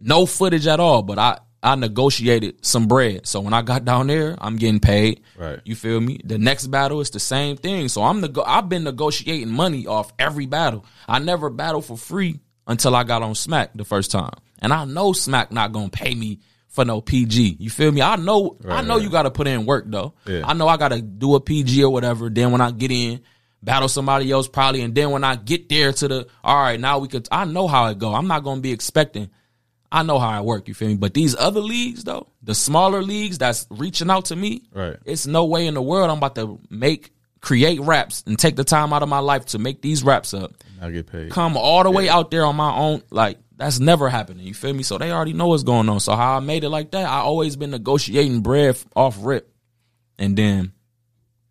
No 0.00 0.26
footage 0.26 0.66
at 0.66 0.80
all, 0.80 1.02
but 1.02 1.18
I 1.18 1.38
I 1.62 1.74
negotiated 1.74 2.64
some 2.64 2.86
bread. 2.86 3.26
So 3.26 3.40
when 3.40 3.52
I 3.52 3.62
got 3.62 3.84
down 3.84 4.06
there, 4.06 4.36
I'm 4.38 4.56
getting 4.56 4.80
paid. 4.80 5.22
Right. 5.36 5.60
You 5.64 5.74
feel 5.74 6.00
me? 6.00 6.20
The 6.22 6.38
next 6.38 6.68
battle 6.68 7.00
is 7.00 7.10
the 7.10 7.18
same 7.18 7.56
thing. 7.56 7.88
So 7.88 8.02
I'm 8.02 8.20
nego- 8.20 8.44
I've 8.46 8.68
been 8.68 8.84
negotiating 8.84 9.48
money 9.48 9.86
off 9.86 10.12
every 10.18 10.46
battle. 10.46 10.84
I 11.08 11.18
never 11.18 11.50
battled 11.50 11.86
for 11.86 11.96
free 11.96 12.40
until 12.66 12.94
I 12.94 13.02
got 13.04 13.22
on 13.22 13.34
Smack 13.34 13.70
the 13.74 13.84
first 13.84 14.10
time. 14.10 14.34
And 14.60 14.72
I 14.72 14.84
know 14.84 15.12
Smack 15.12 15.50
not 15.50 15.72
gonna 15.72 15.88
pay 15.88 16.14
me 16.14 16.40
for 16.68 16.84
no 16.84 17.00
PG. 17.00 17.56
You 17.58 17.70
feel 17.70 17.90
me? 17.90 18.02
I 18.02 18.16
know 18.16 18.56
I 18.68 18.82
know 18.82 18.94
right. 18.94 19.02
you 19.02 19.10
got 19.10 19.22
to 19.22 19.30
put 19.30 19.48
in 19.48 19.66
work 19.66 19.84
though. 19.88 20.14
Yeah. 20.26 20.42
I 20.44 20.52
know 20.52 20.68
I 20.68 20.76
got 20.76 20.88
to 20.88 21.02
do 21.02 21.34
a 21.34 21.40
PG 21.40 21.82
or 21.82 21.90
whatever. 21.90 22.28
Then 22.30 22.52
when 22.52 22.60
I 22.60 22.70
get 22.70 22.92
in, 22.92 23.20
battle 23.62 23.88
somebody 23.88 24.30
else 24.30 24.48
probably, 24.48 24.82
and 24.82 24.94
then 24.94 25.10
when 25.10 25.24
I 25.24 25.36
get 25.36 25.68
there 25.68 25.92
to 25.92 26.08
the 26.08 26.26
all 26.44 26.56
right, 26.60 26.78
now 26.80 26.98
we 26.98 27.08
could. 27.08 27.28
I 27.30 27.44
know 27.44 27.66
how 27.68 27.86
it 27.86 27.98
go. 27.98 28.14
I'm 28.14 28.26
not 28.28 28.44
gonna 28.44 28.60
be 28.60 28.72
expecting. 28.72 29.30
I 29.90 30.02
know 30.02 30.18
how 30.18 30.28
I 30.28 30.40
work. 30.42 30.68
You 30.68 30.74
feel 30.74 30.88
me? 30.88 30.96
But 30.96 31.14
these 31.14 31.34
other 31.34 31.60
leagues 31.60 32.04
though, 32.04 32.28
the 32.42 32.54
smaller 32.54 33.02
leagues 33.02 33.38
that's 33.38 33.66
reaching 33.70 34.10
out 34.10 34.26
to 34.26 34.36
me, 34.36 34.62
Right. 34.72 34.96
it's 35.04 35.26
no 35.26 35.46
way 35.46 35.66
in 35.66 35.74
the 35.74 35.82
world 35.82 36.10
I'm 36.10 36.18
about 36.18 36.34
to 36.34 36.60
make 36.70 37.12
create 37.40 37.80
raps 37.80 38.22
and 38.26 38.36
take 38.38 38.56
the 38.56 38.64
time 38.64 38.92
out 38.92 39.02
of 39.02 39.08
my 39.08 39.20
life 39.20 39.46
to 39.46 39.58
make 39.60 39.80
these 39.80 40.02
raps 40.02 40.34
up 40.34 40.52
I 40.82 40.90
get 40.90 41.06
paid. 41.06 41.30
come 41.30 41.56
all 41.56 41.84
the 41.84 41.90
way 41.90 42.08
out 42.08 42.30
there 42.32 42.44
on 42.44 42.56
my 42.56 42.74
own. 42.76 43.02
Like 43.10 43.38
that's 43.56 43.80
never 43.80 44.08
happening. 44.08 44.46
You 44.46 44.54
feel 44.54 44.74
me? 44.74 44.82
So 44.82 44.98
they 44.98 45.10
already 45.10 45.32
know 45.32 45.46
what's 45.48 45.62
going 45.62 45.88
on. 45.88 46.00
So 46.00 46.14
how 46.14 46.36
I 46.36 46.40
made 46.40 46.64
it 46.64 46.68
like 46.68 46.90
that, 46.92 47.06
I 47.08 47.20
always 47.20 47.56
been 47.56 47.70
negotiating 47.70 48.40
bread 48.42 48.76
off 48.94 49.16
rip, 49.20 49.50
and 50.18 50.36
then 50.36 50.72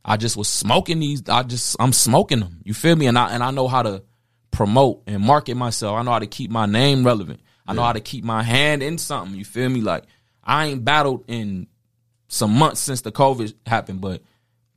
I 0.09 0.15
just 0.17 0.37
was 0.37 0.47
smoking 0.47 0.99
these. 0.99 1.27
I 1.27 1.43
just 1.43 1.75
I'm 1.79 1.91
smoking 1.93 2.39
them. 2.39 2.61
You 2.63 2.73
feel 2.73 2.95
me? 2.95 3.07
And 3.07 3.17
I 3.19 3.31
and 3.31 3.43
I 3.43 3.51
know 3.51 3.67
how 3.67 3.83
to 3.83 4.03
promote 4.51 5.03
and 5.05 5.21
market 5.21 5.55
myself. 5.55 5.97
I 5.97 6.01
know 6.03 6.11
how 6.11 6.19
to 6.19 6.27
keep 6.27 6.49
my 6.49 6.65
name 6.65 7.05
relevant. 7.05 7.41
I 7.67 7.73
know 7.73 7.83
how 7.83 7.91
to 7.93 7.99
keep 7.99 8.23
my 8.23 8.41
hand 8.43 8.81
in 8.81 8.97
something. 8.97 9.37
You 9.37 9.43
feel 9.43 9.67
me? 9.67 9.81
Like 9.81 10.05
I 10.43 10.67
ain't 10.67 10.85
battled 10.85 11.25
in 11.27 11.67
some 12.29 12.51
months 12.57 12.79
since 12.79 13.01
the 13.01 13.11
COVID 13.11 13.53
happened, 13.65 13.99
but 13.99 14.21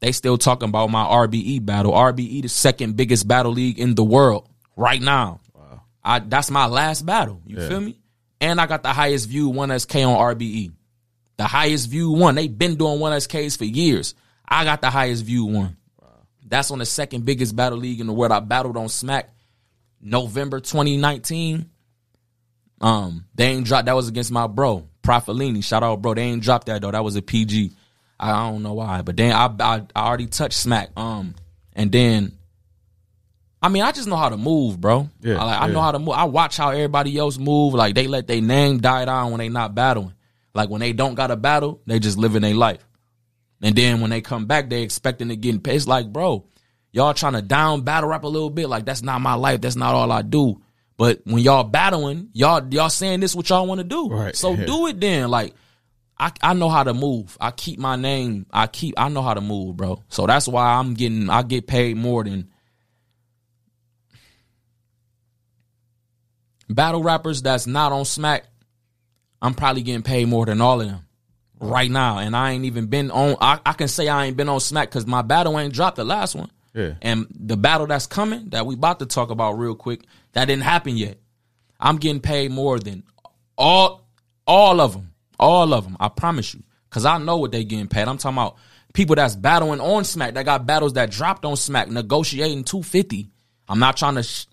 they 0.00 0.10
still 0.12 0.36
talking 0.36 0.68
about 0.68 0.90
my 0.90 1.04
RBE 1.04 1.64
battle. 1.64 1.92
RBE, 1.92 2.42
the 2.42 2.48
second 2.48 2.96
biggest 2.96 3.28
battle 3.28 3.52
league 3.52 3.78
in 3.78 3.94
the 3.94 4.02
world 4.04 4.48
right 4.76 5.00
now. 5.00 5.40
Wow. 5.54 5.82
I 6.02 6.18
that's 6.18 6.50
my 6.50 6.66
last 6.66 7.06
battle. 7.06 7.40
You 7.46 7.58
Yeah. 7.60 7.68
feel 7.68 7.80
me? 7.80 7.98
And 8.40 8.60
I 8.60 8.66
got 8.66 8.82
the 8.82 8.92
highest 8.92 9.28
view 9.28 9.48
one 9.50 9.70
SK 9.78 9.96
on 9.96 10.16
RBE. 10.16 10.72
The 11.36 11.44
highest 11.44 11.88
view 11.88 12.10
one. 12.10 12.34
They've 12.34 12.58
been 12.58 12.74
doing 12.74 12.98
one 12.98 13.12
SKs 13.12 13.56
for 13.56 13.64
years. 13.66 14.14
I 14.50 14.64
got 14.64 14.80
the 14.80 14.90
highest 14.90 15.24
view 15.24 15.44
one. 15.44 15.76
That's 16.46 16.70
on 16.70 16.78
the 16.80 16.86
second 16.86 17.24
biggest 17.24 17.54
battle 17.54 17.78
league 17.78 18.00
in 18.00 18.08
the 18.08 18.12
world. 18.12 18.32
I 18.32 18.40
battled 18.40 18.76
on 18.76 18.88
Smack 18.88 19.30
November 20.00 20.58
2019. 20.60 21.70
Um, 22.80 23.26
they 23.34 23.46
ain't 23.46 23.66
dropped. 23.66 23.86
That 23.86 23.94
was 23.94 24.08
against 24.08 24.32
my 24.32 24.46
bro, 24.46 24.88
Profilini. 25.02 25.62
Shout 25.62 25.82
out, 25.82 26.02
bro. 26.02 26.14
They 26.14 26.22
ain't 26.22 26.42
dropped 26.42 26.66
that 26.66 26.82
though. 26.82 26.90
That 26.90 27.04
was 27.04 27.14
a 27.14 27.22
PG. 27.22 27.72
I, 28.18 28.30
I 28.32 28.50
don't 28.50 28.62
know 28.62 28.74
why, 28.74 29.02
but 29.02 29.16
then 29.16 29.32
I, 29.32 29.46
I 29.60 29.82
I 29.94 30.08
already 30.08 30.26
touched 30.26 30.58
Smack. 30.58 30.90
Um, 30.96 31.34
and 31.74 31.92
then, 31.92 32.32
I 33.62 33.68
mean, 33.68 33.82
I 33.82 33.92
just 33.92 34.08
know 34.08 34.16
how 34.16 34.30
to 34.30 34.36
move, 34.36 34.80
bro. 34.80 35.08
Yeah, 35.20 35.36
I, 35.40 35.44
like, 35.44 35.62
I 35.62 35.66
know 35.68 35.82
how 35.82 35.92
to 35.92 35.98
move. 35.98 36.14
I 36.14 36.24
watch 36.24 36.56
how 36.56 36.70
everybody 36.70 37.16
else 37.16 37.38
move. 37.38 37.74
Like 37.74 37.94
they 37.94 38.08
let 38.08 38.26
their 38.26 38.40
name 38.40 38.80
die 38.80 39.04
down 39.04 39.30
when 39.30 39.38
they 39.38 39.48
not 39.50 39.74
battling. 39.74 40.14
Like 40.54 40.68
when 40.68 40.80
they 40.80 40.92
don't 40.92 41.14
got 41.14 41.30
a 41.30 41.36
battle, 41.36 41.80
they 41.86 42.00
just 42.00 42.18
living 42.18 42.42
their 42.42 42.54
life. 42.54 42.84
And 43.62 43.76
then 43.76 44.00
when 44.00 44.10
they 44.10 44.20
come 44.20 44.46
back, 44.46 44.70
they 44.70 44.82
expecting 44.82 45.28
to 45.28 45.36
get 45.36 45.62
paid. 45.62 45.76
It's 45.76 45.86
like, 45.86 46.12
bro, 46.12 46.46
y'all 46.92 47.14
trying 47.14 47.34
to 47.34 47.42
down 47.42 47.82
battle 47.82 48.08
rap 48.08 48.24
a 48.24 48.28
little 48.28 48.50
bit. 48.50 48.68
Like 48.68 48.84
that's 48.84 49.02
not 49.02 49.20
my 49.20 49.34
life. 49.34 49.60
That's 49.60 49.76
not 49.76 49.94
all 49.94 50.10
I 50.10 50.22
do. 50.22 50.62
But 50.96 51.20
when 51.24 51.38
y'all 51.42 51.64
battling, 51.64 52.30
y'all 52.32 52.66
y'all 52.72 52.90
saying 52.90 53.20
this 53.20 53.34
what 53.34 53.48
y'all 53.48 53.66
want 53.66 53.80
to 53.80 53.84
do. 53.84 54.08
Right. 54.08 54.36
So 54.36 54.54
Yeah. 54.54 54.66
do 54.66 54.86
it 54.86 55.00
then. 55.00 55.30
Like 55.30 55.54
I 56.18 56.32
I 56.42 56.54
know 56.54 56.68
how 56.68 56.84
to 56.84 56.94
move. 56.94 57.36
I 57.40 57.50
keep 57.50 57.78
my 57.78 57.96
name. 57.96 58.46
I 58.50 58.66
keep 58.66 58.94
I 58.98 59.08
know 59.08 59.22
how 59.22 59.34
to 59.34 59.40
move, 59.40 59.76
bro. 59.76 60.02
So 60.08 60.26
that's 60.26 60.48
why 60.48 60.74
I'm 60.74 60.94
getting 60.94 61.28
I 61.30 61.42
get 61.42 61.66
paid 61.66 61.96
more 61.96 62.24
than 62.24 62.50
battle 66.68 67.02
rappers 67.02 67.42
that's 67.42 67.66
not 67.66 67.92
on 67.92 68.04
smack. 68.04 68.44
I'm 69.42 69.54
probably 69.54 69.82
getting 69.82 70.02
paid 70.02 70.28
more 70.28 70.44
than 70.46 70.60
all 70.60 70.80
of 70.80 70.88
them 70.88 71.00
right 71.60 71.90
now. 71.90 72.18
And 72.18 72.34
I 72.34 72.52
ain't 72.52 72.64
even 72.64 72.86
been 72.86 73.10
on 73.10 73.36
I, 73.40 73.60
I 73.64 73.72
can 73.74 73.88
say 73.88 74.08
I 74.08 74.26
ain't 74.26 74.36
been 74.36 74.48
on 74.48 74.60
smack 74.60 74.88
because 74.88 75.06
my 75.06 75.22
battle 75.22 75.58
ain't 75.58 75.74
dropped 75.74 75.96
the 75.96 76.04
last 76.04 76.34
one. 76.34 76.50
Yeah. 76.74 76.94
And 77.02 77.26
the 77.30 77.56
battle 77.56 77.86
that's 77.86 78.06
coming 78.06 78.50
that 78.50 78.66
we 78.66 78.74
about 78.74 78.98
to 79.00 79.06
talk 79.06 79.30
about 79.30 79.58
real 79.58 79.74
quick, 79.74 80.02
that 80.32 80.46
didn't 80.46 80.62
happen 80.62 80.96
yet. 80.96 81.18
I'm 81.78 81.96
getting 81.96 82.20
paid 82.20 82.50
more 82.50 82.78
than 82.78 83.02
all 83.56 84.06
all 84.46 84.80
of 84.80 84.94
them. 84.94 85.12
All 85.38 85.72
of 85.72 85.84
them. 85.84 85.96
I 86.00 86.08
promise 86.08 86.54
you. 86.54 86.62
Cause 86.90 87.04
I 87.04 87.18
know 87.18 87.36
what 87.36 87.52
they 87.52 87.62
getting 87.64 87.86
paid. 87.86 88.08
I'm 88.08 88.18
talking 88.18 88.36
about 88.36 88.56
people 88.92 89.14
that's 89.14 89.36
battling 89.36 89.80
on 89.80 90.04
Smack 90.04 90.34
that 90.34 90.44
got 90.44 90.66
battles 90.66 90.94
that 90.94 91.10
dropped 91.10 91.44
on 91.44 91.56
Smack 91.56 91.88
negotiating 91.88 92.64
250. 92.64 93.30
I'm 93.68 93.78
not 93.78 93.96
trying 93.96 94.16
to 94.16 94.24
sh- 94.24 94.46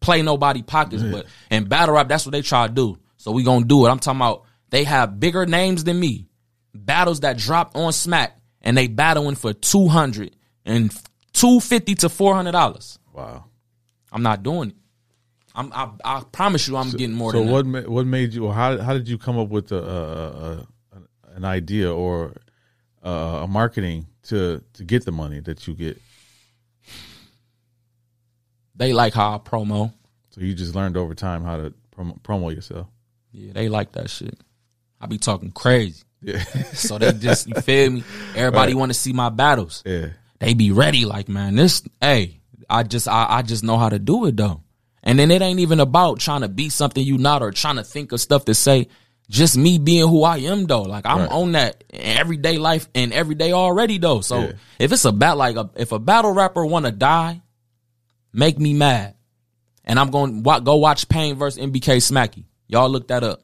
play 0.00 0.22
nobody 0.22 0.62
pockets, 0.62 1.02
but 1.02 1.26
in 1.50 1.64
battle 1.64 1.94
rap, 1.94 2.08
that's 2.08 2.24
what 2.24 2.32
they 2.32 2.40
try 2.40 2.66
to 2.66 2.72
do. 2.72 2.98
So 3.18 3.32
we 3.32 3.42
gonna 3.42 3.66
do 3.66 3.84
it. 3.86 3.90
I'm 3.90 3.98
talking 3.98 4.18
about 4.20 4.44
they 4.70 4.84
have 4.84 5.20
bigger 5.20 5.44
names 5.44 5.84
than 5.84 6.00
me. 6.00 6.27
Battles 6.74 7.20
that 7.20 7.36
dropped 7.38 7.76
on 7.76 7.92
Smack 7.92 8.38
and 8.60 8.76
they 8.76 8.86
battling 8.88 9.34
for 9.36 9.52
200 9.52 10.34
and 10.64 10.90
250 11.32 11.94
to 11.96 12.08
400 12.08 12.52
dollars. 12.52 12.98
Wow. 13.12 13.44
I'm 14.12 14.22
not 14.22 14.42
doing 14.42 14.70
it. 14.70 14.76
I'm, 15.54 15.72
I, 15.72 15.90
I 16.04 16.22
promise 16.30 16.68
you, 16.68 16.76
I'm 16.76 16.90
getting 16.92 17.12
more 17.16 17.32
So 17.32 17.38
than 17.40 17.50
what 17.50 17.64
that. 17.64 17.86
ma- 17.86 17.92
what 17.92 18.06
made 18.06 18.32
you? 18.32 18.50
How 18.50 18.78
how 18.78 18.92
did 18.92 19.08
you 19.08 19.18
come 19.18 19.38
up 19.38 19.48
with 19.48 19.72
a, 19.72 19.76
a, 19.76 20.52
a 20.52 20.66
an 21.34 21.44
idea 21.44 21.92
or 21.92 22.32
uh, 23.04 23.40
a 23.42 23.48
marketing 23.48 24.06
to 24.24 24.62
to 24.74 24.84
get 24.84 25.04
the 25.04 25.12
money 25.12 25.40
that 25.40 25.66
you 25.66 25.74
get? 25.74 26.00
They 28.76 28.92
like 28.92 29.14
how 29.14 29.34
I 29.34 29.38
promo. 29.38 29.92
So 30.30 30.40
you 30.40 30.54
just 30.54 30.74
learned 30.74 30.96
over 30.96 31.14
time 31.14 31.42
how 31.42 31.56
to 31.56 31.74
promo, 31.96 32.20
promo 32.22 32.54
yourself. 32.54 32.86
Yeah, 33.32 33.52
they 33.52 33.68
like 33.68 33.92
that 33.92 34.10
shit. 34.10 34.38
I 35.00 35.06
be 35.06 35.18
talking 35.18 35.50
crazy. 35.50 36.04
Yeah, 36.22 36.42
So 36.72 36.98
they 36.98 37.12
just, 37.12 37.46
you 37.48 37.54
feel 37.62 37.90
me? 37.90 38.04
Everybody 38.34 38.74
want 38.74 38.90
to 38.90 38.94
see 38.98 39.12
my 39.12 39.28
battles. 39.28 39.82
yeah, 39.86 40.08
They 40.40 40.54
be 40.54 40.72
ready, 40.72 41.04
like, 41.04 41.28
man, 41.28 41.54
this, 41.56 41.82
hey, 42.00 42.40
I 42.68 42.82
just, 42.82 43.06
I, 43.08 43.26
I 43.28 43.42
just 43.42 43.62
know 43.64 43.78
how 43.78 43.88
to 43.88 43.98
do 43.98 44.24
it 44.26 44.36
though. 44.36 44.62
And 45.02 45.18
then 45.18 45.30
it 45.30 45.40
ain't 45.42 45.60
even 45.60 45.80
about 45.80 46.18
trying 46.18 46.40
to 46.42 46.48
be 46.48 46.68
something 46.70 47.02
you 47.02 47.18
not 47.18 47.40
or 47.42 47.50
trying 47.52 47.76
to 47.76 47.84
think 47.84 48.12
of 48.12 48.20
stuff 48.20 48.44
to 48.46 48.54
say. 48.54 48.88
Just 49.30 49.56
me 49.58 49.78
being 49.78 50.08
who 50.08 50.22
I 50.24 50.38
am 50.38 50.64
though. 50.66 50.82
Like 50.82 51.04
I'm 51.06 51.18
Right. 51.20 51.30
on 51.30 51.52
that 51.52 51.84
in 51.90 52.00
everyday 52.18 52.56
life 52.58 52.88
and 52.94 53.12
every 53.12 53.34
day 53.34 53.52
already 53.52 53.98
though. 53.98 54.20
So 54.22 54.40
Yeah. 54.40 54.52
if 54.78 54.90
it's 54.92 55.04
a 55.04 55.12
bat 55.12 55.36
like 55.36 55.56
a, 55.56 55.70
if 55.76 55.92
a 55.92 55.98
battle 55.98 56.32
rapper 56.32 56.64
want 56.66 56.86
to 56.86 56.92
die, 56.92 57.42
make 58.32 58.58
me 58.58 58.72
mad. 58.74 59.14
And 59.84 59.98
I'm 59.98 60.10
going 60.10 60.42
to 60.42 60.60
go 60.60 60.76
watch 60.76 61.08
Payne 61.08 61.36
versus 61.36 61.62
MBK 61.62 61.98
Smacky. 61.98 62.44
Y'all 62.68 62.88
look 62.90 63.08
that 63.08 63.22
up. 63.22 63.42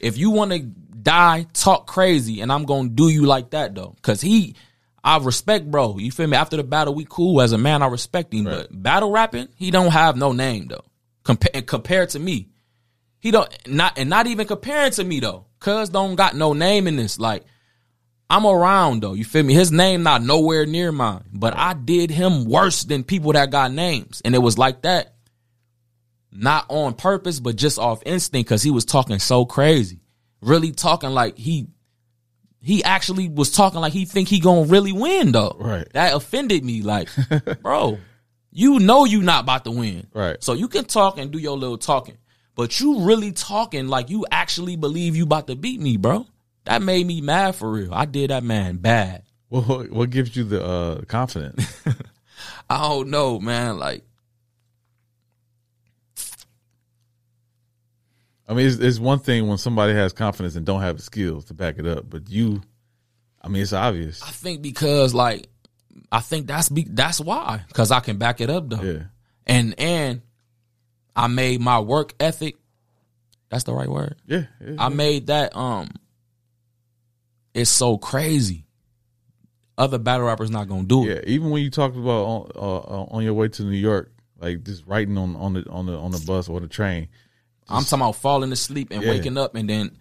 If 0.00 0.18
you 0.18 0.30
want 0.30 0.50
to 0.52 0.58
die, 1.02 1.46
talk 1.52 1.86
crazy, 1.86 2.40
and 2.40 2.52
I'm 2.52 2.64
to 2.66 2.88
do 2.88 3.08
you 3.08 3.26
like 3.26 3.50
that 3.50 3.74
though. 3.74 3.96
Cause 4.02 4.20
he, 4.20 4.54
I 5.02 5.18
respect 5.18 5.70
bro. 5.70 5.98
You 5.98 6.12
feel 6.12 6.26
me? 6.26 6.36
After 6.36 6.56
the 6.56 6.64
battle, 6.64 6.94
we 6.94 7.06
cool. 7.08 7.40
As 7.40 7.52
a 7.52 7.58
man, 7.58 7.82
I 7.82 7.86
respect 7.86 8.32
him. 8.32 8.46
Right. 8.46 8.66
But 8.70 8.82
battle 8.82 9.10
rapping, 9.10 9.48
he 9.56 9.70
don't 9.70 9.90
have 9.90 10.16
no 10.16 10.32
name 10.32 10.68
though. 10.68 10.84
Compa- 11.24 11.66
compared 11.66 12.10
to 12.10 12.18
me. 12.18 12.48
He 13.20 13.30
don't 13.30 13.50
not 13.66 13.98
and 13.98 14.10
not 14.10 14.26
even 14.26 14.46
comparing 14.46 14.92
to 14.92 15.04
me 15.04 15.20
though. 15.20 15.46
Cuz 15.60 15.88
don't 15.88 16.16
got 16.16 16.34
no 16.34 16.52
name 16.52 16.88
in 16.88 16.96
this. 16.96 17.18
Like 17.18 17.44
I'm 18.32 18.46
around 18.46 19.02
though. 19.02 19.12
You 19.12 19.24
feel 19.24 19.44
me? 19.44 19.52
His 19.52 19.70
name 19.70 20.02
not 20.02 20.22
nowhere 20.22 20.64
near 20.64 20.90
mine, 20.90 21.24
but 21.32 21.54
I 21.54 21.74
did 21.74 22.10
him 22.10 22.46
worse 22.46 22.82
than 22.82 23.04
people 23.04 23.32
that 23.32 23.50
got 23.50 23.72
names, 23.72 24.22
and 24.24 24.34
it 24.34 24.38
was 24.38 24.56
like 24.56 24.82
that, 24.82 25.14
not 26.32 26.64
on 26.68 26.94
purpose, 26.94 27.40
but 27.40 27.56
just 27.56 27.78
off 27.78 28.02
instinct, 28.06 28.48
because 28.48 28.62
he 28.62 28.70
was 28.70 28.86
talking 28.86 29.18
so 29.18 29.44
crazy, 29.44 30.00
really 30.42 30.72
talking 30.72 31.10
like 31.10 31.38
he, 31.38 31.68
he 32.60 32.84
actually 32.84 33.28
was 33.28 33.50
talking 33.50 33.80
like 33.80 33.92
he 33.92 34.04
think 34.04 34.28
he 34.28 34.40
gonna 34.40 34.64
really 34.64 34.92
win 34.92 35.32
though. 35.32 35.56
Right. 35.58 35.88
That 35.94 36.14
offended 36.14 36.64
me. 36.64 36.82
Like, 36.82 37.08
bro, 37.62 37.98
you 38.50 38.78
know 38.78 39.04
you 39.06 39.22
not 39.22 39.44
about 39.44 39.64
to 39.64 39.70
win. 39.70 40.06
Right. 40.12 40.42
So 40.42 40.52
you 40.52 40.68
can 40.68 40.84
talk 40.84 41.18
and 41.18 41.30
do 41.30 41.38
your 41.38 41.56
little 41.56 41.78
talking, 41.78 42.18
but 42.54 42.78
you 42.80 43.00
really 43.00 43.32
talking 43.32 43.88
like 43.88 44.10
you 44.10 44.26
actually 44.30 44.76
believe 44.76 45.16
you 45.16 45.24
about 45.24 45.46
to 45.46 45.56
beat 45.56 45.80
me, 45.80 45.96
bro. 45.96 46.26
That 46.64 46.82
made 46.82 47.06
me 47.06 47.20
mad 47.20 47.56
for 47.56 47.70
real. 47.70 47.92
I 47.92 48.04
did 48.04 48.30
that 48.30 48.44
man 48.44 48.76
bad. 48.76 49.24
Well, 49.50 49.62
what, 49.62 49.90
what 49.90 50.10
gives 50.10 50.36
you 50.36 50.44
the 50.44 50.64
uh, 50.64 51.00
confidence? 51.02 51.66
I 52.70 52.88
don't 52.88 53.10
know, 53.10 53.40
man. 53.40 53.78
Like, 53.78 54.04
I 58.48 58.54
mean, 58.54 58.66
it's, 58.66 58.76
it's 58.76 58.98
one 58.98 59.18
thing 59.20 59.46
when 59.48 59.58
somebody 59.58 59.94
has 59.94 60.12
confidence 60.12 60.56
and 60.56 60.66
don't 60.66 60.80
have 60.80 60.96
the 60.96 61.02
skills 61.02 61.44
to 61.46 61.54
back 61.54 61.78
it 61.78 61.86
up, 61.86 62.10
but 62.10 62.28
you, 62.28 62.60
I 63.40 63.48
mean, 63.48 63.62
it's 63.62 63.72
obvious. 63.72 64.22
I 64.22 64.30
think 64.30 64.62
because 64.62 65.14
like, 65.14 65.48
I 66.10 66.20
think 66.20 66.46
that's 66.46 66.68
be 66.68 66.86
that's 66.88 67.20
why 67.20 67.62
because 67.68 67.90
I 67.90 68.00
can 68.00 68.16
back 68.16 68.40
it 68.40 68.50
up 68.50 68.68
though. 68.68 68.82
Yeah, 68.82 69.02
And 69.46 69.78
and 69.78 70.22
I 71.14 71.28
made 71.28 71.60
my 71.60 71.80
work 71.80 72.14
ethic. 72.18 72.56
That's 73.50 73.64
the 73.64 73.74
right 73.74 73.88
word. 73.88 74.16
yeah, 74.26 74.44
yeah. 74.64 74.76
I 74.78 74.88
made 74.88 75.26
that. 75.26 75.54
Um, 75.54 75.90
it's 77.54 77.70
so 77.70 77.98
crazy. 77.98 78.64
Other 79.76 79.98
battle 79.98 80.26
rappers 80.26 80.50
not 80.50 80.68
gonna 80.68 80.84
do 80.84 81.04
it. 81.06 81.08
Yeah, 81.08 81.20
even 81.34 81.50
when 81.50 81.62
you 81.62 81.70
talked 81.70 81.96
about 81.96 82.24
on, 82.24 82.50
uh, 82.54 82.76
uh, 82.78 83.06
on 83.10 83.22
your 83.22 83.34
way 83.34 83.48
to 83.48 83.62
New 83.62 83.76
York, 83.76 84.12
like 84.38 84.64
just 84.64 84.86
writing 84.86 85.16
on 85.18 85.36
on 85.36 85.54
the 85.54 85.68
on 85.68 85.86
the 85.86 85.96
on 85.96 86.10
the 86.10 86.22
bus 86.26 86.48
or 86.48 86.60
the 86.60 86.68
train. 86.68 87.08
I'm 87.72 87.84
talking 87.84 88.00
about 88.02 88.16
falling 88.16 88.52
asleep 88.52 88.88
and 88.90 89.02
Yeah. 89.02 89.10
waking 89.10 89.38
up 89.38 89.54
and 89.54 89.68
then 89.68 89.96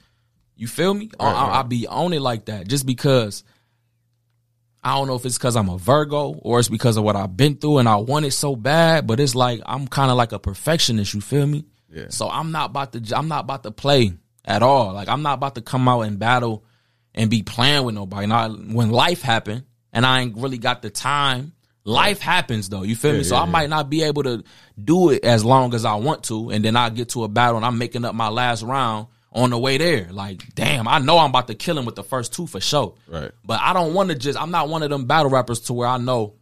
You 0.56 0.68
feel 0.68 0.94
me? 0.94 1.10
I, 1.20 1.26
I, 1.32 1.60
I 1.60 1.62
be 1.64 1.88
on 1.88 2.14
it 2.14 2.22
like 2.22 2.46
that 2.46 2.68
just 2.68 2.86
because 2.86 3.44
I 4.84 4.96
don't 4.96 5.08
know 5.08 5.16
if 5.16 5.26
it's 5.26 5.38
because 5.38 5.56
I'm 5.56 5.70
a 5.70 5.78
Virgo 5.78 6.34
or 6.42 6.60
it's 6.60 6.70
because 6.70 6.98
of 6.98 7.04
what 7.04 7.16
I've 7.16 7.36
been 7.38 7.56
through 7.56 7.80
and 7.80 7.88
I 7.90 7.96
want 7.98 8.26
it 8.26 8.32
so 8.32 8.56
bad, 8.56 9.06
but 9.08 9.20
it's 9.20 9.36
like 9.36 9.62
I'm 9.66 9.88
kind 9.88 10.10
of 10.12 10.18
like 10.18 10.32
a 10.32 10.40
perfectionist. 10.40 11.14
You 11.14 11.22
feel 11.22 11.46
me? 11.46 11.66
Yeah. 11.90 12.06
So 12.10 12.30
I'm 12.30 12.52
not 12.52 12.72
about 12.72 12.94
to. 12.94 13.18
I'm 13.18 13.28
not 13.28 13.42
about 13.44 13.64
to 13.64 13.72
play 13.72 14.14
at 14.46 14.64
all. 14.64 14.94
Like 14.94 15.08
I'm 15.08 15.22
not 15.22 15.34
about 15.36 15.56
to 15.56 15.62
come 15.62 15.88
out 15.88 16.02
and 16.02 16.18
battle 16.18 16.64
and 17.14 17.30
be 17.30 17.44
playing 17.44 17.84
with 17.86 17.94
nobody. 17.96 18.26
Now, 18.28 18.50
when 18.50 18.90
life 18.92 19.22
happened 19.22 19.64
and 19.94 20.06
I 20.06 20.22
ain't 20.22 20.38
really 20.38 20.58
got 20.58 20.82
the 20.82 20.90
time. 20.90 21.54
Life 21.84 22.20
happens 22.20 22.70
though, 22.70 22.84
you 22.84 22.96
feel 22.96 23.14
me? 23.14 23.24
So 23.24 23.36
yeah, 23.36 23.42
I 23.42 23.46
might 23.46 23.70
not 23.70 23.90
be 23.90 24.04
able 24.04 24.24
to 24.24 24.44
do 24.82 25.10
it 25.10 25.24
as 25.24 25.44
long 25.44 25.74
as 25.74 25.84
I 25.84 25.96
want 25.96 26.24
to, 26.26 26.52
and 26.52 26.64
then 26.64 26.76
I 26.76 26.90
get 26.90 27.10
to 27.10 27.24
a 27.24 27.28
battle 27.28 27.58
and 27.58 27.66
I'm 27.66 27.78
making 27.78 28.06
up 28.06 28.14
my 28.14 28.30
last 28.30 28.62
round 28.62 29.08
on 29.34 29.50
the 29.50 29.58
way 29.58 29.78
there. 29.78 30.08
Like, 30.12 30.54
damn, 30.54 30.88
I 30.88 31.00
know 31.00 31.18
I'm 31.18 31.30
about 31.30 31.48
to 31.48 31.56
kill 31.56 31.78
him 31.78 31.86
with 31.86 31.96
the 31.96 32.04
first 32.04 32.34
two 32.34 32.48
for 32.48 32.60
sure. 32.60 32.96
Right. 33.08 33.32
But 33.44 33.60
I 33.62 33.74
don't 33.74 33.94
want 33.94 34.10
to 34.10 34.16
just. 34.16 34.40
I'm 34.40 34.52
not 34.52 34.70
one 34.70 34.84
of 34.84 34.90
them 34.90 35.06
battle 35.06 35.32
rappers 35.32 35.62
to 35.62 35.74
where 35.74 35.88
I 35.88 35.98
know 35.98 36.36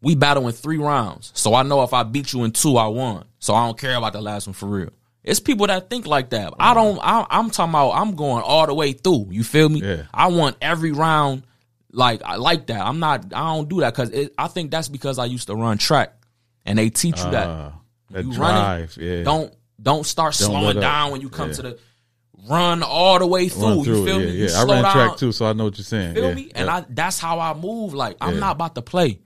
we 0.00 0.16
battle 0.16 0.48
in 0.48 0.52
three 0.52 0.78
rounds. 0.78 1.30
So 1.34 1.54
I 1.54 1.62
know 1.62 1.82
if 1.84 1.92
I 1.92 2.02
beat 2.02 2.32
you 2.32 2.44
in 2.44 2.50
two, 2.50 2.76
I 2.76 2.88
won. 2.88 3.24
So 3.38 3.54
I 3.54 3.66
don't 3.66 3.78
care 3.78 3.94
about 3.94 4.12
the 4.12 4.20
last 4.20 4.46
one 4.46 4.54
for 4.54 4.66
real. 4.66 4.90
It's 5.22 5.38
people 5.38 5.68
that 5.68 5.88
think 5.88 6.06
like 6.06 6.30
that. 6.30 6.52
I 6.58 6.74
don't. 6.74 6.98
I, 7.00 7.24
I'm 7.30 7.50
talking 7.50 7.70
about. 7.70 7.92
I'm 7.92 8.16
going 8.16 8.42
all 8.42 8.66
the 8.66 8.74
way 8.74 8.92
through. 8.92 9.28
You 9.30 9.44
feel 9.44 9.68
me? 9.68 9.80
Yeah. 9.80 10.02
I 10.12 10.26
want 10.28 10.56
every 10.60 10.90
round 10.90 11.44
like 11.92 12.22
I 12.24 12.36
like 12.36 12.66
that. 12.68 12.80
I'm 12.80 12.98
not. 12.98 13.32
I 13.34 13.54
don't 13.54 13.68
do 13.68 13.80
that 13.80 13.94
because 13.94 14.28
I 14.38 14.48
think 14.48 14.70
that's 14.70 14.88
because 14.88 15.18
I 15.18 15.26
used 15.26 15.46
to 15.48 15.54
run 15.54 15.78
track, 15.78 16.14
and 16.64 16.78
they 16.78 16.90
teach 16.90 17.18
you 17.18 17.30
that. 17.30 17.46
Uh, 17.48 17.70
that 18.10 18.24
You 18.26 18.32
drive. 18.32 18.96
running, 18.98 19.18
yeah. 19.18 19.22
Don't 19.24 19.54
don't 19.80 20.04
start 20.06 20.36
Don't 20.38 20.50
slowing 20.50 20.80
down 20.80 21.12
when 21.12 21.20
you 21.22 21.28
come 21.30 21.48
Yeah. 21.48 21.54
to 21.54 21.62
the 21.62 21.78
run 22.48 22.82
all 22.82 23.18
the 23.18 23.26
way 23.26 23.48
through. 23.48 23.62
Run 23.62 23.78
you 23.84 24.04
feel 24.04 24.18
me? 24.18 24.24
Yeah, 24.26 24.30
You 24.32 24.44
yeah. 24.48 24.60
I 24.60 24.64
ran 24.64 24.82
down, 24.82 24.92
track 24.92 25.16
too, 25.16 25.32
so 25.32 25.46
I 25.46 25.52
know 25.54 25.64
what 25.64 25.78
you're 25.78 25.84
saying. 25.84 26.14
Feel 26.14 26.28
yeah. 26.28 26.34
me? 26.34 26.50
And. 26.54 26.68
I 26.68 26.84
that's 26.88 27.18
how 27.18 27.40
I 27.40 27.54
move. 27.54 27.94
Like 27.94 28.16
I'm 28.20 28.38
not 28.38 28.52
about 28.56 28.74
to 28.74 28.82
play. 28.82 29.20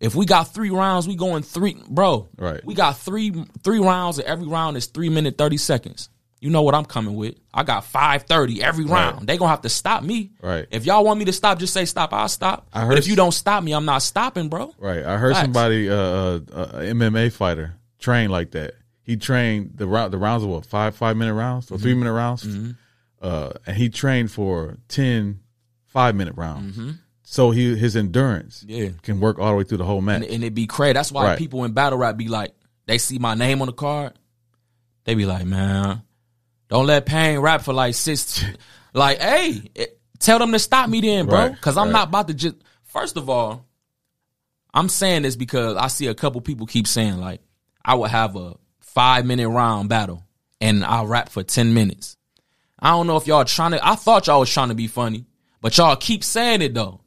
If 0.00 0.14
we 0.14 0.26
got 0.26 0.52
three 0.52 0.70
rounds, 0.70 1.06
we 1.06 1.14
going 1.14 1.42
three, 1.44 1.76
bro. 1.88 2.28
Right. 2.36 2.62
We 2.64 2.74
got 2.74 2.98
three 2.98 3.32
three 3.62 3.78
rounds, 3.78 4.18
and 4.18 4.26
every 4.26 4.46
round 4.46 4.76
is 4.76 4.86
three 4.86 5.08
minute 5.08 5.38
thirty 5.38 5.56
seconds. 5.56 6.08
You 6.44 6.50
know 6.50 6.60
what 6.60 6.74
I'm 6.74 6.84
coming 6.84 7.14
with? 7.14 7.36
I 7.54 7.62
got 7.62 7.84
five 7.86 8.24
thirty 8.24 8.62
every 8.62 8.84
round. 8.84 9.26
They 9.26 9.38
gonna 9.38 9.48
have 9.50 9.62
to 9.62 9.70
stop 9.70 10.02
me. 10.02 10.32
Right. 10.42 10.66
If 10.70 10.84
y'all 10.84 11.02
want 11.02 11.18
me 11.18 11.24
to 11.24 11.32
stop, 11.32 11.58
just 11.58 11.72
say 11.72 11.86
stop. 11.86 12.12
I'll 12.12 12.28
stop. 12.28 12.68
I 12.70 12.80
but 12.82 12.86
heard 12.88 12.98
if 12.98 13.06
you 13.06 13.16
don't 13.16 13.32
stop 13.32 13.64
me, 13.64 13.72
I'm 13.72 13.86
not 13.86 14.02
stopping, 14.02 14.50
bro. 14.50 14.74
Right. 14.78 15.02
I 15.02 15.16
heard 15.16 15.34
somebody, 15.36 15.88
uh, 15.88 15.94
uh, 15.94 16.38
a 16.52 16.78
MMA 16.92 17.32
fighter, 17.32 17.76
train 17.98 18.28
like 18.28 18.50
that. 18.50 18.74
He 19.02 19.16
trained 19.16 19.72
the 19.76 19.86
round. 19.86 20.12
The 20.12 20.18
rounds 20.18 20.44
are 20.44 20.48
what 20.48 20.66
five 20.66 20.94
five 20.94 21.16
minute 21.16 21.32
rounds 21.32 21.64
Mm-hmm. 21.66 21.74
or 21.76 21.78
three 21.78 21.94
minute 21.94 22.12
rounds, 22.12 22.46
uh, 23.22 23.52
and 23.66 23.76
he 23.76 23.88
trained 23.88 24.30
for 24.30 24.76
10 24.88 25.40
five 25.86 26.14
minute 26.14 26.34
rounds. 26.36 26.78
So 27.22 27.52
he 27.52 27.74
his 27.74 27.96
endurance 27.96 28.64
Mm-hmm. 28.68 28.82
Yeah. 28.82 28.88
can 29.02 29.18
work 29.18 29.38
all 29.38 29.52
the 29.52 29.56
way 29.56 29.64
through 29.64 29.78
the 29.78 29.84
whole 29.86 30.02
match. 30.02 30.22
and, 30.24 30.30
and 30.30 30.44
it 30.44 30.54
be 30.54 30.66
crazy. 30.66 30.92
That's 30.92 31.10
why 31.10 31.24
Right. 31.24 31.38
people 31.38 31.64
in 31.64 31.72
battle 31.72 31.98
rap 31.98 32.18
be 32.18 32.28
like, 32.28 32.52
they 32.84 32.98
see 32.98 33.18
my 33.18 33.32
name 33.34 33.62
on 33.62 33.66
the 33.66 33.72
card, 33.72 34.12
they 35.04 35.14
be 35.14 35.24
like, 35.24 35.46
man, 35.46 36.02
don't 36.68 36.86
let 36.86 37.06
Payne 37.06 37.38
rap 37.40 37.62
for 37.62 37.72
like 37.72 37.94
six. 37.94 38.44
like, 38.94 39.18
hey, 39.20 39.70
it- 39.74 40.00
tell 40.18 40.38
them 40.38 40.52
to 40.52 40.58
stop 40.58 40.88
me 40.88 41.00
then, 41.00 41.26
bro, 41.26 41.38
Right, 41.38 41.52
because 41.52 41.76
I'm 41.76 41.86
right. 41.88 41.92
not 41.92 42.08
about 42.08 42.28
to 42.28 42.34
just. 42.34 42.56
First 42.84 43.16
of 43.16 43.28
all, 43.28 43.66
I'm 44.72 44.88
saying 44.88 45.22
this 45.22 45.36
because 45.36 45.76
I 45.76 45.88
see 45.88 46.06
a 46.06 46.14
couple 46.14 46.40
people 46.40 46.66
keep 46.66 46.86
saying 46.86 47.18
like, 47.18 47.40
I 47.84 47.94
would 47.96 48.10
have 48.10 48.36
a 48.36 48.54
five 48.80 49.26
minute 49.26 49.48
round 49.48 49.88
battle 49.88 50.24
and 50.60 50.84
I'll 50.84 51.06
rap 51.06 51.28
for 51.28 51.42
ten 51.42 51.74
minutes. 51.74 52.16
I 52.78 52.90
don't 52.90 53.06
know 53.06 53.16
if 53.16 53.26
y'all 53.26 53.44
trying 53.44 53.72
to. 53.72 53.86
I 53.86 53.94
thought 53.96 54.26
y'all 54.26 54.40
was 54.40 54.52
trying 54.52 54.68
to 54.68 54.74
be 54.74 54.86
funny, 54.86 55.26
but 55.60 55.76
y'all 55.76 55.96
keep 55.96 56.22
saying 56.24 56.62
it 56.62 56.74
though. 56.74 57.00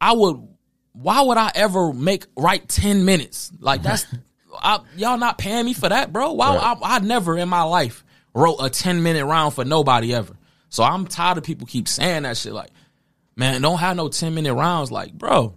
I 0.00 0.12
would. 0.12 0.46
Why 0.92 1.22
would 1.22 1.36
I 1.38 1.52
ever 1.54 1.92
make 1.92 2.26
write 2.36 2.68
ten 2.68 3.04
minutes? 3.04 3.52
Like 3.60 3.82
that's 3.82 4.06
I, 4.60 4.80
y'all 4.96 5.18
not 5.18 5.38
paying 5.38 5.64
me 5.64 5.72
for 5.72 5.88
that, 5.88 6.12
bro. 6.12 6.32
Why 6.32 6.54
Right. 6.56 6.76
I, 6.82 6.96
I 6.96 6.98
never 7.00 7.38
in 7.38 7.48
my 7.48 7.62
life 7.62 8.04
wrote 8.34 8.58
a 8.60 8.70
ten 8.70 9.02
minute 9.02 9.24
round 9.24 9.54
for 9.54 9.64
nobody 9.64 10.14
ever. 10.14 10.34
So 10.68 10.82
I'm 10.82 11.06
tired 11.06 11.38
of 11.38 11.44
people 11.44 11.66
keep 11.66 11.88
saying 11.88 12.24
that 12.24 12.36
shit. 12.36 12.52
Like, 12.52 12.70
man, 13.36 13.62
don't 13.62 13.78
have 13.78 13.96
no 13.96 14.08
ten 14.08 14.34
minute 14.34 14.54
rounds. 14.54 14.90
Like, 14.90 15.12
bro, 15.12 15.54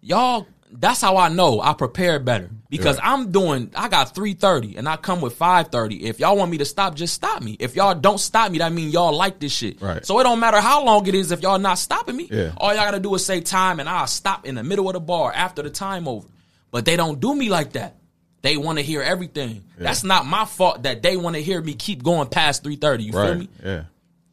y'all. 0.00 0.46
That's 0.70 1.00
how 1.00 1.16
I 1.16 1.30
know 1.30 1.62
I 1.62 1.72
prepared 1.72 2.26
better 2.26 2.50
because 2.68 3.00
I'm 3.02 3.32
doing. 3.32 3.70
I 3.74 3.88
got 3.88 4.14
three 4.14 4.34
thirty 4.34 4.76
and 4.76 4.86
I 4.86 4.96
come 4.98 5.22
with 5.22 5.34
five 5.34 5.68
thirty. 5.68 6.04
If 6.04 6.20
y'all 6.20 6.36
want 6.36 6.50
me 6.50 6.58
to 6.58 6.66
stop, 6.66 6.94
just 6.94 7.14
stop 7.14 7.42
me. 7.42 7.56
If 7.58 7.74
y'all 7.74 7.94
don't 7.94 8.18
stop 8.18 8.52
me, 8.52 8.58
that 8.58 8.70
mean 8.70 8.90
y'all 8.90 9.16
like 9.16 9.38
this 9.38 9.50
shit. 9.50 9.80
Right. 9.80 10.04
So 10.04 10.20
it 10.20 10.24
don't 10.24 10.40
matter 10.40 10.60
how 10.60 10.84
long 10.84 11.06
it 11.06 11.14
is 11.14 11.32
if 11.32 11.40
y'all 11.40 11.58
not 11.58 11.78
stopping 11.78 12.18
me. 12.18 12.28
Yeah. 12.30 12.52
All 12.58 12.74
y'all 12.74 12.84
gotta 12.84 13.00
do 13.00 13.14
is 13.14 13.24
say 13.24 13.40
time 13.40 13.80
and 13.80 13.88
I'll 13.88 14.06
stop 14.06 14.44
in 14.44 14.56
the 14.56 14.62
middle 14.62 14.86
of 14.90 14.92
the 14.92 15.00
bar 15.00 15.32
after 15.32 15.62
the 15.62 15.70
time 15.70 16.06
over. 16.06 16.28
But 16.70 16.84
they 16.84 16.96
don't 16.96 17.18
do 17.18 17.34
me 17.34 17.48
like 17.48 17.72
that. 17.72 17.96
They 18.42 18.56
want 18.56 18.78
to 18.78 18.84
hear 18.84 19.02
everything. 19.02 19.64
That's 19.76 20.04
not 20.04 20.24
my 20.26 20.44
fault 20.44 20.84
that 20.84 21.02
they 21.02 21.16
want 21.16 21.36
to 21.36 21.42
hear 21.42 21.60
me 21.60 21.74
keep 21.74 22.02
going 22.02 22.28
past 22.28 22.62
330. 22.62 23.04
You 23.04 23.12
feel 23.12 23.34
me? 23.34 23.48
Yeah. 23.64 23.84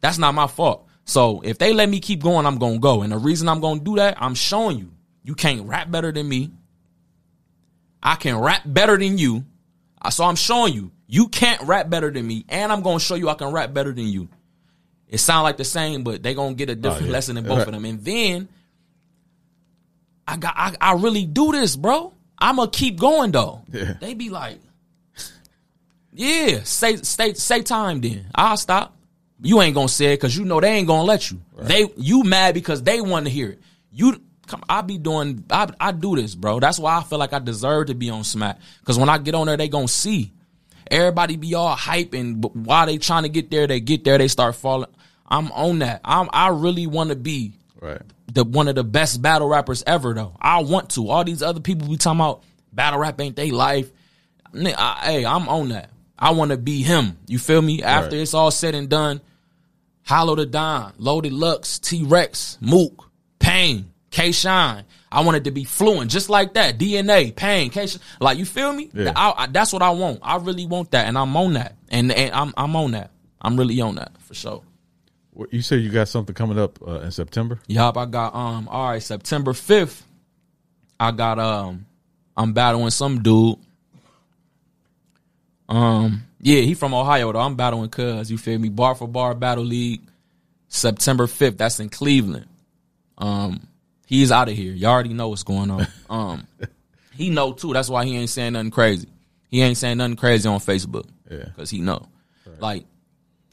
That's 0.02 0.18
not 0.18 0.36
my 0.36 0.48
fault. 0.48 0.88
So 1.06 1.42
if 1.44 1.58
they 1.58 1.74
let 1.74 1.90
me 1.90 2.00
keep 2.00 2.22
going, 2.22 2.46
I'm 2.46 2.58
gonna 2.58 2.78
go. 2.80 3.02
And 3.02 3.12
the 3.12 3.18
reason 3.18 3.48
I'm 3.50 3.60
gonna 3.62 3.80
do 3.80 3.96
that, 3.98 4.18
I'm 4.22 4.36
showing 4.36 4.78
you. 4.80 4.92
You 5.24 5.34
can't 5.36 5.68
rap 5.68 5.90
better 5.90 6.12
than 6.12 6.28
me. 6.30 6.52
I 8.02 8.16
can 8.16 8.38
rap 8.40 8.62
better 8.66 8.98
than 8.98 9.18
you. 9.18 9.44
Uh, 10.02 10.10
So 10.12 10.24
I'm 10.24 10.36
showing 10.36 10.74
you. 10.74 10.92
You 11.08 11.28
can't 11.28 11.62
rap 11.64 11.90
better 11.90 12.10
than 12.12 12.26
me, 12.28 12.46
and 12.50 12.72
I'm 12.72 12.82
gonna 12.82 13.00
show 13.00 13.16
you 13.16 13.30
I 13.30 13.34
can 13.36 13.52
rap 13.52 13.74
better 13.74 13.92
than 13.92 14.08
you. 14.08 14.28
It 15.08 15.20
sound 15.20 15.44
like 15.44 15.58
the 15.58 15.64
same, 15.66 16.04
but 16.04 16.22
they 16.24 16.34
gonna 16.34 16.56
get 16.56 16.70
a 16.70 16.76
different 16.76 17.08
yeah. 17.08 17.12
lesson 17.14 17.38
in 17.38 17.44
both 17.44 17.60
Right. 17.60 17.68
of 17.68 17.74
them. 17.74 17.86
And 17.86 18.04
then 18.04 18.50
I 20.28 20.38
got 20.38 20.54
I, 20.58 20.76
I 20.82 20.94
really 20.94 21.26
do 21.26 21.52
this, 21.52 21.76
bro. 21.76 22.14
I'ma 22.40 22.68
keep 22.68 23.00
going 23.00 23.32
though. 23.32 23.64
Yeah. 23.72 23.94
They 24.00 24.14
be 24.14 24.30
like, 24.30 24.60
Yeah, 26.12 26.64
say 26.64 26.98
say 26.98 27.34
say 27.34 27.62
time 27.62 28.02
then. 28.02 28.26
I'll 28.34 28.58
stop. 28.58 28.96
You 29.42 29.62
ain't 29.62 29.76
gonna 29.76 29.90
say 29.90 30.14
it 30.14 30.18
because 30.18 30.36
you 30.36 30.46
know 30.46 30.60
they 30.62 30.70
ain't 30.72 30.88
gonna 30.88 31.04
let 31.04 31.30
you. 31.30 31.42
They 31.58 31.88
you 31.98 32.24
mad 32.24 32.54
because 32.54 32.82
they 32.84 33.02
want 33.02 33.26
to 33.26 33.32
hear 33.32 33.50
it. 33.50 33.60
You 33.92 34.22
come. 34.48 34.64
I 34.70 34.82
be 34.82 34.98
doing. 34.98 35.44
I 35.50 35.70
I 35.80 35.92
do 35.92 36.16
this, 36.16 36.36
bro. 36.36 36.60
That's 36.60 36.80
why 36.80 36.98
I 36.98 37.04
feel 37.04 37.20
like 37.20 37.34
I 37.34 37.40
deserve 37.40 37.88
to 37.88 37.96
be 37.96 38.10
on 38.10 38.24
Smack. 38.24 38.60
Because 38.80 38.98
when 38.98 39.10
I 39.10 39.18
get 39.18 39.36
on 39.36 39.48
there, 39.48 39.58
they 39.58 39.68
gonna 39.68 39.88
see. 39.88 40.32
Everybody 40.90 41.36
be 41.36 41.56
all 41.56 41.76
hype 41.76 42.14
and 42.14 42.40
but 42.40 42.56
while 42.56 42.86
they 42.86 42.98
trying 42.98 43.24
to 43.24 43.30
get 43.30 43.50
there, 43.50 43.68
they 43.68 43.80
get 43.80 44.04
there, 44.04 44.18
they 44.18 44.28
start 44.28 44.56
falling. 44.56 44.90
I'm 45.28 45.52
on 45.52 45.80
that. 45.80 46.02
I'm. 46.06 46.30
I 46.32 46.50
really 46.50 46.88
want 46.88 47.10
to 47.10 47.16
be 47.16 47.54
Right. 47.82 48.02
The 48.34 48.44
one 48.44 48.68
of 48.68 48.76
the 48.76 48.84
best 48.84 49.22
battle 49.22 49.48
rappers 49.48 49.84
ever 49.86 50.14
though. 50.14 50.36
I 50.42 50.62
want 50.64 50.90
to. 50.92 51.10
All 51.10 51.24
these 51.24 51.42
other 51.44 51.60
people 51.60 51.88
be 51.88 51.98
talking 51.98 52.20
about 52.20 52.44
battle 52.74 53.00
rap 53.00 53.20
ain't 53.22 53.36
they 53.36 53.52
life. 53.52 53.92
I- 54.54 55.00
hey, 55.04 55.26
I'm 55.26 55.48
on 55.50 55.70
that. 55.70 55.90
I 56.18 56.32
want 56.32 56.52
to 56.52 56.58
be 56.58 56.82
him. 56.82 57.18
You 57.28 57.38
feel 57.40 57.62
me? 57.62 57.84
After 57.84 58.16
Right. 58.16 58.22
it's 58.22 58.34
all 58.34 58.50
said 58.52 58.74
and 58.74 58.88
done, 58.90 59.22
Hollow 60.04 60.36
Da 60.36 60.46
Don, 60.46 60.94
Loaded 60.98 61.34
Lux, 61.34 61.80
T 61.80 62.04
Rex, 62.04 62.58
Mook, 62.62 63.10
Payne, 63.40 63.92
K 64.12 64.32
Shine. 64.32 64.84
I 65.12 65.22
want 65.22 65.38
it 65.38 65.44
to 65.46 65.52
be 65.52 65.64
fluent, 65.64 66.12
just 66.12 66.30
like 66.30 66.54
that. 66.56 66.78
DNA, 66.78 67.36
Payne, 67.36 67.70
K 67.70 67.88
Shine. 67.88 68.02
Like 68.20 68.38
you 68.38 68.46
feel 68.46 68.72
me? 68.74 68.90
Yeah. 68.94 69.14
I, 69.16 69.34
I- 69.44 69.48
that's 69.48 69.74
what 69.74 69.82
I 69.82 69.90
want. 69.92 70.20
I 70.22 70.38
really 70.38 70.66
want 70.66 70.92
that, 70.92 71.08
and 71.08 71.18
I'm 71.18 71.36
on 71.36 71.54
that. 71.54 71.76
And 71.90 72.12
and 72.12 72.34
I'm 72.34 72.54
I'm 72.58 72.76
on 72.76 72.92
that. 72.92 73.12
I'm 73.42 73.58
really 73.58 73.80
on 73.82 73.96
that 73.96 74.12
for 74.22 74.34
sure. 74.34 74.64
What- 75.36 75.54
You 75.54 75.62
said 75.62 75.82
you 75.82 75.90
got 75.92 76.08
something 76.08 76.34
coming 76.34 76.58
up 76.58 76.80
uh, 76.88 77.02
in 77.02 77.12
September. 77.12 77.60
Yup, 77.68 77.98
I 77.98 78.06
got 78.06 78.34
um 78.34 78.68
all 78.70 78.90
right, 78.90 79.04
September 79.04 79.52
5th. 79.54 80.02
I 81.00 81.12
got 81.12 81.38
um 81.40 81.86
I'm 82.38 82.54
battling 82.54 82.90
some 82.90 83.22
dude. 83.22 83.58
Um 85.68 86.24
yeah, 86.40 86.62
he 86.62 86.74
from 86.74 86.94
Ohio 86.94 87.32
though. 87.32 87.40
I'm 87.40 87.56
battling 87.56 87.90
cuz, 87.90 88.30
you 88.32 88.38
feel 88.38 88.60
me? 88.60 88.70
Bar 88.70 88.96
for 88.96 89.08
bar 89.08 89.34
battle 89.36 89.64
league. 89.64 90.02
September 90.68 91.26
5th, 91.28 91.58
that's 91.58 91.80
in 91.80 91.90
Cleveland. 91.90 92.46
Um 93.18 93.68
he's 94.06 94.32
out 94.32 94.50
of 94.50 94.56
here. 94.56 94.72
You 94.74 94.88
all 94.88 94.94
already 94.94 95.14
know 95.14 95.30
what's 95.30 95.44
going 95.44 95.72
on. 95.72 95.88
Um 96.10 96.48
he 97.14 97.30
know 97.30 97.52
too. 97.54 97.74
That's 97.74 97.90
why 97.90 98.06
he 98.06 98.16
ain't 98.18 98.30
saying 98.30 98.54
nothing 98.54 98.72
crazy. 98.72 99.08
He 99.50 99.62
ain't 99.62 99.78
saying 99.78 99.98
nothing 99.98 100.16
crazy 100.18 100.48
on 100.48 100.60
Facebook. 100.60 101.08
Yeah. 101.30 101.50
Cuz 101.58 101.70
he 101.72 101.82
know. 101.82 102.08
Like 102.60 102.86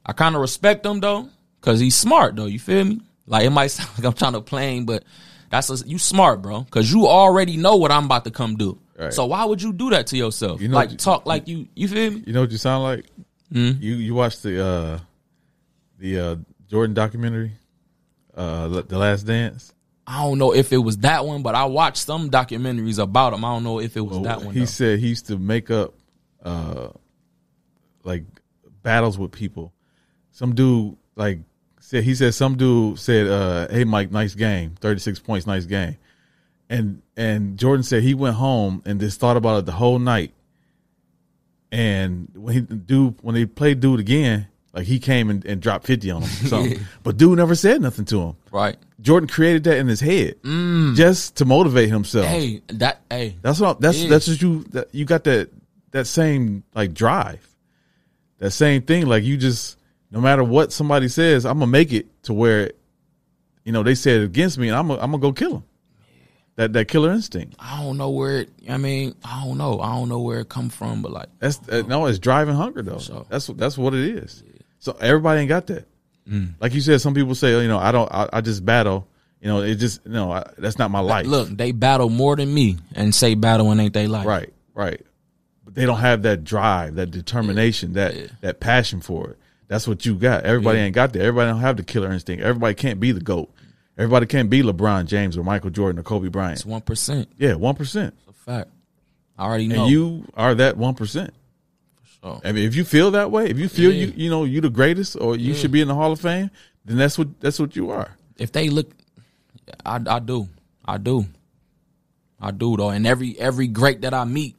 I 0.04 0.12
kind 0.12 0.34
of 0.34 0.40
respect 0.40 0.84
him 0.84 1.00
though, 1.00 1.28
cause 1.62 1.80
he's 1.80 1.96
smart 1.96 2.36
though. 2.36 2.44
You 2.46 2.58
feel 2.58 2.84
me? 2.84 3.00
Like 3.26 3.46
it 3.46 3.50
might 3.50 3.68
sound 3.68 3.88
like 3.98 4.04
I'm 4.04 4.12
trying 4.12 4.34
to 4.34 4.42
play 4.42 4.80
but 4.80 5.04
that's 5.48 5.70
a, 5.70 5.86
you 5.86 5.98
smart, 5.98 6.42
bro. 6.42 6.66
Cause 6.70 6.92
you 6.92 7.06
already 7.06 7.56
know 7.56 7.76
what 7.76 7.90
I'm 7.90 8.04
about 8.04 8.24
to 8.24 8.30
come 8.30 8.56
do. 8.56 8.78
Right. 8.98 9.12
So 9.12 9.26
why 9.26 9.44
would 9.44 9.60
you 9.62 9.72
do 9.72 9.90
that 9.90 10.06
to 10.08 10.16
yourself? 10.16 10.60
You 10.60 10.68
know- 10.68 10.76
like 10.76 10.98
talk 10.98 11.26
like 11.26 11.48
you. 11.48 11.68
You 11.74 11.88
feel 11.88 12.10
me? 12.10 12.22
You 12.26 12.32
know 12.34 12.42
what 12.42 12.50
you 12.50 12.58
sound 12.58 12.84
like? 12.84 13.06
Hmm? 13.50 13.72
You 13.80 13.94
you 13.94 14.14
watched 14.14 14.42
the 14.42 14.64
uh, 14.64 14.98
the 15.98 16.18
uh, 16.18 16.36
Jordan 16.68 16.94
documentary, 16.94 17.52
uh, 18.34 18.68
The 18.68 18.98
Last 18.98 19.24
Dance. 19.24 19.72
I 20.06 20.24
don't 20.24 20.38
know 20.38 20.52
if 20.54 20.72
it 20.72 20.78
was 20.78 20.98
that 20.98 21.24
one, 21.26 21.42
but 21.42 21.54
I 21.54 21.64
watched 21.66 21.98
some 21.98 22.28
documentaries 22.28 22.98
about 22.98 23.34
him. 23.34 23.44
I 23.44 23.52
don't 23.54 23.62
know 23.62 23.78
if 23.78 23.96
it 23.96 24.00
was 24.00 24.22
that 24.22 24.42
one. 24.42 24.52
he 24.52 24.60
though. 24.60 24.66
said 24.66 24.98
he 24.98 25.08
used 25.08 25.26
to 25.28 25.38
make 25.38 25.70
up 25.70 25.94
uh, 26.42 26.88
like 28.02 28.24
battles 28.82 29.18
with 29.18 29.32
people. 29.32 29.72
Some 30.32 30.54
dude 30.54 30.96
like 31.14 31.38
said 31.92 32.04
he 32.04 32.14
said 32.14 32.32
some 32.34 32.56
dude 32.56 32.98
said, 32.98 33.26
uh, 33.26 33.68
"Hey 33.68 33.84
Mike, 33.84 34.10
nice 34.10 34.34
game, 34.34 34.74
thirty 34.80 34.98
six 34.98 35.18
points, 35.18 35.46
nice 35.46 35.66
game," 35.66 35.96
and 36.70 37.02
and 37.16 37.58
Jordan 37.58 37.82
said 37.82 38.02
he 38.02 38.14
went 38.14 38.36
home 38.36 38.82
and 38.86 38.98
just 38.98 39.20
thought 39.20 39.36
about 39.36 39.58
it 39.58 39.66
the 39.66 39.72
whole 39.72 39.98
night. 39.98 40.32
And 41.70 42.28
when 42.34 42.54
he 42.54 42.60
dude 42.60 43.14
when 43.22 43.34
they 43.34 43.46
played 43.46 43.80
dude 43.80 44.00
again, 44.00 44.46
like 44.74 44.86
he 44.86 44.98
came 44.98 45.30
and, 45.30 45.44
and 45.44 45.60
dropped 45.60 45.86
fifty 45.86 46.10
on 46.10 46.22
him, 46.22 46.28
something. 46.48 46.80
but 47.02 47.16
dude 47.16 47.36
never 47.38 47.54
said 47.54 47.80
nothing 47.80 48.04
to 48.06 48.20
him. 48.20 48.36
Right. 48.50 48.76
Jordan 49.00 49.28
created 49.28 49.64
that 49.64 49.78
in 49.78 49.88
his 49.88 50.00
head 50.00 50.36
just 50.94 51.36
to 51.36 51.44
motivate 51.44 51.88
himself. 51.88 52.26
Hey, 52.26 52.62
that 52.68 53.00
hey. 53.10 53.36
That's 53.42 53.58
what 53.60 53.80
that's 53.80 53.98
Yeah. 54.02 54.08
that's 54.10 54.28
what 54.28 54.40
you 54.40 54.64
that, 54.70 54.94
you 54.94 55.04
got 55.04 55.24
that 55.24 55.50
that 55.92 56.06
same 56.06 56.62
like 56.74 56.94
drive, 56.94 57.46
that 58.38 58.50
same 58.52 58.82
thing. 58.82 59.06
Like 59.06 59.24
you 59.24 59.36
just 59.36 59.78
no 60.12 60.20
matter 60.20 60.44
what 60.44 60.72
somebody 60.72 61.08
says, 61.08 61.44
I'm 61.44 61.54
gonna 61.58 61.66
make 61.70 61.92
it 61.92 62.06
to 62.24 62.32
where, 62.34 62.70
you 63.64 63.72
know, 63.72 63.82
they 63.82 63.94
said 63.94 64.20
it 64.20 64.24
against 64.24 64.58
me, 64.58 64.68
and 64.68 64.76
I'm 64.76 64.86
gonna, 64.88 65.00
I'm 65.00 65.10
gonna 65.10 65.20
go 65.22 65.32
kill 65.32 65.50
them. 65.52 65.64
That 66.56 66.74
that 66.74 66.86
killer 66.86 67.10
instinct. 67.12 67.56
I 67.58 67.82
don't 67.82 67.96
know 67.96 68.10
where 68.10 68.40
it. 68.40 68.50
I 68.68 68.76
mean, 68.76 69.14
I 69.24 69.42
don't 69.44 69.56
know. 69.56 69.80
I 69.80 69.94
don't 69.94 70.10
know 70.10 70.20
where 70.20 70.40
it 70.40 70.50
come 70.50 70.68
from, 70.68 71.00
but 71.00 71.10
like, 71.10 71.28
That's 71.38 71.58
uh, 71.66 71.82
no, 71.88 72.04
it's 72.06 72.18
driving 72.18 72.54
hunger 72.54 72.82
though. 72.82 72.98
So- 72.98 73.26
That's 73.30 73.48
what 73.48 73.56
that's 73.56 73.78
what 73.78 73.94
it 73.94 74.16
is. 74.16 74.44
So 74.78 74.96
everybody 75.00 75.40
ain't 75.40 75.48
got 75.48 75.66
that. 75.68 75.86
Mm. 76.28 76.54
Like 76.60 76.74
you 76.74 76.80
said, 76.82 77.00
some 77.00 77.14
people 77.14 77.34
say, 77.34 77.60
you 77.62 77.68
know, 77.68 77.78
I 77.78 77.90
don't, 77.90 78.12
I, 78.12 78.28
I 78.34 78.40
just 78.42 78.64
battle. 78.64 79.08
You 79.40 79.48
know, 79.48 79.62
it 79.62 79.76
just 79.76 80.04
no, 80.06 80.30
I, 80.30 80.44
that's 80.58 80.78
not 80.78 80.90
my 80.90 81.00
life. 81.00 81.26
look, 81.26 81.48
they 81.48 81.72
battle 81.72 82.08
more 82.10 82.36
than 82.36 82.52
me, 82.52 82.76
and 82.94 83.14
say 83.14 83.34
battling 83.34 83.80
ain't 83.80 83.94
they 83.94 84.06
life. 84.06 84.26
Right, 84.26 84.52
right. 84.74 85.00
But 85.64 85.74
they 85.74 85.86
don't 85.86 85.98
have 85.98 86.22
that 86.22 86.44
drive, 86.44 86.96
that 86.96 87.10
determination, 87.10 87.94
that 87.94 88.14
that 88.42 88.60
passion 88.60 89.00
for 89.00 89.30
it. 89.30 89.38
That's 89.68 89.88
what 89.88 90.04
you 90.04 90.14
got. 90.16 90.44
Everybody 90.44 90.78
Yeah. 90.78 90.84
ain't 90.86 90.94
got 90.94 91.12
that. 91.14 91.20
Everybody 91.20 91.50
don't 91.50 91.60
have 91.60 91.76
the 91.76 91.82
killer 91.82 92.12
instinct. 92.12 92.42
Everybody 92.44 92.74
can't 92.74 93.00
be 93.00 93.12
the 93.12 93.20
goat. 93.20 93.50
Everybody 93.96 94.26
can't 94.26 94.50
be 94.50 94.62
LeBron 94.62 95.06
James 95.06 95.36
or 95.36 95.44
Michael 95.44 95.70
Jordan 95.70 95.98
or 95.98 96.02
Kobe 96.02 96.28
Bryant. 96.28 96.54
It's 96.58 96.66
one 96.66 96.80
percent. 96.82 97.28
Yeah, 97.38 97.54
one 97.54 97.74
percent. 97.74 98.14
A 98.28 98.32
fact. 98.32 98.70
I 99.38 99.44
already 99.44 99.68
know. 99.68 99.82
And 99.84 99.90
you 99.92 100.24
are 100.34 100.54
that 100.54 100.76
one 100.76 100.94
percent. 100.94 101.32
sure. 102.22 102.40
I 102.44 102.52
mean, 102.52 102.64
if 102.66 102.74
you 102.74 102.84
feel 102.84 103.10
that 103.12 103.30
way, 103.30 103.46
if 103.48 103.58
you 103.58 103.68
feel 103.68 103.92
Yeah. 103.92 104.06
you 104.06 104.12
you 104.16 104.30
know 104.30 104.44
you 104.44 104.60
the 104.60 104.70
greatest 104.70 105.16
or 105.20 105.36
you 105.36 105.54
should 105.54 105.72
be 105.72 105.80
in 105.80 105.88
the 105.88 105.94
Hall 105.94 106.12
of 106.12 106.20
Fame, 106.20 106.50
then 106.84 106.96
that's 106.98 107.16
what 107.18 107.40
that's 107.40 107.58
what 107.58 107.74
you 107.76 107.90
are. 107.90 108.16
if 108.38 108.52
they 108.52 108.68
look, 108.70 108.90
I, 109.86 110.00
I 110.06 110.18
do, 110.18 110.48
I 110.84 110.98
do, 110.98 111.26
I 112.40 112.50
do 112.50 112.76
though. 112.76 112.90
And 112.90 113.06
every 113.06 113.38
every 113.38 113.68
great 113.68 114.00
that 114.02 114.14
I 114.14 114.24
meet, 114.24 114.56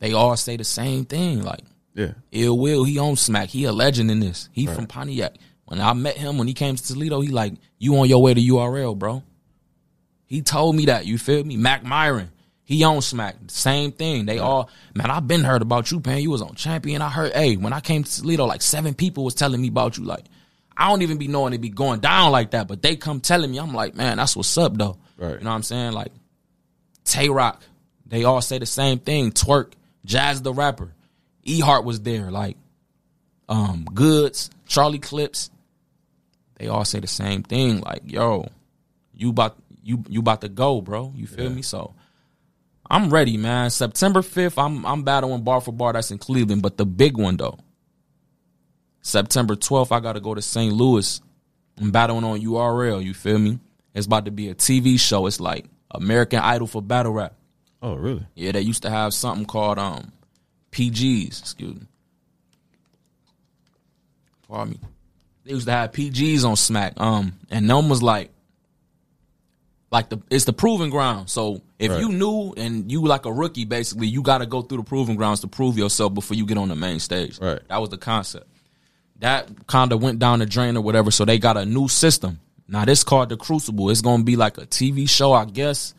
they 0.00 0.12
all 0.12 0.36
say 0.36 0.56
the 0.56 0.64
same 0.64 1.04
thing. 1.04 1.42
Like 1.42 1.60
Yeah, 1.94 2.12
Ill 2.30 2.58
Will, 2.58 2.84
he 2.84 2.98
on 2.98 3.16
Smack. 3.16 3.48
He 3.48 3.64
a 3.64 3.72
legend 3.72 4.10
in 4.10 4.20
this. 4.20 4.48
He 4.52 4.66
from 4.66 4.86
Pontiac. 4.86 5.34
When 5.64 5.80
I 5.80 5.92
met 5.92 6.16
him 6.16 6.38
when 6.38 6.48
he 6.48 6.54
came 6.54 6.76
to 6.76 6.82
Toledo, 6.82 7.20
he 7.20 7.28
like, 7.28 7.54
you 7.78 7.96
on 7.96 8.08
your 8.08 8.22
way 8.22 8.34
to 8.34 8.40
URL, 8.40 8.98
bro. 8.98 9.22
He 10.26 10.42
told 10.42 10.76
me 10.76 10.86
that. 10.86 11.06
You 11.06 11.18
feel 11.18 11.44
me? 11.44 11.56
Mackk 11.56 11.82
Myron. 11.82 12.30
He 12.64 12.84
on 12.84 13.02
Smack. 13.02 13.36
Same 13.48 13.92
thing. 13.92 14.24
They 14.24 14.38
all 14.38 14.70
man, 14.94 15.10
I've 15.10 15.28
been 15.28 15.44
heard 15.44 15.62
about 15.62 15.90
you, 15.90 16.00
man. 16.04 16.20
You 16.20 16.30
was 16.30 16.42
on 16.42 16.54
champion. 16.54 17.02
I 17.02 17.10
heard, 17.10 17.32
hey, 17.34 17.56
when 17.56 17.72
I 17.72 17.80
came 17.80 18.04
to 18.04 18.20
Toledo, 18.20 18.46
like 18.46 18.62
seven 18.62 18.94
people 18.94 19.24
was 19.24 19.34
telling 19.34 19.60
me 19.60 19.68
about 19.68 19.98
you. 19.98 20.04
Like, 20.04 20.24
I 20.76 20.88
don't 20.88 21.02
even 21.02 21.18
be 21.18 21.28
knowing 21.28 21.52
it 21.52 21.58
be 21.58 21.68
going 21.68 22.00
down 22.00 22.32
like 22.32 22.52
that, 22.52 22.68
but 22.68 22.82
they 22.82 22.96
come 22.96 23.20
telling 23.20 23.50
me, 23.50 23.58
I'm 23.58 23.74
like, 23.74 23.94
man, 23.94 24.16
that's 24.16 24.34
what's 24.36 24.56
up 24.56 24.76
though. 24.76 24.96
Right. 25.18 25.38
You 25.38 25.44
know 25.44 25.50
what 25.50 25.56
I'm 25.56 25.62
saying? 25.62 25.92
Like 25.92 26.12
Tay 27.04 27.28
Roc, 27.28 27.62
they 28.06 28.24
all 28.24 28.40
say 28.40 28.58
the 28.58 28.66
same 28.66 28.98
thing. 28.98 29.32
Twork, 29.32 29.72
Jaz 30.06 30.42
the 30.42 30.52
Rapper, 30.52 30.94
E 31.44 31.60
Hart 31.60 31.84
was 31.84 32.00
there. 32.00 32.30
Like, 32.30 32.56
um, 33.48 33.84
Goodz, 33.92 34.50
Charlie 34.66 34.98
Clips, 34.98 35.50
they 36.58 36.68
all 36.68 36.84
say 36.84 37.00
the 37.00 37.06
same 37.06 37.42
thing. 37.42 37.80
Like, 37.80 38.02
yo, 38.04 38.48
you 39.14 39.30
about 39.30 39.56
you 39.82 40.04
you 40.08 40.20
about 40.20 40.40
to 40.42 40.48
go, 40.48 40.80
bro. 40.80 41.12
You 41.16 41.26
feel 41.26 41.50
me? 41.50 41.62
So 41.62 41.94
I'm 42.88 43.10
ready, 43.10 43.36
man. 43.36 43.70
September 43.70 44.20
5th, 44.20 44.62
I'm 44.62 44.84
I'm 44.86 45.02
battling 45.02 45.42
bar 45.42 45.60
for 45.60 45.72
bar. 45.72 45.92
That's 45.92 46.10
in 46.10 46.18
Cleveland, 46.18 46.62
but 46.62 46.76
the 46.76 46.86
big 46.86 47.16
one 47.16 47.36
though. 47.36 47.58
September 49.00 49.56
12th, 49.56 49.90
I 49.90 49.98
got 49.98 50.12
to 50.12 50.20
go 50.20 50.34
to 50.34 50.42
St. 50.42 50.72
Louis. 50.72 51.20
I'm 51.80 51.90
battling 51.90 52.24
on 52.24 52.40
URL. 52.40 53.02
You 53.02 53.14
feel 53.14 53.38
me? 53.38 53.58
It's 53.94 54.06
about 54.06 54.26
to 54.26 54.30
be 54.30 54.48
a 54.48 54.54
TV 54.54 54.98
show. 54.98 55.26
It's 55.26 55.40
like 55.40 55.66
American 55.90 56.38
Idol 56.38 56.68
for 56.68 56.80
battle 56.80 57.12
rap. 57.12 57.34
Oh, 57.82 57.94
really? 57.94 58.24
Yeah, 58.36 58.52
they 58.52 58.60
used 58.60 58.82
to 58.82 58.90
have 58.90 59.12
something 59.12 59.44
called 59.44 59.78
um 59.78 60.12
PGs. 60.72 61.40
Excuse 61.40 61.76
me. 61.76 61.86
Pardon 64.48 64.72
me. 64.74 64.80
They 65.44 65.52
used 65.52 65.66
to 65.66 65.72
have 65.72 65.92
PGs 65.92 66.44
on 66.44 66.56
Smack. 66.56 66.94
Um, 67.00 67.34
and 67.50 67.68
them 67.68 67.88
was 67.88 68.02
like, 68.02 68.30
like 69.90 70.08
the 70.08 70.18
it's 70.30 70.44
the 70.44 70.52
proving 70.52 70.90
ground. 70.90 71.28
So 71.30 71.60
if 71.78 71.90
Right. 71.90 72.00
you 72.00 72.08
knew 72.10 72.54
and 72.56 72.90
you 72.90 73.02
like 73.06 73.26
a 73.26 73.32
rookie, 73.32 73.64
basically, 73.64 74.06
you 74.06 74.22
got 74.22 74.38
to 74.38 74.46
go 74.46 74.62
through 74.62 74.78
the 74.78 74.84
proving 74.84 75.16
grounds 75.16 75.40
to 75.40 75.48
prove 75.48 75.76
yourself 75.76 76.14
before 76.14 76.36
you 76.36 76.46
get 76.46 76.58
on 76.58 76.68
the 76.68 76.76
main 76.76 76.98
stage. 77.00 77.38
Right. 77.40 77.60
That 77.68 77.80
was 77.80 77.90
the 77.90 77.98
concept. 77.98 78.46
That 79.20 79.66
kind 79.66 79.92
of 79.92 80.02
went 80.02 80.18
down 80.18 80.38
the 80.40 80.46
drain 80.46 80.76
or 80.76 80.80
whatever. 80.80 81.10
So 81.10 81.24
they 81.24 81.38
got 81.38 81.56
a 81.56 81.66
new 81.66 81.88
system. 81.88 82.40
Now 82.68 82.84
this 82.84 83.04
called 83.04 83.28
the 83.28 83.36
Crucible. 83.36 83.90
It's 83.90 84.00
gonna 84.00 84.22
be 84.24 84.36
like 84.36 84.56
a 84.58 84.66
TV 84.66 85.08
show, 85.08 85.32
I 85.32 85.44
guess 85.44 85.94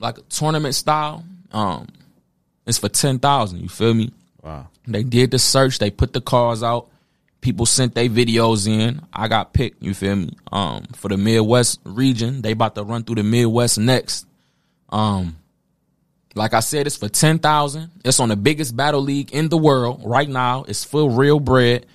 like 0.00 0.18
a 0.18 0.22
tournament 0.22 0.74
style. 0.74 1.24
Um, 1.52 1.86
it's 2.66 2.78
for 2.78 2.88
ten 2.88 3.18
thousand. 3.18 3.60
You 3.60 3.68
feel 3.68 3.94
me? 3.94 4.12
Wow. 4.42 4.68
They 4.86 5.02
did 5.02 5.30
the 5.30 5.38
search. 5.38 5.78
They 5.78 5.90
put 5.90 6.12
the 6.12 6.20
cars 6.20 6.62
out. 6.62 6.90
People 7.40 7.66
sent 7.66 7.94
their 7.94 8.08
videos 8.08 8.66
in. 8.66 9.02
I 9.12 9.28
got 9.28 9.52
picked. 9.52 9.82
You 9.82 9.94
feel 9.94 10.16
me? 10.16 10.36
Um, 10.50 10.84
for 10.94 11.08
the 11.08 11.16
Midwest 11.16 11.80
region, 11.84 12.42
they 12.42 12.52
about 12.52 12.74
to 12.74 12.84
run 12.84 13.04
through 13.04 13.16
the 13.16 13.22
Midwest 13.22 13.78
next. 13.78 14.26
Um, 14.88 15.36
like 16.34 16.54
I 16.54 16.60
said, 16.60 16.86
it's 16.86 16.96
for 16.96 17.08
ten 17.08 17.38
thousand. 17.38 17.90
It's 18.04 18.18
on 18.20 18.28
the 18.30 18.36
biggest 18.36 18.76
battle 18.76 19.00
league 19.00 19.32
in 19.32 19.48
the 19.48 19.58
world 19.58 20.02
right 20.04 20.28
now. 20.28 20.64
It's 20.66 20.84
for 20.84 21.10
real 21.10 21.38
bread, 21.38 21.86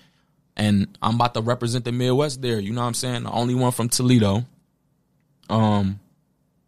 and 0.55 0.87
I'm 1.01 1.15
about 1.15 1.33
to 1.33 1.41
represent 1.41 1.85
the 1.85 1.91
Midwest 1.91 2.41
there. 2.41 2.59
You 2.59 2.71
know 2.73 2.81
what 2.81 2.87
I'm 2.87 2.93
saying? 2.93 3.23
The 3.23 3.31
only 3.31 3.55
one 3.55 3.71
from 3.71 3.89
Toledo. 3.89 4.45
Um, 5.49 5.99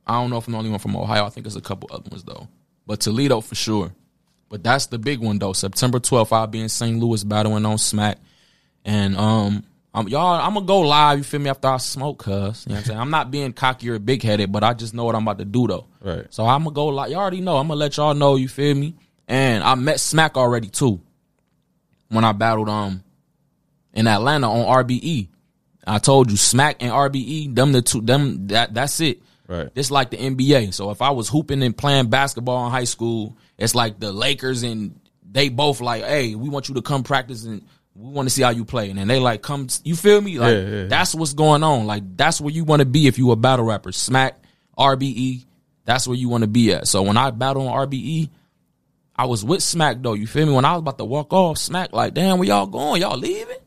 I 0.08 0.20
don't 0.20 0.32
know 0.32 0.38
if 0.38 0.48
I'm 0.48 0.54
the 0.54 0.58
only 0.58 0.70
one 0.72 0.80
from 0.80 0.96
Ohio. 0.96 1.26
I 1.26 1.30
think 1.30 1.46
there's 1.46 1.56
a 1.56 1.62
couple 1.62 1.90
other 1.94 2.10
ones 2.10 2.24
though, 2.24 2.48
but 2.86 3.00
Toledo 3.00 3.42
for 3.42 3.56
sure. 3.56 3.94
But 4.50 4.64
that's 4.64 4.88
the 4.88 5.00
big 5.00 5.20
one 5.20 5.40
though. 5.40 5.54
September 5.54 6.00
12th, 6.00 6.32
I'll 6.32 6.48
be 6.48 6.60
in 6.60 6.70
St. 6.70 7.00
Louis 7.00 7.24
battling 7.24 7.66
on 7.66 7.78
Smack, 7.78 8.18
and 8.84 9.16
um, 9.16 9.64
I'm, 9.94 10.08
y'all, 10.08 10.40
I'm 10.40 10.54
gonna 10.54 10.66
go 10.66 10.80
live. 10.82 11.18
You 11.18 11.24
feel 11.24 11.40
me? 11.40 11.50
After 11.50 11.70
I 11.70 11.78
smoke, 11.78 12.20
cuz 12.20 12.32
you 12.34 12.40
know 12.40 12.52
what 12.76 12.78
I'm 12.78 12.84
saying. 12.84 13.00
I'm 13.00 13.10
not 13.10 13.32
being 13.32 13.54
cocky 13.54 13.90
or 13.90 14.00
big 14.00 14.24
headed, 14.24 14.52
but 14.52 14.64
I 14.64 14.74
just 14.74 14.94
know 14.94 15.06
what 15.06 15.16
I'm 15.16 15.24
about 15.24 15.40
to 15.40 15.46
do 15.46 15.68
though. 15.68 15.88
Right. 16.02 16.26
So 16.30 16.46
I'm 16.46 16.64
gonna 16.64 16.74
go 16.74 16.88
live. 16.88 17.12
Y'all 17.12 17.20
already 17.20 17.42
know. 17.42 17.58
I'm 17.58 17.68
gonna 17.68 17.80
let 17.80 17.98
y'all 17.98 18.14
know. 18.14 18.36
You 18.36 18.48
feel 18.48 18.76
me? 18.76 18.96
And 19.28 19.64
I 19.64 19.76
met 19.76 20.00
Smack 20.00 20.36
already 20.36 20.68
too 20.68 21.02
when 22.10 22.26
I 22.26 22.34
battled 22.34 22.70
um 22.70 23.04
in 23.94 24.08
Atlanta 24.08 24.50
on 24.52 24.86
RBE. 24.86 25.28
I 25.86 26.00
told 26.00 26.30
you 26.30 26.38
Smack 26.38 26.78
and 26.82 26.92
RBE, 26.92 27.56
them 27.56 27.72
the 27.72 27.82
two, 27.82 28.02
them 28.02 28.48
that 28.48 28.74
that's 28.74 29.00
it. 29.02 29.22
Right. 29.52 29.70
It's 29.76 29.92
like 29.92 30.12
the 30.12 30.18
NBA. 30.18 30.74
So 30.74 30.92
if 30.92 31.02
I 31.02 31.10
was 31.10 31.28
hooping 31.28 31.62
and 31.62 31.76
playing 31.76 32.10
basketball 32.10 32.66
in 32.66 32.72
high 32.72 32.86
school, 32.86 33.38
it's 33.58 33.76
like 33.76 34.00
the 34.00 34.14
Lakers 34.14 34.64
and 34.64 34.98
they 35.30 35.50
both 35.50 35.82
like, 35.82 36.06
hey, 36.06 36.36
we 36.36 36.48
want 36.48 36.70
you 36.70 36.76
to 36.76 36.82
come 36.82 37.04
practice 37.04 37.44
and 37.44 37.62
we 37.94 38.14
want 38.14 38.30
to 38.30 38.34
see 38.34 38.44
how 38.44 38.52
you 38.52 38.64
play. 38.64 38.90
And 38.90 38.98
then 38.98 39.10
they 39.10 39.20
like 39.20 39.42
come, 39.42 39.68
you 39.84 39.98
feel 39.98 40.22
me? 40.22 40.40
Like 40.40 40.54
Yeah, 40.54 40.62
yeah, 40.62 40.76
yeah. 40.84 40.86
that's 40.86 41.14
what's 41.14 41.34
going 41.34 41.64
on. 41.64 41.86
Like 41.86 42.16
that's 42.16 42.40
where 42.40 42.54
you 42.54 42.64
want 42.64 42.80
to 42.80 42.86
be 42.86 43.08
if 43.08 43.18
you 43.18 43.30
a 43.32 43.36
battle 43.36 43.66
rapper. 43.66 43.92
Smack, 43.92 44.42
RBE, 44.78 45.44
that's 45.84 46.08
where 46.08 46.16
you 46.18 46.30
want 46.30 46.44
to 46.44 46.48
be 46.48 46.74
at. 46.74 46.88
So 46.88 47.02
when 47.02 47.18
I 47.18 47.30
battle 47.32 47.68
on 47.68 47.90
RBE, 47.90 48.30
I 49.18 49.26
was 49.26 49.44
with 49.44 49.62
Smack 49.62 50.02
though. 50.02 50.14
You 50.14 50.28
feel 50.28 50.46
me? 50.46 50.54
When 50.54 50.64
I 50.64 50.72
was 50.72 50.80
about 50.80 50.98
to 50.98 51.06
walk 51.06 51.34
off, 51.34 51.58
Smack 51.58 51.92
like, 51.92 52.14
damn, 52.14 52.40
where 52.40 52.48
y'all 52.48 52.68
going? 52.68 53.02
Y'all 53.02 53.18
leaving? 53.18 53.58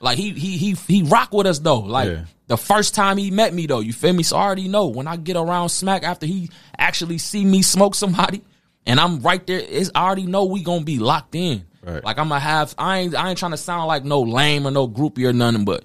Like 0.00 0.18
he 0.18 0.30
he 0.32 0.56
he 0.58 0.72
he 0.86 1.02
rock 1.02 1.32
with 1.32 1.46
us 1.46 1.58
though. 1.58 1.80
Like 1.80 2.08
Yeah. 2.08 2.24
the 2.48 2.56
first 2.56 2.94
time 2.94 3.16
he 3.16 3.30
met 3.30 3.54
me 3.54 3.66
though, 3.66 3.80
you 3.80 3.92
feel 3.92 4.12
me? 4.12 4.22
So 4.22 4.36
I 4.36 4.42
already 4.44 4.68
know 4.68 4.86
when 4.86 5.06
I 5.06 5.16
get 5.16 5.36
around 5.36 5.68
Smack 5.70 6.02
after 6.04 6.26
he 6.26 6.50
actually 6.78 7.18
see 7.18 7.44
me 7.44 7.62
smoke 7.62 7.94
somebody, 7.94 8.42
and 8.86 9.00
I'm 9.00 9.20
right 9.20 9.44
there. 9.46 9.58
It's 9.60 9.90
I 9.94 10.04
already 10.04 10.26
know 10.26 10.44
we 10.44 10.62
gonna 10.62 10.84
be 10.84 10.98
locked 10.98 11.34
in. 11.34 11.64
Right. 11.82 12.02
Like 12.04 12.18
I'm 12.18 12.28
gonna 12.28 12.40
have. 12.40 12.74
I 12.78 12.98
ain't 12.98 13.14
I 13.14 13.28
ain't 13.30 13.38
trying 13.38 13.52
to 13.52 13.56
sound 13.56 13.86
like 13.88 14.04
no 14.04 14.22
lame 14.22 14.66
or 14.66 14.70
no 14.70 14.88
groupie 14.88 15.26
or 15.28 15.32
nothing, 15.32 15.64
but 15.64 15.84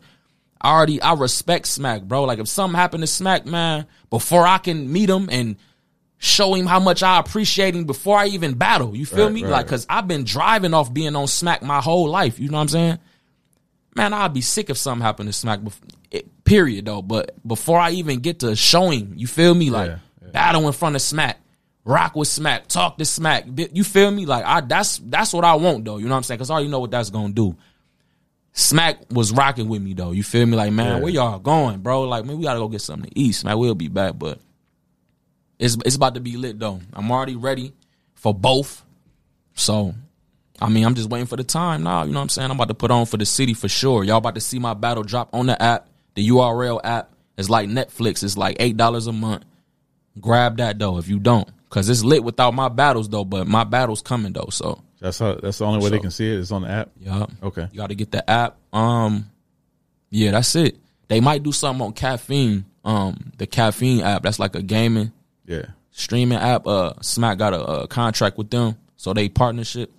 I 0.60 0.72
already 0.76 1.02
I 1.02 1.14
respect 1.14 1.68
Smack, 1.68 2.04
bro. 2.04 2.24
Like 2.24 2.40
if 2.40 2.48
something 2.48 2.76
happened 2.78 3.02
to 3.04 3.08
Smack, 3.08 3.46
man, 3.46 3.86
before 4.10 4.46
I 4.48 4.58
can 4.58 4.92
meet 4.92 5.10
him 5.10 5.30
and 5.32 5.56
show 6.24 6.54
him 6.54 6.68
how 6.68 6.80
much 6.80 7.02
I 7.02 7.18
appreciate 7.20 7.76
him 7.76 7.86
before 7.86 8.18
I 8.18 8.28
even 8.28 8.54
battle. 8.54 8.96
You 8.96 9.08
feel 9.08 9.26
Right, 9.26 9.34
me? 9.34 9.44
right. 9.44 9.52
Like 9.52 9.68
cause 9.68 9.88
I've 9.90 10.08
been 10.08 10.24
driving 10.24 10.74
off 10.74 10.94
being 10.94 11.16
on 11.16 11.28
Smack 11.28 11.64
my 11.64 11.82
whole 11.82 12.10
life. 12.10 12.40
You 12.40 12.50
know 12.50 12.58
what 12.58 12.62
I'm 12.64 12.68
saying? 12.70 13.00
Man, 13.96 14.14
I'd 14.14 14.34
be 14.34 14.42
sick 14.42 14.70
if 14.70 14.78
something 14.78 15.04
happened 15.06 15.28
to 15.30 15.34
Smack. 15.34 15.60
It, 16.12 16.44
period, 16.46 16.86
though. 16.86 17.02
But 17.02 17.36
before 17.46 17.80
I 17.80 17.92
even 17.92 18.20
get 18.20 18.40
to 18.40 18.56
showing, 18.56 19.14
you 19.18 19.28
feel 19.28 19.54
me? 19.54 19.70
Like 19.70 19.90
Yeah, 19.90 19.98
yeah. 20.24 20.30
battle 20.32 20.66
in 20.68 20.74
front 20.74 20.96
of 20.96 21.02
Smack, 21.02 21.40
rock 21.84 22.16
with 22.16 22.28
Smack, 22.30 22.68
talk 22.68 22.98
to 23.00 23.06
Smack. 23.06 23.46
You 23.74 23.84
feel 23.84 24.10
me? 24.12 24.26
Like 24.26 24.46
I, 24.46 24.62
that's 24.62 25.00
that's 25.00 25.34
what 25.34 25.44
I 25.44 25.56
want, 25.56 25.84
though. 25.86 25.98
You 25.98 26.06
know 26.06 26.12
what 26.12 26.18
I'm 26.18 26.24
saying? 26.24 26.38
Because 26.38 26.50
I 26.50 26.54
already 26.54 26.70
know 26.70 26.80
what 26.80 26.92
that's 26.92 27.10
gonna 27.10 27.34
do. 27.34 27.56
Smack 28.54 28.98
was 29.12 29.32
rocking 29.32 29.70
with 29.70 29.82
me 29.82 29.94
though. 29.94 30.12
You 30.12 30.24
feel 30.24 30.46
me? 30.46 30.58
Like, 30.58 30.74
man, 30.74 30.98
Yeah. 30.98 31.00
where 31.00 31.12
y'all 31.12 31.40
going, 31.40 31.80
bro? 31.80 32.04
Like, 32.04 32.26
man, 32.26 32.38
we 32.38 32.44
gotta 32.44 32.60
go 32.60 32.68
get 32.68 32.82
something 32.82 33.10
to 33.10 33.20
eat. 33.20 33.32
Smack, 33.34 33.56
we'll 33.58 33.76
be 33.76 33.88
back, 33.88 34.20
but 34.20 34.40
it's 35.60 35.78
it's 35.86 35.96
about 35.96 36.16
to 36.16 36.20
be 36.20 36.36
lit 36.38 36.60
though. 36.60 36.80
I'm 36.94 37.10
already 37.12 37.36
ready 37.38 37.72
for 38.14 38.34
both. 38.34 38.84
So, 39.54 39.96
I 40.62 40.70
mean, 40.70 40.86
I'm 40.86 40.96
just 40.96 41.10
waiting 41.10 41.26
for 41.28 41.36
the 41.38 41.44
time 41.44 41.84
now. 41.84 42.04
You 42.04 42.12
know 42.12 42.20
what 42.20 42.24
I'm 42.24 42.30
saying? 42.30 42.50
I'm 42.52 42.56
about 42.58 42.68
to 42.68 42.74
put 42.76 42.92
on 42.92 43.06
for 43.08 43.18
the 43.18 43.26
city 43.26 43.54
for 43.54 43.68
sure. 43.68 44.04
Y'all 44.04 44.18
about 44.18 44.36
to 44.36 44.42
see 44.42 44.60
my 44.60 44.74
battle 44.76 45.04
drop 45.04 45.34
on 45.34 45.48
the 45.48 45.62
app, 45.62 45.88
the 46.16 46.28
URL 46.30 46.80
app. 46.84 47.12
It's 47.38 47.50
like 47.50 47.68
Netflix. 47.70 48.24
It's 48.24 48.38
like 48.38 48.58
eight 48.60 48.78
dollars 48.78 49.08
a 49.08 49.12
month. 49.12 49.44
Grab 50.20 50.58
that 50.58 50.78
though 50.78 50.98
if 50.98 51.08
you 51.08 51.20
don't, 51.20 51.50
cause 51.70 51.90
it's 51.90 52.04
lit 52.04 52.24
without 52.24 52.54
my 52.54 52.68
battles 52.70 53.10
though. 53.10 53.24
But 53.26 53.48
my 53.48 53.64
battles 53.64 54.02
coming 54.02 54.34
though. 54.34 54.50
So, 54.52 54.84
That's 55.00 55.18
how. 55.20 55.36
That's 55.36 55.58
the 55.58 55.66
only 55.66 55.84
way 55.84 55.90
they 55.90 56.00
can 56.00 56.12
see 56.12 56.32
it. 56.32 56.40
It's 56.40 56.52
on 56.52 56.62
the 56.64 56.70
app. 56.70 56.92
yeah. 57.00 57.26
Okay. 57.42 57.68
You 57.72 57.78
got 57.78 57.88
to 57.88 57.96
get 57.96 58.12
the 58.12 58.30
app. 58.30 58.58
Um, 58.74 59.32
yeah, 60.10 60.32
that's 60.32 60.56
it. 60.56 60.78
They 61.08 61.22
might 61.22 61.42
do 61.44 61.52
something 61.52 61.86
on 61.86 61.94
caffeine. 61.94 62.66
Um, 62.84 63.32
the 63.38 63.48
caffeine 63.48 64.02
app. 64.02 64.24
That's 64.24 64.38
like 64.40 64.56
a 64.56 64.62
gaming 64.62 65.12
Yeah. 65.48 65.68
streaming 65.92 66.38
app. 66.38 66.68
Uh, 66.68 66.94
Smack 67.02 67.38
got 67.38 67.54
a, 67.54 67.64
a 67.84 67.88
contract 67.88 68.38
with 68.38 68.50
them, 68.50 68.76
so 68.98 69.14
they 69.14 69.30
partnership. 69.30 69.92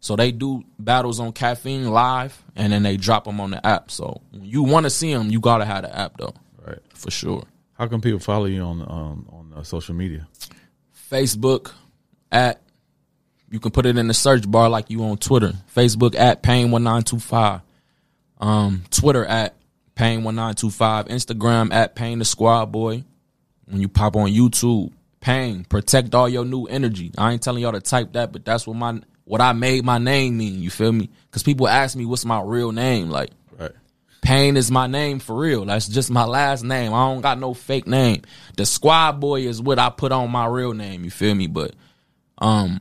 So 0.00 0.14
they 0.14 0.30
do 0.30 0.62
battles 0.78 1.18
on 1.20 1.32
caffeine 1.32 1.90
live, 1.90 2.40
and 2.54 2.72
then 2.72 2.82
they 2.82 2.96
drop 2.96 3.24
them 3.24 3.40
on 3.40 3.50
the 3.50 3.66
app. 3.66 3.90
So 3.90 4.20
when 4.30 4.44
you 4.44 4.62
want 4.62 4.84
to 4.84 4.90
see 4.90 5.12
them, 5.12 5.30
you 5.30 5.40
gotta 5.40 5.64
have 5.64 5.82
the 5.82 5.96
app 5.98 6.16
though, 6.18 6.34
Right. 6.64 6.78
for 6.94 7.10
sure. 7.10 7.44
How 7.74 7.86
can 7.88 8.00
people 8.00 8.20
follow 8.20 8.44
you 8.46 8.62
on 8.62 8.80
um, 8.82 9.26
on 9.30 9.52
uh, 9.56 9.62
social 9.62 9.94
media? 9.94 10.26
Facebook 11.10 11.72
at 12.30 12.62
you 13.50 13.60
can 13.60 13.70
put 13.70 13.86
it 13.86 13.96
in 13.96 14.08
the 14.08 14.14
search 14.14 14.48
bar 14.50 14.68
like 14.68 14.90
you 14.90 15.02
on 15.04 15.18
Twitter. 15.18 15.52
Facebook 15.74 16.14
at 16.16 16.42
Payne 16.42 16.70
one 16.70 16.82
nine 16.84 17.02
two 17.02 17.18
five. 17.20 17.60
Um, 18.38 18.82
Twitter 18.90 19.24
at 19.24 19.54
Payne 19.94 20.24
one 20.24 20.34
nine 20.36 20.54
two 20.54 20.70
five. 20.70 21.06
Instagram 21.06 21.72
at 21.72 21.94
Payne 21.94 22.18
the 22.18 22.24
Squad 22.24 22.66
Boy. 22.66 23.04
When 23.66 23.80
you 23.80 23.88
pop 23.88 24.14
on 24.16 24.30
YouTube, 24.30 24.92
Payne 25.20 25.64
protect 25.64 26.14
all 26.14 26.28
your 26.28 26.44
new 26.44 26.64
energy. 26.66 27.12
I 27.18 27.32
ain't 27.32 27.42
telling 27.42 27.62
y'all 27.62 27.72
to 27.72 27.80
type 27.80 28.12
that, 28.12 28.32
but 28.32 28.44
that's 28.44 28.66
what 28.66 28.76
my 28.76 29.00
what 29.26 29.40
I 29.40 29.52
made 29.52 29.84
my 29.84 29.98
name 29.98 30.38
mean. 30.38 30.62
You 30.62 30.70
feel 30.70 30.92
me? 30.92 31.10
Because 31.28 31.42
people 31.42 31.68
ask 31.68 31.96
me 31.96 32.06
what's 32.06 32.24
my 32.24 32.40
real 32.40 32.72
name. 32.72 33.10
Like 33.10 33.30
Right. 33.58 33.72
Payne 34.22 34.56
is 34.56 34.70
my 34.70 34.86
name 34.86 35.18
for 35.18 35.36
real. 35.36 35.64
That's 35.64 35.88
just 35.88 36.10
my 36.10 36.24
last 36.24 36.64
name. 36.64 36.94
I 36.94 37.08
don't 37.08 37.20
got 37.20 37.38
no 37.38 37.52
fake 37.52 37.86
name. 37.86 38.22
The 38.56 38.64
squad 38.64 39.20
boy 39.20 39.42
is 39.42 39.60
what 39.60 39.78
I 39.78 39.90
put 39.90 40.12
on 40.12 40.30
my 40.30 40.46
real 40.46 40.72
name. 40.72 41.04
You 41.04 41.10
feel 41.10 41.34
me? 41.34 41.48
But 41.48 41.74
um 42.38 42.80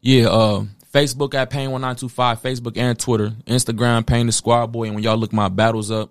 yeah, 0.00 0.28
uh 0.28 0.64
Facebook 0.92 1.34
at 1.34 1.50
Payne 1.50 1.70
One 1.70 1.82
Nine 1.82 1.96
Two 1.96 2.08
Five, 2.08 2.40
Facebook 2.42 2.78
and 2.78 2.98
Twitter, 2.98 3.30
Instagram 3.46 4.06
Payne 4.06 4.26
the 4.26 4.32
Squad 4.32 4.68
Boy, 4.68 4.84
and 4.84 4.94
when 4.94 5.04
y'all 5.04 5.18
look 5.18 5.32
my 5.32 5.48
battles 5.48 5.90
up, 5.90 6.10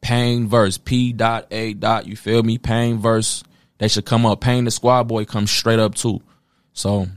Payne 0.00 0.46
verse 0.46 0.78
P 0.78 1.12
dot 1.12 1.48
A 1.50 1.74
dot. 1.74 2.06
You 2.06 2.14
feel 2.16 2.42
me? 2.42 2.58
Payne 2.58 2.98
verse. 2.98 3.42
They 3.78 3.88
should 3.88 4.04
come 4.04 4.24
up. 4.24 4.40
Payne 4.40 4.64
the 4.64 4.70
Squad 4.70 5.08
Boy 5.08 5.24
comes 5.24 5.50
straight 5.50 5.80
up 5.80 5.96
too. 5.96 6.22
So 6.72 7.08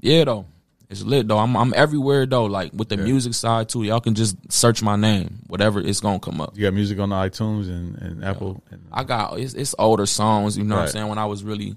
yeah, 0.00 0.24
though. 0.24 0.46
It's 0.90 1.02
lit 1.02 1.26
though. 1.28 1.38
I'm 1.38 1.56
I'm 1.56 1.72
everywhere 1.74 2.26
though. 2.26 2.44
Like 2.44 2.72
with 2.74 2.88
the 2.88 2.96
music 2.96 3.34
side 3.34 3.68
too. 3.68 3.82
Y'all 3.84 4.00
can 4.00 4.14
just 4.14 4.36
search 4.52 4.82
my 4.82 4.96
name. 4.96 5.40
Whatever 5.46 5.80
it's 5.80 6.00
gonna 6.00 6.20
come 6.20 6.40
up. 6.40 6.56
You 6.56 6.62
got 6.64 6.74
music 6.74 6.98
on 6.98 7.08
the 7.08 7.16
iTunes 7.16 7.68
and, 7.68 7.96
and 7.98 8.24
Apple. 8.24 8.62
And, 8.70 8.86
I 8.92 9.04
got 9.04 9.38
it's, 9.38 9.54
it's 9.54 9.74
older 9.78 10.06
songs, 10.06 10.56
you 10.58 10.64
know 10.64 10.76
what 10.76 10.82
I'm 10.82 10.88
saying, 10.88 11.08
when 11.08 11.18
I 11.18 11.26
was 11.26 11.42
really 11.42 11.76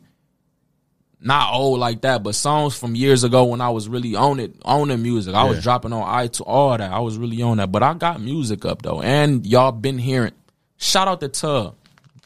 not 1.20 1.54
old 1.54 1.80
like 1.80 2.02
that, 2.02 2.22
but 2.22 2.36
songs 2.36 2.78
from 2.78 2.96
years 2.96 3.24
ago 3.24 3.46
when 3.46 3.62
I 3.62 3.70
was 3.70 3.90
really 3.90 4.16
on 4.16 4.40
it, 4.40 4.54
on 4.64 4.90
the 4.90 4.98
music. 4.98 5.34
I 5.34 5.46
was 5.46 5.64
dropping 5.64 5.94
on 5.94 6.04
iTunes, 6.04 6.44
all 6.46 6.78
that. 6.78 6.92
I 6.92 7.00
was 7.00 7.18
really 7.18 7.42
on 7.42 7.58
that. 7.58 7.72
But 7.72 7.84
I 7.84 7.94
got 7.96 8.22
music 8.22 8.66
up 8.66 8.82
though. 8.82 9.02
And 9.02 9.46
y'all 9.46 9.72
been 9.72 9.98
hearing. 9.98 10.34
Shout 10.78 11.08
out 11.08 11.20
to 11.22 11.28
Tub. 11.28 11.76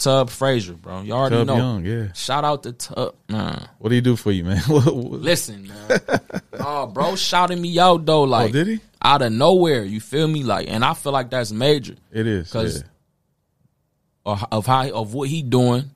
Tub 0.03 0.29
Frazier, 0.29 0.73
bro. 0.73 1.01
You 1.01 1.13
already 1.13 1.35
Tub 1.37 1.47
know. 1.47 1.55
Young, 1.57 1.85
yeah. 1.85 2.13
Shout 2.13 2.43
out 2.43 2.63
to 2.63 2.73
Tub. 2.73 3.15
Nah. 3.29 3.59
What 3.79 3.89
do 3.89 3.95
you 3.95 4.01
do 4.01 4.15
for 4.15 4.31
you, 4.31 4.43
man? 4.43 4.61
Listen, 4.67 5.67
man. 5.67 5.99
oh, 6.59 6.87
bro, 6.87 7.15
shouting 7.15 7.61
me 7.61 7.77
out 7.79 8.05
though, 8.05 8.21
oh, 8.21 8.23
like 8.23 8.49
Oh, 8.49 8.53
did 8.53 8.67
he? 8.67 8.79
out 9.03 9.21
of 9.21 9.31
nowhere. 9.31 9.83
You 9.83 9.99
feel 9.99 10.27
me? 10.27 10.43
Like, 10.43 10.67
and 10.69 10.83
I 10.83 10.93
feel 10.93 11.11
like 11.11 11.29
that's 11.29 11.51
major 11.51 11.95
it 12.11 12.25
is. 12.27 12.51
'Cause- 12.51 12.77
yeah. 12.81 12.87
of, 14.25 14.45
of 14.51 14.65
how 14.65 14.89
of 14.89 15.13
what 15.13 15.29
he 15.29 15.41
doing. 15.43 15.91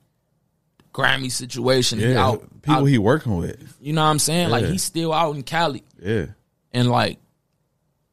Grammy 0.94 1.30
situation. 1.30 1.98
he 1.98 2.10
Yeah, 2.12 2.24
out, 2.26 2.62
people 2.62 2.74
out- 2.76 2.84
he 2.86 2.96
working 2.96 3.36
with. 3.36 3.76
you 3.82 3.92
know 3.92 4.02
what 4.02 4.10
I'm 4.10 4.18
saying? 4.18 4.48
Like 4.50 4.64
Yeah. 4.64 4.70
he's 4.70 4.82
still 4.82 5.12
out 5.12 5.36
in 5.36 5.42
Cali, 5.42 5.82
Yeah, 6.02 6.26
and 6.72 6.90
like 6.90 7.18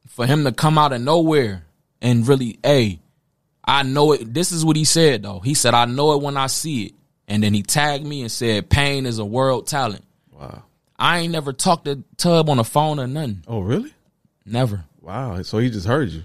for 0.08 0.26
him 0.26 0.44
to 0.44 0.52
come 0.52 0.76
out 0.76 0.92
of 0.92 1.00
nowhere 1.00 1.64
and 2.02 2.28
really, 2.28 2.58
hey, 2.62 3.00
I 3.66 3.82
know 3.82 4.12
it. 4.12 4.32
This 4.34 4.52
is 4.52 4.64
what 4.64 4.76
he 4.76 4.84
said 4.84 5.22
though. 5.22 5.40
He 5.40 5.54
said, 5.54 5.74
"I 5.74 5.86
know 5.86 6.12
it 6.12 6.22
when 6.22 6.36
I 6.36 6.48
see 6.48 6.84
it," 6.86 6.92
and 7.28 7.42
then 7.42 7.54
he 7.54 7.62
tagged 7.62 8.04
me 8.06 8.20
and 8.22 8.30
said, 8.30 8.68
Payne 8.68 9.06
is 9.06 9.18
a 9.18 9.24
world 9.24 9.66
talent." 9.66 10.04
wow. 10.32 10.62
I 10.98 11.18
ain't 11.20 11.32
never 11.32 11.52
talked 11.52 11.86
to 11.86 12.04
Tub 12.16 12.48
on 12.48 12.58
the 12.58 12.64
phone 12.64 13.00
or 13.00 13.06
nothing. 13.08 13.42
Oh, 13.48 13.60
really? 13.60 13.92
Never. 14.46 14.84
Wow. 15.00 15.42
So 15.42 15.58
he 15.58 15.68
just 15.70 15.86
heard 15.88 16.10
you. 16.10 16.22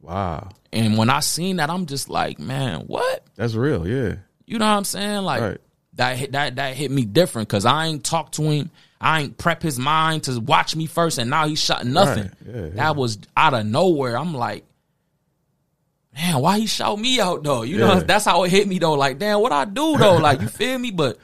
Wow, 0.00 0.50
And 0.72 0.98
when 0.98 1.08
I 1.08 1.20
seen 1.20 1.56
that, 1.56 1.70
I'm 1.70 1.86
just 1.86 2.10
like, 2.10 2.38
man, 2.38 2.80
what? 2.80 3.24
that's 3.36 3.54
real. 3.54 3.88
Yeah, 3.88 4.16
You 4.46 4.58
know 4.58 4.66
what 4.66 4.76
I'm 4.76 4.84
saying? 4.84 5.22
Like 5.22 5.40
Right. 5.40 5.60
that 5.94 6.16
hit 6.18 6.32
that 6.32 6.56
that 6.56 6.74
hit 6.76 6.90
me 6.90 7.06
different 7.06 7.48
because 7.48 7.64
I 7.64 7.86
ain't 7.86 8.04
talked 8.04 8.34
to 8.34 8.42
him. 8.42 8.70
I 9.00 9.22
ain't 9.22 9.38
prep 9.38 9.62
his 9.62 9.78
mind 9.78 10.24
to 10.24 10.38
watch 10.40 10.76
me 10.76 10.84
first, 10.86 11.16
and 11.18 11.30
now 11.30 11.46
he 11.48 11.56
shot 11.56 11.86
nothing. 11.86 12.24
Right. 12.44 12.54
Yeah, 12.54 12.62
yeah. 12.64 12.70
That 12.74 12.96
was 12.96 13.16
out 13.36 13.54
of 13.54 13.64
nowhere. 13.64 14.18
I'm 14.18 14.34
like, 14.34 14.64
man, 16.14 16.40
why 16.40 16.58
he 16.60 16.66
shout 16.66 16.98
me 16.98 17.20
out 17.20 17.42
though? 17.42 17.62
You 17.62 17.78
know, 17.78 18.00
that's 18.00 18.24
how 18.24 18.44
it 18.44 18.50
hit 18.50 18.66
me 18.68 18.78
though. 18.78 18.94
Like, 18.94 19.18
damn, 19.18 19.40
what 19.40 19.52
I 19.52 19.64
do 19.64 19.96
though? 19.98 20.16
Like, 20.16 20.40
you 20.40 20.48
feel 20.60 20.78
me? 20.78 20.90
But 20.90 21.18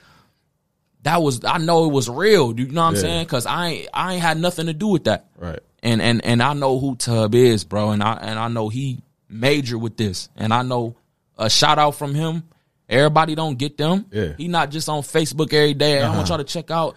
that 1.03 1.23
was 1.23 1.45
I 1.45 1.59
know 1.59 1.87
it 1.87 1.93
was 1.93 2.09
real. 2.09 2.59
You 2.59 2.69
know 2.69 2.83
what 2.83 2.89
I'm 2.89 2.95
Yeah. 2.97 3.01
saying? 3.01 3.25
Because 3.25 3.47
I 3.47 3.67
ain't 3.69 3.89
I 3.95 4.13
ain't 4.15 4.23
had 4.23 4.39
nothing 4.39 4.67
to 4.67 4.75
do 4.75 4.89
with 4.89 5.05
that 5.05 5.27
right. 5.39 5.61
and 5.83 6.03
and 6.03 6.25
and 6.25 6.43
I 6.43 6.53
know 6.53 6.79
who 6.79 6.97
Tub 6.97 7.35
is, 7.35 7.65
bro, 7.65 7.91
and 7.91 8.03
I 8.03 8.15
and 8.15 8.39
I 8.39 8.49
know 8.49 8.69
he 8.69 9.01
major 9.29 9.79
with 9.79 9.97
this, 9.97 10.29
and 10.37 10.53
I 10.53 10.63
know 10.63 10.97
a 11.39 11.49
shout 11.49 11.79
out 11.79 11.95
from 11.95 12.15
him. 12.15 12.43
Everybody 12.89 13.37
don't 13.37 13.57
get 13.57 13.79
them. 13.79 14.07
Yeah. 14.11 14.23
Uh-huh. 14.23 14.33
He 14.37 14.49
not 14.49 14.71
just 14.73 14.89
on 14.89 15.03
Facebook 15.03 15.53
every 15.53 15.75
day. 15.75 16.03
I 16.03 16.15
want 16.15 16.29
y'all 16.29 16.39
to 16.39 16.45
check 16.45 16.71
out. 16.73 16.97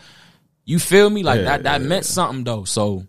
You 0.66 0.80
feel 0.80 1.08
me? 1.10 1.22
Like 1.24 1.40
Yeah, 1.42 1.46
that. 1.46 1.64
That 1.64 1.82
yeah, 1.82 1.88
meant 1.88 2.06
yeah. 2.06 2.10
something 2.12 2.44
though. 2.44 2.64
So 2.64 3.06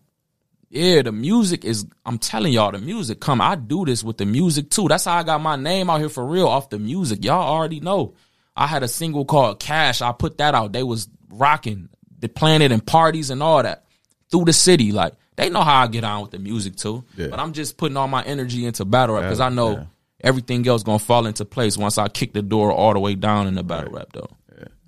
yeah, 0.75 1.03
the 1.03 1.13
music 1.13 1.65
is. 1.65 1.87
I'm 2.05 2.19
telling 2.19 2.53
y'all, 2.53 2.73
the 2.73 2.79
music 2.79 3.21
come. 3.21 3.41
I 3.41 3.55
do 3.55 3.85
this 3.85 4.03
with 4.03 4.19
the 4.19 4.27
music 4.27 4.71
too. 4.71 4.89
That's 4.89 5.05
how 5.05 5.17
I 5.17 5.23
got 5.23 5.41
my 5.41 5.55
name 5.55 5.89
out 5.89 6.01
here 6.01 6.09
for 6.09 6.27
real 6.27 6.49
off 6.49 6.69
the 6.69 6.79
music. 6.79 7.25
Y'all 7.25 7.41
already 7.41 7.79
know. 7.79 8.15
I 8.57 8.67
had 8.67 8.83
a 8.83 8.89
single 8.89 9.25
called 9.25 9.61
Cash. 9.61 10.03
I 10.03 10.13
put 10.13 10.39
that 10.39 10.55
out. 10.55 10.73
They 10.73 10.83
was 10.83 11.09
rocking 11.31 11.89
the 12.19 12.29
planet 12.29 12.73
and 12.73 12.85
parties 12.85 13.31
and 13.31 13.43
all 13.43 13.63
that 13.63 13.85
through 14.31 14.47
the 14.47 14.53
city. 14.53 14.91
Like 14.91 15.15
they 15.37 15.49
know 15.49 15.63
how 15.63 15.83
I 15.83 15.87
get 15.87 16.03
on 16.03 16.23
with 16.23 16.33
the 16.33 16.39
music 16.39 16.77
too. 16.77 17.05
Yeah. 17.17 17.29
But 17.29 17.39
I'm 17.39 17.53
just 17.53 17.77
putting 17.77 17.97
all 17.97 18.09
my 18.09 18.25
energy 18.25 18.67
into 18.67 18.85
battle 18.85 19.15
rap 19.15 19.25
because 19.25 19.41
I 19.41 19.51
know 19.51 19.73
yeah. 19.73 19.85
everything 20.23 20.67
else 20.67 20.83
gonna 20.83 20.99
fall 20.99 21.27
into 21.27 21.45
place 21.45 21.77
once 21.77 21.99
I 21.99 22.09
kick 22.09 22.33
the 22.33 22.43
door 22.43 22.73
all 22.73 22.93
the 22.93 23.01
way 23.01 23.15
down 23.15 23.47
in 23.47 23.55
the 23.55 23.63
battle 23.63 23.93
rap 23.93 24.09
though. 24.13 24.31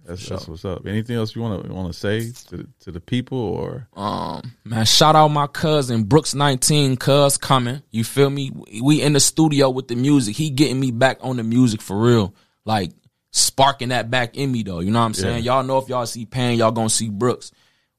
Yeah, 0.07 0.15
that's, 0.15 0.29
that's 0.29 0.49
what's 0.49 0.65
up. 0.65 0.87
Anything 0.87 1.17
else 1.17 1.35
you 1.35 1.43
want 1.43 1.67
to 1.67 1.73
want 1.73 1.93
to 1.93 1.99
say 1.99 2.31
to 2.49 2.57
the, 2.59 2.69
to 2.81 2.93
the 2.93 3.01
people 3.01 3.39
or 3.39 3.89
Um, 3.95 4.53
man, 4.65 4.85
shout 4.85 5.17
out 5.17 5.29
my 5.29 5.49
cousin 5.49 6.05
Brooks 6.05 6.35
nineteen, 6.35 6.97
cuz 6.97 7.37
coming. 7.37 7.83
You 7.91 8.05
feel 8.05 8.31
me? 8.31 8.53
We 8.83 9.03
in 9.03 9.15
the 9.15 9.21
studio 9.21 9.69
with 9.71 9.89
the 9.89 9.97
music. 9.97 10.37
He 10.37 10.51
getting 10.51 10.79
me 10.79 10.93
back 10.93 11.19
on 11.23 11.37
the 11.37 11.43
music 11.43 11.83
for 11.83 11.99
real. 11.99 12.35
Like 12.65 12.93
sparking 13.33 13.89
that 13.89 14.11
back 14.11 14.37
in 14.37 14.53
me 14.53 14.63
though. 14.63 14.81
You 14.81 14.91
know 14.91 15.01
what 15.01 15.07
I'm 15.07 15.15
saying? 15.15 15.45
Y'all 15.45 15.63
know 15.63 15.79
if 15.79 15.89
y'all 15.89 16.07
see 16.07 16.25
Pan, 16.25 16.57
y'all 16.57 16.71
gonna 16.71 16.89
see 16.89 17.11
Brooks. 17.11 17.51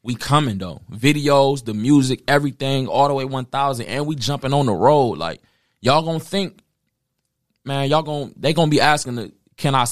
We 0.02 0.16
coming 0.16 0.58
though. 0.58 0.82
Videos, 0.90 1.66
the 1.66 1.74
music, 1.74 2.24
everything, 2.28 2.88
all 2.88 3.10
the 3.10 3.14
way 3.14 3.26
one 3.26 3.46
thousand, 3.46 3.88
and 3.88 4.08
we 4.08 4.16
jumping 4.16 4.54
on 4.54 4.66
the 4.66 4.74
road. 4.74 5.18
Like 5.18 5.42
y'all 5.82 6.04
gonna 6.04 6.20
think, 6.20 6.62
man, 7.66 7.90
y'all 7.90 8.04
gonna 8.04 8.32
they 8.38 8.54
gonna 8.54 8.72
be 8.72 8.80
asking, 8.80 9.16
the, 9.16 9.34
can 9.58 9.76
I 9.76 9.86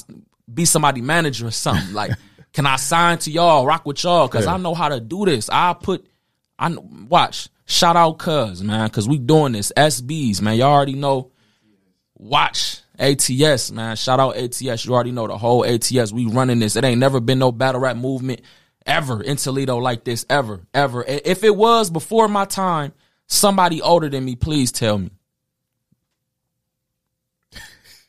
be 0.52 0.66
somebody 0.66 1.02
manager 1.02 1.48
or 1.48 1.52
something? 1.52 1.94
Like, 1.94 2.12
can 2.54 2.66
I 2.66 2.76
sign 2.78 3.18
to 3.20 3.32
y'all, 3.32 3.66
rock 3.66 3.86
with 3.86 4.04
y'all? 4.04 4.28
Cause 4.28 4.46
Yeah. 4.46 4.54
I 4.54 4.58
know 4.58 4.74
how 4.74 4.90
to 4.90 5.00
do 5.00 5.26
this. 5.26 5.50
I 5.50 5.74
put, 5.74 6.08
I 6.58 6.76
watch. 7.08 7.50
Shout 7.68 7.96
out, 7.96 8.20
cuz 8.20 8.62
man, 8.62 8.90
cause 8.90 9.08
we 9.08 9.18
doing 9.18 9.54
this. 9.54 9.72
SBs, 9.76 10.42
man, 10.42 10.58
y'all 10.58 10.74
already 10.74 10.94
know. 10.94 11.32
Watch 12.18 12.82
ATS, 12.98 13.72
man. 13.72 13.96
Shout 13.96 14.20
out 14.20 14.38
ATS. 14.38 14.86
You 14.86 14.94
already 14.94 15.12
know 15.12 15.28
the 15.28 15.38
whole 15.38 15.66
ATS. 15.66 16.12
We 16.14 16.28
running 16.28 16.60
this. 16.60 16.76
It 16.76 16.84
ain't 16.84 17.00
never 17.00 17.20
been 17.20 17.40
no 17.40 17.52
battle 17.52 17.82
rap 17.82 17.98
movement 17.98 18.42
ever 18.86 19.22
in 19.22 19.38
Toledo 19.38 19.78
like 19.78 20.04
this 20.04 20.26
ever, 20.30 20.66
ever. 20.74 21.04
If 21.04 21.44
it 21.44 21.56
was 21.56 21.90
before 21.90 22.28
my 22.28 22.46
time, 22.46 22.94
somebody 23.28 23.82
older 23.82 24.10
than 24.10 24.24
me, 24.24 24.36
please 24.36 24.72
tell 24.72 24.98
me. 24.98 25.12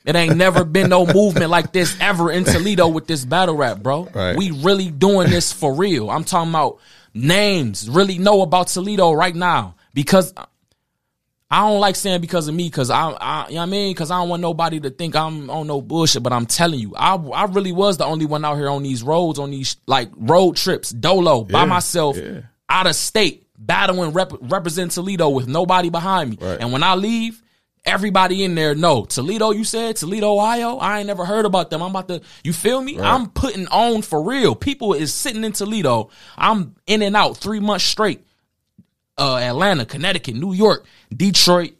It 0.06 0.14
ain't 0.14 0.36
never 0.36 0.64
been 0.64 0.88
no 0.88 1.04
movement 1.04 1.50
like 1.50 1.72
this 1.72 1.96
ever 2.00 2.30
in 2.30 2.44
Toledo 2.44 2.86
with 2.86 3.08
this 3.08 3.24
battle 3.24 3.56
rap, 3.56 3.78
bro. 3.78 4.04
Right. 4.14 4.36
We 4.36 4.52
really 4.52 4.90
doing 4.90 5.28
this 5.28 5.52
for 5.52 5.74
real. 5.74 6.10
I'm 6.10 6.22
talking 6.22 6.50
about 6.50 6.78
names 7.12 7.88
really 7.90 8.18
know 8.18 8.42
about 8.42 8.68
Toledo 8.68 9.12
right 9.12 9.34
now 9.34 9.74
because 9.94 10.32
I 11.50 11.68
don't 11.68 11.80
like 11.80 11.96
saying 11.96 12.20
because 12.20 12.48
of 12.48 12.54
me, 12.54 12.68
because 12.68 12.90
I, 12.90 13.10
I, 13.10 13.48
you 13.48 13.54
know 13.54 13.60
what 13.60 13.62
I 13.64 13.66
mean, 13.66 13.92
because 13.92 14.10
I 14.10 14.18
don't 14.18 14.28
want 14.28 14.42
nobody 14.42 14.80
to 14.80 14.90
think 14.90 15.14
I'm 15.14 15.48
on 15.48 15.66
no 15.66 15.80
bullshit. 15.80 16.22
But 16.22 16.32
I'm 16.32 16.46
telling 16.46 16.80
you, 16.80 16.94
I, 16.96 17.14
I 17.14 17.44
really 17.44 17.72
was 17.72 17.96
the 17.96 18.04
only 18.04 18.26
one 18.26 18.44
out 18.44 18.56
here 18.56 18.68
on 18.68 18.82
these 18.82 19.02
roads, 19.02 19.38
on 19.38 19.50
these 19.50 19.76
like 19.86 20.10
road 20.16 20.56
trips, 20.56 20.90
dolo 20.90 21.44
by 21.44 21.64
myself, 21.64 22.16
yeah. 22.16 22.42
out 22.68 22.86
of 22.86 22.96
state, 22.96 23.46
battling 23.56 24.12
rep, 24.12 24.32
represent 24.40 24.90
Toledo 24.92 25.28
with 25.28 25.46
nobody 25.46 25.88
behind 25.88 26.30
me. 26.30 26.38
Right. 26.40 26.60
And 26.60 26.72
when 26.72 26.82
I 26.82 26.94
leave, 26.94 27.40
everybody 27.86 28.44
in 28.44 28.54
there 28.54 28.74
know 28.74 29.04
Toledo. 29.04 29.52
You 29.52 29.64
said 29.64 29.96
Toledo, 29.96 30.34
Ohio. 30.34 30.76
I 30.76 30.98
ain't 30.98 31.06
never 31.06 31.24
heard 31.24 31.44
about 31.46 31.70
them. 31.70 31.82
I'm 31.82 31.90
about 31.90 32.08
to. 32.08 32.20
You 32.44 32.52
feel 32.52 32.80
me? 32.82 32.98
I'm 33.00 33.30
putting 33.30 33.68
on 33.68 34.02
for 34.02 34.22
real. 34.22 34.54
People 34.54 34.92
is 34.94 35.14
sitting 35.14 35.44
in 35.44 35.52
Toledo. 35.52 36.10
I'm 36.36 36.76
in 36.86 37.02
and 37.02 37.16
out 37.16 37.36
three 37.36 37.60
months 37.60 37.84
straight 37.84 38.26
uh, 39.18 39.36
Atlanta, 39.36 39.84
Connecticut, 39.86 40.34
New 40.36 40.52
York, 40.52 40.84
Detroit, 41.14 41.72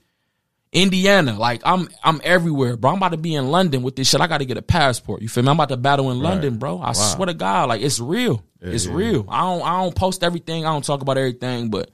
Indiana. 0.72 1.38
Like 1.38 1.62
I'm 1.64 1.88
I'm 2.02 2.20
everywhere, 2.24 2.76
bro. 2.76 2.92
I'm 2.92 2.96
about 2.96 3.10
to 3.10 3.16
be 3.16 3.34
in 3.34 3.48
London 3.48 3.82
with 3.82 3.96
this 3.96 4.08
shit. 4.08 4.20
I 4.20 4.26
got 4.26 4.38
to 4.38 4.44
get 4.46 4.56
a 4.56 4.62
passport. 4.62 5.22
You 5.22 5.28
feel 5.28 5.42
me? 5.42 5.50
I'm 5.50 5.56
about 5.56 5.68
to 5.70 5.76
battle 5.76 6.10
in 6.10 6.20
London, 6.20 6.58
bro. 6.58 6.80
I 6.80 6.92
swear 6.92 7.26
to 7.26 7.34
God, 7.34 7.68
like 7.68 7.82
it's 7.82 8.00
real. 8.00 8.42
it's 8.60 8.86
real. 8.86 9.26
I 9.28 9.40
don't 9.42 9.62
I 9.62 9.82
don't 9.82 9.94
post 9.94 10.22
everything. 10.24 10.64
I 10.66 10.72
don't 10.72 10.84
talk 10.84 11.02
about 11.02 11.18
everything, 11.18 11.70
but 11.70 11.90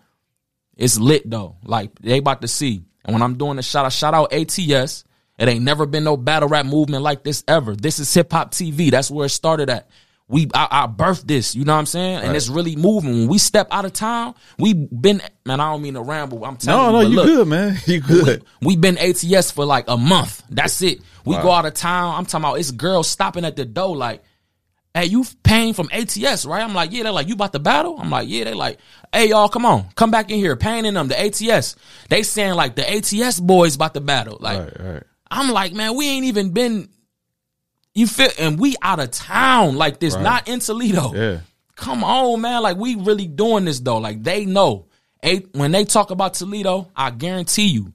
it's 0.77 0.99
lit 0.99 1.29
though. 1.29 1.57
Like 1.65 1.95
they 2.01 2.19
about 2.19 2.43
to 2.43 2.49
see. 2.49 2.85
And 3.05 3.15
when 3.15 3.23
I'm 3.23 3.37
doing 3.37 3.59
a 3.59 3.63
shout 3.63 3.85
out, 3.85 3.93
shout 3.93 4.15
out 4.15 4.33
ATS. 4.33 5.05
It 5.39 5.49
ain't 5.49 5.65
never 5.65 5.87
been 5.87 6.05
no 6.05 6.17
battle 6.17 6.49
rap 6.49 6.67
movement 6.67 7.03
like 7.03 7.25
this 7.25 7.43
ever. 7.49 7.75
This 7.75 7.99
is 7.99 8.13
hip 8.13 8.31
hop 8.33 8.53
TV. 8.53 8.91
That's 8.91 9.11
where 9.11 9.27
it 9.27 9.31
started 9.31 9.71
at. 9.71 9.89
We 10.29 10.49
I, 10.55 10.69
I 10.71 10.87
birthed 10.87 11.27
this, 11.27 11.55
you 11.55 11.65
know 11.65 11.75
what 11.75 11.81
I'm 11.81 11.87
saying? 11.87 12.21
And 12.21 12.35
it's 12.37 12.49
really 12.49 12.75
moving. 12.77 13.13
When 13.13 13.29
we 13.29 13.37
step 13.39 13.69
out 13.71 13.85
of 13.85 13.93
town, 13.93 14.35
we 14.59 14.73
been 14.73 15.21
man, 15.45 15.61
I 15.61 15.73
don't 15.73 15.83
mean 15.83 15.95
to 15.95 16.01
ramble. 16.03 16.45
I'm 16.45 16.57
telling 16.57 16.93
No, 16.93 17.01
you. 17.01 17.05
no, 17.05 17.11
you 17.11 17.17
look, 17.17 17.27
good, 17.27 17.49
man. 17.49 17.77
You 17.87 18.01
good. 18.01 18.45
we 18.63 18.77
been 18.77 18.97
ATS 18.99 19.51
for 19.51 19.65
like 19.67 19.85
a 19.89 19.97
month. 19.97 20.43
That's 20.49 20.81
it. 20.83 21.01
We 21.27 21.35
go 21.37 21.51
out 21.51 21.67
of 21.67 21.75
town. 21.75 22.15
I'm 22.15 22.25
talking 22.25 22.45
about 22.45 22.61
it's 22.61 22.71
girls 22.71 23.09
stopping 23.09 23.45
at 23.45 23.57
the 23.57 23.65
door 23.65 23.95
like, 23.97 24.23
hey, 24.95 25.07
you 25.07 25.25
Payne 25.43 25.75
from 25.75 25.89
ATS, 25.93 26.45
right? 26.47 26.63
I'm 26.63 26.75
like, 26.75 26.93
yeah. 26.93 27.05
They're 27.05 27.13
like, 27.13 27.29
you 27.29 27.35
about 27.35 27.53
to 27.53 27.59
battle? 27.59 27.97
I'm 27.99 28.11
like, 28.11 28.29
yeah. 28.29 28.45
They 28.45 28.55
like, 28.55 28.79
hey, 29.13 29.29
y'all, 29.31 29.49
come 29.49 29.65
on, 29.67 29.89
come 29.95 30.11
back 30.11 30.31
in 30.31 30.39
here. 30.39 30.57
Payne 30.57 30.85
in 30.85 30.95
them 30.95 31.09
the 31.09 31.19
ATS. 31.21 31.77
They 32.09 32.23
saying 32.23 32.55
like 32.55 32.77
the 32.77 32.89
ATS 32.91 33.41
boys 33.41 33.75
about 33.77 33.95
to 33.95 34.01
battle. 34.01 34.37
Like, 34.41 34.59
Right, 34.59 34.81
right. 34.81 35.03
I'm 35.31 35.51
like, 35.51 35.73
man, 35.73 35.97
we 35.97 36.09
ain't 36.09 36.27
even 36.27 36.51
been. 36.51 36.89
You 37.95 38.07
feel, 38.07 38.31
and 38.39 38.59
we 38.59 38.75
out 38.81 39.01
of 39.01 39.11
town 39.11 39.77
like 39.77 40.01
this, 40.01 40.15
not 40.23 40.49
in 40.49 40.61
Toledo. 40.61 41.13
Yeah. 41.15 41.41
Come 41.77 42.05
on, 42.05 42.41
man. 42.41 42.63
Like 42.63 42.77
we 42.79 42.95
really 42.95 43.27
doing 43.27 43.65
this 43.67 43.81
though. 43.81 43.99
Like 43.99 44.23
they 44.23 44.45
know. 44.47 44.87
A- 45.25 45.45
When 45.53 45.73
they 45.73 45.85
talk 45.85 46.11
about 46.11 46.35
Toledo, 46.35 46.89
I 46.97 47.11
guarantee 47.11 47.67
you, 47.69 47.93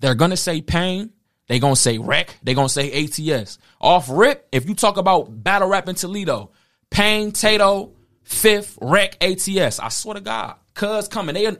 they're 0.00 0.14
gonna 0.14 0.36
say 0.36 0.60
Payne. 0.60 1.10
They 1.46 1.58
gonna 1.58 1.76
say 1.76 1.98
wreck. 1.98 2.36
They 2.42 2.54
gonna 2.54 2.68
say 2.68 3.04
ATS. 3.04 3.58
Off 3.80 4.08
rip, 4.10 4.48
if 4.52 4.68
you 4.68 4.74
talk 4.74 4.96
about 4.96 5.42
battle 5.42 5.68
rap 5.68 5.88
in 5.88 5.94
Toledo, 5.94 6.50
Payne, 6.90 7.32
Tato, 7.32 7.92
fifth, 8.22 8.78
wreck, 8.80 9.22
ATS. 9.22 9.78
I 9.78 9.88
swear 9.88 10.14
to 10.14 10.20
God, 10.20 10.56
cuz 10.74 11.08
coming. 11.08 11.34
They 11.34 11.56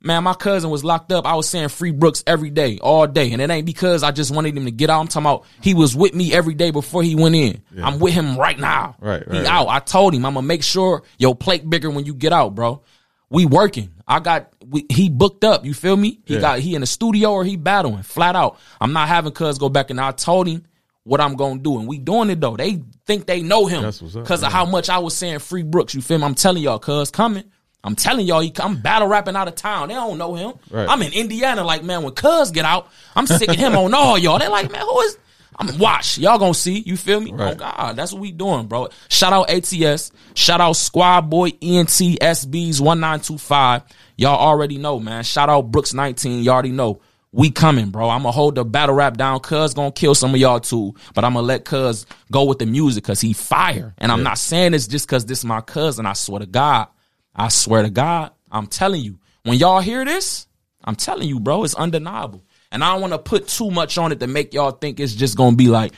man, 0.00 0.24
my 0.24 0.34
cousin 0.34 0.70
was 0.70 0.84
locked 0.84 1.12
up. 1.12 1.26
I 1.26 1.34
was 1.34 1.48
saying 1.48 1.68
free 1.68 1.90
Brooks 1.90 2.22
every 2.26 2.50
day, 2.50 2.78
all 2.78 3.06
day, 3.06 3.32
and 3.32 3.42
it 3.42 3.50
ain't 3.50 3.66
because 3.66 4.02
I 4.02 4.10
just 4.10 4.34
wanted 4.34 4.56
him 4.56 4.64
to 4.64 4.70
get 4.70 4.90
out. 4.90 5.00
I'm 5.00 5.08
talking 5.08 5.26
about 5.26 5.44
he 5.60 5.74
was 5.74 5.96
with 5.96 6.14
me 6.14 6.32
every 6.32 6.54
day 6.54 6.70
before 6.70 7.02
he 7.02 7.14
went 7.14 7.34
in. 7.34 7.62
I'm 7.82 7.98
with 7.98 8.14
him 8.14 8.36
right 8.36 8.58
now. 8.58 8.96
Right, 9.00 9.22
He 9.30 9.38
right, 9.38 9.46
out. 9.46 9.68
I 9.68 9.78
told 9.80 10.14
him 10.14 10.24
I'm 10.24 10.34
gonna 10.34 10.46
make 10.46 10.62
sure 10.62 11.02
your 11.18 11.34
plate 11.34 11.68
bigger 11.68 11.90
when 11.90 12.04
you 12.04 12.14
get 12.14 12.32
out, 12.32 12.54
bro. 12.54 12.82
We 13.30 13.44
working. 13.46 13.90
I 14.06 14.20
got 14.20 14.52
we, 14.70 14.86
he 14.90 15.08
booked 15.08 15.44
up. 15.44 15.64
You 15.64 15.74
feel 15.74 15.96
me? 15.96 16.20
He 16.24 16.34
Yeah. 16.34 16.40
got 16.40 16.58
he 16.60 16.74
in 16.74 16.80
the 16.82 16.86
studio 16.86 17.32
or 17.32 17.44
he 17.44 17.56
battling 17.56 18.02
flat 18.02 18.36
out. 18.36 18.58
I'm 18.80 18.92
not 18.92 19.08
having 19.08 19.32
cuz 19.32 19.58
go 19.58 19.68
back 19.68 19.90
and 19.90 20.00
I 20.00 20.12
told 20.12 20.46
him 20.46 20.64
what 21.04 21.20
I'm 21.20 21.36
gonna 21.36 21.58
do, 21.60 21.78
and 21.78 21.88
we 21.88 21.98
doing 21.98 22.28
it 22.30 22.40
though. 22.40 22.56
They 22.56 22.82
think 23.06 23.26
they 23.26 23.40
know 23.40 23.66
him 23.66 23.82
That's 23.82 24.02
what's 24.02 24.14
because 24.14 24.42
of 24.42 24.52
how 24.52 24.66
much 24.66 24.90
I 24.90 24.98
was 24.98 25.16
saying 25.16 25.38
free 25.38 25.62
Brooks. 25.62 25.94
You 25.94 26.02
feel 26.02 26.18
me? 26.18 26.24
I'm 26.24 26.34
telling 26.34 26.62
y'all, 26.62 26.78
cuz 26.78 27.10
coming. 27.10 27.44
I'm 27.84 27.94
telling 27.94 28.26
y'all, 28.26 28.40
he, 28.40 28.52
I'm 28.58 28.76
battle 28.76 29.06
rapping 29.08 29.36
out 29.36 29.46
of 29.48 29.54
town. 29.54 29.88
They 29.88 29.94
don't 29.94 30.18
know 30.18 30.34
him. 30.34 30.52
Right. 30.68 30.86
I'm 30.88 31.00
in 31.00 31.12
Indiana. 31.12 31.62
Like 31.64 31.82
man, 31.84 32.02
when 32.02 32.12
Cuz 32.12 32.50
get 32.50 32.64
out, 32.64 32.88
I'm 33.16 33.26
sicking 33.26 33.58
him 33.58 33.76
on 33.76 33.94
all 33.94 34.18
y'all. 34.18 34.38
They 34.38 34.48
like 34.48 34.70
man, 34.70 34.82
who 34.82 35.00
is? 35.00 35.16
I'm 35.58 35.76
watch. 35.78 36.18
Y'all 36.18 36.38
gonna 36.38 36.54
see. 36.54 36.78
You 36.86 36.96
feel 36.96 37.20
me? 37.20 37.32
Oh 37.36 37.54
God, 37.54 37.96
that's 37.96 38.12
what 38.12 38.22
we 38.22 38.30
doing, 38.30 38.66
bro. 38.66 38.88
Shout 39.08 39.32
out 39.32 39.50
ATS. 39.50 40.12
Shout 40.34 40.60
out 40.60 40.74
Squad 40.74 41.22
Boy 41.28 41.48
E 41.60 41.78
ENT 41.78 41.88
SBs 41.88 42.80
one 42.80 43.00
nine 43.00 43.20
two 43.20 43.38
five. 43.38 43.82
Y'all 44.16 44.38
already 44.38 44.78
know, 44.78 45.00
man. 45.00 45.24
Shout 45.24 45.48
out 45.48 45.70
Brooks 45.70 45.92
nineteen. 45.92 46.42
Y'all 46.44 46.54
already 46.54 46.70
know. 46.70 47.00
We 47.32 47.50
coming, 47.50 47.90
bro. 47.90 48.08
I'm 48.08 48.22
gonna 48.22 48.32
hold 48.32 48.54
the 48.54 48.64
battle 48.64 48.94
rap 48.94 49.16
down. 49.16 49.40
Cuz 49.40 49.74
gonna 49.74 49.92
kill 49.92 50.14
some 50.14 50.32
of 50.32 50.40
y'all 50.40 50.60
too, 50.60 50.94
but 51.14 51.24
I'm 51.24 51.34
gonna 51.34 51.46
let 51.46 51.64
Cuz 51.64 52.06
go 52.30 52.44
with 52.44 52.58
the 52.58 52.66
music 52.66 53.02
because 53.04 53.20
he 53.20 53.32
fire. 53.32 53.94
And 53.98 54.12
I'm 54.12 54.22
not 54.22 54.38
saying 54.38 54.72
this 54.72 54.86
just 54.86 55.06
because 55.06 55.26
this 55.26 55.38
is 55.38 55.44
my 55.44 55.60
cousin. 55.60 56.06
I 56.06 56.12
swear 56.14 56.40
to 56.40 56.46
God. 56.46 56.86
I 57.34 57.48
swear 57.48 57.82
to 57.82 57.90
God. 57.90 58.30
I'm 58.50 58.66
telling 58.66 59.02
you. 59.02 59.18
When 59.42 59.58
y'all 59.58 59.80
hear 59.80 60.04
this, 60.04 60.46
I'm 60.84 60.94
telling 60.94 61.28
you, 61.28 61.40
bro, 61.40 61.64
it's 61.64 61.74
undeniable. 61.74 62.44
And 62.70 62.84
I 62.84 62.92
don't 62.92 63.00
want 63.00 63.12
to 63.14 63.18
put 63.18 63.48
too 63.48 63.70
much 63.70 63.96
on 63.98 64.12
it 64.12 64.20
to 64.20 64.26
make 64.26 64.52
y'all 64.54 64.72
think 64.72 65.00
it's 65.00 65.14
just 65.14 65.36
gonna 65.36 65.56
be 65.56 65.68
like 65.68 65.92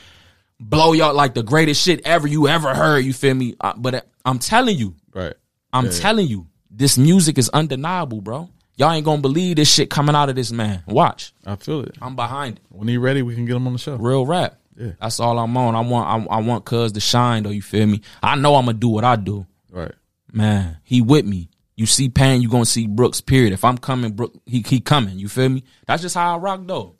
blow 0.59 0.93
y'all 0.93 1.13
like 1.13 1.33
the 1.33 1.43
greatest 1.43 1.81
shit 1.83 2.01
ever 2.05 2.27
you 2.27 2.47
ever 2.47 2.73
heard. 2.73 2.99
You 2.99 3.13
feel 3.13 3.33
me? 3.33 3.55
Uh, 3.59 3.73
but 3.75 4.07
I'm 4.25 4.39
telling 4.39 4.77
you, 4.77 4.95
Right. 5.13 5.33
I'm 5.73 5.89
telling 5.89 6.27
you, 6.27 6.47
this 6.69 6.97
music 6.97 7.37
is 7.37 7.49
undeniable, 7.49 8.21
bro. 8.21 8.49
Y'all 8.77 8.91
ain't 8.91 9.05
gonna 9.05 9.21
believe 9.21 9.57
this 9.57 9.71
shit 9.71 9.89
coming 9.89 10.15
out 10.15 10.29
of 10.29 10.35
this 10.35 10.51
man. 10.51 10.83
Watch, 10.87 11.33
I 11.45 11.55
feel 11.57 11.81
it. 11.81 11.97
I'm 12.01 12.15
behind 12.15 12.57
it. 12.57 12.63
When 12.69 12.87
he 12.87 12.97
ready, 12.97 13.21
we 13.21 13.35
can 13.35 13.45
get 13.45 13.55
him 13.55 13.67
on 13.67 13.73
the 13.73 13.79
show. 13.79 13.95
Real 13.97 14.25
rap. 14.25 14.57
Yeah. 14.77 14.93
That's 14.99 15.19
all 15.19 15.37
I'm 15.37 15.55
on. 15.57 15.75
I 15.75 15.81
want, 15.81 16.29
I, 16.31 16.35
I 16.35 16.41
want 16.41 16.65
Cuz 16.65 16.93
to 16.93 16.99
shine 16.99 17.43
though. 17.43 17.49
You 17.49 17.61
feel 17.61 17.85
me? 17.85 18.01
I 18.23 18.35
know 18.35 18.55
I'm 18.55 18.65
gonna 18.65 18.77
do 18.77 18.87
what 18.87 19.03
I 19.03 19.17
do. 19.17 19.45
Right. 19.69 19.91
Man, 20.31 20.77
he 20.83 21.01
with 21.01 21.25
me. 21.25 21.49
You 21.75 21.85
see 21.85 22.09
Payne, 22.09 22.41
you 22.41 22.49
gonna 22.49 22.65
see 22.65 22.85
Brooks. 22.87 23.21
Period. 23.21 23.53
If 23.53 23.63
I'm 23.63 23.77
coming, 23.77 24.11
Brook, 24.13 24.33
he 24.45 24.61
he 24.67 24.79
coming. 24.81 25.17
You 25.17 25.27
feel 25.29 25.49
me? 25.49 25.63
That's 25.87 26.01
just 26.01 26.15
how 26.15 26.35
I 26.35 26.37
rock 26.37 26.61
though. 26.65 26.95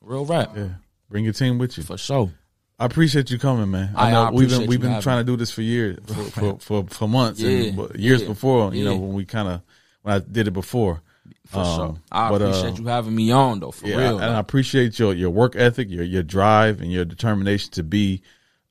Real 0.00 0.24
rap 0.26 0.52
Yeah. 0.56 0.68
Bring 1.08 1.24
your 1.24 1.32
team 1.32 1.58
with 1.58 1.76
you. 1.78 1.84
for 1.84 1.96
sure. 1.96 2.30
I 2.78 2.86
appreciate 2.86 3.30
you 3.30 3.38
coming, 3.38 3.70
man. 3.70 3.92
I- 3.94 4.08
I 4.08 4.10
know 4.10 4.22
I 4.24 4.30
we've 4.30 4.48
been 4.48 4.66
we've 4.66 4.80
been 4.80 5.00
trying 5.00 5.18
me. 5.18 5.24
to 5.24 5.32
do 5.32 5.36
this 5.36 5.50
for 5.52 5.62
years, 5.62 5.98
for 6.06 6.14
for, 6.24 6.58
for, 6.58 6.84
for 6.88 7.08
months 7.08 7.40
Yeah, 7.40 7.50
and 7.68 7.94
years 7.98 8.22
yeah, 8.22 8.28
before. 8.28 8.74
You 8.74 8.84
know 8.84 8.96
when 8.96 9.12
we 9.12 9.24
kind 9.24 9.48
of 9.48 9.62
when 10.02 10.14
I 10.14 10.18
did 10.18 10.48
it 10.48 10.52
before. 10.52 11.00
For 11.46 11.60
Um, 11.60 11.76
sure. 11.76 11.96
I 12.10 12.30
but, 12.30 12.42
uh, 12.42 12.46
appreciate 12.46 12.78
you 12.78 12.86
having 12.86 13.14
me 13.14 13.30
on 13.30 13.60
though. 13.60 13.70
For 13.70 13.86
Yeah, 13.86 13.96
real. 13.98 14.18
and 14.18 14.34
I 14.34 14.38
appreciate 14.40 14.98
your 14.98 15.14
your 15.14 15.30
work 15.30 15.54
ethic, 15.54 15.88
your 15.90 16.02
your 16.04 16.22
drive, 16.24 16.80
and 16.80 16.90
your 16.90 17.04
determination 17.04 17.70
to 17.72 17.82
be 17.84 18.22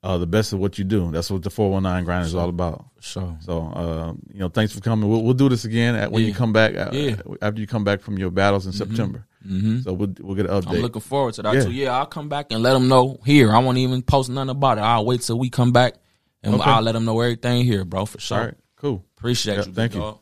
uh, 0.04 0.18
the 0.18 0.26
best 0.28 0.52
of 0.54 0.60
what 0.60 0.78
you 0.80 0.84
do. 0.84 1.12
That's 1.12 1.30
what 1.30 1.44
the 1.44 1.50
four 1.50 1.72
one 1.72 1.84
nine 1.84 2.04
grind 2.04 2.26
is 2.26 2.34
all 2.36 2.50
about. 2.50 2.86
sure. 3.00 3.38
So, 3.42 3.62
uh, 3.68 4.14
you 4.34 4.40
know, 4.40 4.50
thanks 4.50 4.74
for 4.74 4.82
coming. 4.82 5.10
We'll, 5.10 5.22
we'll 5.24 5.34
do 5.36 5.48
this 5.50 5.64
again 5.66 5.96
at, 5.96 6.12
when 6.12 6.24
you 6.24 6.34
come 6.34 6.52
back. 6.54 6.76
uh, 6.76 6.90
Yeah. 6.92 7.16
after 7.42 7.62
you 7.62 7.68
come 7.68 7.84
back 7.84 8.02
from 8.02 8.18
your 8.18 8.32
battles 8.32 8.66
in 8.66 8.72
September. 8.74 9.26
Mm-hmm. 9.48 9.80
So 9.82 9.94
we'll 9.94 10.14
we'll 10.20 10.36
get 10.36 10.46
an 10.48 10.62
update. 10.62 10.70
I'm 10.76 10.82
looking 10.82 11.02
forward 11.02 11.34
to 11.36 11.42
that 11.44 11.54
Yeah. 11.56 11.64
too. 11.64 11.72
Yeah, 11.72 11.98
I'll 11.98 12.06
come 12.06 12.30
back 12.30 12.48
and 12.52 12.62
let 12.64 12.74
them 12.74 12.88
know 12.88 13.20
here. 13.26 13.52
I 13.52 13.60
won't 13.60 13.78
even 13.80 14.02
post 14.02 14.30
nothing 14.30 14.50
about 14.50 14.78
it. 14.78 14.82
I'll 14.82 15.06
wait 15.06 15.22
till 15.22 15.38
we 15.40 15.50
come 15.50 15.72
back 15.72 15.96
and 16.44 16.56
Okay. 16.56 16.64
I'll 16.64 16.82
let 16.82 16.92
them 16.94 17.06
know 17.06 17.20
everything 17.20 17.64
here, 17.66 17.84
bro. 17.86 18.06
For 18.06 18.20
sure. 18.20 18.38
all 18.38 18.46
right, 18.46 18.54
cool. 18.78 19.06
Appreciate 19.18 19.58
Yeah, 19.58 19.66
you. 19.66 19.74
thank 19.74 19.94
you. 19.94 20.00
dog. 20.00 20.14
Yep. 20.16 20.21